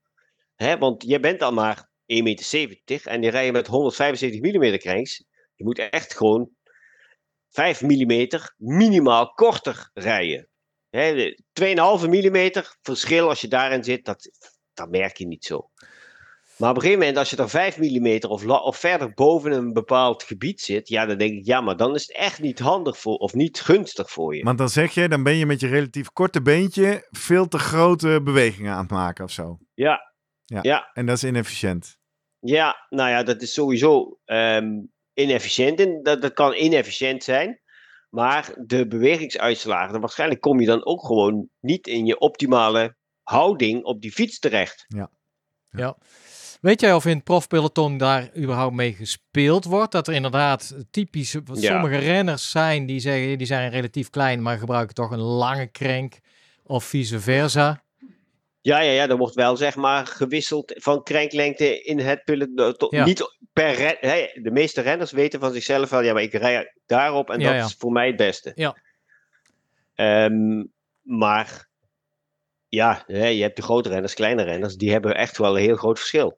Hè, 0.56 0.78
want 0.78 1.04
je 1.08 1.20
bent 1.20 1.40
dan 1.40 1.54
maar 1.54 1.90
1,70 2.06 2.22
meter 2.86 3.08
en 3.08 3.22
die 3.22 3.30
rij 3.30 3.46
je 3.46 3.52
met 3.52 3.68
175 3.68 4.42
mm 4.42 4.78
krenks. 4.78 5.24
Je 5.56 5.64
moet 5.64 5.80
echt 5.80 6.18
gewoon 6.18 6.50
5 7.54 7.82
mm 7.82 8.28
minimaal 8.58 9.34
korter 9.34 9.90
rijden. 9.94 10.48
Hè, 10.90 11.14
de 11.14 11.44
2,5 12.02 12.08
mm 12.10 12.64
verschil 12.82 13.30
als 13.30 13.42
je 13.42 13.48
daarin 13.48 13.84
zit, 13.84 14.06
dat, 14.06 14.30
dat 14.74 14.90
merk 14.90 15.18
je 15.18 15.28
niet 15.28 15.46
zo. 15.46 15.70
Maar 16.58 16.70
op 16.70 16.76
een 16.76 16.82
gegeven 16.82 17.00
moment, 17.00 17.18
als 17.18 17.30
je 17.30 17.38
er 17.38 17.50
5 17.50 17.78
mm 17.78 18.18
of, 18.28 18.46
of 18.46 18.78
verder 18.78 19.14
boven 19.14 19.52
een 19.52 19.74
bepaald 19.74 20.24
gebied 20.24 20.62
zit, 20.62 20.88
ja, 20.90 21.06
dan 21.06 21.18
denk 21.18 21.34
ik, 21.34 21.46
ja, 21.46 21.62
maar 21.62 21.78
dan 21.78 21.96
is 21.96 22.02
het 22.02 22.18
echt 22.18 22.42
niet 22.42 22.60
handig 22.60 22.98
voor, 22.98 23.16
of 23.16 23.34
niet 23.34 23.60
gunstig 23.62 24.10
voor 24.12 24.36
je. 24.36 24.44
Want 24.44 24.58
dan 24.58 24.70
zeg 24.70 24.94
je, 24.94 25.10
dan 25.10 25.24
ben 25.24 25.36
je 25.36 25.46
met 25.46 25.60
je 25.60 25.68
relatief 25.68 26.12
korte 26.12 26.42
beentje 26.42 27.08
veel 27.12 27.48
te 27.48 27.60
grote 27.60 28.22
bewegingen 28.24 28.74
aan 28.74 28.82
het 28.82 28.92
maken 28.92 29.24
of 29.24 29.32
zo. 29.32 29.58
Ja, 29.74 30.14
Ja. 30.46 30.60
ja, 30.62 30.90
En 30.94 31.06
dat 31.06 31.16
is 31.16 31.24
inefficiënt. 31.24 31.98
ja, 32.40 32.86
nou 32.90 33.10
ja, 33.10 33.24
dat 33.24 33.42
is 33.42 33.54
sowieso 33.54 34.20
ehm, 34.26 34.70
inefficiënt. 35.14 35.80
En 35.80 36.04
dat, 36.04 36.22
dat 36.22 36.34
kan 36.34 36.54
inefficiënt 36.54 37.24
zijn. 37.24 37.62
Maar 38.10 38.54
de 38.66 38.88
bewegingsuitslagen, 38.88 39.92
dan 39.92 40.02
waarschijnlijk 40.02 40.42
kom 40.42 40.60
je 40.60 40.66
dan 40.66 40.86
ook 40.86 41.06
gewoon 41.06 41.50
niet 41.60 41.88
in 41.88 42.06
je 42.06 42.20
optimale 42.20 42.96
houding 43.24 43.84
op 43.84 44.02
die 44.02 44.12
fiets 44.12 44.40
terecht. 44.40 44.86
weet 46.62 46.82
jij 46.82 46.94
of 46.94 47.06
in 47.06 47.16
het 47.16 47.24
profpeloton 47.24 47.98
daar 47.98 48.38
überhaupt 48.38 48.76
mee 48.76 48.94
gespeeld 48.94 49.66
wordt? 49.66 49.92
Dat 49.92 50.08
er 50.08 50.14
inderdaad 50.14 50.76
typisch 50.92 51.34
wat 51.46 51.62
Ja. 51.62 51.72
sommige 51.72 51.98
renners 51.98 52.52
zijn 52.52 52.86
die 52.86 53.00
zeggen 53.00 53.38
die 53.38 53.48
zijn 53.48 53.70
relatief 53.70 54.10
klein, 54.10 54.42
maar 54.42 54.58
gebruiken 54.58 54.96
toch 54.96 55.12
een 55.12 55.20
lange 55.20 55.68
krenk 55.68 56.20
of 56.64 56.84
vice 56.84 57.20
versa. 57.20 57.83
Ja, 58.64 58.80
ja, 58.80 58.92
ja, 58.92 59.08
er 59.10 59.18
wordt 59.18 59.36
wel 59.36 59.58
zeg 59.58 59.76
maar 59.76 60.06
gewisseld 60.08 60.74
van 60.76 61.04
krenklengte 61.04 61.82
in 61.82 62.00
het 62.00 62.24
peloton. 62.24 62.88
Ja. 62.98 63.06
Niet 63.06 63.38
per 63.54 63.72
ren- 63.74 64.44
De 64.44 64.52
meeste 64.52 64.82
renners 64.82 65.12
weten 65.12 65.40
van 65.40 65.54
zichzelf 65.54 65.90
wel, 65.90 66.02
ja, 66.02 66.14
maar 66.14 66.22
ik 66.22 66.34
rij 66.34 66.74
daarop 66.86 67.30
en 67.30 67.40
Ja, 67.40 67.48
dat 67.50 67.56
ja. 67.60 67.66
is 67.66 67.76
voor 67.78 67.92
mij 67.92 68.08
het 68.08 68.16
beste. 68.16 68.52
Ja. 68.56 68.78
Ehm, 69.96 70.64
maar 71.02 71.68
ja, 72.70 73.04
hè, 73.08 73.28
je 73.28 73.42
hebt 73.42 73.56
de 73.56 73.62
grote 73.62 73.90
renners, 73.90 74.14
kleine 74.14 74.44
renners, 74.44 74.76
die 74.76 74.92
hebben 74.92 75.16
echt 75.16 75.38
wel 75.38 75.56
een 75.58 75.64
heel 75.64 75.76
groot 75.76 75.98
verschil. 76.00 76.38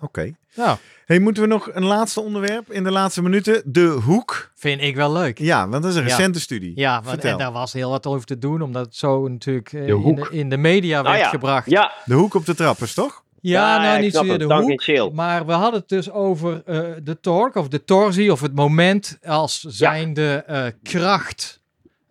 Oké. 0.00 0.32
Nou, 0.54 0.78
Hey, 1.06 1.18
moeten 1.18 1.42
we 1.42 1.48
nog 1.48 1.68
een 1.72 1.84
laatste 1.84 2.20
onderwerp 2.20 2.72
in 2.72 2.84
de 2.84 2.90
laatste 2.90 3.22
minuten? 3.22 3.62
De 3.64 3.86
hoek. 3.86 4.50
vind 4.54 4.80
ik 4.82 4.94
wel 4.96 5.12
leuk. 5.12 5.38
Ja, 5.38 5.68
want 5.68 5.82
dat 5.82 5.90
is 5.92 5.96
een 5.98 6.06
Ja. 6.06 6.08
recente 6.16 6.40
studie. 6.40 6.72
Ja, 6.74 6.94
want, 6.94 7.08
Vertel. 7.08 7.30
en 7.30 7.38
daar 7.38 7.52
was 7.52 7.72
heel 7.72 7.90
wat 7.90 8.06
over 8.06 8.26
te 8.26 8.38
doen, 8.38 8.62
omdat 8.62 8.84
het 8.86 8.96
zo 8.96 9.28
natuurlijk 9.28 9.72
eh, 9.72 9.86
De 9.86 10.02
in, 10.04 10.14
de, 10.14 10.28
in 10.30 10.48
de 10.48 10.56
media 10.56 10.96
Nou 11.02 11.08
werd 11.14 11.24
ja. 11.24 11.28
gebracht. 11.30 11.70
Ja, 11.70 11.92
De 12.04 12.14
hoek 12.14 12.34
op 12.34 12.46
de 12.46 12.54
trappers, 12.54 12.94
toch? 12.94 13.22
Ja, 13.40 13.76
Ja, 13.76 13.82
nou 13.82 14.00
niet 14.00 14.14
zozeer 14.14 14.38
de 14.38 14.46
Dank 14.46 14.82
hoek, 14.86 15.12
maar 15.12 15.46
we 15.46 15.52
hadden 15.52 15.80
het 15.80 15.88
dus 15.88 16.10
over 16.10 16.62
eh, 16.66 16.80
de 17.02 17.20
torque 17.20 17.58
of 17.58 17.68
de 17.68 17.84
torsie 17.84 18.32
of 18.32 18.40
het 18.40 18.54
moment 18.54 19.18
als 19.26 19.60
zijnde 19.60 20.44
eh, 20.46 20.66
kracht 20.82 21.59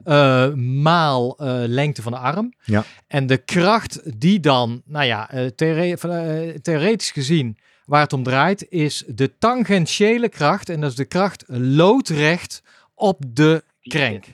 eh, 0.03 0.53
maal 0.53 1.37
eh, 1.37 1.47
lengte 1.65 2.01
van 2.01 2.11
de 2.11 2.17
arm. 2.17 2.53
Ja. 2.63 2.83
En 3.07 3.27
de 3.27 3.37
kracht 3.37 4.19
die 4.19 4.39
dan, 4.39 4.81
nou 4.85 5.05
ja, 5.05 5.29
eh, 5.31 5.45
theore- 5.45 6.61
theoretisch 6.61 7.11
gezien 7.11 7.57
waar 7.85 8.01
het 8.01 8.13
om 8.13 8.23
draait, 8.23 8.65
is 8.69 9.03
de 9.07 9.37
tangentiële 9.37 10.29
kracht 10.29 10.69
en 10.69 10.81
dat 10.81 10.89
is 10.89 10.95
de 10.95 11.05
kracht 11.05 11.43
loodrecht 11.47 12.61
op 12.95 13.21
de 13.27 13.63
krenk. 13.81 14.25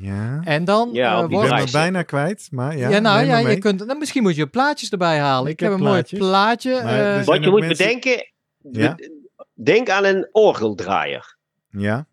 Ja. 0.00 0.40
En 0.44 0.64
dan 0.64 0.90
Ja, 0.92 1.10
Ik 1.12 1.16
wordt 1.16 1.30
ben 1.30 1.40
me 1.40 1.46
draai- 1.48 1.70
bijna 1.70 2.02
kwijt, 2.02 2.48
maar 2.50 2.76
ja. 2.76 2.88
ja, 2.88 2.98
nou 2.98 3.24
ja, 3.24 3.40
maar 3.42 3.50
je 3.50 3.58
kunt. 3.58 3.86
Nou, 3.86 3.98
misschien 3.98 4.22
moet 4.22 4.36
je 4.36 4.46
plaatjes 4.46 4.90
erbij 4.90 5.18
halen. 5.18 5.46
Ik, 5.46 5.52
Ik 5.52 5.60
heb, 5.60 5.70
heb 5.70 5.78
een 5.78 5.86
mooi 5.86 6.02
plaatje. 6.02 6.82
Maar 6.82 7.24
wat 7.24 7.44
je 7.44 7.50
moet 7.50 7.60
mensen- 7.60 7.86
bedenken, 7.86 8.26
Ja. 8.72 8.96
denk 9.54 9.88
aan 9.90 10.04
een 10.04 10.28
orgeldraaier. 10.32 11.36
Ja. 11.70 12.06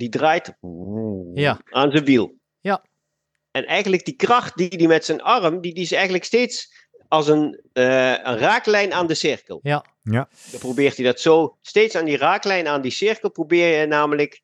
Die 0.00 0.08
draait 0.08 0.52
Ja. 1.34 1.60
aan 1.64 1.90
zijn 1.90 2.04
wiel. 2.04 2.34
Ja. 2.60 2.84
En 3.50 3.66
eigenlijk 3.66 4.04
die 4.04 4.16
kracht 4.16 4.56
die 4.56 4.68
hij 4.76 4.86
met 4.86 5.04
zijn 5.04 5.22
arm, 5.22 5.60
die, 5.60 5.74
die 5.74 5.82
is 5.82 5.92
eigenlijk 5.92 6.24
steeds 6.24 6.72
als 7.08 7.28
een, 7.28 7.60
eh, 7.72 8.10
een 8.10 8.38
raaklijn 8.38 8.92
aan 8.92 9.06
de 9.06 9.14
cirkel. 9.14 9.60
Ja. 9.62 9.84
Ja. 10.02 10.28
Dan 10.50 10.60
probeert 10.60 10.96
hij 10.96 11.04
dat 11.04 11.20
zo, 11.20 11.56
steeds 11.62 11.96
aan 11.96 12.04
die 12.04 12.16
raaklijn 12.16 12.68
aan 12.68 12.80
die 12.82 12.90
cirkel, 12.90 13.30
probeer 13.30 13.80
je 13.80 13.86
namelijk 13.86 14.42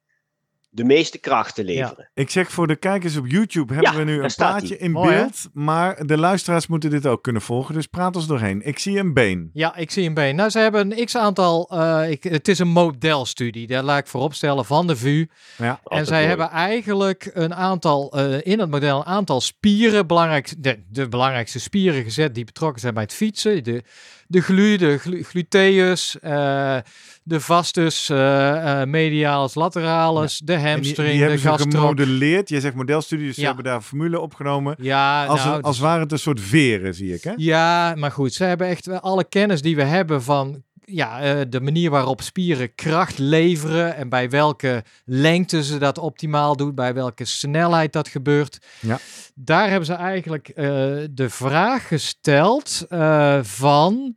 de 0.76 0.84
meeste 0.84 1.18
kracht 1.18 1.54
te 1.54 1.64
leveren. 1.64 2.10
Ik 2.14 2.30
zeg 2.30 2.50
voor 2.50 2.66
de 2.66 2.76
kijkers 2.76 3.16
op 3.16 3.26
YouTube 3.26 3.74
hebben 3.74 3.92
Ja, 3.92 3.98
we 3.98 4.04
nu 4.04 4.22
een 4.22 4.30
plaatje 4.36 4.78
in 4.78 4.90
Mooi, 4.90 5.10
hè? 5.14 5.20
beeld. 5.20 5.48
Maar 5.52 6.06
de 6.06 6.18
luisteraars 6.18 6.66
moeten 6.66 6.90
dit 6.90 7.06
ook 7.06 7.22
kunnen 7.22 7.42
volgen. 7.42 7.74
Dus 7.74 7.86
praat 7.86 8.16
ons 8.16 8.26
doorheen. 8.26 8.66
Ik 8.66 8.78
zie 8.78 8.98
een 8.98 9.14
been. 9.14 9.50
Ja, 9.52 9.76
ik 9.76 9.90
zie 9.90 10.06
een 10.06 10.14
been. 10.14 10.36
Nou, 10.36 10.50
ze 10.50 10.58
hebben 10.58 10.98
een 10.98 11.04
x-aantal... 11.04 11.68
eh, 11.70 12.10
ik, 12.10 12.22
het 12.24 12.48
is 12.48 12.58
een 12.58 12.68
modelstudie, 12.68 13.66
daar 13.66 13.82
laat 13.82 13.98
ik 13.98 14.06
vooropstellen, 14.06 14.64
van 14.64 14.86
de 14.86 14.96
VU. 14.96 15.26
Ja. 15.58 15.80
En 15.84 16.06
zij 16.06 16.16
mooi. 16.16 16.28
hebben 16.28 16.50
eigenlijk 16.50 17.30
een 17.34 17.54
aantal, 17.54 18.12
eh, 18.12 18.46
in 18.52 18.58
het 18.60 18.70
model 18.70 18.98
een 18.98 19.04
aantal 19.04 19.40
spieren, 19.40 20.06
belangrijk, 20.06 20.54
de, 20.58 20.82
de 20.88 21.08
belangrijkste 21.08 21.60
spieren 21.60 22.02
gezet 22.02 22.34
die 22.34 22.44
betrokken 22.44 22.80
zijn 22.80 22.94
bij 22.94 23.02
het 23.02 23.12
fietsen. 23.14 23.64
De, 23.64 23.82
de 24.28 24.40
glu, 24.40 24.76
de 24.76 24.98
glu- 24.98 25.22
gluteus, 25.22 26.18
eh, 26.20 26.76
de 27.22 27.40
vastus, 27.40 28.08
eh, 28.10 28.80
eh, 28.80 28.88
medialis, 28.88 29.54
lateralis, 29.54 30.38
de 30.38 30.56
die, 30.56 30.66
hamstring, 30.66 31.10
die 31.10 31.20
hebben 31.20 31.36
de 31.42 31.48
gastrok. 31.48 31.72
gemodelleerd. 31.74 32.48
Jij 32.48 32.60
zegt 32.60 32.74
modelstudie, 32.74 33.26
dus 33.26 33.34
ze 33.34 33.44
hebben 33.44 33.64
daar 33.64 33.80
formule 33.80 34.20
opgenomen. 34.20 34.76
Ja, 34.80 35.24
Als, 35.26 35.44
nou, 35.44 35.56
een, 35.56 35.62
als 35.62 35.78
ware 35.78 36.00
het 36.02 36.12
een 36.12 36.18
soort 36.18 36.40
veren, 36.40 36.94
zie 36.94 37.14
ik. 37.14 37.22
Hè? 37.24 37.32
Ja, 37.36 37.94
maar 37.96 38.10
goed, 38.12 38.34
ze 38.34 38.44
hebben 38.44 38.66
echt 38.66 38.88
alle 39.00 39.24
kennis 39.24 39.62
die 39.62 39.76
we 39.76 39.82
hebben 39.84 40.22
van 40.22 40.62
ja, 40.86 41.20
eh, 41.20 41.40
de 41.48 41.60
manier 41.60 41.90
waarop 41.90 42.22
spieren 42.22 42.74
kracht 42.74 43.18
leveren 43.18 43.96
en 43.96 44.08
bij 44.08 44.30
welke 44.30 44.84
lengte 45.04 45.64
ze 45.64 45.78
dat 45.78 45.98
optimaal 45.98 46.56
doen, 46.56 46.74
bij 46.74 46.94
welke 46.94 47.24
snelheid 47.24 47.92
dat 47.92 48.08
gebeurt. 48.08 48.58
Ja. 48.80 48.98
Daar 49.34 49.68
hebben 49.68 49.86
ze 49.86 49.94
eigenlijk 49.94 50.48
eh, 50.48 50.64
de 51.10 51.30
vraag 51.30 51.88
gesteld 51.88 52.84
eh, 52.88 53.42
van 53.42 54.16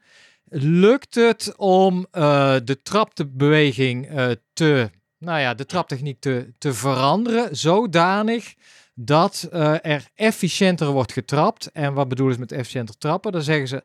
lukt 0.51 1.15
het 1.15 1.53
om 1.57 2.07
eh, 2.11 2.55
de 2.63 2.81
trapbeweging 2.81 4.09
te, 4.53 4.89
nou 5.17 5.39
ja, 5.39 5.53
de 5.53 5.65
traptechniek 5.65 6.19
te, 6.19 6.53
te 6.57 6.73
veranderen 6.73 7.57
zodanig 7.57 8.53
dat 8.93 9.47
er 9.81 10.07
efficiënter 10.15 10.87
wordt 10.87 11.11
getrapt. 11.11 11.71
En 11.71 11.93
wat 11.93 12.07
bedoelen 12.07 12.33
ze 12.33 12.39
met 12.39 12.51
efficiënter 12.51 12.97
trappen? 12.97 13.31
Dan 13.31 13.41
zeggen 13.41 13.67
ze, 13.67 13.83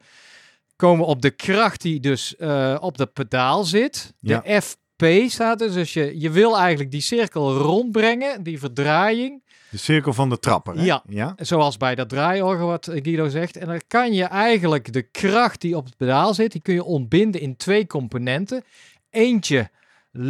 komen 0.77 1.05
we 1.05 1.11
op 1.11 1.23
de 1.23 1.31
kracht 1.31 1.83
die 1.83 2.01
dus 2.01 2.37
eh, 2.37 2.77
op 2.81 2.99
de 2.99 3.07
pedaal 3.07 3.65
zit. 3.65 4.13
De 4.19 4.41
Ja. 4.45 4.61
FP 4.61 5.05
staat 5.31 5.59
dus, 5.59 5.73
dus 5.73 5.93
je, 5.93 6.21
je 6.21 6.31
wil 6.31 6.59
eigenlijk 6.59 6.91
die 6.91 7.01
cirkel 7.01 7.57
rondbrengen, 7.57 8.43
die 8.43 8.59
verdraaiing. 8.59 9.43
De 9.71 9.77
cirkel 9.77 10.13
van 10.13 10.29
de 10.29 10.39
trapper. 10.39 10.75
Hè? 10.77 10.85
Ja. 10.85 11.03
ja. 11.09 11.35
Zoals 11.37 11.77
bij 11.77 11.95
dat 11.95 12.09
draaiorgel 12.09 12.67
wat 12.67 12.89
Guido 12.93 13.29
zegt. 13.29 13.57
En 13.57 13.67
dan 13.67 13.81
kan 13.89 14.13
je 14.13 14.25
eigenlijk 14.25 14.93
de 14.93 15.03
kracht 15.03 15.61
die 15.61 15.77
op 15.77 15.85
het 15.85 15.97
pedaal 15.97 16.35
zit, 16.35 16.53
die 16.53 16.61
kun 16.63 16.75
je 16.75 16.85
ontbinden 16.85 17.41
in 17.41 17.57
twee 17.57 17.87
componenten. 17.87 18.65
Eentje 19.11 19.71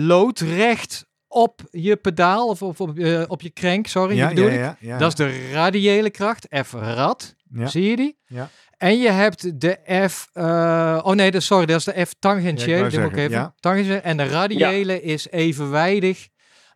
loodrecht 0.08 1.06
op 1.28 1.60
je 1.70 1.96
pedaal 1.96 2.48
of 2.48 2.62
op, 2.62 2.80
op, 2.80 2.98
eh, 2.98 3.22
op 3.26 3.40
je 3.42 3.52
crank, 3.52 3.86
sorry, 3.86 4.16
Ja, 4.16 4.26
die 4.26 4.34
bedoel 4.34 4.50
ja, 4.50 4.70
ik. 4.70 4.76
ja, 4.80 4.88
ja, 4.88 4.98
Dat 4.98 5.08
is 5.08 5.14
de 5.14 5.50
radiële 5.52 6.10
kracht, 6.10 6.46
F 6.66 6.72
rad. 6.72 7.34
Ja. 7.54 7.66
Zie 7.66 7.90
je 7.90 7.96
die? 7.96 8.16
Ja. 8.26 8.50
En 8.78 8.98
je 8.98 9.10
hebt 9.10 9.60
de 9.60 9.78
F. 10.08 10.28
eh, 10.32 11.00
oh 11.04 11.14
nee, 11.14 11.40
sorry, 11.40 11.66
dat 11.66 11.78
is 11.78 11.84
de 11.84 11.92
F 11.92 11.96
Ja, 11.96 12.04
tangentiële. 12.18 12.84
even. 12.86 13.30
ja. 13.30 13.54
Tangentiële. 13.60 13.98
En 13.98 14.16
de 14.16 14.24
radiële 14.26 15.02
is 15.02 15.28
evenwijdig 15.30 16.28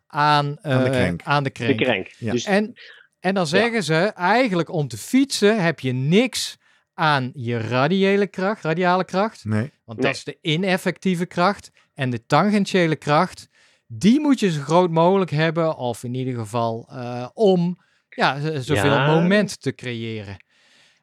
aan, 0.07 0.57
Aan 0.61 0.83
de 0.83 0.85
eh, 0.85 0.91
krenk. 0.91 1.21
Aan 1.23 1.43
de 1.43 1.51
De 1.53 1.75
krenk. 1.75 2.07
Ja. 2.17 2.31
Dus 2.31 2.43
En, 2.45 2.73
en 3.19 3.33
dan 3.33 3.47
zeggen 3.47 3.83
ze 3.83 3.95
eigenlijk 4.15 4.69
om 4.69 4.87
te 4.87 4.97
fietsen 4.97 5.63
heb 5.63 5.79
je 5.79 5.91
niks 5.91 6.57
aan 6.93 7.31
je 7.33 7.57
radiële 7.57 8.27
kracht, 8.27 8.63
radiale 8.63 9.05
kracht. 9.05 9.45
Nee. 9.45 9.71
Want 9.85 9.99
Nee. 9.99 10.07
dat 10.07 10.15
is 10.15 10.23
de 10.23 10.37
ineffectieve 10.41 11.25
kracht. 11.25 11.71
En 11.93 12.09
de 12.09 12.25
tangentiële 12.25 12.95
kracht, 12.95 13.47
die 13.87 14.19
moet 14.19 14.39
je 14.39 14.51
zo 14.51 14.61
groot 14.61 14.89
mogelijk 14.91 15.31
hebben. 15.31 15.75
Of 15.77 16.03
in 16.03 16.13
ieder 16.13 16.33
geval 16.33 16.89
eh, 16.91 17.27
om 17.33 17.79
ja, 18.09 18.39
zoveel 18.61 18.91
Ja. 18.93 19.05
moment 19.13 19.61
te 19.61 19.75
creëren. 19.75 20.37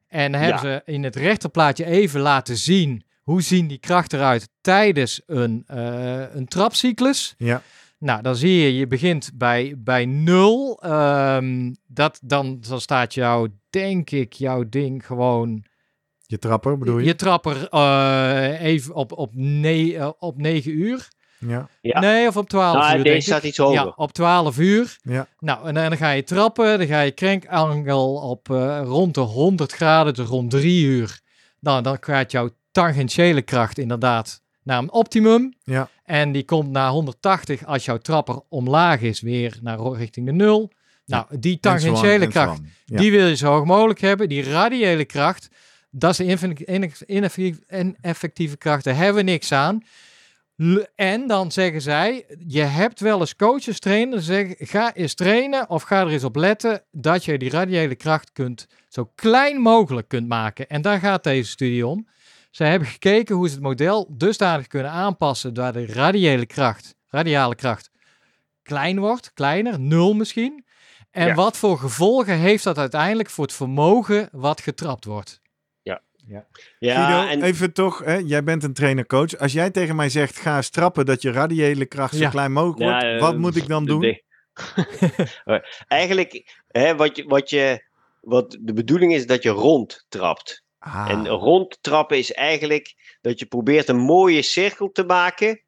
En 0.09 0.33
dan 0.33 0.41
hebben 0.41 0.71
Ja. 0.71 0.77
ze 0.85 0.93
in 0.93 1.05
het 1.05 1.17
rechterplaatje 1.17 1.85
even 1.85 2.21
laten 2.21 2.57
zien... 2.57 3.05
hoe 3.23 3.43
zien 3.43 3.67
die 3.67 3.79
krachten 3.79 4.19
eruit 4.19 4.49
tijdens 4.61 5.23
een, 5.27 5.65
eh, 5.67 6.35
een 6.35 6.47
trapcyclus. 6.47 7.35
Ja. 7.39 7.63
Nou, 7.99 8.23
dan 8.23 8.37
zie 8.37 8.63
je, 8.63 8.77
je 8.77 8.87
begint 8.87 9.31
bij, 9.35 9.75
bij 9.79 10.07
nul. 10.07 10.83
Ehm, 10.83 11.73
dat, 11.87 12.21
dan, 12.23 12.61
dan 12.69 12.81
staat 12.81 13.15
jouw, 13.15 13.47
denk 13.71 14.11
ik, 14.11 14.33
jouw 14.33 14.69
ding 14.69 15.07
gewoon... 15.07 15.65
Je 16.27 16.39
trapper 16.39 16.79
bedoel 16.79 16.99
je? 16.99 17.05
Je 17.05 17.15
trapper 17.15 17.69
eh, 17.69 18.61
even 18.61 18.95
op, 18.95 19.13
op, 19.13 19.31
ne 19.35 20.15
op 20.19 20.39
9 20.39 20.73
uur. 20.73 21.09
Ja. 21.39 21.69
Ja. 21.81 22.01
Nee, 22.01 22.29
of 22.29 22.37
op 22.37 22.49
12 22.49 22.75
Nou, 22.77 22.87
uur. 22.87 22.91
deze 22.93 23.03
denk 23.05 23.17
ik. 23.17 23.23
staat 23.23 23.43
iets 23.43 23.59
hoger. 23.59 23.75
Ja, 23.75 23.93
op 23.97 24.13
12 24.13 24.59
uur. 24.59 24.97
Ja. 25.03 25.27
Nou, 25.39 25.69
en 25.69 25.75
dan 25.75 25.97
ga 25.97 26.11
je 26.11 26.25
trappen. 26.25 26.79
Dan 26.79 26.87
ga 26.87 27.01
je 27.01 27.11
krankangel 27.11 28.15
op 28.15 28.51
eh, 28.51 28.81
rond 28.85 29.15
de 29.15 29.21
100 29.21 29.73
graden, 29.73 30.15
dus 30.15 30.27
rond 30.27 30.51
3 30.51 30.85
uur. 30.85 31.21
Nou, 31.61 31.83
dan 31.83 31.97
gaat 32.01 32.31
jouw 32.31 32.51
tangentiële 32.71 33.43
kracht 33.43 33.79
inderdaad 33.79 34.43
naar 34.63 34.79
een 34.79 34.93
optimum. 34.93 35.55
Ja. 35.65 35.89
En 36.05 36.33
die 36.33 36.45
komt 36.45 36.71
naar 36.71 36.91
180 36.91 37.65
als 37.67 37.85
jouw 37.85 37.99
trapper 37.99 38.41
omlaag 38.49 39.01
is, 39.01 39.21
weer 39.21 39.59
naar 39.63 39.79
richting 39.81 40.27
de 40.27 40.33
nul. 40.33 40.71
Nou, 41.07 41.25
die 41.39 41.61
tangentiële 41.61 42.27
kracht. 42.27 42.61
Ja. 42.85 42.97
die 42.99 43.11
wil 43.11 43.27
je 43.27 43.37
zo 43.37 43.53
hoog 43.53 43.65
mogelijk 43.65 44.01
hebben. 44.01 44.29
Die 44.29 44.43
radiële 44.43 45.05
kracht, 45.05 45.49
dat 45.91 46.11
is 46.11 46.17
de 46.17 46.25
inef- 46.25 46.43
inef- 46.69 47.01
ineffectieve, 47.07 47.61
ineffectieve 47.71 48.57
kracht. 48.57 48.85
Daar 48.85 48.97
hebben 48.97 49.25
we 49.25 49.31
niks 49.31 49.53
aan. 49.53 49.83
En 50.95 51.27
dan 51.27 51.53
zeggen 51.53 51.83
zij, 51.83 52.25
je 52.47 52.61
hebt 52.63 53.01
wel 53.01 53.21
eens 53.21 53.37
coaches 53.37 53.79
trainen, 53.79 54.23
zeggen, 54.23 54.57
ga 54.59 54.95
eens 54.95 55.15
trainen 55.15 55.71
of 55.71 55.83
ga 55.83 56.01
er 56.01 56.09
eens 56.09 56.25
op 56.25 56.37
letten 56.37 56.83
dat 56.91 57.25
je 57.25 57.39
die 57.39 57.51
radiële 57.51 57.95
kracht 57.95 58.33
kunt, 58.33 58.67
zo 58.89 59.11
klein 59.15 59.61
mogelijk 59.61 60.09
kunt 60.09 60.29
maken. 60.29 60.69
En 60.69 60.83
daar 60.83 60.99
gaat 60.99 61.25
deze 61.25 61.51
studie 61.51 61.87
om. 61.87 62.09
Zij 62.51 62.71
hebben 62.71 62.89
gekeken 62.89 63.35
hoe 63.35 63.49
ze 63.49 63.55
het 63.55 63.63
model 63.63 64.09
dusdanig 64.17 64.67
kunnen 64.67 64.91
aanpassen 64.91 65.55
dat 65.55 65.75
de 65.75 65.87
radiële 65.87 66.47
kracht, 66.47 66.95
radiale 67.09 67.55
kracht 67.55 67.91
klein 68.63 68.99
wordt, 68.99 69.33
kleiner, 69.35 69.81
nul 69.81 70.15
misschien. 70.15 70.65
En 71.11 71.27
Ja. 71.27 71.35
wat 71.35 71.57
voor 71.57 71.79
gevolgen 71.79 72.39
heeft 72.39 72.65
dat 72.65 72.79
uiteindelijk 72.79 73.31
voor 73.31 73.45
het 73.45 73.55
vermogen 73.55 74.29
wat 74.33 74.61
getrapt 74.61 75.05
wordt? 75.05 75.41
Ja, 76.29 76.47
Guido, 76.79 77.29
en 77.29 77.43
even 77.43 77.73
toch, 77.73 78.05
hè, 78.05 78.15
jij 78.17 78.43
bent 78.45 78.63
een 78.63 78.73
trainer-coach. 78.73 79.37
Als 79.39 79.53
jij 79.53 79.71
tegen 79.71 79.97
mij 79.97 80.09
zegt, 80.09 80.37
ga 80.39 80.57
eens 80.57 80.71
trappen 80.71 81.07
dat 81.07 81.23
je 81.23 81.31
radiële 81.31 81.87
kracht 81.87 82.15
zo 82.15 82.21
Ja. 82.21 82.31
klein 82.31 82.53
mogelijk 82.53 82.81
Ja, 82.81 82.91
wordt. 82.91 83.05
eh, 83.15 83.21
wat 83.21 83.37
moet 83.37 83.57
ik 83.57 83.69
dan 83.69 83.85
doen? 83.85 84.21
Eigenlijk, 85.89 86.63
hè, 86.69 86.97
wat, 86.97 87.17
je, 87.17 87.25
wat, 87.25 87.51
je, 87.51 87.85
wat 88.21 88.57
de 88.61 88.73
bedoeling 88.73 89.15
is 89.15 89.27
dat 89.27 89.43
je 89.43 89.49
rond 89.51 90.05
trapt. 90.09 90.65
Ah, 90.79 91.07
En 91.11 91.29
rond 91.29 91.79
trappen 91.81 92.19
is 92.19 92.33
eigenlijk 92.33 93.17
dat 93.21 93.39
je 93.39 93.47
probeert 93.47 93.89
een 93.89 93.97
mooie 94.01 94.43
cirkel 94.43 94.91
te 94.91 95.05
maken 95.05 95.63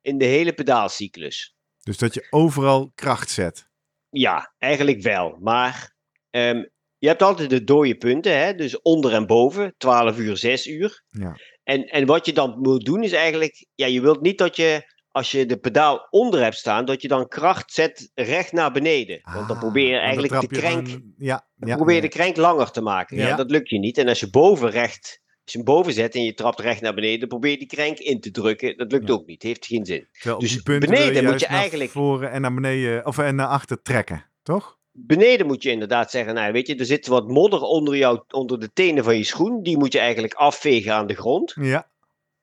in 0.00 0.18
de 0.18 0.24
hele 0.24 0.52
pedaalcyclus. 0.52 1.54
dus 1.82 1.98
dat 1.98 2.14
je 2.14 2.26
overal 2.30 2.92
kracht 2.94 3.30
zet. 3.30 3.68
Ja, 4.10 4.54
eigenlijk 4.58 5.02
wel. 5.02 5.36
Maar 5.40 5.94
ehm, 6.30 6.64
je 6.98 7.08
hebt 7.08 7.22
altijd 7.22 7.50
de 7.50 7.64
dode 7.64 7.96
punten, 7.96 8.38
hè? 8.38 8.54
dus 8.54 8.82
onder 8.82 9.12
en 9.12 9.26
boven, 9.26 9.74
12 9.78 10.18
uur, 10.18 10.36
6 10.36 10.66
uur. 10.66 11.02
Ja. 11.08 11.36
En, 11.64 11.84
en 11.84 12.06
wat 12.06 12.26
je 12.26 12.32
dan 12.32 12.58
moet 12.58 12.84
doen 12.84 13.02
is 13.02 13.12
eigenlijk, 13.12 13.66
ja, 13.74 13.86
je 13.86 14.00
wilt 14.00 14.20
niet 14.20 14.38
dat 14.38 14.56
je, 14.56 14.92
als 15.10 15.30
je 15.30 15.46
de 15.46 15.56
pedaal 15.58 16.06
onder 16.10 16.42
hebt 16.42 16.56
staan, 16.56 16.84
dat 16.84 17.02
je 17.02 17.08
dan 17.08 17.28
kracht 17.28 17.72
zet 17.72 18.10
recht 18.14 18.52
naar 18.52 18.72
beneden. 18.72 19.20
Want 19.22 19.46
dan 19.48 19.56
Ah, 19.56 19.62
probeer 19.62 19.88
je 19.90 19.96
eigenlijk 19.98 20.40
de 20.40 20.46
krenk, 20.46 20.86
ja, 21.16 21.46
dan 21.56 21.68
ja, 21.68 21.76
probeer 21.76 21.94
je 21.94 22.00
de 22.00 22.08
krenk 22.08 22.36
langer 22.36 22.70
te 22.70 22.80
maken. 22.80 23.16
Ja. 23.16 23.36
Dat 23.36 23.50
lukt 23.50 23.68
je 23.70 23.78
niet. 23.78 23.98
En 23.98 24.08
als 24.08 24.20
je 24.20 24.30
boven 24.30 24.70
recht, 24.70 25.20
als 25.44 25.52
je 25.52 25.58
hem 25.58 25.64
boven 25.64 25.92
zet 25.92 26.14
en 26.14 26.24
je 26.24 26.34
trapt 26.34 26.60
recht 26.60 26.80
naar 26.80 26.94
beneden, 26.94 27.18
dan 27.20 27.28
probeer 27.28 27.50
je 27.50 27.58
die 27.58 27.66
krenk 27.66 27.98
in 27.98 28.20
te 28.20 28.30
drukken. 28.30 28.76
Dat 28.76 28.92
lukt 28.92 29.08
Ja. 29.08 29.14
ook 29.14 29.26
niet, 29.26 29.42
heeft 29.42 29.66
geen 29.66 29.84
zin. 29.84 30.08
Terwijl 30.12 30.38
dus 30.40 30.62
beneden 30.62 31.24
moet 31.24 31.40
je 31.40 31.46
naar 31.48 31.58
eigenlijk- 31.58 31.90
voren 31.90 32.30
en 32.30 32.40
naar 32.40 32.54
beneden 32.54 33.06
of 33.06 33.18
en 33.18 33.34
naar 33.34 33.46
achter 33.46 33.82
trekken, 33.82 34.30
toch? 34.42 34.77
Beneden 35.06 35.46
moet 35.46 35.62
je 35.62 35.70
inderdaad 35.70 36.10
zeggen, 36.10 36.34
nou 36.34 36.52
weet 36.52 36.66
je, 36.66 36.76
er 36.76 36.86
zit 36.86 37.06
wat 37.06 37.28
modder 37.28 37.60
onder, 37.60 37.96
jou, 37.96 38.22
onder 38.30 38.60
de 38.60 38.72
tenen 38.72 39.04
van 39.04 39.16
je 39.16 39.24
schoen. 39.24 39.62
Die 39.62 39.78
moet 39.78 39.92
je 39.92 39.98
eigenlijk 39.98 40.34
afvegen 40.34 40.92
aan 40.92 41.06
de 41.06 41.14
grond. 41.14 41.54
Ja, 41.60 41.88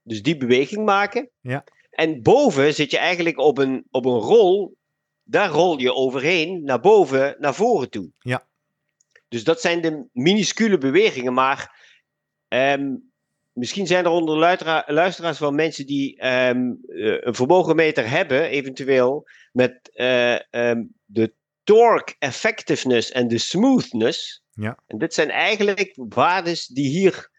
Dus 0.04 0.22
die 0.22 0.38
beweging 0.38 0.86
maken. 0.86 1.30
Ja. 1.42 1.64
En 1.90 2.22
boven 2.22 2.74
zit 2.74 2.92
je 2.92 2.98
eigenlijk 2.98 3.38
op 3.38 3.58
een, 3.58 3.86
op 3.92 4.06
een 4.06 4.20
rol. 4.20 4.78
Daar 5.24 5.50
rol 5.50 5.80
je 5.80 5.94
overheen, 5.94 6.64
naar 6.64 6.80
boven, 6.80 7.36
naar 7.40 7.56
voren 7.56 7.90
toe. 7.90 8.10
Ja. 8.20 8.46
Dus 9.28 9.44
dat 9.44 9.62
zijn 9.62 9.82
de 9.82 10.06
minuscule 10.12 10.78
bewegingen. 10.78 11.34
Maar 11.34 11.84
ehm, 12.48 12.96
misschien 13.54 13.88
zijn 13.88 14.06
er 14.06 14.12
onder 14.12 14.38
luistera- 14.38 14.84
luisteraars 14.88 15.40
wel 15.40 15.52
mensen 15.52 15.86
die 15.86 16.18
ehm, 16.18 16.74
eh, 16.88 17.18
een 17.20 17.36
vermogenmeter 17.36 18.10
hebben, 18.10 18.42
eventueel, 18.50 19.28
met 19.52 19.90
eh, 19.94 20.54
ehm, 20.54 20.84
de 21.06 21.34
torque 21.66 22.16
effectiveness 22.20 23.12
en 23.12 23.28
de 23.28 23.38
smoothness. 23.38 24.44
Ja. 24.52 24.80
En 24.88 24.98
dit 24.98 25.14
zijn 25.14 25.30
eigenlijk 25.30 25.94
waardes 25.96 26.68
die 26.68 26.90
hier 26.90 27.30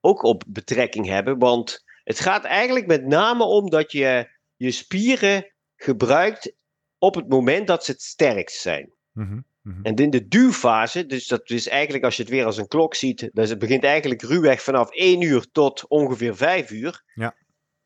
ook 0.00 0.22
op 0.22 0.44
betrekking 0.48 1.06
hebben. 1.06 1.38
Want 1.38 1.84
het 2.04 2.20
gaat 2.20 2.44
eigenlijk 2.44 2.86
met 2.86 3.06
name 3.06 3.44
om 3.44 3.70
dat 3.70 3.92
je 3.92 4.30
je 4.56 4.70
spieren 4.70 5.52
gebruikt 5.76 6.52
op 6.98 7.14
het 7.14 7.28
moment 7.28 7.66
dat 7.66 7.84
ze 7.84 7.90
het 7.90 8.02
sterkst 8.02 8.60
zijn. 8.60 8.92
Mhm. 9.12 9.40
En 9.82 9.94
in 9.94 10.10
de 10.10 10.26
duwfase, 10.28 11.06
dus 11.06 11.26
dat 11.26 11.50
is 11.50 11.68
eigenlijk 11.68 12.04
als 12.04 12.16
je 12.16 12.22
het 12.22 12.30
weer 12.30 12.44
als 12.44 12.56
een 12.56 12.68
klok 12.68 12.94
ziet, 12.94 13.30
dus 13.32 13.48
het 13.50 13.58
begint 13.58 13.84
eigenlijk 13.84 14.22
ruwweg 14.22 14.62
vanaf 14.62 14.90
1 14.90 15.20
uur 15.20 15.46
tot 15.52 15.88
ongeveer 15.88 16.36
5 16.36 16.70
uur. 16.70 17.02
Ja. 17.14 17.36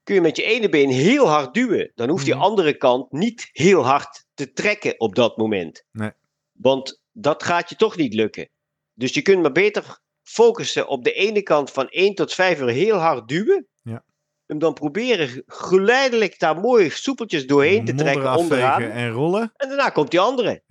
Kun 0.02 0.14
je 0.14 0.20
met 0.20 0.36
je 0.36 0.42
ene 0.42 0.68
been 0.68 0.90
heel 0.90 1.28
hard 1.28 1.54
duwen. 1.54 1.92
Dan 1.94 2.08
hoeft 2.08 2.24
die 2.24 2.34
Mhm. 2.34 2.42
andere 2.42 2.76
kant 2.76 3.12
niet 3.12 3.48
heel 3.52 3.86
hard 3.86 4.23
te 4.34 4.52
trekken 4.52 5.00
op 5.00 5.14
dat 5.14 5.36
moment. 5.36 5.84
Nee. 5.92 6.10
Want 6.52 7.02
dat 7.12 7.42
gaat 7.42 7.68
je 7.68 7.76
toch 7.76 7.96
niet 7.96 8.14
lukken. 8.14 8.48
Dus 8.94 9.14
je 9.14 9.22
kunt 9.22 9.42
maar 9.42 9.52
beter 9.52 9.98
focussen 10.22 10.88
op 10.88 11.04
de 11.04 11.12
ene 11.12 11.42
kant 11.42 11.70
van 11.70 11.88
1 11.88 12.14
tot 12.14 12.34
5 12.34 12.60
uur 12.60 12.68
heel 12.68 12.96
hard 12.96 13.28
duwen. 13.28 13.66
Ja. 13.82 14.04
En 14.46 14.58
dan 14.58 14.74
proberen 14.74 15.42
geleidelijk 15.46 16.38
daar 16.38 16.60
mooi 16.60 16.90
soepeltjes 16.90 17.46
doorheen 17.46 17.84
te 17.84 17.94
trekken 17.94 18.36
onderaan. 18.36 18.82
en 18.82 19.10
rollen. 19.10 19.52
En 19.56 19.68
daarna 19.68 19.88
komt 19.88 20.10
die 20.10 20.20
andere. 20.20 20.62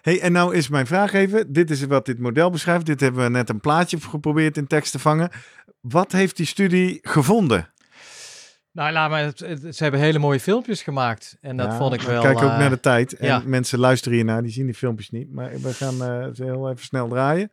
Hey, 0.00 0.20
en 0.20 0.32
nou 0.32 0.54
is 0.54 0.68
mijn 0.68 0.86
vraag 0.86 1.12
even. 1.12 1.52
Dit 1.52 1.70
is 1.70 1.84
wat 1.84 2.06
dit 2.06 2.18
model 2.18 2.50
beschrijft. 2.50 2.86
Dit 2.86 3.00
hebben 3.00 3.22
we 3.22 3.30
net 3.30 3.48
een 3.48 3.60
plaatje 3.60 4.00
geprobeerd 4.00 4.56
in 4.56 4.66
tekst 4.66 4.92
te 4.92 4.98
vangen. 4.98 5.30
Wat 5.80 6.12
heeft 6.12 6.36
die 6.36 6.46
studie 6.46 6.98
gevonden? 7.02 7.73
Nou, 8.74 8.92
laat 8.92 9.10
maar, 9.10 9.22
het- 9.22 9.38
het- 9.38 9.76
ze 9.76 9.82
hebben 9.82 10.00
hele 10.00 10.18
mooie 10.18 10.40
filmpjes 10.40 10.82
gemaakt. 10.82 11.36
En 11.40 11.56
dat 11.56 11.66
Ja, 11.66 11.76
vond 11.76 11.94
ik 11.94 12.00
wel... 12.00 12.22
Kijk 12.22 12.36
ook 12.42 12.50
eh, 12.50 12.58
naar 12.58 12.70
de 12.70 12.80
tijd. 12.80 13.12
En 13.16 13.26
ja. 13.26 13.42
mensen 13.44 13.78
luisteren 13.78 14.14
hiernaar, 14.16 14.42
die 14.42 14.52
zien 14.52 14.66
die 14.66 14.74
filmpjes 14.74 15.10
niet. 15.10 15.32
Maar 15.32 15.50
we 15.60 15.72
gaan 15.72 16.02
eh, 16.02 16.26
ze 16.34 16.44
heel 16.44 16.70
even 16.70 16.84
snel 16.84 17.08
draaien. 17.08 17.52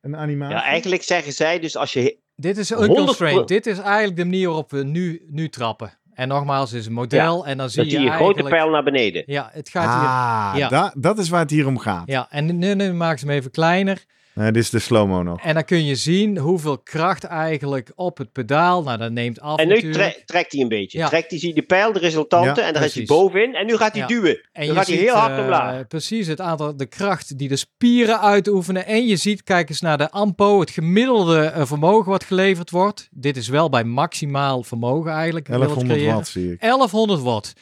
Een 0.00 0.16
animatie. 0.16 0.54
Ja, 0.56 0.62
eigenlijk 0.64 1.02
zeggen 1.02 1.32
zij 1.32 1.58
dus 1.60 1.76
als 1.76 1.92
je 1.92 2.16
Dit 2.36 2.56
is 2.58 2.70
100 2.70 2.90
unconstrained. 2.98 3.48
Dit 3.48 3.66
is 3.66 3.78
eigenlijk 3.78 4.16
de 4.16 4.24
manier 4.24 4.46
waarop 4.46 4.70
we 4.70 4.82
nu, 4.84 5.22
nu 5.30 5.48
trappen. 5.48 5.98
En 6.14 6.28
nogmaals, 6.28 6.70
het 6.70 6.80
is 6.80 6.86
een 6.86 6.92
model. 6.92 7.46
en 7.46 7.56
dan 7.58 7.70
zie 7.70 7.84
je 7.84 8.00
je 8.00 8.06
een 8.06 8.12
grote 8.12 8.42
pijl 8.42 8.70
naar 8.70 8.82
beneden. 8.84 9.22
Ja, 9.26 9.50
het 9.52 9.68
gaat 9.68 9.82
hier... 9.84 10.08
Ah, 10.08 10.52
Ja. 10.56 10.68
da- 10.68 10.94
dat 10.96 11.18
is 11.18 11.28
waar 11.28 11.40
het 11.40 11.50
hier 11.50 11.66
om 11.66 11.78
gaat. 11.78 12.06
Ja, 12.06 12.26
en 12.30 12.58
nu, 12.58 12.74
nu 12.74 12.92
maken 12.92 13.18
ze 13.18 13.26
hem 13.26 13.34
even 13.36 13.50
kleiner. 13.50 14.04
Nee, 14.34 14.52
dit 14.52 14.62
is 14.62 14.70
de 14.70 14.78
slow-mo 14.78 15.22
nog. 15.22 15.40
En 15.42 15.54
dan 15.54 15.64
kun 15.64 15.84
je 15.84 15.94
zien 15.94 16.38
hoeveel 16.38 16.78
kracht 16.78 17.24
eigenlijk 17.24 17.92
op 17.94 18.18
het 18.18 18.32
pedaal. 18.32 18.82
Nou, 18.82 18.98
dat 18.98 19.12
neemt 19.12 19.40
af 19.40 19.58
En 19.58 19.68
nu 19.68 19.92
tre- 19.92 20.22
trekt 20.26 20.52
hij 20.52 20.60
een 20.60 20.68
beetje. 20.68 20.98
Ja. 20.98 21.08
Trekt 21.08 21.30
hij, 21.30 21.38
zie 21.38 21.48
je 21.48 21.54
de 21.54 21.62
pijl, 21.62 21.92
de 21.92 21.98
resultanten, 21.98 22.62
Ja, 22.62 22.66
en 22.68 22.72
dan 22.72 22.82
gaat 22.82 22.92
hij 22.94 23.04
bovenin. 23.04 23.54
En 23.54 23.66
nu 23.66 23.76
gaat 23.76 23.92
hij 23.92 24.00
Ja. 24.00 24.06
duwen. 24.06 24.30
En 24.34 24.40
Dan 24.52 24.64
je 24.66 24.72
gaat 24.74 24.86
hij 24.86 24.96
ziet, 24.96 25.04
heel 25.04 25.14
hard 25.14 25.36
eh, 25.38 25.42
omlaag. 25.44 25.86
precies 25.86 26.26
het 26.26 26.40
aantal, 26.40 26.76
de 26.76 26.86
kracht 26.86 27.38
die 27.38 27.48
de 27.48 27.56
spieren 27.56 28.20
uitoefenen. 28.20 28.86
En 28.86 29.06
je 29.06 29.16
ziet, 29.16 29.42
kijk 29.42 29.68
eens 29.68 29.80
naar 29.80 29.98
de 29.98 30.10
AMPO, 30.10 30.60
het 30.60 30.70
gemiddelde 30.70 31.40
eh, 31.44 31.66
vermogen 31.66 32.10
wat 32.10 32.24
geleverd 32.24 32.70
wordt. 32.70 33.08
Dit 33.10 33.36
is 33.36 33.48
wel 33.48 33.68
bij 33.68 33.84
maximaal 33.84 34.62
vermogen 34.62 35.12
eigenlijk. 35.12 35.46
wil 35.46 35.60
het 35.60 35.68
1100 35.68 35.98
creëren. 35.98 36.14
watt 36.16 36.28
zie 36.28 36.52
ik. 36.52 36.60
1100 36.60 37.20
watt. 37.22 37.52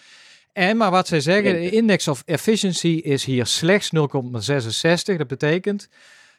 En 0.53 0.77
maar 0.77 0.91
wat 0.91 1.09
zij 1.09 1.21
zeggen, 1.21 1.53
de 1.53 1.71
index 1.71 2.09
of 2.09 2.23
efficiency 2.27 3.01
is 3.05 3.25
hier 3.25 3.47
slechts 3.47 3.91
0,66. 3.93 5.17
Dat 5.19 5.27
betekent 5.27 5.89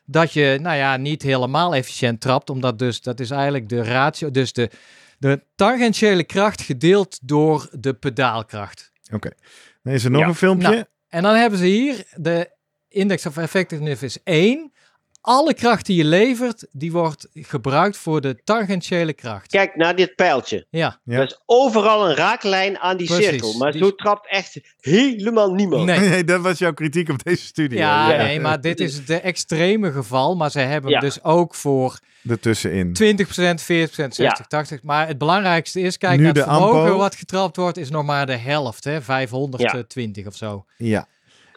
dat 0.05 0.33
je, 0.33 0.57
nou 0.61 0.75
ja, 0.77 0.97
niet 0.97 1.21
helemaal 1.21 1.75
efficiënt 1.75 2.21
trapt, 2.21 2.49
omdat 2.49 2.79
dus, 2.79 3.01
dat 3.01 3.19
is 3.19 3.29
eigenlijk 3.31 3.69
de 3.69 3.83
ratio, 3.83 4.31
dus 4.31 4.53
de, 4.53 4.69
de 5.17 5.43
tangentiële 5.55 6.23
kracht 6.23 6.61
gedeeld 6.61 7.19
door 7.21 7.69
de 7.71 7.93
pedaalkracht. 7.93 8.91
Oké. 9.13 9.29
Dan 9.83 9.93
is 9.93 10.03
er 10.03 10.11
nog 10.11 10.21
Ja. 10.21 10.27
een 10.27 10.35
filmpje. 10.35 10.67
Nou, 10.69 10.83
En 11.09 11.23
dan 11.23 11.35
hebben 11.35 11.59
ze 11.59 11.65
hier, 11.65 12.03
de 12.15 12.51
index 12.87 13.25
of 13.25 13.37
effectiveness 13.37 14.03
is 14.03 14.17
1. 14.23 14.71
Alle 15.25 15.53
kracht 15.53 15.85
die 15.85 15.95
je 15.95 16.05
levert, 16.05 16.67
die 16.71 16.91
wordt 16.91 17.27
gebruikt 17.33 17.97
voor 17.97 18.21
de 18.21 18.41
tangentiële 18.43 19.13
kracht. 19.13 19.47
Kijk 19.51 19.75
naar 19.75 19.95
dit 19.95 20.15
pijltje. 20.15 20.65
Ja, 20.69 20.99
Ja. 21.03 21.17
Er 21.17 21.23
is 21.23 21.41
overal 21.45 22.09
een 22.09 22.15
raaklijn 22.15 22.79
aan 22.79 22.97
die 22.97 23.07
Precies. 23.07 23.25
cirkel. 23.25 23.57
Maar 23.57 23.71
Die- 23.71 23.81
zo 23.83 23.95
trapt 23.95 24.27
echt 24.29 24.59
helemaal 24.79 25.53
niemand. 25.53 25.85
nee. 25.85 25.99
Nee, 25.99 26.23
dat 26.23 26.41
was 26.41 26.57
jouw 26.59 26.73
kritiek 26.73 27.09
op 27.09 27.23
deze 27.23 27.45
studie. 27.45 27.77
Ja, 27.77 28.11
hè? 28.11 28.17
nee, 28.23 28.39
maar 28.39 28.61
dit 28.61 28.79
is 28.79 29.05
de 29.05 29.19
extreme 29.19 29.91
geval. 29.91 30.35
Maar 30.35 30.51
ze 30.51 30.59
hebben 30.59 30.91
Ja. 30.91 30.99
hem 30.99 31.05
dus 31.07 31.23
ook 31.23 31.55
voor 31.55 31.99
Ertussenin. 32.29 32.93
20%, 32.93 33.61
40%, 33.61 34.15
60, 34.15 34.47
80. 34.47 34.83
Maar 34.83 35.07
het 35.07 35.17
belangrijkste 35.17 35.79
is, 35.81 35.97
kijk 35.97 36.17
Nu 36.17 36.23
naar 36.23 36.33
het 36.33 36.43
de 36.43 36.49
vermogen 36.49 36.79
AMPO. 36.81 36.97
wat 36.97 37.15
getrapt 37.15 37.55
wordt, 37.55 37.77
is 37.77 37.89
nog 37.89 38.05
maar 38.05 38.25
de 38.25 38.35
helft. 38.37 38.83
Hè? 38.83 39.01
520 39.01 40.25
of 40.27 40.35
zo. 40.35 40.65
Ja. 40.77 41.07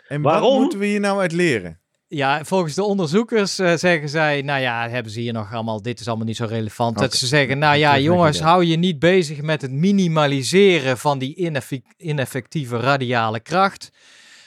En 0.08 0.22
wat 0.22 0.32
Waarom? 0.32 0.60
moeten 0.60 0.78
we 0.78 0.86
hier 0.86 1.00
nou 1.00 1.20
uit 1.20 1.32
leren? 1.32 1.78
Ja, 2.08 2.44
volgens 2.44 2.74
de 2.74 2.82
onderzoekers 2.84 3.58
eh, 3.58 3.74
zeggen 3.74 4.08
zij, 4.08 4.42
nou 4.42 4.60
ja, 4.60 4.88
hebben 4.88 5.12
ze 5.12 5.20
hier 5.20 5.32
nog 5.32 5.52
allemaal, 5.54 5.82
dit 5.82 6.00
is 6.00 6.08
allemaal 6.08 6.26
niet 6.26 6.36
zo 6.36 6.44
relevant. 6.44 6.98
Dat 6.98 7.14
ze 7.14 7.26
zeggen, 7.26 7.58
nou 7.58 7.76
ja, 7.76 7.98
jongens, 7.98 8.40
hou 8.40 8.64
je 8.64 8.76
niet 8.76 8.98
bezig 8.98 9.42
met 9.42 9.62
het 9.62 9.72
minimaliseren 9.72 10.98
van 10.98 11.18
die 11.18 11.34
ineffe- 11.34 11.82
ineffectieve 11.96 12.76
radiale 12.76 13.40
kracht. 13.40 13.90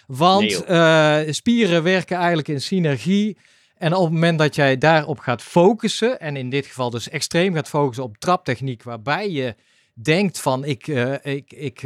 Want 0.08 0.42
Nee, 0.42 0.66
eh, 0.66 1.34
spieren 1.34 1.84
werken 1.84 2.18
eigenlijk 2.18 2.48
in 2.48 2.62
synergie. 2.62 3.38
En 3.78 3.94
op 3.94 4.04
het 4.04 4.14
moment 4.14 4.40
dat 4.40 4.56
jij 4.56 4.78
daarop 4.78 5.20
gaat 5.20 5.42
focussen, 5.42 6.20
en 6.20 6.36
in 6.36 6.50
dit 6.50 6.66
geval 6.66 6.90
dus 6.90 7.10
extreem 7.10 7.54
gaat 7.54 7.70
focussen 7.70 8.04
op 8.04 8.18
traptechniek, 8.18 8.84
waarbij 8.84 9.30
je 9.32 9.56
denkt 9.94 10.40
van 10.40 10.64
ik, 10.64 10.88
eh, 10.88 11.14
ik, 11.36 11.54
ik, 11.54 11.82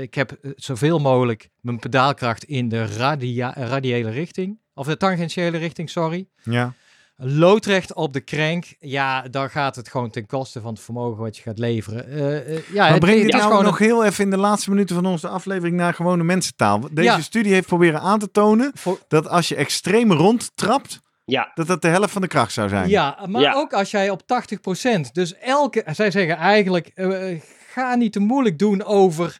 ik 0.00 0.14
heb 0.14 0.38
zoveel 0.56 0.98
mogelijk 0.98 1.48
mijn 1.60 1.78
pedaalkracht 1.78 2.44
in 2.44 2.68
de 2.68 2.86
radia 2.86 3.54
radiale 3.56 4.10
richting, 4.10 4.58
of 4.80 4.86
de 4.86 4.96
tangentiële 4.96 5.58
richting, 5.58 5.90
sorry. 5.90 6.26
Ja. 6.42 6.74
Loodrecht 7.16 7.94
op 7.94 8.12
de 8.12 8.24
crank, 8.24 8.64
ja, 8.78 9.22
dan 9.22 9.50
gaat 9.50 9.76
het 9.76 9.88
gewoon 9.88 10.10
ten 10.10 10.26
koste 10.26 10.60
van 10.60 10.72
het 10.72 10.82
vermogen 10.82 11.22
wat 11.22 11.36
je 11.36 11.42
gaat 11.42 11.58
leveren. 11.58 12.08
Eh, 12.08 12.36
eh, 12.56 12.62
ja, 12.72 12.82
maar 12.82 12.90
het- 12.90 12.98
breng 13.00 13.16
het 13.16 13.26
dit 13.26 13.36
nou 13.36 13.48
gewoon 13.48 13.64
nog 13.64 13.78
heel 13.78 14.04
even 14.04 14.24
in 14.24 14.30
de 14.30 14.36
laatste 14.36 14.70
minuten 14.70 14.94
van 14.94 15.06
onze 15.06 15.28
aflevering 15.28 15.76
naar 15.76 15.94
gewone 15.94 16.24
mensentaal. 16.24 16.80
Deze 16.90 17.08
Ja. 17.08 17.20
studie 17.20 17.52
heeft 17.52 17.66
proberen 17.66 18.00
aan 18.00 18.18
te 18.18 18.30
tonen 18.30 18.70
voor- 18.74 18.98
dat 19.08 19.28
als 19.28 19.48
je 19.48 19.54
extreem 19.56 20.12
rondtrapt, 20.12 21.00
Ja, 21.24 21.50
dat 21.54 21.66
dat 21.66 21.82
de 21.82 21.88
helft 21.88 22.10
van 22.12 22.22
de 22.22 22.28
kracht 22.28 22.52
zou 22.52 22.68
zijn. 22.68 22.88
Ja, 22.88 23.18
maar 23.26 23.42
Ja. 23.42 23.54
ook 23.54 23.72
als 23.72 23.90
jij 23.90 24.10
op 24.10 24.22
80%. 24.26 25.14
Dus 25.14 25.34
elke, 25.38 25.84
zij 25.92 26.10
zeggen 26.10 26.36
eigenlijk, 26.36 26.86
eh, 26.94 27.40
ga 27.72 27.94
niet 27.94 28.12
te 28.12 28.20
moeilijk 28.20 28.58
doen 28.58 28.84
over, 28.84 29.38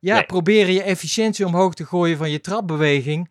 ja, 0.00 0.14
Nee. 0.14 0.24
probeer 0.24 0.70
je 0.70 0.82
efficiëntie 0.82 1.46
omhoog 1.46 1.74
te 1.74 1.84
gooien 1.86 2.16
van 2.16 2.30
je 2.30 2.40
trapbeweging. 2.40 3.30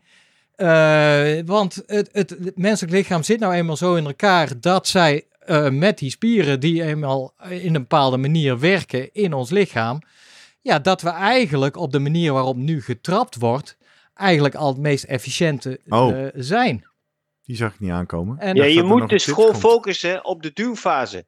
Eh, 0.62 1.40
want 1.46 1.84
het, 1.86 2.10
het, 2.12 2.30
het 2.30 2.58
menselijk 2.58 2.94
lichaam 2.94 3.24
zit 3.24 3.40
nou 3.40 3.54
eenmaal 3.54 3.76
zo 3.78 3.96
in 3.96 4.06
elkaar 4.06 4.60
dat 4.60 4.88
zij 4.88 5.26
eh, 5.40 5.70
met 5.70 5.98
die 5.98 6.10
spieren 6.10 6.60
die 6.60 6.84
eenmaal 6.84 7.34
in 7.50 7.66
een 7.76 7.82
bepaalde 7.82 8.18
manier 8.18 8.60
werken 8.60 9.14
in 9.14 9.34
ons 9.34 9.50
lichaam, 9.50 10.00
ja, 10.62 10.80
dat 10.80 11.02
we 11.02 11.10
eigenlijk 11.10 11.76
op 11.78 11.92
de 11.92 12.00
manier 12.00 12.34
waarop 12.34 12.56
nu 12.56 12.82
getrapt 12.82 13.36
wordt, 13.36 13.78
eigenlijk 14.14 14.56
al 14.56 14.68
het 14.68 14.78
meest 14.78 15.04
efficiënte 15.04 15.80
Oh. 15.88 16.20
eh, 16.22 16.28
zijn. 16.36 16.86
Die 17.44 17.56
zag 17.56 17.74
ik 17.74 17.80
niet 17.80 17.92
aankomen. 17.92 18.38
En 18.40 18.56
ja 18.56 18.64
je 18.64 18.84
moet 18.84 19.10
dus 19.10 19.26
gewoon 19.26 19.56
focussen 19.56 20.26
op 20.26 20.44
de 20.44 20.52
duwfase. 20.54 21.26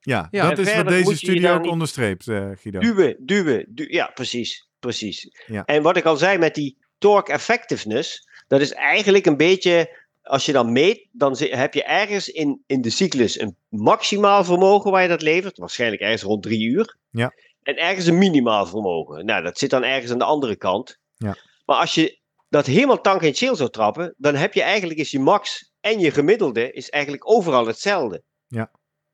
Ja, 0.00 0.28
Ja, 0.30 0.48
dat 0.48 0.58
en 0.58 0.64
is 0.66 0.74
wat 0.76 0.88
deze 0.88 1.16
studie 1.16 1.50
ook 1.50 1.66
onderstreept, 1.66 2.28
eh, 2.28 2.48
Guido. 2.60 2.78
Duwen, 2.80 3.16
duwen, 3.20 3.66
du- 3.68 3.88
ja, 3.92 4.10
precies, 4.14 4.68
precies. 4.78 5.28
Ja. 5.46 5.64
En 5.64 5.82
wat 5.82 5.96
ik 5.96 6.04
al 6.04 6.16
zei 6.16 6.38
met 6.38 6.54
die 6.54 6.78
torque 6.98 7.32
effectiveness, 7.32 8.28
dat 8.46 8.60
is 8.60 8.72
eigenlijk 8.72 9.26
een 9.26 9.36
beetje, 9.36 9.98
als 10.22 10.46
je 10.46 10.52
dan 10.52 10.72
meet, 10.72 11.08
dan 11.12 11.36
heb 11.38 11.74
je 11.74 11.84
ergens 11.84 12.28
in, 12.28 12.62
in 12.66 12.80
de 12.80 12.90
cyclus 12.90 13.40
een 13.40 13.56
maximaal 13.68 14.44
vermogen 14.44 14.90
waar 14.90 15.02
je 15.02 15.08
dat 15.08 15.22
levert, 15.22 15.58
waarschijnlijk 15.58 16.02
ergens 16.02 16.22
rond 16.22 16.42
drie 16.42 16.68
uur. 16.68 16.96
Ja. 17.10 17.32
En 17.62 17.76
ergens 17.76 18.06
een 18.06 18.18
minimaal 18.18 18.66
vermogen. 18.66 19.24
Nou, 19.24 19.42
dat 19.42 19.58
zit 19.58 19.70
dan 19.70 19.82
ergens 19.84 20.12
aan 20.12 20.18
de 20.18 20.24
andere 20.24 20.56
kant. 20.56 20.98
Ja. 21.16 21.36
Maar 21.64 21.76
als 21.76 21.94
je 21.94 22.18
dat 22.48 22.66
helemaal 22.66 23.00
tangentieel 23.00 23.56
zou 23.56 23.70
trappen, 23.70 24.14
dan 24.16 24.34
heb 24.34 24.54
je 24.54 24.62
eigenlijk 24.62 24.98
is 24.98 25.10
je 25.10 25.18
max 25.18 25.72
en 25.80 25.98
je 25.98 26.10
gemiddelde 26.10 26.72
is 26.72 26.90
eigenlijk 26.90 27.30
overal 27.30 27.66
hetzelfde. 27.66 28.22
Ja, 28.48 28.70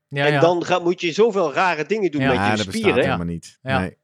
en 0.09 0.33
ja. 0.33 0.41
dan 0.41 0.65
ga, 0.65 0.79
moet 0.79 1.01
je 1.01 1.13
zoveel 1.13 1.53
rare 1.53 1.85
dingen 1.87 2.11
doen 2.11 2.21
Ja, 2.21 2.27
met 2.27 2.37
Ja, 2.37 2.43
je 2.51 2.57
dat 2.57 2.57
bestaat 2.57 2.75
spieren. 2.75 3.05
helemaal 3.05 3.27
niet. 3.27 3.59
Ja. 3.63 3.79
Nee. 3.81 3.97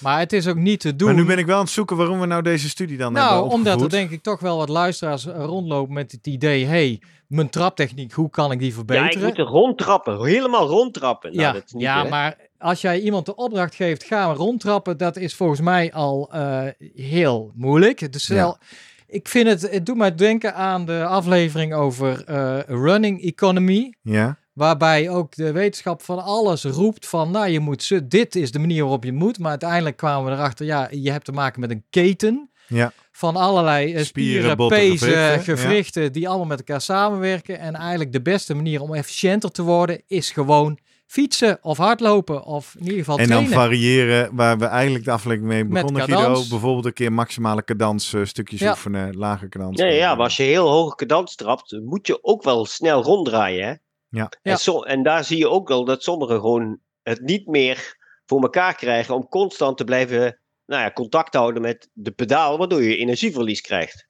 Maar 0.00 0.18
het 0.18 0.32
is 0.32 0.46
ook 0.46 0.56
niet 0.56 0.80
te 0.80 0.96
doen. 0.96 1.08
Maar 1.08 1.16
nu 1.16 1.24
ben 1.24 1.38
ik 1.38 1.46
wel 1.46 1.56
aan 1.56 1.62
het 1.62 1.70
zoeken 1.70 1.96
waarom 1.96 2.20
we 2.20 2.26
nou 2.26 2.42
deze 2.42 2.68
studie 2.68 2.96
dan 2.96 3.14
hebben 3.14 3.32
nou, 3.32 3.50
omdat 3.50 3.82
er 3.82 3.88
denk 3.88 4.10
ik 4.10 4.22
toch 4.22 4.40
wel 4.40 4.56
wat 4.56 4.68
luisteraars 4.68 5.24
rondlopen 5.24 5.94
met 5.94 6.12
het 6.12 6.26
idee... 6.26 6.64
hey, 6.66 7.02
mijn 7.26 7.50
traptechniek, 7.50 8.12
hoe 8.12 8.30
kan 8.30 8.52
ik 8.52 8.58
die 8.58 8.68
Ja, 8.68 8.74
verbeteren? 8.74 9.12
ik 9.12 9.22
moet 9.22 9.38
er 9.38 9.44
rondtrappen, 9.52 10.24
helemaal 10.24 10.66
rondtrappen. 10.66 11.30
Nou, 11.30 11.42
ja, 11.42 11.52
dat 11.52 11.62
is 11.66 11.72
niet, 11.72 11.82
ja 11.82 12.02
hè. 12.02 12.08
maar 12.08 12.36
als 12.58 12.80
jij 12.80 13.00
iemand 13.00 13.26
de 13.26 13.34
opdracht 13.34 13.74
geeft, 13.74 14.04
ga 14.04 14.32
rondtrappen, 14.32 14.96
dat 14.96 15.16
is 15.16 15.34
volgens 15.34 15.60
mij 15.60 15.92
al 15.92 16.28
eh, 16.32 16.62
heel 16.94 17.52
moeilijk. 17.54 18.12
Dus 18.12 18.26
Ja. 18.26 18.34
wel, 18.34 18.58
ik 19.06 19.28
vind 19.28 19.46
het, 19.48 19.70
het 19.70 19.86
doet 19.86 19.96
mij 19.96 20.14
denken 20.14 20.54
aan 20.54 20.86
de 20.86 21.04
aflevering 21.04 21.74
over 21.74 22.24
eh, 22.24 22.58
running 22.66 23.22
economy. 23.22 23.94
Ja, 24.02 24.38
Waarbij 24.58 25.10
ook 25.10 25.36
de 25.36 25.52
wetenschap 25.52 26.02
van 26.02 26.24
alles 26.24 26.64
roept 26.64 27.08
van, 27.08 27.30
nou 27.30 27.48
je 27.48 27.60
moet, 27.60 28.10
dit 28.10 28.34
is 28.36 28.52
de 28.52 28.58
manier 28.58 28.82
waarop 28.82 29.04
je 29.04 29.12
moet. 29.12 29.38
Maar 29.38 29.50
uiteindelijk 29.50 29.96
kwamen 29.96 30.30
we 30.30 30.36
erachter, 30.36 30.66
ja, 30.66 30.88
je 30.90 31.10
hebt 31.10 31.24
te 31.24 31.32
maken 31.32 31.60
met 31.60 31.70
een 31.70 31.84
keten 31.90 32.50
ja. 32.66 32.92
van 33.12 33.36
allerlei 33.36 33.94
eh, 33.94 34.04
Spieren, 34.04 34.32
spieren, 34.34 34.56
botten, 34.56 34.78
pezen, 34.78 35.08
gewrichten, 35.08 35.58
gewrichten, 35.58 36.12
die 36.12 36.28
allemaal 36.28 36.46
met 36.46 36.58
elkaar 36.58 36.80
samenwerken. 36.80 37.58
En 37.58 37.74
eigenlijk 37.74 38.12
de 38.12 38.22
beste 38.22 38.54
manier 38.54 38.80
om 38.80 38.94
efficiënter 38.94 39.50
te 39.50 39.62
worden 39.62 40.02
is 40.06 40.30
gewoon 40.30 40.78
fietsen 41.06 41.58
of 41.62 41.76
hardlopen 41.76 42.44
of 42.44 42.74
in 42.78 42.84
ieder 42.84 42.98
geval 42.98 43.18
En 43.18 43.28
dan 43.28 43.44
trainen. 43.46 43.58
variëren 43.58 44.30
waar 44.32 44.58
we 44.58 44.64
eigenlijk 44.64 45.04
de 45.04 45.10
aflevering 45.10 45.48
mee 45.48 45.64
begonnen, 45.64 46.02
Guido. 46.02 46.32
Bijvoorbeeld 46.48 46.84
een 46.84 46.92
keer 46.92 47.12
maximale 47.12 47.64
cadans, 47.64 48.12
eh, 48.12 48.24
stukjes 48.24 48.60
Ja. 48.60 48.70
oefenen, 48.70 49.16
lage 49.16 49.48
cadans. 49.48 49.80
Ja, 49.80 49.86
ja, 49.86 50.14
maar 50.14 50.24
als 50.24 50.36
je 50.36 50.42
heel 50.42 50.68
hoge 50.68 50.94
cadans 50.94 51.34
trapt, 51.34 51.80
moet 51.84 52.06
je 52.06 52.18
ook 52.24 52.42
wel 52.42 52.66
snel 52.66 53.02
ronddraaien. 53.02 53.66
Hè? 53.66 53.74
Ja. 54.08 54.30
Ja. 54.42 54.52
En, 54.52 54.58
so- 54.58 54.82
en 54.82 55.02
daar 55.02 55.24
zie 55.24 55.38
je 55.38 55.48
ook 55.48 55.68
wel 55.68 55.84
dat 55.84 56.02
sommigen 56.02 56.40
gewoon 56.40 56.80
het 57.02 57.20
niet 57.20 57.46
meer 57.46 57.96
voor 58.26 58.42
elkaar 58.42 58.74
krijgen 58.74 59.14
om 59.14 59.28
constant 59.28 59.76
te 59.76 59.84
blijven 59.84 60.40
nou 60.66 60.82
ja, 60.82 60.90
contact 60.92 61.34
houden 61.34 61.62
met 61.62 61.90
de 61.92 62.10
pedaal, 62.10 62.58
waardoor 62.58 62.82
je 62.82 62.96
energieverlies 62.96 63.60
krijgt. 63.60 64.08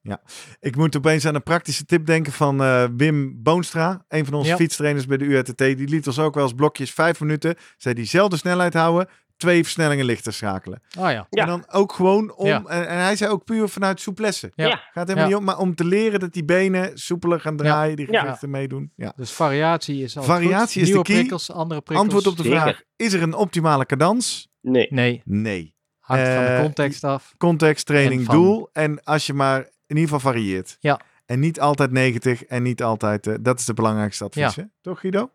Ik 0.60 0.76
moet 0.76 0.96
opeens 0.96 1.26
aan 1.26 1.34
een 1.34 1.42
praktische 1.42 1.84
tip 1.84 2.06
denken 2.06 2.32
van 2.32 2.62
eh, 2.62 2.84
Wim 2.96 3.42
Boonstra, 3.42 4.04
een 4.08 4.24
van 4.24 4.34
onze 4.34 4.50
Ja. 4.50 4.56
fietstrainers 4.56 5.06
bij 5.06 5.16
de 5.16 5.24
URTT. 5.24 5.58
Die 5.58 5.88
liet 5.88 6.06
ons 6.06 6.18
ook 6.18 6.34
wel 6.34 6.44
eens 6.44 6.52
blokjes 6.52 6.90
vijf 6.90 7.20
minuten, 7.20 7.56
zei 7.76 7.94
diezelfde 7.94 8.36
snelheid 8.36 8.74
houden, 8.74 9.08
twee 9.38 9.62
versnellingen 9.62 10.04
lichter 10.04 10.32
schakelen. 10.32 10.82
Oh 10.98 11.10
ja. 11.10 11.26
Ja. 11.30 11.42
En 11.42 11.46
dan 11.48 11.64
ook 11.70 11.92
gewoon 11.92 12.34
om, 12.34 12.46
Ja. 12.46 12.62
en, 12.66 12.88
en 12.88 12.98
hij 12.98 13.16
zei 13.16 13.30
ook 13.30 13.44
puur 13.44 13.68
vanuit 13.68 14.00
souplesse. 14.00 14.52
Ja. 14.54 14.66
Ja. 14.66 14.76
Gaat 14.92 15.08
helemaal 15.08 15.16
Ja. 15.16 15.26
niet 15.26 15.36
om, 15.36 15.44
maar 15.44 15.58
om 15.58 15.74
te 15.74 15.84
leren 15.84 16.20
dat 16.20 16.32
die 16.32 16.44
benen 16.44 16.98
soepeler 16.98 17.40
gaan 17.40 17.56
draaien, 17.56 17.96
die 17.96 18.12
Ja. 18.12 18.20
gewichten 18.20 18.50
meedoen. 18.50 18.92
Ja. 18.96 19.12
Dus 19.16 19.30
variatie 19.32 20.02
is 20.02 20.16
altijd 20.16 20.38
Variatie 20.38 20.80
goed. 20.80 20.90
is 20.90 20.96
de 20.96 21.02
key. 21.02 21.14
prikkels, 21.16 21.50
andere 21.52 21.80
prikkels. 21.80 22.12
Antwoord 22.12 22.26
op 22.26 22.36
de 22.36 22.42
Zeker. 22.48 22.60
vraag, 22.60 22.82
is 22.96 23.12
er 23.12 23.22
een 23.22 23.34
optimale 23.34 23.86
cadans? 23.86 24.48
Nee. 24.60 24.86
Nee, 24.90 25.22
Nee. 25.24 25.74
hangt 25.98 26.24
van 26.28 26.32
de 26.44 26.48
Eh, 26.48 26.60
context 26.60 27.04
af. 27.04 27.34
Context, 27.36 27.86
training, 27.86 28.20
En 28.20 28.26
van- 28.26 28.34
doel. 28.34 28.68
En 28.72 29.02
als 29.04 29.26
je 29.26 29.32
maar 29.34 29.58
in 29.86 29.96
ieder 29.96 30.02
geval 30.14 30.32
varieert. 30.32 30.76
Ja. 30.80 31.00
En 31.26 31.40
niet 31.40 31.60
altijd 31.60 31.90
90 31.90 32.44
en 32.44 32.62
niet 32.62 32.82
altijd... 32.82 33.26
eh, 33.26 33.34
dat 33.40 33.58
is 33.58 33.64
de 33.64 33.74
belangrijkste 33.74 34.24
advies, 34.24 34.56
hè? 34.56 34.62
Toch 34.80 35.00
Guido? 35.00 35.30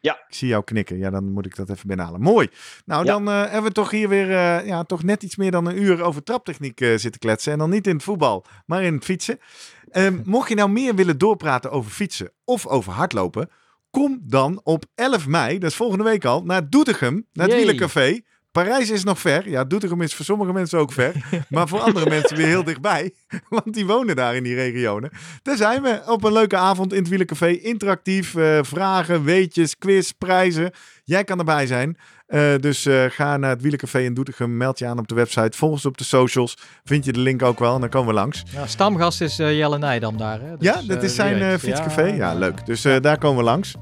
Ja. 0.00 0.12
Ik 0.28 0.34
zie 0.34 0.48
jou 0.48 0.64
knikken. 0.64 0.98
Ja, 0.98 1.10
dan 1.10 1.32
moet 1.32 1.46
ik 1.46 1.56
dat 1.56 1.70
even 1.70 1.86
binnenhalen. 1.86 2.20
Mooi. 2.20 2.48
Nou, 2.84 3.04
Ja. 3.04 3.12
dan 3.12 3.28
eh, 3.28 3.40
hebben 3.40 3.62
we 3.62 3.72
toch 3.72 3.90
hier 3.90 4.08
weer 4.08 4.30
eh, 4.30 4.66
ja, 4.66 4.84
toch 4.84 5.02
net 5.02 5.22
iets 5.22 5.36
meer 5.36 5.50
dan 5.50 5.66
een 5.66 5.82
uur 5.82 6.02
over 6.02 6.22
traptechniek 6.22 6.80
eh, 6.80 6.96
zitten 6.96 7.20
kletsen. 7.20 7.52
En 7.52 7.58
dan 7.58 7.70
niet 7.70 7.86
in 7.86 7.94
het 7.94 8.02
voetbal, 8.02 8.44
maar 8.66 8.82
in 8.82 8.94
het 8.94 9.04
fietsen. 9.04 9.38
Ehm, 9.90 10.20
mocht 10.24 10.48
je 10.48 10.54
nou 10.54 10.70
meer 10.70 10.94
willen 10.94 11.18
doorpraten 11.18 11.70
over 11.70 11.90
fietsen 11.90 12.30
of 12.44 12.66
over 12.66 12.92
hardlopen... 12.92 13.50
Kom 13.90 14.20
dan 14.22 14.60
op 14.64 14.84
11 14.94 15.26
mei, 15.26 15.58
dat 15.58 15.70
is 15.70 15.76
volgende 15.76 16.04
week 16.04 16.24
al, 16.24 16.42
naar 16.42 16.68
Doetinchem, 16.70 17.26
naar 17.32 17.48
het 17.48 17.56
Jee. 17.92 18.24
Parijs 18.52 18.90
is 18.90 19.04
nog 19.04 19.18
ver. 19.18 19.50
Ja, 19.50 19.64
Doetinchem 19.64 20.02
is 20.02 20.14
voor 20.14 20.24
sommige 20.24 20.52
mensen 20.52 20.78
ook 20.78 20.92
ver. 20.92 21.14
maar 21.48 21.68
voor 21.68 21.80
andere 21.80 22.08
mensen 22.08 22.36
weer 22.36 22.46
heel 22.46 22.64
dichtbij. 22.64 23.14
Want 23.48 23.74
die 23.74 23.86
wonen 23.86 24.16
daar 24.16 24.36
in 24.36 24.42
die 24.42 24.54
regionen. 24.54 25.10
Daar 25.42 25.56
zijn 25.56 25.82
we 25.82 26.02
op 26.06 26.24
een 26.24 26.32
leuke 26.32 26.56
avond 26.56 26.92
in 26.92 26.98
het 26.98 27.08
Wielencafé. 27.08 27.46
Interactief, 27.48 28.34
eh, 28.34 28.58
vragen, 28.62 29.24
weetjes, 29.24 29.78
quiz, 29.78 30.10
prijzen. 30.10 30.70
Jij 31.04 31.24
kan 31.24 31.38
erbij 31.38 31.66
zijn. 31.66 31.96
Eh, 32.28 32.54
dus 32.60 32.86
eh, 32.86 33.04
ga 33.08 33.36
naar 33.36 33.50
het 33.50 33.62
Wielencafé 33.62 33.98
in 33.98 34.14
Doetinchem. 34.14 34.56
Meld 34.56 34.78
je 34.78 34.86
aan 34.86 34.98
op 34.98 35.08
de 35.08 35.14
website. 35.14 35.56
Volg 35.58 35.72
ons 35.72 35.86
op 35.86 35.98
de 35.98 36.04
socials. 36.04 36.56
Vind 36.84 37.04
je 37.04 37.12
de 37.12 37.20
link 37.20 37.42
ook 37.42 37.58
wel 37.58 37.74
en 37.74 37.80
dan 37.80 37.88
komen 37.88 38.08
we 38.08 38.14
langs. 38.14 38.42
Ja, 38.50 38.66
stamgast 38.66 39.20
is 39.20 39.36
Jelle 39.36 39.78
Nijdam 39.78 40.16
daar. 40.16 40.40
Hè? 40.40 40.54
Ja, 40.58 40.76
Dus, 40.76 40.86
dat 40.86 40.96
eh, 40.96 41.02
is 41.02 41.14
zijn 41.14 41.58
fietscafé. 41.58 42.02
Ja, 42.02 42.14
Ja, 42.14 42.34
leuk. 42.34 42.66
Dus 42.66 42.82
daar 42.82 43.18
komen 43.18 43.38
we 43.38 43.44
langs. 43.44 43.74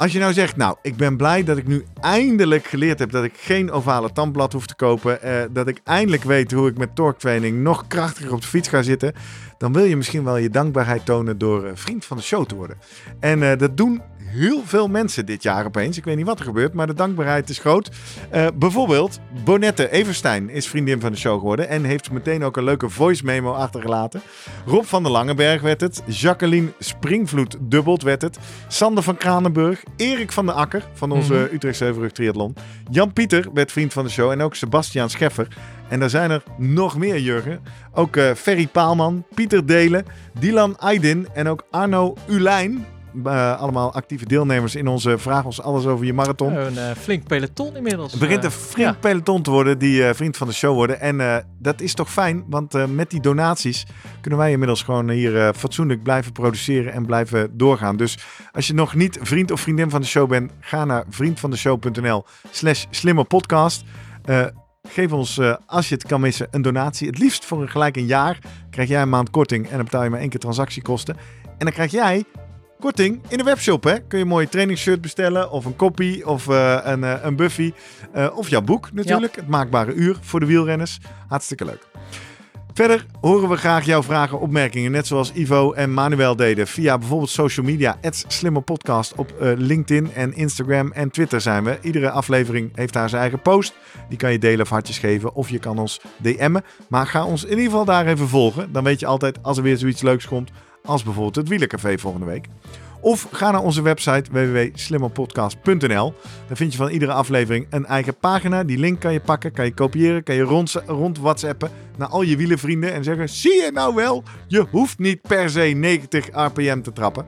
Als 0.00 0.12
je 0.12 0.18
nou 0.18 0.32
zegt, 0.32 0.56
nou, 0.56 0.76
ik 0.82 0.96
ben 0.96 1.16
blij 1.16 1.44
dat 1.44 1.56
ik 1.56 1.66
nu 1.66 1.84
eindelijk 2.00 2.64
geleerd 2.64 2.98
heb 2.98 3.10
dat 3.10 3.24
ik 3.24 3.32
geen 3.36 3.70
ovale 3.70 4.12
tandblad 4.12 4.52
hoef 4.52 4.66
te 4.66 4.74
kopen. 4.74 5.22
eh, 5.22 5.42
dat 5.50 5.68
ik 5.68 5.80
eindelijk 5.84 6.22
weet 6.22 6.52
hoe 6.52 6.68
ik 6.68 6.78
met 6.78 6.94
torquetraining 6.94 7.62
nog 7.62 7.86
krachtiger 7.86 8.32
op 8.32 8.40
de 8.40 8.46
fiets 8.46 8.68
ga 8.68 8.82
zitten. 8.82 9.12
Dan 9.58 9.72
wil 9.72 9.84
je 9.84 9.96
misschien 9.96 10.24
wel 10.24 10.36
je 10.36 10.50
dankbaarheid 10.50 11.04
tonen 11.04 11.38
door 11.38 11.64
eh, 11.64 11.72
vriend 11.74 12.04
van 12.04 12.16
de 12.16 12.22
show 12.22 12.46
te 12.46 12.54
worden. 12.54 12.76
En 13.18 13.50
eh, 13.50 13.58
dat 13.58 13.76
doen 13.76 14.02
heel 14.30 14.62
veel 14.64 14.88
mensen 14.88 15.26
dit 15.26 15.42
jaar 15.42 15.66
opeens. 15.66 15.96
Ik 15.96 16.04
weet 16.04 16.16
niet 16.16 16.26
wat 16.26 16.38
er 16.38 16.44
gebeurt, 16.44 16.72
maar 16.72 16.86
de 16.86 16.94
dankbaarheid 16.94 17.48
is 17.48 17.58
groot. 17.58 17.90
Eh, 18.30 18.46
bijvoorbeeld, 18.54 19.20
Bonette 19.44 19.90
Everstein 19.90 20.50
is 20.50 20.68
vriendin 20.68 21.00
van 21.00 21.12
de 21.12 21.18
show 21.18 21.38
geworden. 21.38 21.68
En 21.68 21.84
heeft 21.84 22.10
meteen 22.10 22.44
ook 22.44 22.56
een 22.56 22.64
leuke 22.64 22.88
voice 22.88 23.24
memo 23.24 23.52
achtergelaten. 23.52 24.20
Rob 24.66 24.84
van 24.84 25.02
der 25.02 25.12
Langenberg 25.12 25.62
werd 25.62 25.80
het. 25.80 26.02
Jacqueline 26.06 26.68
Springvloed 26.78 27.56
dubbelt 27.60 28.02
werd 28.02 28.22
het. 28.22 28.38
Sander 28.68 29.02
van 29.02 29.16
Kranenburg. 29.16 29.82
Erik 29.96 30.32
van 30.32 30.46
der 30.46 30.54
Akker 30.54 30.88
van 30.92 31.12
onze 31.12 31.34
Mhm. 31.34 31.54
Utrechtse 31.54 31.84
Heuvelrug 31.84 32.12
Triathlon. 32.12 32.54
Jan 32.90 33.12
Pieter 33.12 33.48
werd 33.54 33.72
vriend 33.72 33.92
van 33.92 34.04
de 34.04 34.10
show. 34.10 34.30
En 34.30 34.40
ook 34.40 34.54
Sebastiaan 34.54 35.10
Scheffer. 35.10 35.48
En 35.88 36.00
daar 36.00 36.10
zijn 36.10 36.30
er 36.30 36.42
nog 36.58 36.96
meer, 36.96 37.18
Jurgen. 37.18 37.60
Ook 37.92 38.16
eh, 38.16 38.34
Ferry 38.34 38.66
Paalman, 38.66 39.24
Pieter 39.34 39.66
Delen, 39.66 40.04
Dylan 40.38 40.78
Aydin 40.78 41.28
en 41.32 41.48
ook 41.48 41.64
Arno 41.70 42.14
Ulijn. 42.28 42.86
Eh, 43.24 43.60
allemaal 43.60 43.92
actieve 43.92 44.26
deelnemers 44.26 44.74
in 44.74 44.86
onze 44.86 45.18
Vraag 45.18 45.44
ons 45.44 45.62
alles 45.62 45.86
over 45.86 46.06
je 46.06 46.12
marathon. 46.12 46.56
Een 46.56 46.78
eh, 46.78 46.90
flink 46.96 47.26
peloton 47.26 47.76
inmiddels. 47.76 48.10
Het 48.10 48.20
begint 48.20 48.38
eh. 48.38 48.44
een 48.44 48.50
vriend 48.50 49.00
peloton 49.00 49.42
te 49.42 49.50
worden 49.50 49.78
die 49.78 50.14
vriend 50.14 50.36
van 50.36 50.46
de 50.46 50.52
show 50.52 50.74
worden. 50.74 51.00
En 51.00 51.44
dat 51.58 51.80
is 51.80 51.94
toch 51.94 52.12
fijn, 52.12 52.44
want 52.48 52.94
met 52.94 53.10
die 53.10 53.20
donaties 53.20 53.86
kunnen 54.20 54.38
wij 54.38 54.50
inmiddels 54.50 54.82
gewoon 54.82 55.10
hier 55.10 55.54
fatsoenlijk 55.54 56.02
blijven 56.02 56.32
produceren 56.32 56.92
en 56.92 57.06
blijven 57.06 57.56
doorgaan. 57.56 57.96
Dus 57.96 58.18
als 58.52 58.66
je 58.66 58.74
nog 58.74 58.94
niet 58.94 59.18
vriend 59.22 59.50
of 59.50 59.60
vriendin 59.60 59.90
van 59.90 60.00
de 60.00 60.06
show 60.06 60.28
bent, 60.28 60.52
ga 60.60 60.84
naar 60.84 61.04
vriendvandeshow.nl 61.08 62.24
slash 62.50 62.84
slimmerpodcast. 62.90 63.84
Geef 64.88 65.12
ons, 65.12 65.40
als 65.66 65.88
je 65.88 65.94
het 65.94 66.06
kan 66.06 66.20
missen, 66.20 66.48
een 66.50 66.62
donatie. 66.62 67.06
Het 67.06 67.18
liefst 67.18 67.44
voor 67.44 67.62
een 67.62 67.68
gelijk 67.68 67.96
een 67.96 68.06
jaar 68.06 68.38
krijg 68.70 68.88
jij 68.88 69.02
een 69.02 69.08
maand 69.08 69.30
korting 69.30 69.68
en 69.68 69.74
dan 69.76 69.84
betaal 69.84 70.02
je 70.02 70.10
maar 70.10 70.20
één 70.20 70.28
keer 70.28 70.40
transactiekosten. 70.40 71.16
En 71.44 71.66
dan 71.66 71.72
krijg 71.72 71.90
jij 71.90 72.24
korting 72.80 73.20
in 73.28 73.38
de 73.38 73.44
webshop. 73.44 73.84
Hè? 73.84 74.00
Kun 74.00 74.18
je 74.18 74.24
een 74.24 74.30
mooie 74.30 74.48
trainingsshirt 74.48 75.00
bestellen 75.00 75.50
of 75.50 75.64
een 75.64 75.76
koppie 75.76 76.26
of 76.26 76.48
eh, 76.48 76.78
een, 76.82 77.04
eh, 77.04 77.14
een 77.22 77.36
buffy. 77.36 77.72
eh, 78.12 78.36
of 78.36 78.48
jouw 78.48 78.60
boek 78.62 78.92
natuurlijk, 78.92 79.36
het 79.36 79.48
maakbare 79.48 79.92
uur 79.92 80.16
voor 80.20 80.40
de 80.40 80.46
wielrenners. 80.46 80.98
Hartstikke 81.28 81.64
leuk. 81.64 81.88
Verder 82.74 83.06
horen 83.20 83.48
we 83.48 83.56
graag 83.56 83.84
jouw 83.84 84.02
vragen, 84.02 84.40
opmerkingen, 84.40 84.90
net 84.90 85.06
zoals 85.06 85.32
Ivo 85.32 85.72
en 85.72 85.92
Manuel 85.92 86.36
deden. 86.36 86.66
Via 86.66 86.98
bijvoorbeeld 86.98 87.30
social 87.30 87.66
media, 87.66 87.98
@slimmerpodcast 88.28 89.14
op 89.14 89.34
LinkedIn 89.56 90.12
en 90.14 90.34
Instagram 90.34 90.92
en 90.92 91.10
Twitter 91.10 91.40
zijn 91.40 91.64
we. 91.64 91.78
Iedere 91.82 92.10
aflevering 92.10 92.70
heeft 92.74 92.92
daar 92.92 93.08
zijn 93.08 93.20
eigen 93.20 93.42
post. 93.42 93.74
Die 94.08 94.18
kan 94.18 94.32
je 94.32 94.38
delen 94.38 94.60
of 94.60 94.68
hartjes 94.68 94.98
geven 94.98 95.34
of 95.34 95.50
je 95.50 95.58
kan 95.58 95.78
ons 95.78 96.00
DM'en. 96.16 96.64
Maar 96.88 97.06
ga 97.06 97.24
ons 97.24 97.44
in 97.44 97.50
ieder 97.50 97.64
geval 97.64 97.84
daar 97.84 98.06
even 98.06 98.28
volgen. 98.28 98.72
Dan 98.72 98.84
weet 98.84 99.00
je 99.00 99.06
altijd 99.06 99.42
als 99.42 99.56
er 99.56 99.62
weer 99.62 99.76
zoiets 99.76 100.02
leuks 100.02 100.26
komt, 100.26 100.50
als 100.84 101.02
bijvoorbeeld 101.02 101.36
het 101.36 101.48
Wielencafé 101.48 101.98
volgende 101.98 102.26
week. 102.26 102.46
Of 103.00 103.28
ga 103.32 103.50
naar 103.50 103.62
onze 103.62 103.82
website 103.82 104.30
www.slimmerpodcast.nl. 104.32 106.14
Daar 106.46 106.56
vind 106.56 106.72
je 106.72 106.78
van 106.78 106.88
iedere 106.88 107.12
aflevering 107.12 107.66
een 107.70 107.86
eigen 107.86 108.16
pagina. 108.16 108.64
Die 108.64 108.78
link 108.78 109.00
kan 109.00 109.12
je 109.12 109.20
pakken, 109.20 109.52
kan 109.52 109.64
je 109.64 109.74
kopiëren, 109.74 110.22
kan 110.22 110.34
je 110.34 110.42
rond, 110.42 110.82
rond 110.86 111.18
WhatsAppen 111.18 111.70
naar 111.96 112.08
al 112.08 112.22
je 112.22 112.36
wielenvrienden 112.36 112.92
en 112.92 113.04
zeggen: 113.04 113.28
Zie 113.28 113.62
je 113.62 113.70
nou 113.72 113.94
wel, 113.94 114.22
je 114.46 114.66
hoeft 114.70 114.98
niet 114.98 115.20
per 115.20 115.50
se 115.50 115.60
90 115.60 116.28
RPM 116.32 116.80
te 116.80 116.92
trappen. 116.92 117.26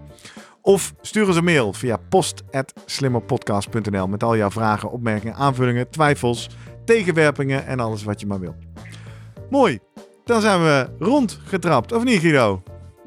Of 0.60 0.94
stuur 1.00 1.26
ons 1.26 1.36
een 1.36 1.44
mail 1.44 1.72
via 1.72 1.96
post.slimmerpodcast.nl 2.08 4.08
met 4.08 4.22
al 4.22 4.36
jouw 4.36 4.50
vragen, 4.50 4.90
opmerkingen, 4.90 5.34
aanvullingen, 5.34 5.90
twijfels, 5.90 6.48
tegenwerpingen 6.84 7.66
en 7.66 7.80
alles 7.80 8.04
wat 8.04 8.20
je 8.20 8.26
maar 8.26 8.40
wil. 8.40 8.54
Mooi, 9.50 9.78
dan 10.24 10.40
zijn 10.40 10.62
we 10.62 10.90
rondgetrapt, 10.98 11.92
of 11.92 12.04
niet 12.04 12.20
Guido? 12.20 12.62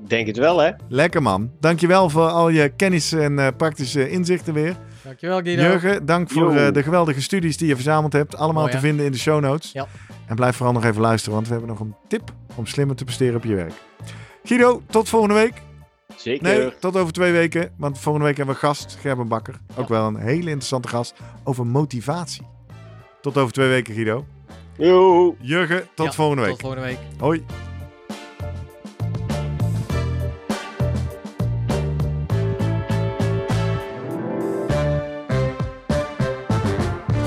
Denk 0.08 0.28
het 0.28 0.38
wel, 0.38 0.60
hè? 0.60 0.72
Lekker 0.88 1.22
man. 1.22 1.52
Dankjewel 1.60 2.10
voor 2.10 2.28
al 2.28 2.50
je 2.50 2.70
kennis 2.70 3.12
en 3.12 3.40
eh, 3.40 3.48
praktische 3.58 4.10
inzichten 4.10 4.54
weer. 4.54 4.76
Dankjewel 5.04 5.42
Guido. 5.42 5.62
Jurgen, 5.62 6.06
dank 6.06 6.30
voor 6.32 6.56
eh, 6.56 6.72
de 6.74 6.84
geweldige 6.84 7.22
studies 7.22 7.58
die 7.58 7.68
je 7.68 7.76
verzameld 7.76 8.14
hebt. 8.14 8.36
Allemaal 8.36 8.62
Mooi, 8.62 8.70
te 8.76 8.78
hè? 8.78 8.84
vinden 8.88 9.06
in 9.06 9.12
de 9.12 9.18
show 9.18 9.42
notes. 9.42 9.72
Ja. 9.72 9.88
En 10.26 10.36
blijf 10.36 10.56
vooral 10.56 10.74
nog 10.74 10.84
even 10.86 11.02
luisteren, 11.02 11.34
want 11.36 11.48
we 11.48 11.52
hebben 11.54 11.70
nog 11.72 11.80
een 11.80 11.96
tip 12.08 12.32
om 12.56 12.66
slimmer 12.66 12.96
te 12.96 13.04
presteren 13.04 13.36
op 13.36 13.44
je 13.44 13.56
werk. 13.56 13.74
Guido, 14.44 14.82
tot 14.90 15.10
volgende 15.10 15.36
week. 15.36 15.54
Zeker. 16.16 16.44
Nee, 16.44 16.74
tot 16.80 16.98
over 16.98 17.14
twee 17.14 17.32
weken. 17.32 17.70
Want 17.78 18.00
volgende 18.00 18.28
week 18.28 18.38
hebben 18.38 18.56
we 18.56 18.62
gast, 18.62 18.98
Gerben 19.02 19.28
Bakker. 19.28 19.56
Ook 19.76 19.88
Ja. 19.88 19.94
wel 19.94 20.08
een 20.08 20.16
hele 20.16 20.50
interessante 20.50 20.88
gast 20.88 21.14
over 21.44 21.66
motivatie. 21.66 22.48
Tot 23.22 23.38
over 23.38 23.54
twee 23.54 23.68
weken, 23.70 23.94
Guido. 23.94 24.26
Yo. 24.78 25.36
Jurgen, 25.40 25.88
tot 25.96 26.06
Ja, 26.06 26.12
volgende 26.12 26.42
week. 26.42 26.52
Tot 26.52 26.62
volgende 26.62 26.86
week. 26.86 26.98
Hoi. 27.20 27.46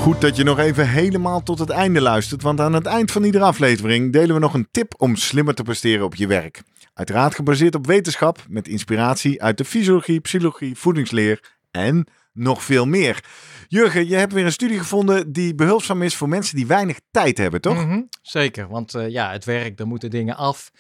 Goed 0.08 0.20
dat 0.20 0.36
je 0.36 0.44
nog 0.44 0.58
even 0.58 0.88
helemaal 0.88 1.42
tot 1.42 1.58
het 1.58 1.70
einde 1.70 2.00
luistert, 2.00 2.42
want 2.42 2.60
aan 2.60 2.72
het 2.72 2.86
eind 2.86 3.10
van 3.10 3.24
iedere 3.24 3.44
aflevering 3.44 4.12
delen 4.12 4.34
we 4.34 4.40
nog 4.40 4.54
een 4.54 4.68
tip 4.70 4.94
om 4.96 5.16
slimmer 5.16 5.54
te 5.54 5.62
presteren 5.62 6.04
op 6.04 6.14
je 6.14 6.26
werk. 6.26 6.62
Uiteraard 6.94 7.34
gebaseerd 7.34 7.74
op 7.74 7.86
wetenschap, 7.86 8.44
met 8.48 8.68
inspiratie 8.68 9.42
uit 9.42 9.58
de 9.58 9.64
fysiologie, 9.64 10.20
psychologie, 10.20 10.76
voedingsleer 10.76 11.56
en 11.70 12.06
nog 12.32 12.62
veel 12.62 12.86
meer. 12.86 13.24
Jurgen, 13.66 14.08
je 14.08 14.14
hebt 14.14 14.32
weer 14.32 14.44
een 14.44 14.52
studie 14.52 14.78
gevonden 14.78 15.32
die 15.32 15.54
behulpzaam 15.54 16.02
is 16.02 16.16
voor 16.16 16.28
mensen 16.28 16.56
die 16.56 16.66
weinig 16.66 17.00
tijd 17.10 17.38
hebben, 17.38 17.60
toch? 17.60 17.84
Mhm, 17.84 18.02
Zeker, 18.22 18.68
want 18.68 18.94
eh, 18.94 19.08
ja, 19.08 19.32
het 19.32 19.44
werk, 19.44 19.76
daar 19.76 19.86
moeten 19.86 20.10
dingen 20.10 20.36
af. 20.36 20.70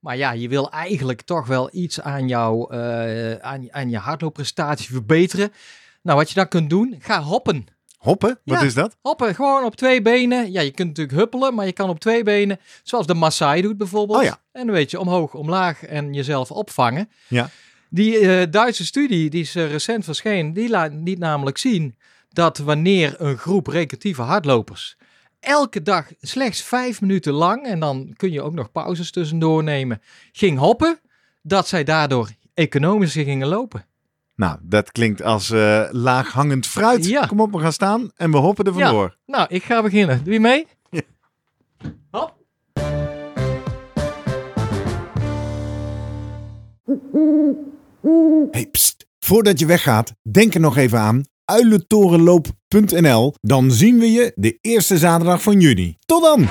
Maar 0.00 0.16
ja, 0.16 0.32
je 0.32 0.48
wil 0.48 0.70
eigenlijk 0.70 1.22
toch 1.22 1.46
wel 1.46 1.68
iets 1.72 2.00
aan, 2.00 2.28
jou, 2.28 2.74
eh, 2.74 3.32
aan, 3.34 3.72
aan 3.72 3.90
je 3.90 3.98
hardloopprestatie 3.98 4.92
verbeteren. 4.92 5.52
Nou, 6.02 6.18
wat 6.18 6.28
je 6.28 6.34
dan 6.34 6.48
kunt 6.48 6.70
doen, 6.70 6.96
ga 6.98 7.22
hoppen. 7.22 7.66
Hoppen? 8.02 8.38
Wat 8.44 8.60
Ja. 8.60 8.66
is 8.66 8.74
dat? 8.74 8.96
Hoppen, 9.00 9.34
gewoon 9.34 9.64
op 9.64 9.76
twee 9.76 10.02
benen. 10.02 10.52
Ja, 10.52 10.60
je 10.60 10.70
kunt 10.70 10.88
natuurlijk 10.88 11.16
huppelen, 11.16 11.54
maar 11.54 11.66
je 11.66 11.72
kan 11.72 11.88
op 11.88 12.00
twee 12.00 12.22
benen. 12.22 12.58
Zoals 12.82 13.06
de 13.06 13.14
Maasai 13.14 13.62
doet 13.62 13.76
bijvoorbeeld. 13.78 14.18
Oh 14.18 14.24
ja. 14.24 14.38
En 14.52 14.66
dan 14.66 14.74
weet 14.74 14.90
je, 14.90 15.00
omhoog, 15.00 15.34
omlaag 15.34 15.84
en 15.84 16.12
jezelf 16.12 16.50
opvangen. 16.50 17.10
Ja. 17.28 17.50
Die 17.90 18.18
eh, 18.18 18.50
Duitse 18.50 18.84
studie, 18.84 19.30
die 19.30 19.40
is 19.42 19.54
eh, 19.54 19.70
recent 19.70 20.04
verschenen, 20.04 20.52
die 20.52 20.68
laat 20.68 20.92
niet 20.92 21.18
namelijk 21.18 21.58
zien 21.58 21.96
dat 22.28 22.58
wanneer 22.58 23.14
een 23.18 23.36
groep 23.36 23.66
recreatieve 23.66 24.22
hardlopers 24.22 24.96
elke 25.40 25.82
dag 25.82 26.06
slechts 26.20 26.62
vijf 26.62 27.00
minuten 27.00 27.32
lang, 27.32 27.66
en 27.66 27.80
dan 27.80 28.12
kun 28.16 28.32
je 28.32 28.42
ook 28.42 28.52
nog 28.52 28.72
pauzes 28.72 29.10
tussendoor 29.10 29.62
nemen, 29.62 30.02
ging 30.32 30.58
hoppen, 30.58 30.98
dat 31.42 31.68
zij 31.68 31.84
daardoor 31.84 32.30
economischer 32.54 33.24
gingen 33.24 33.48
lopen. 33.48 33.84
Nou, 34.42 34.58
dat 34.62 34.92
klinkt 34.92 35.22
als 35.22 35.50
eh, 35.50 35.84
laaghangend 35.90 36.66
fruit. 36.66 37.06
Ja. 37.06 37.26
Kom 37.26 37.40
op, 37.40 37.52
we 37.52 37.58
gaan 37.58 37.72
staan 37.72 38.10
en 38.16 38.30
we 38.30 38.36
hoppen 38.36 38.64
er 38.64 38.72
vandoor. 38.72 39.16
Nou, 39.26 39.46
ik 39.48 39.62
ga 39.62 39.82
beginnen. 39.82 40.24
Doe 40.24 40.32
je 40.32 40.40
mee? 40.40 40.66
Ja. 40.90 41.00
Hop. 42.10 42.34
Hey, 48.50 48.66
pst. 48.70 49.06
Voordat 49.18 49.58
je 49.58 49.66
weggaat, 49.66 50.12
denk 50.30 50.54
er 50.54 50.60
nog 50.60 50.76
even 50.76 50.98
aan 50.98 51.22
uilentorenloop.nl. 51.44 53.34
Dan 53.40 53.70
zien 53.70 53.98
we 53.98 54.12
je 54.12 54.32
de 54.34 54.58
eerste 54.60 54.98
zaterdag 54.98 55.42
van 55.42 55.60
juni. 55.60 55.96
Tot 56.06 56.22
dan! 56.22 56.48